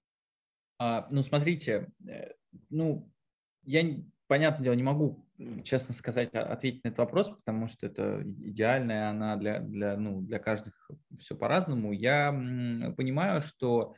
А, 0.78 1.06
ну, 1.10 1.23
смотрите, 1.23 1.89
э, 2.09 2.32
ну, 2.70 3.10
я 3.62 3.82
понятное 4.27 4.65
дело, 4.65 4.74
не 4.74 4.82
могу, 4.82 5.24
честно 5.65 5.94
сказать, 5.94 6.32
ответить 6.32 6.85
на 6.85 6.89
этот 6.89 6.98
вопрос, 6.98 7.28
потому 7.28 7.69
что 7.69 7.86
это 7.86 8.23
идеальная, 8.24 9.11
она 9.11 9.36
для, 9.36 9.61
для, 9.61 9.97
ну, 9.97 10.20
для 10.20 10.39
каждых 10.39 10.90
все 11.19 11.36
по-разному. 11.36 11.93
Я 11.93 12.31
понимаю, 12.97 13.40
что 13.40 13.94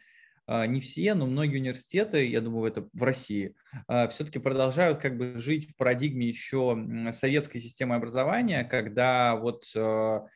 а, 0.46 0.66
не 0.66 0.80
все, 0.80 1.12
но 1.12 1.26
многие 1.26 1.58
университеты, 1.58 2.26
я 2.26 2.40
думаю, 2.40 2.70
это 2.70 2.88
в 2.94 3.02
России, 3.02 3.54
а, 3.86 4.08
все-таки 4.08 4.38
продолжают 4.38 4.98
как 4.98 5.18
бы 5.18 5.34
жить 5.36 5.70
в 5.70 5.76
парадигме 5.76 6.26
еще 6.26 7.12
советской 7.12 7.58
системы 7.58 7.96
образования, 7.96 8.64
когда 8.64 9.36
вот 9.36 9.64
а, 9.76 10.26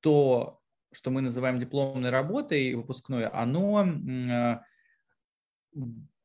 то, 0.00 0.60
что 0.92 1.10
мы 1.10 1.20
называем 1.20 1.60
дипломной 1.60 2.10
работой 2.10 2.74
выпускной, 2.74 3.26
оно 3.26 4.64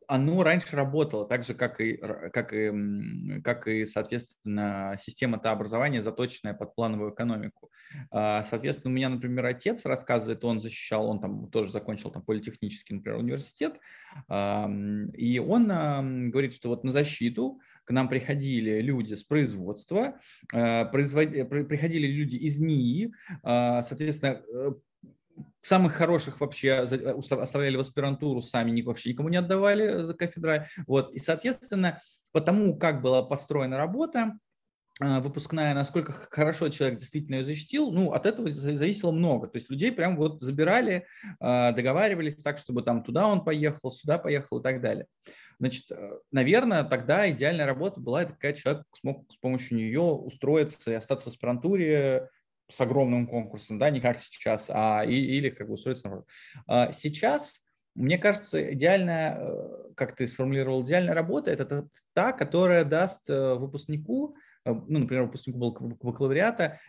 оно 0.07 0.43
раньше 0.43 0.75
работало, 0.75 1.27
так 1.27 1.43
же, 1.43 1.53
как 1.53 1.81
и, 1.81 1.97
как 1.97 2.53
и, 2.53 3.41
как 3.43 3.67
и 3.67 3.85
соответственно, 3.85 4.97
система 4.99 5.39
та 5.39 5.51
образования, 5.51 6.01
заточенная 6.01 6.53
под 6.53 6.75
плановую 6.75 7.13
экономику. 7.13 7.71
А, 8.11 8.43
соответственно, 8.43 8.91
у 8.91 8.95
меня, 8.95 9.09
например, 9.09 9.45
отец 9.45 9.85
рассказывает, 9.85 10.43
он 10.43 10.59
защищал, 10.59 11.07
он 11.07 11.19
там 11.19 11.49
тоже 11.49 11.71
закончил 11.71 12.11
там 12.11 12.23
политехнический, 12.23 12.95
например, 12.95 13.19
университет, 13.19 13.75
и 14.29 15.39
он 15.39 15.67
говорит, 16.31 16.53
что 16.53 16.69
вот 16.69 16.83
на 16.83 16.91
защиту 16.91 17.59
к 17.85 17.91
нам 17.91 18.09
приходили 18.09 18.81
люди 18.81 19.13
с 19.13 19.23
производства, 19.23 20.19
а, 20.53 20.85
производ... 20.85 21.29
приходили 21.49 22.07
люди 22.07 22.35
из 22.35 22.57
НИИ, 22.57 23.13
а, 23.43 23.83
соответственно, 23.83 24.41
э, 24.53 24.71
самых 25.61 25.93
хороших 25.93 26.39
вообще 26.39 26.85
э, 26.89 27.11
оставляли 27.13 27.77
в 27.77 27.79
аспирантуру, 27.79 28.41
сами 28.41 28.81
вообще 28.81 29.11
никому 29.11 29.29
не 29.29 29.37
отдавали 29.37 30.03
за 30.03 30.13
кафедрой. 30.13 30.63
Вот. 30.87 31.13
И, 31.13 31.19
соответственно, 31.19 31.99
потому 32.31 32.77
как 32.77 33.01
была 33.01 33.23
построена 33.23 33.77
работа, 33.77 34.37
э, 35.01 35.19
выпускная, 35.19 35.73
насколько 35.73 36.13
хорошо 36.29 36.69
человек 36.69 36.99
действительно 36.99 37.35
ее 37.35 37.45
защитил, 37.45 37.91
ну, 37.91 38.11
от 38.11 38.25
этого 38.25 38.51
зависело 38.51 39.11
много. 39.11 39.47
То 39.47 39.57
есть 39.57 39.69
людей 39.69 39.91
прям 39.91 40.17
вот 40.17 40.41
забирали, 40.41 41.07
э, 41.39 41.71
договаривались 41.73 42.35
так, 42.35 42.57
чтобы 42.59 42.83
там 42.83 43.03
туда 43.03 43.27
он 43.27 43.43
поехал, 43.43 43.91
сюда 43.91 44.17
поехал 44.17 44.59
и 44.59 44.63
так 44.63 44.81
далее. 44.81 45.07
Значит, 45.57 45.85
наверное, 46.33 46.83
тогда 46.83 47.31
идеальная 47.31 47.65
работа 47.65 48.01
была, 48.01 48.23
это 48.23 48.33
когда 48.33 48.51
человек 48.51 48.83
смог 48.91 49.31
с 49.31 49.37
помощью 49.37 49.77
нее 49.77 50.01
устроиться 50.01 50.91
и 50.91 50.95
остаться 50.95 51.29
в 51.29 51.33
аспирантуре, 51.33 52.29
с 52.69 52.81
огромным 52.81 53.27
конкурсом, 53.27 53.77
да, 53.77 53.89
не 53.89 54.01
как 54.01 54.19
сейчас, 54.19 54.69
а 54.69 55.03
и, 55.05 55.13
или 55.13 55.49
как 55.49 55.67
бы 55.67 55.73
устроиться 55.73 56.05
наоборот. 56.05 56.27
А 56.67 56.91
сейчас, 56.91 57.61
мне 57.93 58.17
кажется, 58.17 58.73
идеальная, 58.73 59.37
э, 59.39 59.93
как 59.95 60.15
ты 60.15 60.27
сформулировал, 60.27 60.83
идеальная 60.83 61.13
работа– 61.13 61.51
это 61.51 61.87
та, 62.13 62.31
которая 62.31 62.83
даст 62.83 63.29
э, 63.29 63.53
выпускнику, 63.55 64.35
э, 64.65 64.73
ну, 64.73 64.99
например, 64.99 65.23
выпускнику 65.23 65.59
бакалавриата, 65.59 66.79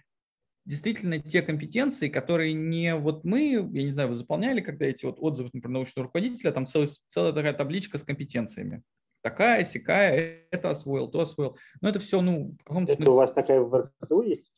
действительно 0.66 1.18
те 1.20 1.42
компетенции, 1.42 2.08
которые 2.08 2.52
не 2.52 2.94
вот 2.96 3.24
мы, 3.24 3.52
я 3.72 3.82
не 3.84 3.92
знаю, 3.92 4.08
вы 4.08 4.14
заполняли, 4.16 4.60
когда 4.60 4.86
эти 4.86 5.04
вот 5.04 5.16
отзывы, 5.20 5.50
например, 5.52 5.74
научного 5.74 6.06
руководителя, 6.06 6.52
там 6.52 6.66
целая, 6.66 6.88
целая 7.08 7.32
такая 7.32 7.52
табличка 7.52 7.98
с 7.98 8.02
компетенциями. 8.02 8.82
Такая, 9.22 9.64
сякая, 9.64 10.46
это 10.50 10.70
освоил, 10.70 11.08
то 11.08 11.20
освоил. 11.20 11.56
Но 11.80 11.88
это 11.88 11.98
все, 11.98 12.20
ну, 12.20 12.54
в 12.60 12.64
каком-то 12.64 12.92
это 12.92 13.02
смысле... 13.02 13.12
у 13.12 13.16
вас 13.16 13.32
такая 13.32 13.60
в 13.60 13.74
РХТУ 13.74 14.22
есть? 14.22 14.52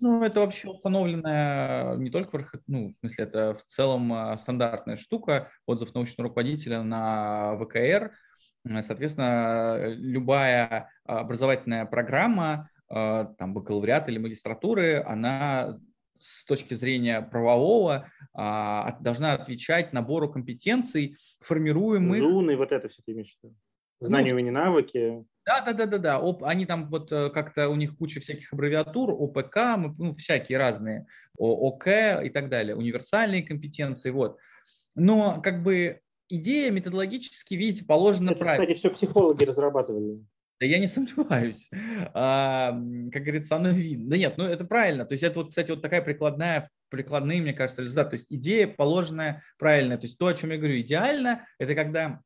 Ну, 0.00 0.22
это 0.22 0.40
вообще 0.40 0.68
установленная 0.68 1.96
не 1.96 2.10
только 2.10 2.38
в 2.38 2.52
ну, 2.66 2.88
в 2.88 2.98
смысле, 3.00 3.24
это 3.24 3.54
в 3.54 3.62
целом 3.64 4.12
а, 4.12 4.36
стандартная 4.38 4.96
штука, 4.96 5.50
отзыв 5.66 5.94
научного 5.94 6.28
руководителя 6.28 6.82
на 6.82 7.56
ВКР. 7.58 8.12
Соответственно, 8.82 9.88
любая 9.88 10.90
образовательная 11.04 11.84
программа, 11.84 12.70
а, 12.88 13.24
там, 13.38 13.54
бакалавриат 13.54 14.08
или 14.08 14.18
магистратуры, 14.18 15.02
она 15.06 15.72
с 16.18 16.44
точки 16.44 16.74
зрения 16.74 17.20
правового 17.20 18.08
а, 18.32 18.96
должна 19.00 19.32
отвечать 19.32 19.92
набору 19.92 20.30
компетенций, 20.30 21.16
формируемых... 21.40 22.20
Зуны, 22.20 22.56
вот 22.56 22.70
это 22.70 22.88
все 22.88 23.02
ты 23.04 23.12
имеешь 23.12 23.34
в 23.40 23.44
виду? 23.44 23.56
Знания, 24.00 24.28
ну, 24.28 24.34
умения, 24.34 24.52
навыки. 24.52 25.24
Да, 25.44 25.60
да, 25.60 25.72
да, 25.72 25.86
да, 25.86 25.98
да. 25.98 26.20
Оп, 26.20 26.44
они 26.44 26.66
там 26.66 26.88
вот 26.88 27.10
э, 27.10 27.30
как-то 27.30 27.68
у 27.68 27.74
них 27.74 27.96
куча 27.96 28.20
всяких 28.20 28.52
аббревиатур, 28.52 29.10
ОПК, 29.10 29.56
ну, 29.98 30.14
всякие 30.14 30.58
разные, 30.58 31.06
ОК 31.36 31.86
и 32.22 32.30
так 32.30 32.48
далее, 32.48 32.76
универсальные 32.76 33.42
компетенции, 33.42 34.10
вот. 34.10 34.38
Но 34.94 35.40
как 35.42 35.62
бы 35.62 36.00
идея 36.28 36.70
методологически, 36.70 37.54
видите, 37.54 37.84
положена 37.84 38.30
Это, 38.30 38.38
правильно. 38.38 38.66
Кстати, 38.66 38.78
все 38.78 38.90
психологи 38.90 39.44
разрабатывали. 39.44 40.24
Да 40.60 40.66
я 40.66 40.78
не 40.78 40.86
сомневаюсь. 40.86 41.70
А, 42.14 42.70
как 43.12 43.22
говорится, 43.22 43.56
оно 43.56 43.70
видно. 43.70 44.10
Да 44.10 44.16
нет, 44.16 44.34
ну 44.36 44.44
это 44.44 44.64
правильно. 44.64 45.04
То 45.04 45.14
есть 45.14 45.24
это 45.24 45.40
вот, 45.40 45.48
кстати, 45.48 45.72
вот 45.72 45.82
такая 45.82 46.02
прикладная, 46.02 46.70
прикладные, 46.88 47.42
мне 47.42 47.52
кажется, 47.52 47.82
результат. 47.82 48.10
То 48.10 48.14
есть 48.14 48.26
идея 48.30 48.68
положенная 48.68 49.42
правильная. 49.58 49.96
То 49.98 50.06
есть 50.06 50.18
то, 50.18 50.28
о 50.28 50.34
чем 50.34 50.50
я 50.50 50.58
говорю, 50.58 50.78
идеально, 50.78 51.46
это 51.58 51.74
когда 51.74 52.20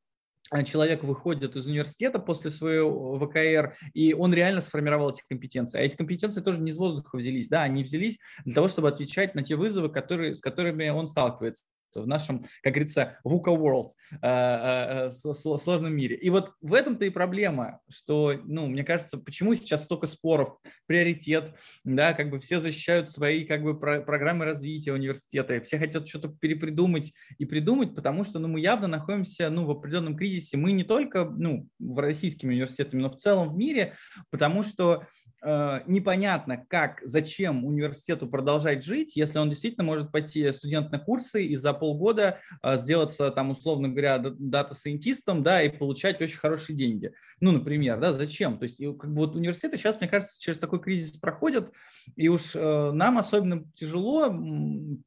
человек 0.64 1.02
выходит 1.05 1.56
из 1.56 1.66
университета 1.66 2.18
после 2.18 2.51
своего 2.51 3.18
ВКР, 3.18 3.77
и 3.94 4.14
он 4.14 4.32
реально 4.32 4.60
сформировал 4.60 5.10
эти 5.10 5.23
компетенции. 5.28 5.78
А 5.78 5.82
эти 5.82 5.97
компетенции 5.97 6.40
тоже 6.40 6.60
не 6.60 6.70
из 6.70 6.78
воздуха 6.78 7.16
взялись, 7.16 7.48
да, 7.48 7.62
они 7.62 7.82
взялись 7.82 8.18
для 8.44 8.55
того, 8.55 8.68
чтобы 8.68 8.89
отвечать 8.89 9.35
на 9.35 9.43
те 9.43 9.56
вызовы, 9.56 9.89
которые, 9.89 10.36
с 10.36 10.40
которыми 10.40 10.89
он 10.89 11.09
сталкивается 11.09 11.64
в 12.02 12.06
нашем, 12.06 12.43
как 12.62 12.74
говорится, 12.74 13.18
VUCA 13.24 13.56
world, 13.56 13.90
э, 14.12 14.16
э, 14.23 15.09
э, 15.09 15.56
сложном 15.59 15.94
мире. 15.94 16.16
И 16.16 16.31
вот 16.31 16.52
в 16.60 16.74
этом-то 16.74 17.05
и 17.05 17.10
проблема, 17.10 17.81
что, 17.89 18.35
ну, 18.44 18.66
мне 18.66 18.85
кажется, 18.85 19.18
почему 19.18 19.55
сейчас 19.55 19.85
столько 19.85 20.06
споров, 20.06 20.56
приоритет, 20.86 21.55
да, 21.85 22.12
как 22.12 22.31
бы 22.31 22.39
все 22.39 22.60
защищают 22.60 23.10
свои, 23.10 23.44
как 23.44 23.62
бы, 23.62 23.78
программы 23.78 24.44
развития 24.44 24.93
университета, 24.93 25.60
все 25.60 25.78
хотят 25.78 26.09
что-то 26.09 26.28
перепридумать 26.28 27.12
и 27.39 27.44
придумать, 27.44 27.94
потому 27.94 28.24
что, 28.24 28.39
ну, 28.39 28.48
мы 28.48 28.60
явно 28.60 28.86
находимся, 28.89 29.51
ну, 29.51 29.64
в 29.64 29.70
определенном 29.70 30.16
кризисе. 30.16 30.56
Мы 30.56 30.73
не 30.73 30.85
только, 30.85 31.24
ну, 31.24 31.68
в 31.78 31.98
российскими 31.98 32.52
университетами, 32.52 33.02
но 33.02 33.10
в 33.10 33.16
целом 33.16 33.51
в 33.51 33.56
мире, 33.56 33.94
потому 34.31 34.62
что 34.62 35.06
э, 35.43 35.81
непонятно, 35.86 36.64
как, 36.68 37.01
зачем 37.02 37.64
университету 37.64 38.28
продолжать 38.28 38.85
жить, 38.85 39.16
если 39.16 39.39
он 39.39 39.51
действительно 39.51 39.85
может 39.85 40.12
пойти 40.12 40.51
студент 40.52 40.90
на 40.90 40.98
курсы 40.98 41.44
и 41.44 41.56
за 41.56 41.73
полгода 41.86 42.40
а, 42.62 42.76
сделаться 42.76 43.30
там, 43.30 43.50
условно 43.50 43.88
говоря, 43.88 44.18
дата-сайентистом, 44.18 45.42
да, 45.42 45.62
и 45.62 45.68
получать 45.68 46.20
очень 46.20 46.38
хорошие 46.38 46.76
деньги. 46.76 47.12
Ну, 47.40 47.52
например, 47.52 48.00
да, 48.00 48.12
зачем? 48.12 48.58
То 48.58 48.64
есть, 48.64 48.78
как 48.78 49.12
бы 49.12 49.26
вот 49.26 49.36
университеты 49.36 49.76
сейчас, 49.76 50.00
мне 50.00 50.08
кажется, 50.08 50.40
через 50.40 50.58
такой 50.58 50.80
кризис 50.80 51.12
проходят, 51.12 51.70
и 52.16 52.28
уж 52.28 52.52
э, 52.54 52.90
нам 52.92 53.18
особенно 53.18 53.64
тяжело, 53.74 54.34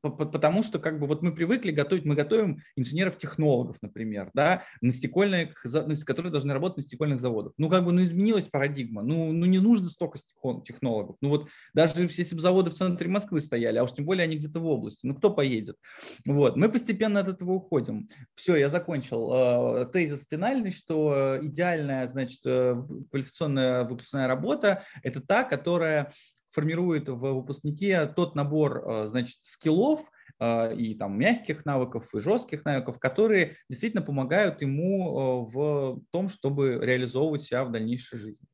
потому 0.01 0.63
что 0.63 0.79
как 0.79 0.99
бы 0.99 1.07
вот 1.07 1.21
мы 1.21 1.33
привыкли 1.33 1.71
готовить, 1.71 2.05
мы 2.05 2.15
готовим 2.15 2.61
инженеров-технологов, 2.75 3.77
например, 3.81 4.29
да, 4.33 4.63
на 4.81 4.91
стекольных, 4.91 5.61
ну, 5.65 5.95
которые 6.05 6.31
должны 6.31 6.53
работать 6.53 6.77
на 6.77 6.83
стекольных 6.83 7.19
заводах. 7.19 7.53
Ну, 7.57 7.67
как 7.69 7.83
бы, 7.83 7.91
ну, 7.91 8.03
изменилась 8.03 8.47
парадигма, 8.47 9.01
ну, 9.01 9.31
ну 9.31 9.45
не 9.45 9.59
нужно 9.59 9.87
столько 9.87 10.19
технологов. 10.63 11.17
Ну, 11.21 11.29
вот 11.29 11.47
даже 11.73 11.93
если 12.01 12.35
бы 12.35 12.41
заводы 12.41 12.69
в 12.69 12.75
центре 12.75 13.09
Москвы 13.09 13.41
стояли, 13.41 13.77
а 13.77 13.83
уж 13.83 13.91
тем 13.91 14.05
более 14.05 14.23
они 14.23 14.37
где-то 14.37 14.59
в 14.59 14.65
области, 14.65 15.05
ну, 15.05 15.15
кто 15.15 15.29
поедет? 15.31 15.77
Вот, 16.25 16.55
мы 16.59 16.69
постепенно 16.69 17.21
от 17.21 17.29
этого 17.29 17.53
уходим. 17.53 18.09
Все, 18.35 18.57
я 18.57 18.67
закончил. 18.67 19.31
Э, 19.33 19.85
тезис 19.85 20.25
финальный, 20.29 20.71
что 20.71 21.39
идеальная, 21.41 22.05
значит, 22.07 22.41
э, 22.45 22.75
квалификационная 23.09 23.85
выпускная 23.85 24.27
работа– 24.27 24.83
это 25.03 25.21
та, 25.21 25.45
которая 25.45 26.11
формирует 26.51 27.07
в 27.07 27.15
выпускнике 27.15 28.07
тот 28.07 28.35
набор, 28.35 28.83
э, 28.85 29.07
значит, 29.07 29.37
скиллов, 29.41 30.01
и 30.41 30.95
там 30.97 31.19
мягких 31.19 31.65
навыков, 31.65 32.07
и 32.13 32.19
жестких 32.19 32.63
навыков, 32.63 32.97
которые 32.97 33.57
действительно 33.69 34.01
помогают 34.01 34.61
ему 34.61 35.45
в 35.51 36.01
том, 36.11 36.29
чтобы 36.29 36.79
реализовывать 36.81 37.41
себя 37.41 37.65
в 37.65 37.71
дальнейшей 37.71 38.19
жизни. 38.19 38.48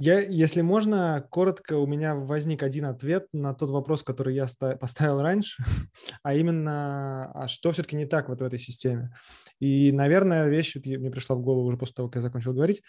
Я, 0.00 0.20
если 0.20 0.60
можно, 0.60 1.26
коротко, 1.28 1.76
у 1.76 1.86
меня 1.86 2.14
возник 2.14 2.62
один 2.62 2.84
ответ 2.84 3.26
на 3.32 3.52
тот 3.52 3.70
вопрос, 3.70 4.04
который 4.04 4.32
я 4.32 4.46
поставил 4.76 5.20
раньше, 5.22 5.64
а 6.22 6.34
именно, 6.34 7.32
а 7.32 7.48
что 7.48 7.72
все-таки 7.72 7.96
не 7.96 8.06
так 8.06 8.28
вот 8.28 8.40
в 8.40 8.44
этой 8.44 8.60
системе. 8.60 9.12
И, 9.60 9.92
наверное, 9.92 10.48
вещь 10.48 10.76
мне 10.76 11.10
пришла 11.10 11.36
в 11.36 11.42
голову 11.42 11.66
уже 11.66 11.76
после 11.76 11.94
того, 11.94 12.08
как 12.08 12.16
я 12.16 12.22
закончил 12.22 12.52
говорить. 12.52 12.82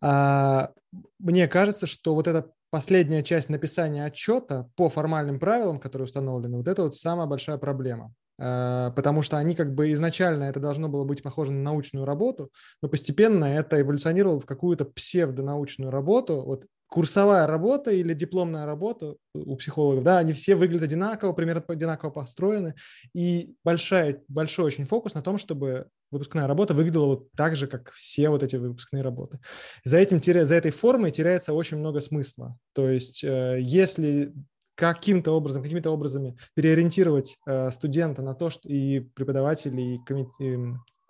А, 0.00 0.72
мне 1.18 1.48
кажется, 1.48 1.86
что 1.86 2.14
вот 2.14 2.28
эта 2.28 2.50
последняя 2.70 3.22
часть 3.22 3.48
написания 3.48 4.04
отчета 4.04 4.68
по 4.76 4.88
формальным 4.88 5.38
правилам, 5.38 5.80
которые 5.80 6.04
установлены, 6.06 6.58
вот 6.58 6.68
это 6.68 6.82
вот 6.82 6.96
самая 6.96 7.26
большая 7.26 7.58
проблема. 7.58 8.14
Э, 8.38 8.92
потому 8.94 9.22
что 9.22 9.36
они 9.36 9.54
как 9.54 9.74
бы 9.74 9.92
изначально 9.92 10.44
это 10.44 10.60
должно 10.60 10.88
было 10.88 11.04
быть 11.04 11.22
похоже 11.22 11.52
на 11.52 11.62
научную 11.62 12.06
работу, 12.06 12.50
но 12.82 12.88
постепенно 12.88 13.44
это 13.44 13.80
эволюционировало 13.80 14.40
в 14.40 14.46
какую-то 14.46 14.84
псевдонаучную 14.84 15.90
работу, 15.90 16.42
вот 16.42 16.64
курсовая 16.88 17.46
работа 17.46 17.90
или 17.90 18.14
дипломная 18.14 18.66
работа 18.66 19.16
у 19.34 19.56
психологов, 19.56 20.04
да, 20.04 20.18
они 20.18 20.32
все 20.32 20.56
выглядят 20.56 20.84
одинаково, 20.84 21.32
примерно 21.32 21.62
одинаково 21.66 22.10
построены, 22.10 22.74
и 23.14 23.54
большая, 23.62 24.22
большой 24.28 24.66
очень 24.66 24.86
фокус 24.86 25.14
на 25.14 25.22
том, 25.22 25.38
чтобы 25.38 25.88
выпускная 26.10 26.46
работа 26.46 26.74
выглядела 26.74 27.06
вот 27.06 27.30
так 27.32 27.56
же, 27.56 27.66
как 27.66 27.90
все 27.92 28.30
вот 28.30 28.42
эти 28.42 28.56
выпускные 28.56 29.02
работы. 29.02 29.38
За, 29.84 29.98
этим, 29.98 30.22
за 30.22 30.54
этой 30.54 30.70
формой 30.70 31.10
теряется 31.10 31.52
очень 31.52 31.76
много 31.76 32.00
смысла. 32.00 32.56
То 32.72 32.88
есть 32.88 33.22
э, 33.22 33.58
если 33.60 34.32
каким-то 34.74 35.32
образом, 35.32 35.62
какими-то 35.62 35.90
образами 35.90 36.38
переориентировать 36.54 37.36
э, 37.46 37.70
студента 37.70 38.22
на 38.22 38.34
то, 38.34 38.48
что 38.48 38.68
и 38.68 39.00
преподавателей, 39.00 39.96
и 39.96 39.98
комит... 40.04 40.28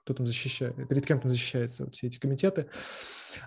кто 0.09 0.15
там 0.15 0.27
защищает, 0.27 0.75
перед 0.89 1.07
кем 1.07 1.21
там 1.21 1.31
защищаются 1.31 1.85
вот 1.85 1.95
все 1.95 2.07
эти 2.07 2.19
комитеты, 2.19 2.69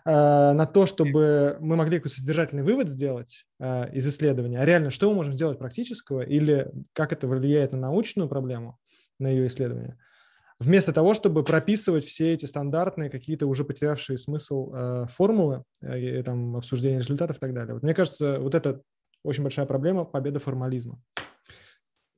э, 0.06 0.12
на 0.12 0.68
то, 0.68 0.86
чтобы 0.86 1.58
мы 1.60 1.76
могли 1.76 1.98
какой-то 1.98 2.18
содержательный 2.18 2.62
вывод 2.62 2.88
сделать 2.88 3.48
э, 3.60 3.92
из 3.94 4.08
исследования, 4.08 4.60
а 4.60 4.66
реально, 4.66 4.92
что 4.92 5.10
мы 5.10 5.16
можем 5.16 5.34
сделать 5.34 5.58
практического, 5.58 6.22
или 6.22 6.72
как 6.94 7.14
это 7.14 7.28
влияет 7.28 7.72
на 7.72 7.80
научную 7.80 8.30
проблему, 8.30 8.78
на 9.18 9.28
ее 9.28 9.48
исследование, 9.48 9.98
вместо 10.60 10.94
того, 10.94 11.16
чтобы 11.16 11.44
прописывать 11.44 12.06
все 12.06 12.32
эти 12.32 12.46
стандартные, 12.46 13.10
какие-то 13.10 13.48
уже 13.48 13.64
потерявшие 13.64 14.20
смысл 14.20 14.72
э, 14.72 15.06
формулы, 15.10 15.64
там, 15.82 16.58
обсуждения 16.58 17.00
результатов 17.00 17.38
и 17.38 17.40
так 17.40 17.56
далее. 17.56 17.74
Вот 17.74 17.82
мне 17.82 17.96
кажется, 17.96 18.40
вот 18.40 18.54
это 18.54 18.84
очень 19.24 19.42
большая 19.42 19.66
проблема 19.66 20.06
победа 20.06 20.38
формализма. 20.38 21.02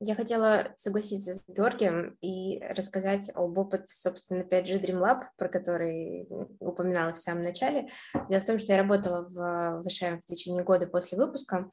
Я 0.00 0.14
хотела 0.14 0.66
согласиться 0.76 1.34
с 1.34 1.46
Георгием 1.46 2.16
и 2.20 2.60
рассказать 2.74 3.30
об 3.34 3.56
опыте, 3.56 3.86
собственно, 3.86 4.42
5G 4.42 4.82
Dream 4.82 5.22
про 5.36 5.48
который 5.48 6.28
упоминала 6.58 7.12
в 7.12 7.18
самом 7.18 7.42
начале. 7.42 7.88
Дело 8.28 8.40
в 8.40 8.46
том, 8.46 8.58
что 8.58 8.72
я 8.72 8.78
работала 8.78 9.22
в 9.22 9.82
ВШМ 9.88 10.18
в 10.18 10.24
течение 10.24 10.64
года 10.64 10.86
после 10.86 11.16
выпуска, 11.16 11.70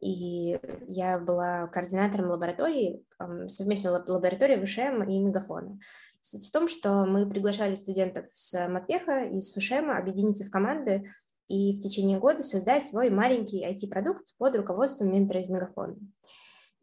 и 0.00 0.58
я 0.86 1.18
была 1.18 1.66
координатором 1.68 2.30
лаборатории, 2.30 3.04
совместной 3.48 3.90
лаборатории 3.90 4.64
ВШМ 4.64 5.02
и 5.02 5.18
Мегафона. 5.18 5.78
Суть 6.20 6.48
в 6.48 6.52
том, 6.52 6.68
что 6.68 7.06
мы 7.06 7.28
приглашали 7.28 7.74
студентов 7.74 8.26
с 8.32 8.68
Мапеха 8.68 9.24
и 9.24 9.40
с 9.40 9.52
ВШМ 9.52 9.90
объединиться 9.90 10.44
в 10.44 10.50
команды 10.50 11.06
и 11.48 11.76
в 11.76 11.80
течение 11.80 12.18
года 12.18 12.42
создать 12.42 12.86
свой 12.86 13.10
маленький 13.10 13.64
IT-продукт 13.66 14.34
под 14.38 14.56
руководством 14.56 15.12
ментора 15.12 15.40
из 15.40 15.48
Мегафона. 15.48 15.96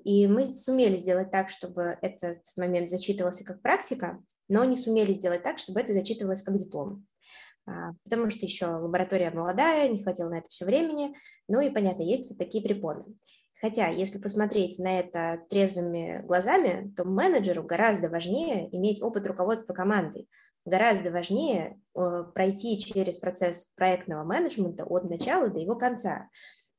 И 0.03 0.27
мы 0.27 0.45
сумели 0.45 0.95
сделать 0.95 1.31
так, 1.31 1.49
чтобы 1.49 1.97
этот 2.01 2.41
момент 2.57 2.89
зачитывался 2.89 3.43
как 3.43 3.61
практика, 3.61 4.23
но 4.47 4.63
не 4.63 4.75
сумели 4.75 5.11
сделать 5.11 5.43
так, 5.43 5.59
чтобы 5.59 5.79
это 5.81 5.93
зачитывалось 5.93 6.41
как 6.41 6.57
диплом. 6.57 7.05
А, 7.67 7.93
потому 8.03 8.29
что 8.29 8.45
еще 8.45 8.65
лаборатория 8.65 9.31
молодая, 9.31 9.87
не 9.89 10.03
хватило 10.03 10.29
на 10.29 10.39
это 10.39 10.49
все 10.49 10.65
времени, 10.65 11.15
ну 11.47 11.59
и, 11.61 11.69
понятно, 11.69 12.03
есть 12.03 12.29
вот 12.29 12.37
такие 12.37 12.63
препоны. 12.63 13.05
Хотя, 13.61 13.89
если 13.89 14.17
посмотреть 14.17 14.79
на 14.79 14.99
это 14.99 15.43
трезвыми 15.49 16.25
глазами, 16.25 16.91
то 16.97 17.05
менеджеру 17.05 17.61
гораздо 17.61 18.09
важнее 18.09 18.75
иметь 18.75 19.03
опыт 19.03 19.27
руководства 19.27 19.73
командой, 19.73 20.27
гораздо 20.65 21.11
важнее 21.11 21.79
э, 21.95 22.23
пройти 22.33 22.79
через 22.79 23.19
процесс 23.19 23.65
проектного 23.75 24.23
менеджмента 24.23 24.83
от 24.85 25.03
начала 25.07 25.51
до 25.51 25.59
его 25.59 25.75
конца. 25.75 26.29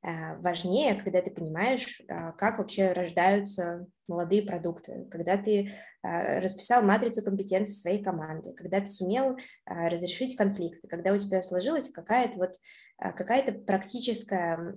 Э, 0.03 0.37
важнее, 0.39 0.95
когда 0.97 1.23
ты 1.23 1.31
понимаешь, 1.31 2.01
э, 2.01 2.33
как 2.37 2.59
вообще 2.59 2.93
рождаются 2.93 3.87
молодые 4.09 4.43
продукты, 4.43 5.07
когда 5.11 5.39
ты 5.39 5.71
расписал 6.03 6.83
матрицу 6.83 7.23
компетенций 7.23 7.75
своей 7.75 8.03
команды, 8.03 8.53
когда 8.53 8.81
ты 8.81 8.89
сумел 8.89 9.39
разрешить 9.65 10.37
конфликты, 10.37 10.87
когда 10.87 11.15
у 11.15 11.19
тебя 11.19 11.41
сложилась 11.41 11.89
какая-то 11.89 12.37
вот 12.37 12.51
какая-то 12.99 13.53
практическая 13.53 14.75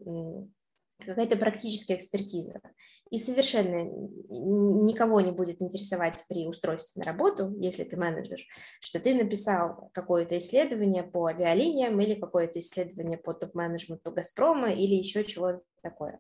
какая-то 1.00 1.38
практическая 1.38 1.96
экспертиза. 1.96 2.62
И 3.10 3.18
совершенно 3.18 3.84
никого 4.30 5.22
не 5.22 5.32
будет 5.32 5.62
интересовать 5.62 6.24
при 6.28 6.48
устройстве 6.48 7.02
на 7.02 7.06
работу, 7.06 7.54
если 7.60 7.84
ты 7.84 7.98
менеджер, 7.98 8.40
что 8.80 9.00
ты 9.00 9.14
написал 9.14 9.90
какое-то 9.94 10.38
исследование 10.38 11.04
по 11.04 11.28
авиалиниям 11.28 12.00
или 12.00 12.16
какое-то 12.16 12.60
исследование 12.60 13.18
по 13.18 13.34
топ-менеджменту 13.34 14.12
«Газпрома» 14.12 14.72
или 14.72 14.96
еще 14.96 15.24
чего-то 15.24 15.62
такое. 15.82 16.20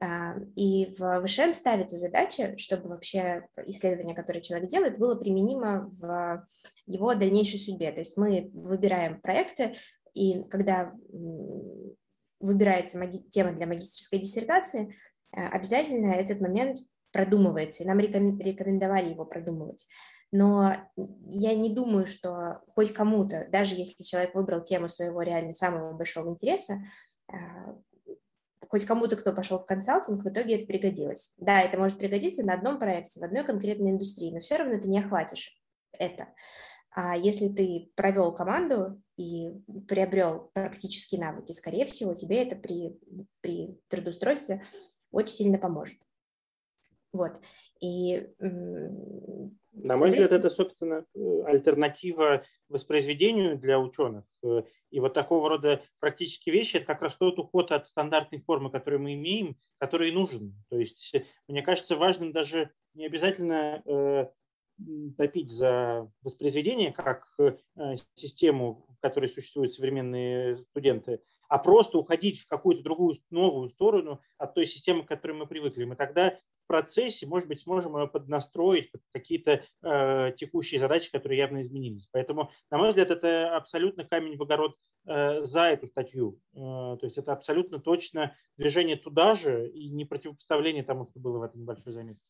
А, 0.00 0.34
и 0.56 0.86
в 0.98 1.26
ВШМ 1.26 1.52
ставится 1.52 1.96
задача, 1.96 2.56
чтобы 2.58 2.88
вообще 2.88 3.46
исследование, 3.66 4.14
которое 4.14 4.40
человек 4.40 4.68
делает, 4.68 4.98
было 4.98 5.14
применимо 5.14 5.88
в 5.88 6.46
его 6.86 7.14
дальнейшей 7.14 7.58
судьбе. 7.58 7.92
То 7.92 8.00
есть 8.00 8.16
мы 8.16 8.50
выбираем 8.52 9.20
проекты, 9.20 9.74
и 10.12 10.42
когда 10.44 10.92
выбирается 12.40 12.98
маги- 12.98 13.28
тема 13.30 13.52
для 13.52 13.66
магистрской 13.66 14.18
диссертации, 14.18 14.94
э, 15.32 15.46
обязательно 15.48 16.12
этот 16.12 16.40
момент 16.40 16.78
продумывается, 17.12 17.82
и 17.82 17.86
нам 17.86 17.98
рекомендовали 18.00 19.10
его 19.10 19.24
продумывать. 19.24 19.86
Но 20.32 20.74
я 20.96 21.54
не 21.54 21.72
думаю, 21.72 22.06
что 22.06 22.60
хоть 22.74 22.92
кому-то, 22.92 23.46
даже 23.52 23.76
если 23.76 24.02
человек 24.02 24.34
выбрал 24.34 24.62
тему 24.64 24.88
своего 24.88 25.22
реально 25.22 25.54
самого 25.54 25.96
большого 25.96 26.30
интереса, 26.30 26.82
э, 27.32 27.36
хоть 28.68 28.84
кому-то, 28.84 29.14
кто 29.14 29.32
пошел 29.32 29.58
в 29.58 29.66
консалтинг, 29.66 30.24
в 30.24 30.28
итоге 30.28 30.56
это 30.56 30.66
пригодилось. 30.66 31.34
Да, 31.38 31.62
это 31.62 31.78
может 31.78 31.98
пригодиться 31.98 32.44
на 32.44 32.54
одном 32.54 32.80
проекте, 32.80 33.20
в 33.20 33.22
одной 33.22 33.44
конкретной 33.44 33.92
индустрии, 33.92 34.32
но 34.32 34.40
все 34.40 34.56
равно 34.56 34.80
ты 34.80 34.88
не 34.88 34.98
охватишь 34.98 35.56
это. 35.92 36.26
А 36.90 37.16
если 37.16 37.48
ты 37.48 37.92
провел 37.94 38.34
команду 38.34 39.00
и 39.16 39.52
приобрел 39.88 40.50
практические 40.54 41.20
навыки, 41.20 41.52
скорее 41.52 41.84
всего, 41.86 42.14
тебе 42.14 42.42
это 42.42 42.56
при, 42.56 42.98
при 43.40 43.80
трудоустройстве 43.88 44.64
очень 45.10 45.34
сильно 45.34 45.58
поможет. 45.58 45.98
Вот. 47.12 47.34
И, 47.80 48.28
На 48.40 49.96
мой 49.96 50.10
взгляд, 50.10 50.32
это, 50.32 50.50
собственно, 50.50 51.04
э, 51.14 51.42
альтернатива 51.46 52.44
воспроизведению 52.68 53.56
для 53.56 53.78
ученых. 53.78 54.24
Э, 54.42 54.62
и 54.90 54.98
вот 54.98 55.14
такого 55.14 55.48
рода 55.48 55.80
практические 56.00 56.52
вещи– 56.52 56.76
это 56.78 56.86
как 56.86 57.02
раз 57.02 57.16
тот 57.16 57.38
уход 57.38 57.70
от 57.70 57.86
стандартной 57.86 58.40
формы, 58.40 58.68
которую 58.68 59.00
мы 59.00 59.14
имеем, 59.14 59.56
который 59.78 60.10
нужен. 60.10 60.54
То 60.70 60.78
есть, 60.78 61.14
мне 61.46 61.62
кажется, 61.62 61.94
важным 61.94 62.32
даже 62.32 62.70
не 62.94 63.06
обязательно 63.06 63.80
э, 63.84 64.26
топить 65.16 65.50
за 65.50 66.10
воспроизведение 66.22 66.92
как 66.92 67.26
э, 67.38 67.56
систему, 68.14 68.86
в 68.96 69.00
которой 69.00 69.28
существуют 69.28 69.74
современные 69.74 70.58
студенты, 70.58 71.20
а 71.48 71.58
просто 71.58 71.98
уходить 71.98 72.40
в 72.40 72.48
какую-то 72.48 72.82
другую 72.82 73.14
новую 73.30 73.68
сторону 73.68 74.20
от 74.38 74.54
той 74.54 74.66
системы, 74.66 75.04
к 75.04 75.08
которой 75.08 75.32
мы 75.32 75.46
привыкли. 75.46 75.84
Мы 75.84 75.96
тогда 75.96 76.38
в 76.64 76.66
процессе, 76.66 77.26
может 77.26 77.46
быть, 77.46 77.60
сможем 77.60 77.96
ее 77.96 78.08
поднастроить 78.08 78.90
под 78.90 79.02
какие-то 79.12 79.62
э, 79.82 80.32
текущие 80.36 80.80
задачи, 80.80 81.10
которые 81.12 81.38
явно 81.38 81.62
изменились. 81.62 82.08
Поэтому, 82.10 82.50
на 82.70 82.78
мой 82.78 82.88
взгляд, 82.88 83.10
это 83.10 83.54
абсолютно 83.54 84.04
камень 84.04 84.36
в 84.36 84.42
огород 84.42 84.76
э, 85.06 85.42
за 85.42 85.66
эту 85.66 85.86
статью. 85.88 86.40
Э, 86.54 86.56
то 86.56 87.00
есть 87.02 87.18
это 87.18 87.32
абсолютно 87.32 87.78
точно 87.78 88.34
движение 88.56 88.96
туда 88.96 89.34
же 89.34 89.68
и 89.68 89.90
не 89.90 90.06
противопоставление 90.06 90.82
тому, 90.82 91.04
что 91.04 91.20
было 91.20 91.38
в 91.38 91.42
этой 91.42 91.58
небольшой 91.58 91.92
заметке. 91.92 92.24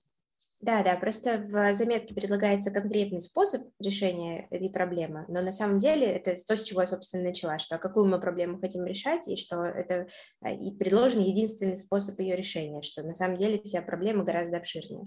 Да, 0.65 0.83
да, 0.83 0.97
просто 0.97 1.45
в 1.47 1.75
заметке 1.75 2.15
предлагается 2.15 2.71
конкретный 2.71 3.21
способ 3.21 3.69
решения 3.79 4.47
этой 4.51 4.71
проблемы, 4.71 5.27
но 5.29 5.43
на 5.43 5.53
самом 5.53 5.79
деле 5.79 6.07
это 6.07 6.35
то, 6.49 6.57
с 6.57 6.63
чего 6.63 6.81
я, 6.81 6.87
собственно, 6.87 7.23
начала, 7.23 7.59
что 7.59 7.77
какую 7.77 8.07
мы 8.07 8.19
проблему 8.19 8.59
хотим 8.59 8.87
решать, 8.87 9.29
и 9.29 9.37
что 9.37 9.63
это 9.63 10.07
а, 10.41 10.51
и 10.51 10.71
предложен 10.71 11.21
единственный 11.21 11.77
способ 11.77 12.19
ее 12.19 12.35
решения, 12.35 12.81
что 12.81 13.03
на 13.03 13.15
самом 13.15 13.37
деле 13.37 13.61
вся 13.63 13.83
проблема 13.83 14.25
гораздо 14.25 14.57
обширнее. 14.57 15.05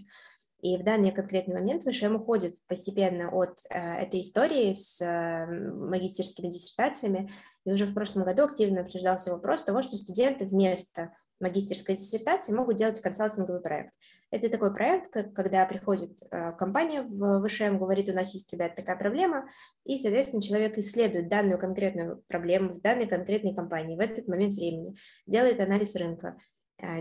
И 0.61 0.77
в 0.77 0.83
данный 0.83 1.11
конкретный 1.11 1.55
момент 1.55 1.83
ВШМ 1.83 2.17
уходит 2.17 2.53
постепенно 2.67 3.31
от 3.31 3.57
э, 3.71 3.79
этой 3.79 4.21
истории 4.21 4.75
с 4.75 5.01
э, 5.01 5.47
магистерскими 5.47 6.49
диссертациями. 6.49 7.31
И 7.65 7.71
уже 7.71 7.85
в 7.85 7.95
прошлом 7.95 8.25
году 8.25 8.43
активно 8.43 8.81
обсуждался 8.81 9.31
вопрос 9.31 9.63
того, 9.63 9.81
что 9.81 9.97
студенты 9.97 10.45
вместо 10.45 11.13
магистерской 11.39 11.95
диссертации 11.95 12.53
могут 12.53 12.77
делать 12.77 12.99
консалтинговый 13.01 13.61
проект. 13.61 13.93
Это 14.31 14.49
такой 14.49 14.73
проект, 14.73 15.13
когда 15.35 15.65
приходит 15.65 16.21
э, 16.31 16.53
компания 16.53 17.01
в 17.01 17.47
ВШМ, 17.47 17.77
говорит, 17.77 18.09
у 18.09 18.13
нас 18.13 18.33
есть, 18.33 18.51
ребят, 18.51 18.75
такая 18.75 18.97
проблема, 18.97 19.47
и, 19.85 19.97
соответственно, 19.97 20.41
человек 20.41 20.77
исследует 20.77 21.29
данную 21.29 21.59
конкретную 21.59 22.23
проблему 22.27 22.73
в 22.73 22.81
данной 22.81 23.07
конкретной 23.07 23.55
компании 23.55 23.95
в 23.95 23.99
этот 23.99 24.27
момент 24.27 24.53
времени, 24.53 24.95
делает 25.25 25.59
анализ 25.59 25.95
рынка, 25.95 26.37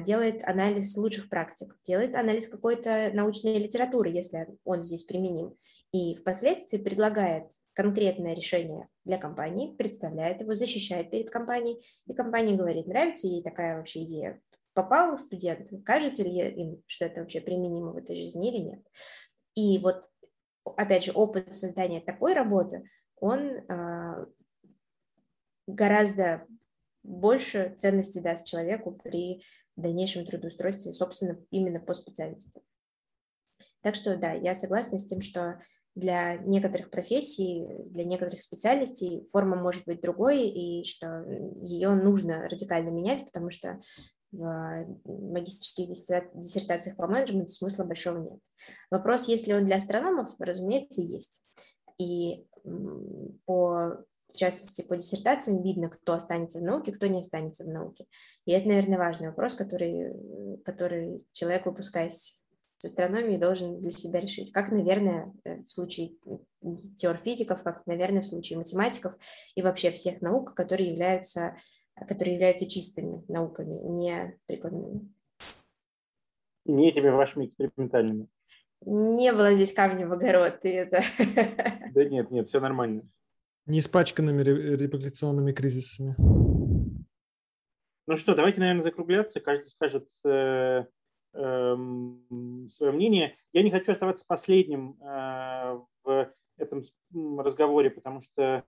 делает 0.04 0.42
анализ 0.44 0.96
лучших 0.96 1.28
практик, 1.28 1.78
делает 1.84 2.14
анализ 2.14 2.48
какой-то 2.48 3.10
научной 3.12 3.58
литературы, 3.58 4.10
если 4.10 4.46
он 4.64 4.82
здесь 4.82 5.02
применим, 5.02 5.54
и 5.92 6.14
впоследствии 6.14 6.78
предлагает 6.78 7.50
конкретное 7.74 8.34
решение 8.34 8.88
для 9.04 9.18
компании, 9.18 9.76
представляет 9.76 10.40
его, 10.40 10.54
защищает 10.54 11.10
перед 11.10 11.30
компанией, 11.30 11.84
и 12.06 12.14
компания 12.14 12.56
говорит, 12.56 12.86
нравится 12.86 13.26
ей 13.26 13.42
такая 13.42 13.76
вообще 13.76 14.04
идея, 14.04 14.40
попал 14.72 15.16
студент, 15.18 15.68
кажется 15.84 16.22
ли 16.22 16.50
им, 16.54 16.82
что 16.86 17.04
это 17.04 17.20
вообще 17.20 17.40
применимо 17.40 17.92
в 17.92 17.96
этой 17.96 18.16
жизни 18.16 18.48
или 18.48 18.62
нет. 18.62 18.80
И 19.54 19.78
вот, 19.78 20.04
опять 20.76 21.04
же, 21.04 21.12
опыт 21.12 21.54
создания 21.54 22.00
такой 22.00 22.34
работы, 22.34 22.84
он 23.18 23.40
э, 23.40 24.26
гораздо 25.66 26.46
больше 27.02 27.74
ценности 27.76 28.18
даст 28.18 28.46
человеку 28.46 28.92
при 28.92 29.42
дальнейшем 29.76 30.24
трудоустройстве, 30.24 30.92
собственно, 30.92 31.36
именно 31.50 31.80
по 31.80 31.94
специальности. 31.94 32.62
Так 33.82 33.94
что 33.94 34.16
да, 34.16 34.32
я 34.32 34.54
согласна 34.54 34.98
с 34.98 35.06
тем, 35.06 35.20
что 35.20 35.60
для 35.94 36.36
некоторых 36.38 36.90
профессий, 36.90 37.84
для 37.86 38.04
некоторых 38.04 38.40
специальностей 38.40 39.26
форма 39.30 39.56
может 39.56 39.86
быть 39.86 40.02
другой, 40.02 40.46
и 40.48 40.84
что 40.84 41.24
ее 41.56 41.94
нужно 41.94 42.48
радикально 42.48 42.90
менять, 42.90 43.24
потому 43.24 43.50
что 43.50 43.80
в 44.32 44.96
магистрских 45.06 45.88
диссертациях 45.88 46.96
по 46.96 47.06
менеджменту 47.06 47.50
смысла 47.50 47.84
большого 47.84 48.18
нет. 48.18 48.40
Вопрос, 48.90 49.28
есть 49.28 49.46
ли 49.46 49.54
он 49.54 49.64
для 49.64 49.76
астрономов, 49.76 50.34
разумеется, 50.38 51.00
есть. 51.00 51.44
И 51.98 52.46
по 53.46 54.04
в 54.04 54.04
частности, 54.36 54.86
по 54.86 54.96
диссертациям 54.96 55.62
видно, 55.62 55.88
кто 55.88 56.12
останется 56.12 56.58
в 56.58 56.62
науке, 56.62 56.92
кто 56.92 57.06
не 57.06 57.20
останется 57.20 57.64
в 57.64 57.68
науке. 57.68 58.06
И 58.44 58.52
это, 58.52 58.68
наверное, 58.68 58.98
важный 58.98 59.28
вопрос, 59.28 59.54
который, 59.54 60.58
который 60.64 61.26
человек, 61.32 61.66
выпускаясь 61.66 62.44
с 62.78 62.84
астрономии, 62.84 63.38
должен 63.38 63.80
для 63.80 63.90
себя 63.90 64.20
решить. 64.20 64.52
Как, 64.52 64.70
наверное, 64.70 65.32
э, 65.44 65.62
в 65.62 65.72
случае 65.72 66.16
теор-физиков, 66.96 67.62
как, 67.62 67.86
наверное, 67.86 68.22
в 68.22 68.26
случае 68.26 68.58
математиков 68.58 69.16
и 69.54 69.62
вообще 69.62 69.90
всех 69.90 70.20
наук, 70.20 70.54
которые 70.54 70.90
являются, 70.90 71.56
которые 71.94 72.34
являются 72.34 72.68
чистыми 72.68 73.24
науками, 73.28 73.74
не 73.74 74.38
прикладными. 74.46 75.12
Не 76.64 76.88
этими 76.88 77.08
вашими 77.08 77.46
экспериментальными. 77.46 78.28
Не 78.82 79.32
было 79.32 79.54
здесь 79.54 79.72
камня 79.72 80.06
в 80.06 80.12
огород, 80.12 80.64
и 80.64 80.68
это... 80.68 81.00
Да 81.92 82.04
нет, 82.04 82.30
нет, 82.30 82.48
все 82.48 82.60
нормально. 82.60 83.08
Не 83.66 83.80
испачканными 83.80 84.42
репутационными 84.42 85.52
кризисами. 85.52 86.14
Ну 88.08 88.16
что, 88.16 88.34
давайте, 88.34 88.60
наверное, 88.60 88.84
закругляться. 88.84 89.40
Каждый 89.40 89.66
скажет 89.66 90.08
э, 90.24 90.84
Эм, 91.36 92.66
свое 92.70 92.92
мнение. 92.92 93.36
Я 93.52 93.62
не 93.62 93.70
хочу 93.70 93.92
оставаться 93.92 94.24
последним 94.26 94.96
э, 95.02 95.80
в 96.02 96.32
этом 96.56 96.82
разговоре, 97.12 97.90
потому 97.90 98.22
что 98.22 98.64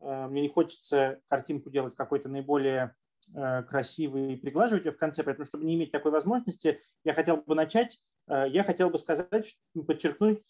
э, 0.00 0.26
мне 0.26 0.42
не 0.42 0.48
хочется 0.50 1.22
картинку 1.28 1.70
делать 1.70 1.94
какой-то 1.94 2.28
наиболее 2.28 2.94
э, 3.34 3.62
красивый 3.62 4.34
и 4.34 4.36
приглаживать 4.36 4.84
ее 4.84 4.92
в 4.92 4.98
конце, 4.98 5.22
поэтому, 5.22 5.46
чтобы 5.46 5.64
не 5.64 5.76
иметь 5.76 5.92
такой 5.92 6.12
возможности, 6.12 6.78
я 7.04 7.14
хотел 7.14 7.38
бы 7.38 7.54
начать. 7.54 8.00
Я 8.28 8.62
хотел 8.62 8.90
бы 8.90 8.98
сказать, 8.98 9.56
подчеркнуть 9.74 10.44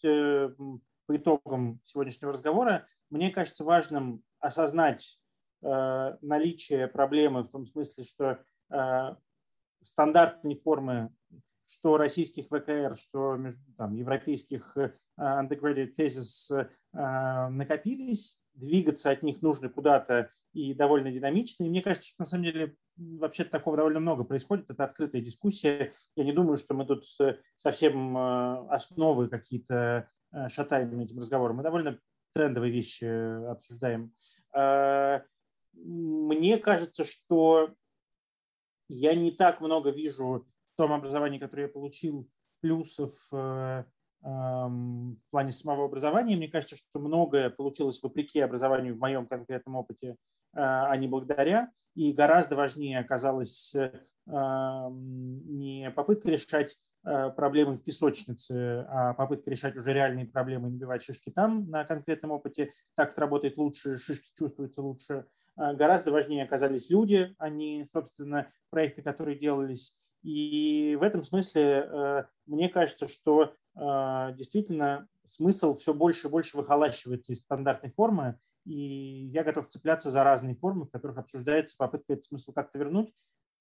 по 1.11 1.17
итогам 1.17 1.81
сегодняшнего 1.83 2.31
разговора, 2.31 2.87
мне 3.09 3.31
кажется 3.31 3.65
важным 3.65 4.23
осознать 4.39 5.19
наличие 5.61 6.87
проблемы 6.87 7.43
в 7.43 7.49
том 7.49 7.65
смысле, 7.67 8.03
что 8.03 8.39
стандартные 9.83 10.55
формы 10.55 11.11
что 11.67 11.95
российских 11.95 12.47
ВКР, 12.47 12.97
что 12.97 13.39
там, 13.77 13.93
европейских 13.93 14.75
uh, 14.75 14.91
undergraduate 15.17 15.95
thesis 15.97 16.51
uh, 16.93 17.47
накопились, 17.47 18.41
двигаться 18.53 19.09
от 19.09 19.23
них 19.23 19.41
нужно 19.41 19.69
куда-то 19.69 20.29
и 20.51 20.73
довольно 20.73 21.11
динамично. 21.13 21.63
И 21.63 21.69
мне 21.69 21.81
кажется, 21.81 22.09
что 22.09 22.23
на 22.23 22.25
самом 22.25 22.43
деле 22.43 22.75
вообще 22.97 23.45
такого 23.45 23.77
довольно 23.77 24.01
много 24.01 24.25
происходит. 24.25 24.69
Это 24.69 24.83
открытая 24.83 25.21
дискуссия. 25.21 25.93
Я 26.17 26.25
не 26.25 26.33
думаю, 26.33 26.57
что 26.57 26.73
мы 26.73 26.85
тут 26.85 27.05
совсем 27.55 28.17
основы 28.17 29.29
какие-то 29.29 30.09
шатаем 30.47 30.99
этим 30.99 31.17
разговором. 31.17 31.57
Мы 31.57 31.63
довольно 31.63 31.99
трендовые 32.33 32.71
вещи 32.71 33.05
обсуждаем. 33.47 34.13
Мне 35.73 36.57
кажется, 36.57 37.05
что 37.05 37.73
я 38.89 39.15
не 39.15 39.31
так 39.31 39.61
много 39.61 39.89
вижу 39.89 40.45
том 40.81 40.93
образовании, 40.93 41.37
которое 41.37 41.63
я 41.63 41.69
получил, 41.69 42.27
плюсов 42.59 43.11
э, 43.31 43.83
в 44.21 45.15
плане 45.29 45.51
самого 45.51 45.85
образования. 45.85 46.35
Мне 46.35 46.47
кажется, 46.47 46.75
что 46.75 46.99
многое 46.99 47.51
получилось 47.51 48.01
вопреки 48.01 48.39
образованию 48.39 48.95
в 48.95 48.99
моем 48.99 49.27
конкретном 49.27 49.75
опыте, 49.75 50.07
э, 50.09 50.15
а 50.53 50.95
не 50.97 51.07
благодаря. 51.07 51.69
И 51.93 52.13
гораздо 52.13 52.55
важнее 52.55 52.99
оказалось 52.99 53.75
э, 53.75 53.91
не 54.25 55.91
попытка 55.95 56.29
решать 56.29 56.77
проблемы 57.03 57.75
в 57.75 57.83
песочнице, 57.83 58.85
а 58.89 59.13
попытка 59.13 59.49
решать 59.49 59.75
уже 59.75 59.93
реальные 59.93 60.27
проблемы 60.27 60.69
набивать 60.69 61.03
шишки 61.03 61.31
там 61.31 61.69
на 61.69 61.83
конкретном 61.83 62.31
опыте. 62.31 62.71
Так 62.95 63.11
это 63.11 63.21
работает 63.21 63.57
лучше, 63.57 63.97
шишки 63.97 64.29
чувствуются 64.37 64.81
лучше. 64.81 65.25
Гораздо 65.55 66.11
важнее 66.11 66.43
оказались 66.43 66.89
люди, 66.89 67.35
а 67.37 67.49
не, 67.49 67.85
собственно, 67.91 68.51
проекты, 68.69 69.01
которые 69.01 69.37
делались. 69.37 69.97
И 70.23 70.95
в 70.99 71.03
этом 71.03 71.23
смысле 71.23 71.63
э, 71.63 72.23
мне 72.45 72.69
кажется, 72.69 73.07
что 73.07 73.55
э, 73.75 74.33
действительно 74.35 75.07
смысл 75.25 75.73
все 75.73 75.93
больше 75.93 76.27
и 76.27 76.31
больше 76.31 76.57
выхолащивается 76.57 77.33
из 77.33 77.39
стандартной 77.39 77.91
формы, 77.91 78.39
и 78.65 79.29
я 79.33 79.43
готов 79.43 79.67
цепляться 79.67 80.11
за 80.11 80.23
разные 80.23 80.55
формы, 80.55 80.85
в 80.85 80.91
которых 80.91 81.17
обсуждается 81.17 81.75
попытка 81.77 82.13
этот 82.13 82.25
смысл 82.25 82.53
как-то 82.53 82.77
вернуть. 82.77 83.11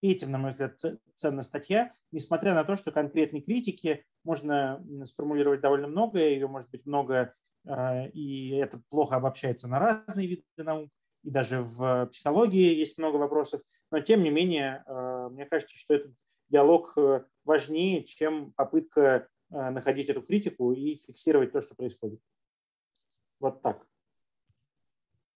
Этим, 0.03 0.31
на 0.31 0.39
мой 0.39 0.51
взгляд, 0.51 0.79
ценна 1.15 1.43
статья, 1.43 1.93
несмотря 2.11 2.55
на 2.55 2.65
то, 2.65 2.77
что 2.77 2.91
конкретной 2.91 3.43
критики 3.43 4.05
можно 4.25 4.83
сформулировать 5.05 5.61
довольно 5.61 5.89
много, 5.89 6.21
ее 6.21 6.49
может 6.49 6.71
быть 6.71 6.87
много, 6.87 7.35
э, 7.67 8.09
и 8.11 8.51
это 8.57 8.81
плохо 8.89 9.17
обобщается 9.17 9.69
на 9.69 9.79
разные 9.79 10.27
виды 10.27 10.43
наук, 10.57 10.91
и 11.23 11.31
даже 11.31 11.63
в 11.63 12.07
психологии 12.07 12.75
есть 12.75 12.97
много 12.97 13.17
вопросов, 13.17 13.61
но 13.91 14.01
тем 14.01 14.23
не 14.23 14.31
менее, 14.31 14.83
мне 15.31 15.45
кажется, 15.45 15.77
что 15.77 15.95
этот 15.95 16.13
диалог 16.51 16.93
э, 16.97 17.25
важнее, 17.45 18.05
чем 18.05 18.53
попытка 18.53 19.29
э, 19.51 19.71
находить 19.71 20.11
эту 20.11 20.23
критику 20.23 20.73
и 20.73 20.95
фиксировать 20.95 21.53
то, 21.53 21.61
что 21.61 21.75
происходит. 21.75 22.21
Вот 23.39 23.63
так. 23.63 23.87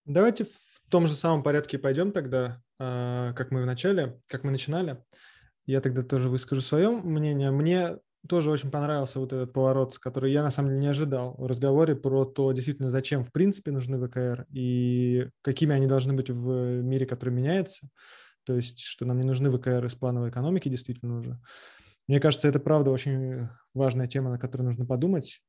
Давайте 0.05 0.45
в 0.45 0.91
том 0.91 1.07
же 1.07 1.15
самом 1.15 1.43
порядке 1.43 1.79
пойдем 1.79 2.13
тогда, 2.13 2.61
э, 2.79 3.33
как 3.35 3.51
мы 3.51 3.63
в 3.63 3.67
начале, 3.67 4.21
как 4.27 4.45
мы 4.45 4.51
начинали. 4.51 5.03
Я 5.67 5.81
тогда 5.81 6.03
тоже 6.03 6.29
выскажу 6.29 6.61
свое 6.61 6.91
мнение. 6.91 7.51
Мне 7.51 7.99
тоже 8.29 8.51
очень 8.51 8.71
понравился 8.71 9.21
вот 9.21 9.33
этот 9.33 9.53
поворот, 9.53 9.99
который 9.99 10.33
я 10.33 10.43
на 10.43 10.51
самом 10.51 10.71
деле 10.71 10.81
не 10.81 10.89
ожидал 10.89 11.35
в 11.37 11.47
разговоре 11.47 11.95
про 11.95 12.25
то, 12.25 12.53
действительно, 12.53 12.91
зачем 12.91 13.25
в 13.25 13.33
принципе 13.33 13.71
нужны 13.71 13.99
ВКР 14.07 14.47
и 14.51 15.29
какими 15.43 15.75
они 15.75 15.87
должны 15.87 16.13
быть 16.15 16.31
в 16.31 16.83
мире, 16.83 17.07
который 17.07 17.31
меняется 17.31 17.89
то 18.45 18.55
есть 18.55 18.81
что 18.81 19.05
нам 19.05 19.19
не 19.19 19.25
нужны 19.25 19.51
ВКР 19.51 19.85
из 19.87 19.95
плановой 19.95 20.31
экономики 20.31 20.69
действительно 20.69 21.19
уже. 21.19 21.39
Мне 22.07 22.21
кажется, 22.21 22.49
это 22.49 22.61
правда 22.61 22.91
очень 22.91 23.49
важная 23.73 24.07
тема, 24.07 24.31
на 24.31 24.39
которой 24.39 24.63
нужно 24.63 24.85
подумать. 24.85 25.41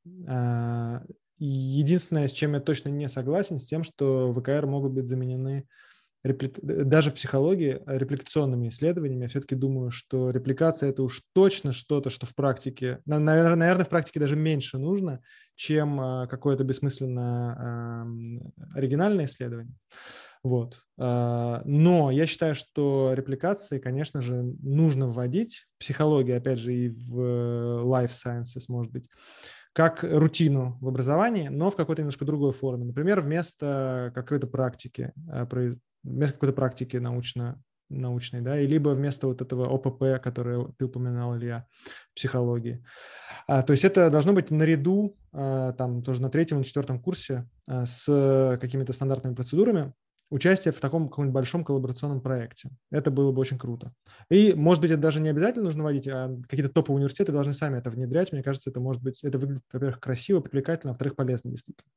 Единственное, 1.38 2.28
с 2.28 2.32
чем 2.32 2.54
я 2.54 2.60
точно 2.60 2.90
не 2.90 3.10
согласен, 3.10 3.60
с 3.60 3.66
тем, 3.66 3.84
что 3.84 4.32
ВКР 4.34 4.66
могут 4.66 4.94
быть 4.94 5.08
заменены 5.08 5.68
даже 6.24 7.12
в 7.12 7.14
психологии 7.14 7.82
репликационными 7.86 8.70
исследованиями. 8.70 9.24
Я 9.24 9.28
все-таки 9.28 9.54
думаю, 9.54 9.92
что 9.92 10.32
репликация– 10.32 10.90
это 10.92 11.04
уж 11.04 11.22
точно 11.34 11.72
что-то, 11.72 12.10
что 12.10 12.26
в 12.26 12.34
практике, 12.34 13.00
наверное, 13.06 13.76
в 13.76 13.90
практике 13.90 14.20
даже 14.20 14.36
меньше 14.36 14.80
нужно, 14.80 15.22
чем 15.56 16.00
а, 16.00 16.28
какое-то 16.28 16.64
бессмысленно 16.64 18.08
оригинальное 18.74 19.26
исследование. 19.26 19.76
Вот. 20.44 20.82
Но 20.98 22.12
я 22.12 22.26
считаю, 22.28 22.54
что 22.54 23.14
репликации, 23.16 23.80
конечно 23.80 24.22
же, 24.22 24.44
нужно 24.62 25.08
вводить. 25.08 25.66
Психология, 25.80 26.38
опять 26.38 26.60
же, 26.60 26.72
и 26.72 26.90
в 26.90 27.20
э, 27.20 27.82
life 27.84 28.12
sciences, 28.12 28.66
может 28.68 28.92
быть, 28.92 29.10
как 29.76 30.04
рутину 30.04 30.78
в 30.80 30.88
образовании, 30.88 31.50
но 31.50 31.70
в 31.70 31.76
какой-то 31.76 32.02
немножко 32.02 32.24
другой 32.24 32.54
форме. 32.54 32.86
Например, 32.86 33.20
вместо 33.20 34.10
какой-то 34.16 34.48
практики, 34.48 35.12
а, 35.30 35.46
вместо 36.02 36.34
какой-то 36.36 36.54
практики 36.54 36.96
научно 36.96 37.62
научной, 37.90 38.42
да, 38.42 38.60
и 38.60 38.66
либо 38.66 38.90
вместо 38.90 39.28
вот 39.28 39.42
этого 39.42 39.68
ОПП, 39.68 40.22
которое 40.24 40.68
ты 40.78 40.86
упоминал, 40.86 41.38
Илья, 41.38 41.68
психологии. 42.16 42.84
А, 43.48 43.62
то 43.62 43.74
есть 43.74 43.86
это 43.86 44.10
должно 44.10 44.34
быть 44.34 44.50
наряду, 44.50 45.18
а, 45.32 45.74
там 45.74 46.02
тоже 46.04 46.22
на 46.22 46.30
третьем, 46.30 46.60
на 46.60 46.64
четвертом 46.64 47.00
курсе 47.00 47.48
а, 47.68 47.86
с 47.86 48.58
какими-то 48.60 48.94
стандартными 48.94 49.36
процедурами, 49.36 49.94
участие 50.30 50.72
в 50.72 50.80
таком 50.80 51.10
каком-нибудь 51.10 51.34
большом 51.34 51.64
коллаборационном 51.64 52.22
проекте. 52.22 52.70
Это 52.92 53.12
было 53.12 53.32
бы 53.32 53.42
очень 53.42 53.58
круто. 53.58 53.94
И, 54.30 54.54
может 54.54 54.82
быть, 54.82 54.92
это 54.92 55.02
даже 55.02 55.20
не 55.20 55.30
обязательно 55.30 55.66
нужно 55.66 55.84
вводить, 55.84 56.08
а 56.08 56.36
какие-то 56.50 56.72
топовые 56.72 56.98
университеты 56.98 57.32
должны 57.32 57.54
сами 57.54 57.78
это 57.78 57.90
внедрять. 57.90 58.32
Мне 58.32 58.44
кажется, 58.44 58.70
это 58.70 58.80
может 58.80 59.04
быть, 59.04 59.24
это 59.24 59.38
выглядит, 59.38 59.64
во-первых, 59.72 60.00
красиво, 60.00 60.40
привлекательно, 60.40 60.94
во-вторых, 60.94 61.16
полезно 61.16 61.52
действительно. 61.52 61.90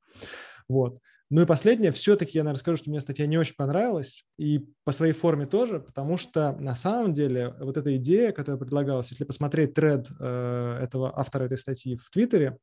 Вот. 0.69 0.99
Ну 1.31 1.43
и 1.43 1.47
последнее, 1.47 1.93
все-таки 1.93 2.39
я, 2.39 2.43
наверное, 2.43 2.61
скажу, 2.61 2.79
что 2.79 2.91
мне 2.91 3.01
статья 3.03 3.27
не 3.27 3.37
очень 3.37 3.55
понравилась, 3.55 4.25
и 4.39 4.67
по 4.85 4.93
своей 4.93 5.13
форме 5.13 5.45
тоже, 5.45 5.79
потому 5.79 6.17
что 6.17 6.53
на 6.53 6.75
самом 6.75 7.13
деле 7.13 7.55
вот 7.61 7.77
эта 7.77 7.95
идея, 7.97 8.33
которая 8.33 8.59
предлагалась, 8.59 9.11
если 9.11 9.25
посмотреть 9.25 9.75
тред 9.75 10.09
э, 10.19 10.79
этого 10.81 11.19
автора 11.19 11.45
этой 11.45 11.59
статьи 11.59 11.99
в 11.99 12.09
Твиттере, 12.11 12.57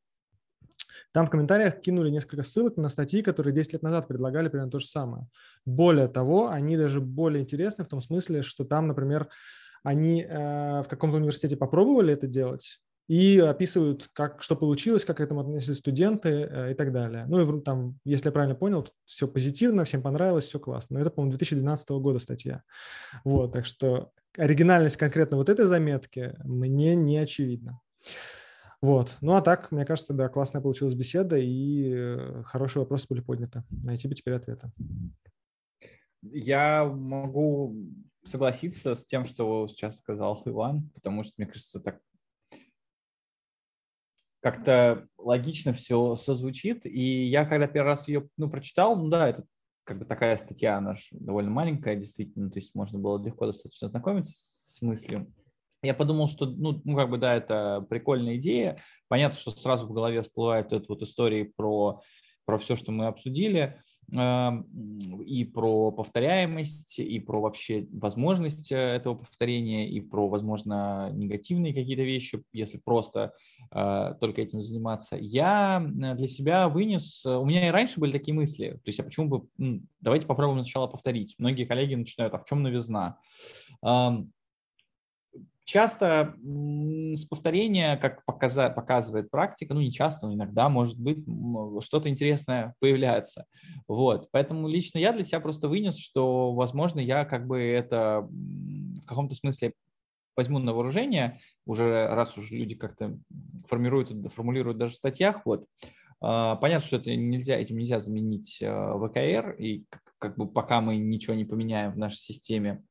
Там 1.12 1.28
в 1.28 1.30
комментариях 1.30 1.82
кинули 1.82 2.10
несколько 2.10 2.44
ссылок 2.44 2.78
на 2.78 2.90
статьи, 2.90 3.22
которые 3.22 3.54
10 3.54 3.74
лет 3.74 3.84
назад 3.84 4.08
предлагали 4.08 4.50
примерно 4.50 4.72
то 4.72 4.80
же 4.80 4.88
самое. 4.88 5.28
Более 5.66 6.08
того, 6.08 6.50
они 6.50 6.78
даже 6.78 7.02
более 7.02 7.44
интересны 7.44 7.84
в 7.84 7.88
том 7.88 8.02
смысле, 8.02 8.42
что 8.42 8.66
там, 8.66 8.88
например, 8.88 9.28
они 9.84 10.24
э, 10.24 10.82
в 10.82 10.88
каком-то 10.90 11.18
университете 11.18 11.58
попробовали 11.58 12.14
это 12.14 12.28
делать, 12.28 12.82
и 13.08 13.38
описывают, 13.38 14.10
как, 14.14 14.42
что 14.42 14.56
получилось, 14.56 15.06
как 15.06 15.18
к 15.18 15.22
этому 15.22 15.42
относились 15.42 15.78
студенты 15.78 16.30
э, 16.30 16.72
и 16.72 16.74
так 16.74 16.92
далее. 16.92 17.26
Ну 17.28 17.58
и 17.58 17.62
там, 17.62 18.00
если 18.04 18.28
я 18.28 18.32
правильно 18.32 18.56
понял, 18.56 18.88
все 19.06 19.28
позитивно, 19.28 19.86
всем 19.86 20.02
понравилось, 20.02 20.46
все 20.46 20.60
классно. 20.60 20.96
Но 20.96 21.02
это, 21.02 21.12
по-моему, 21.12 21.32
2012 21.32 21.90
года 21.92 22.18
статья. 22.18 22.64
Вот, 23.24 23.54
так 23.54 23.66
что 23.66 24.10
оригинальность 24.38 24.98
конкретно 24.98 25.38
вот 25.38 25.50
этой 25.50 25.68
заметки 25.68 26.36
мне 26.44 26.96
не 26.96 27.18
очевидна. 27.20 27.80
Вот. 28.86 29.18
Ну 29.22 29.34
а 29.34 29.42
так, 29.42 29.72
мне 29.72 29.84
кажется, 29.84 30.14
да, 30.14 30.30
классная 30.30 30.62
получилась 30.62 30.94
беседа, 30.94 31.38
и 31.38 31.92
э, 31.92 32.44
хорошие 32.44 32.82
вопросы 32.82 33.08
были 33.10 33.20
подняты. 33.20 33.64
Найти 33.72 34.08
бы 34.08 34.14
теперь 34.14 34.36
ответы. 34.36 34.72
Я 36.22 36.86
могу 36.86 37.76
согласиться 38.24 38.94
с 38.94 39.04
тем, 39.04 39.26
что 39.26 39.68
сейчас 39.68 39.98
сказал 39.98 40.40
Иван, 40.46 40.92
потому 40.94 41.24
что, 41.24 41.34
мне 41.38 41.48
кажется, 41.48 41.80
так 41.80 42.00
как-то 44.40 45.08
логично 45.18 45.74
все, 45.74 46.14
все 46.14 46.36
звучит. 46.36 46.86
И 46.86 47.26
я, 47.26 47.46
когда 47.46 47.66
первый 47.66 47.88
раз 47.88 48.08
ее 48.08 48.30
ну, 48.38 48.52
прочитал, 48.52 48.96
ну 48.98 49.10
да, 49.10 49.30
это 49.30 49.46
как 49.84 49.98
бы 49.98 50.06
такая 50.06 50.38
статья, 50.38 50.78
она 50.78 50.94
довольно 51.10 51.50
маленькая, 51.50 51.96
действительно, 51.96 52.52
то 52.52 52.60
есть 52.60 52.76
можно 52.76 53.00
было 53.00 53.20
легко 53.20 53.48
достаточно 53.48 53.88
знакомиться 53.88 54.32
с 54.36 54.80
мыслью. 54.84 55.34
Я 55.86 55.94
подумал, 55.94 56.28
что, 56.28 56.46
ну, 56.46 56.82
ну, 56.84 56.96
как 56.96 57.10
бы, 57.10 57.18
да, 57.18 57.36
это 57.36 57.86
прикольная 57.90 58.38
идея. 58.38 58.76
Понятно, 59.08 59.40
что 59.40 59.52
сразу 59.52 59.88
в 59.88 59.94
голове 59.94 60.22
всплывает 60.22 60.74
эта 60.74 60.86
вот 60.90 61.02
история 61.02 61.46
про, 61.46 62.02
про 62.46 62.58
все, 62.58 62.76
что 62.76 62.92
мы 62.92 63.08
обсудили 63.08 63.80
и 64.12 65.52
про 65.52 65.92
повторяемость, 65.92 67.00
и 67.00 67.20
про 67.20 67.42
вообще 67.42 67.88
возможность 67.92 68.72
э, 68.72 68.76
этого 68.76 69.16
повторения, 69.16 69.90
и 69.90 70.00
про, 70.00 70.28
возможно, 70.28 71.10
негативные 71.12 71.74
какие-то 71.74 72.04
вещи, 72.04 72.44
если 72.54 72.78
просто 72.78 73.34
э, 73.72 74.14
только 74.20 74.44
этим 74.44 74.62
заниматься. 74.62 75.18
Я 75.20 75.84
для 75.84 76.28
себя 76.28 76.70
вынес, 76.70 77.26
у 77.26 77.46
меня 77.46 77.68
и 77.68 77.72
раньше 77.72 78.00
были 78.00 78.12
такие 78.12 78.36
мысли, 78.36 78.74
то 78.74 78.88
есть, 78.90 79.00
а 79.00 79.04
почему 79.04 79.28
бы, 79.28 79.82
давайте 80.00 80.28
попробуем 80.28 80.62
сначала 80.62 80.86
повторить. 80.86 81.34
Многие 81.40 81.66
коллеги 81.66 81.96
начинают, 81.96 82.36
а 82.36 82.38
в 82.38 82.46
чем 82.46 82.62
новизна? 82.62 83.18
Часто 85.66 86.36
с 86.44 87.26
повторения, 87.26 87.98
как 87.98 88.24
показывает 88.24 89.32
практика, 89.32 89.74
ну 89.74 89.82
не 89.82 89.92
часто, 89.92 90.28
но 90.28 90.36
иногда, 90.36 90.70
может 90.70 91.00
быть, 91.00 91.26
что-то 91.84 92.08
интересное 92.08 92.76
появляется. 92.80 93.46
Вот. 93.88 94.30
Поэтому 94.32 94.68
лично 94.68 95.00
я 95.00 95.12
для 95.12 95.24
себя 95.24 95.40
просто 95.40 95.68
вынес, 95.68 95.98
что, 95.98 96.54
возможно, 96.54 97.00
я 97.00 97.26
как 97.26 97.48
бы 97.48 97.60
это 97.60 98.28
в 98.30 99.06
каком-то 99.08 99.34
смысле 99.34 99.74
возьму 100.36 100.60
на 100.60 100.74
вооружение, 100.74 101.40
уже 101.66 102.10
раз 102.10 102.38
уже 102.38 102.56
люди 102.56 102.76
как-то 102.76 103.18
формируют, 103.68 104.12
формулируют 104.34 104.78
даже 104.78 104.94
в 104.94 104.98
статьях, 104.98 105.42
вот. 105.46 105.66
А, 106.22 106.58
понятно, 106.58 106.86
что 106.86 106.98
это 106.98 107.16
нельзя, 107.16 107.56
этим 107.58 107.78
нельзя 107.78 108.00
заменить 108.00 108.60
а, 108.62 108.98
ВКР, 109.00 109.56
и 109.58 109.86
как 110.20 110.38
бы 110.38 110.48
пока 110.48 110.82
мы 110.82 110.98
ничего 110.98 111.36
не 111.36 111.46
поменяем 111.46 111.94
в 111.94 111.98
нашей 111.98 112.18
системе, 112.18 112.84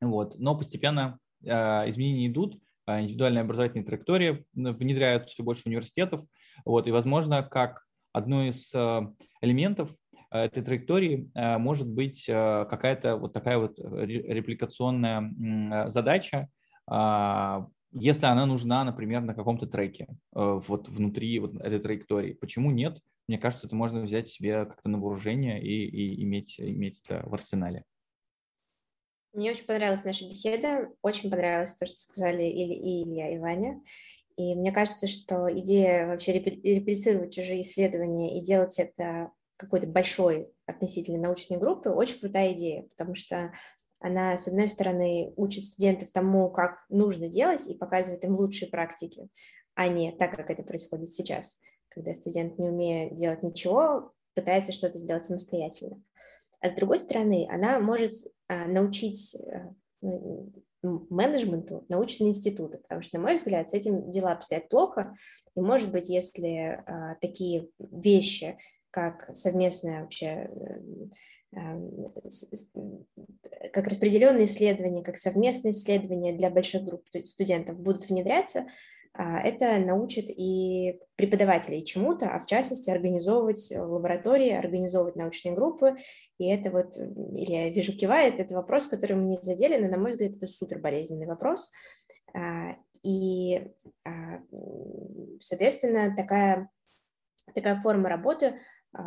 вот. 0.00 0.38
Но 0.38 0.58
постепенно 0.58 1.18
изменения 1.44 2.28
идут, 2.28 2.58
а, 2.86 3.00
индивидуальные 3.00 3.42
образовательные 3.42 3.86
траектории 3.86 4.44
внедряют 4.54 5.28
все 5.28 5.42
больше 5.42 5.62
университетов. 5.66 6.24
Вот, 6.64 6.86
и, 6.86 6.90
возможно, 6.90 7.42
как 7.42 7.82
одно 8.12 8.44
из 8.44 8.72
а, 8.74 9.12
элементов 9.40 9.90
этой 10.30 10.62
траектории 10.62 11.30
может 11.58 11.90
быть 11.90 12.24
какая-то 12.24 13.18
вот 13.18 13.34
такая 13.34 13.58
вот 13.58 13.78
репликационная 13.78 15.90
задача, 15.90 16.48
если 16.88 18.24
она 18.24 18.46
нужна, 18.46 18.82
например, 18.82 19.20
на 19.20 19.34
каком-то 19.34 19.66
треке, 19.66 20.08
вот 20.32 20.88
внутри 20.88 21.38
вот 21.38 21.56
этой 21.56 21.80
траектории. 21.80 22.32
Почему 22.32 22.70
нет? 22.70 22.98
Мне 23.28 23.36
кажется, 23.36 23.66
это 23.66 23.76
можно 23.76 24.00
взять 24.00 24.28
себе 24.28 24.64
как-то 24.64 24.88
на 24.88 24.98
вооружение 24.98 25.62
и, 25.62 25.84
и 25.84 26.22
иметь, 26.22 26.58
иметь 26.58 27.02
это 27.06 27.28
в 27.28 27.34
арсенале. 27.34 27.84
Мне 29.32 29.52
очень 29.52 29.64
понравилась 29.64 30.04
наша 30.04 30.28
беседа, 30.28 30.90
очень 31.00 31.30
понравилось 31.30 31.74
то, 31.74 31.86
что 31.86 31.96
сказали 31.96 32.42
и 32.42 33.02
Илья, 33.02 33.34
и 33.34 33.38
Ваня. 33.38 33.82
И 34.36 34.54
мне 34.54 34.72
кажется, 34.72 35.06
что 35.06 35.48
идея 35.58 36.06
вообще 36.06 36.32
реплицировать 36.32 37.32
чужие 37.32 37.62
исследования 37.62 38.38
и 38.38 38.44
делать 38.44 38.78
это 38.78 39.30
какой-то 39.56 39.86
большой 39.86 40.52
относительно 40.66 41.18
научной 41.18 41.58
группы 41.58 41.90
очень 41.90 42.20
крутая 42.20 42.52
идея, 42.52 42.82
потому 42.88 43.14
что 43.14 43.52
она, 44.00 44.36
с 44.36 44.48
одной 44.48 44.68
стороны, 44.68 45.32
учит 45.36 45.64
студентов 45.64 46.10
тому, 46.10 46.50
как 46.50 46.84
нужно 46.88 47.28
делать 47.28 47.66
и 47.66 47.78
показывает 47.78 48.24
им 48.24 48.36
лучшие 48.36 48.68
практики, 48.68 49.28
а 49.74 49.88
не 49.88 50.12
так, 50.12 50.34
как 50.34 50.50
это 50.50 50.62
происходит 50.62 51.10
сейчас, 51.10 51.60
когда 51.88 52.12
студент, 52.14 52.58
не 52.58 52.68
умея 52.68 53.10
делать 53.14 53.42
ничего, 53.42 54.12
пытается 54.34 54.72
что-то 54.72 54.98
сделать 54.98 55.24
самостоятельно. 55.24 56.02
А 56.62 56.68
с 56.68 56.72
другой 56.72 57.00
стороны, 57.00 57.48
она 57.50 57.80
может 57.80 58.12
а, 58.46 58.66
научить 58.68 59.34
э, 59.34 59.72
ну, 60.00 61.06
менеджменту 61.10 61.84
научные 61.88 62.30
институты, 62.30 62.78
потому 62.78 63.02
что, 63.02 63.16
на 63.16 63.22
мой 63.22 63.34
взгляд, 63.34 63.68
с 63.68 63.74
этим 63.74 64.10
дела 64.10 64.32
обстоят 64.32 64.68
плохо, 64.68 65.14
и, 65.56 65.60
может 65.60 65.90
быть, 65.90 66.08
если 66.08 66.80
а, 66.86 67.16
такие 67.16 67.68
вещи, 67.78 68.56
как 68.90 69.34
совместное 69.34 70.02
вообще, 70.02 70.48
э, 71.52 71.58
как 73.72 73.88
распределенные 73.88 74.44
исследования, 74.44 75.02
как 75.02 75.16
совместные 75.16 75.72
исследования 75.72 76.36
для 76.36 76.48
больших 76.48 76.84
групп 76.84 77.04
студентов 77.24 77.80
будут 77.80 78.08
внедряться, 78.08 78.66
это 79.14 79.78
научит 79.78 80.30
и 80.30 80.98
преподавателей 81.16 81.84
чему-то, 81.84 82.30
а 82.30 82.40
в 82.40 82.46
частности 82.46 82.90
организовывать 82.90 83.70
лаборатории, 83.70 84.50
организовывать 84.50 85.16
научные 85.16 85.54
группы. 85.54 85.96
И 86.38 86.48
это 86.48 86.70
вот, 86.70 86.96
или 86.96 87.52
я 87.52 87.70
вижу 87.70 87.96
кивает, 87.96 88.40
это 88.40 88.54
вопрос, 88.54 88.86
который 88.86 89.16
мы 89.16 89.24
не 89.24 89.38
задели, 89.42 89.76
но, 89.76 89.88
на 89.88 89.98
мой 89.98 90.12
взгляд, 90.12 90.36
это 90.36 90.46
супер 90.46 90.78
болезненный 90.78 91.26
вопрос. 91.26 91.70
А, 92.34 92.72
и, 93.02 93.58
а, 94.06 94.40
соответственно, 95.40 96.16
такая, 96.16 96.70
такая 97.54 97.80
форма 97.80 98.08
работы 98.08 98.58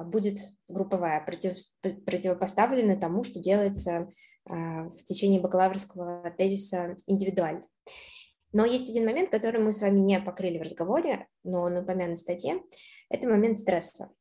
будет 0.05 0.37
групповая, 0.67 1.23
против, 1.25 1.57
противопоставлена 2.05 2.99
тому, 2.99 3.23
что 3.23 3.39
делается 3.39 4.09
в 4.45 5.03
течение 5.05 5.41
бакалаврского 5.41 6.31
тезиса 6.37 6.95
индивидуально. 7.07 7.63
Но 8.55 8.63
есть 8.63 8.89
один 8.89 9.03
момент, 9.03 9.31
который 9.31 9.59
мы 9.59 9.73
с 9.73 9.81
вами 9.81 9.99
не 9.99 10.17
покрыли 10.21 10.57
в 10.59 10.61
разговоре, 10.61 11.27
но 11.43 11.63
он 11.63 11.75
упомянут 11.75 12.19
в 12.19 12.21
статье. 12.21 12.61
Это 13.09 13.27
момент 13.27 13.59
стресса, 13.59 14.13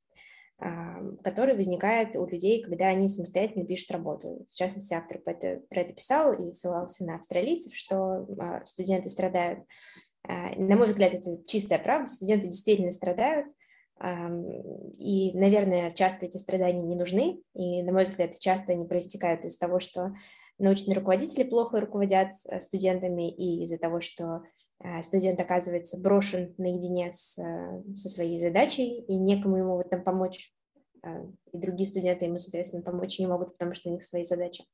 а, 0.58 1.02
который 1.22 1.54
возникает 1.54 2.16
у 2.16 2.26
людей, 2.26 2.60
когда 2.60 2.88
они 2.88 3.08
самостоятельно 3.08 3.64
пишут 3.64 3.92
работу. 3.92 4.44
В 4.50 4.54
частности, 4.56 4.92
автор 4.92 5.20
про 5.20 5.34
это, 5.34 5.62
про 5.70 5.82
это 5.82 5.94
писал 5.94 6.32
и 6.32 6.52
ссылался 6.52 7.04
на 7.04 7.14
австралийцев, 7.14 7.76
что 7.76 8.26
а, 8.40 8.66
студенты 8.66 9.08
страдают. 9.08 9.60
А, 10.26 10.56
на 10.56 10.74
мой 10.74 10.88
взгляд, 10.88 11.14
это 11.14 11.46
чистая 11.46 11.78
правда. 11.78 12.10
Студенты 12.10 12.48
действительно 12.48 12.90
страдают, 12.90 13.46
и, 14.98 15.38
наверное, 15.38 15.92
часто 15.92 16.26
эти 16.26 16.38
страдания 16.38 16.82
не 16.82 16.96
нужны. 16.96 17.40
И, 17.54 17.84
на 17.84 17.92
мой 17.92 18.06
взгляд, 18.06 18.36
часто 18.40 18.72
они 18.72 18.88
проистекают 18.88 19.44
из 19.44 19.56
того, 19.56 19.78
что 19.78 20.12
научные 20.58 20.96
руководители 20.96 21.44
плохо 21.44 21.80
руководят 21.80 22.32
э, 22.48 22.60
студентами, 22.60 23.30
и 23.30 23.64
из-за 23.64 23.78
того, 23.78 24.00
что 24.00 24.42
э, 24.82 25.02
студент 25.02 25.40
оказывается 25.40 26.00
брошен 26.00 26.54
наедине 26.58 27.12
с, 27.12 27.38
э, 27.38 27.82
со 27.94 28.08
своей 28.08 28.38
задачей, 28.38 29.00
и 29.00 29.16
некому 29.16 29.56
ему 29.56 29.76
в 29.76 29.80
этом 29.80 30.02
помочь, 30.02 30.52
и 31.52 31.58
другие 31.58 31.86
студенты 31.86 32.24
ему, 32.24 32.38
соответственно, 32.38 32.82
помочь 32.82 33.18
не 33.18 33.26
могут, 33.26 33.52
потому 33.52 33.74
что 33.74 33.90
у 33.90 33.92
них 33.92 34.06
свои 34.06 34.24
задачи. 34.24 34.64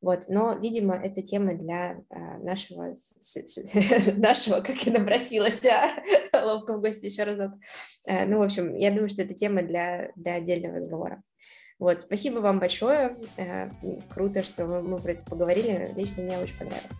Вот, 0.00 0.28
но, 0.28 0.56
видимо, 0.56 0.94
это 0.94 1.22
тема 1.22 1.54
для 1.54 2.00
а, 2.08 2.38
нашего, 2.38 2.94
нашего, 4.16 4.60
как 4.60 4.76
я 4.86 4.92
напросилась, 4.92 5.64
а, 5.66 5.90
ловкого 6.44 6.78
гостя 6.78 7.06
еще 7.06 7.24
разок. 7.24 7.50
А, 8.06 8.24
ну, 8.24 8.38
в 8.38 8.42
общем, 8.42 8.76
я 8.76 8.92
думаю, 8.92 9.08
что 9.08 9.22
это 9.22 9.34
тема 9.34 9.62
для, 9.62 10.12
для 10.14 10.34
отдельного 10.34 10.76
разговора. 10.76 11.22
Вот, 11.78 12.02
спасибо 12.02 12.40
вам 12.40 12.58
большое. 12.58 13.16
Э, 13.36 13.68
круто, 14.08 14.42
что 14.42 14.66
мы 14.66 14.98
про 14.98 15.12
это 15.12 15.24
поговорили. 15.24 15.92
Лично 15.96 16.22
мне 16.22 16.38
очень 16.38 16.58
понравилось. 16.58 16.98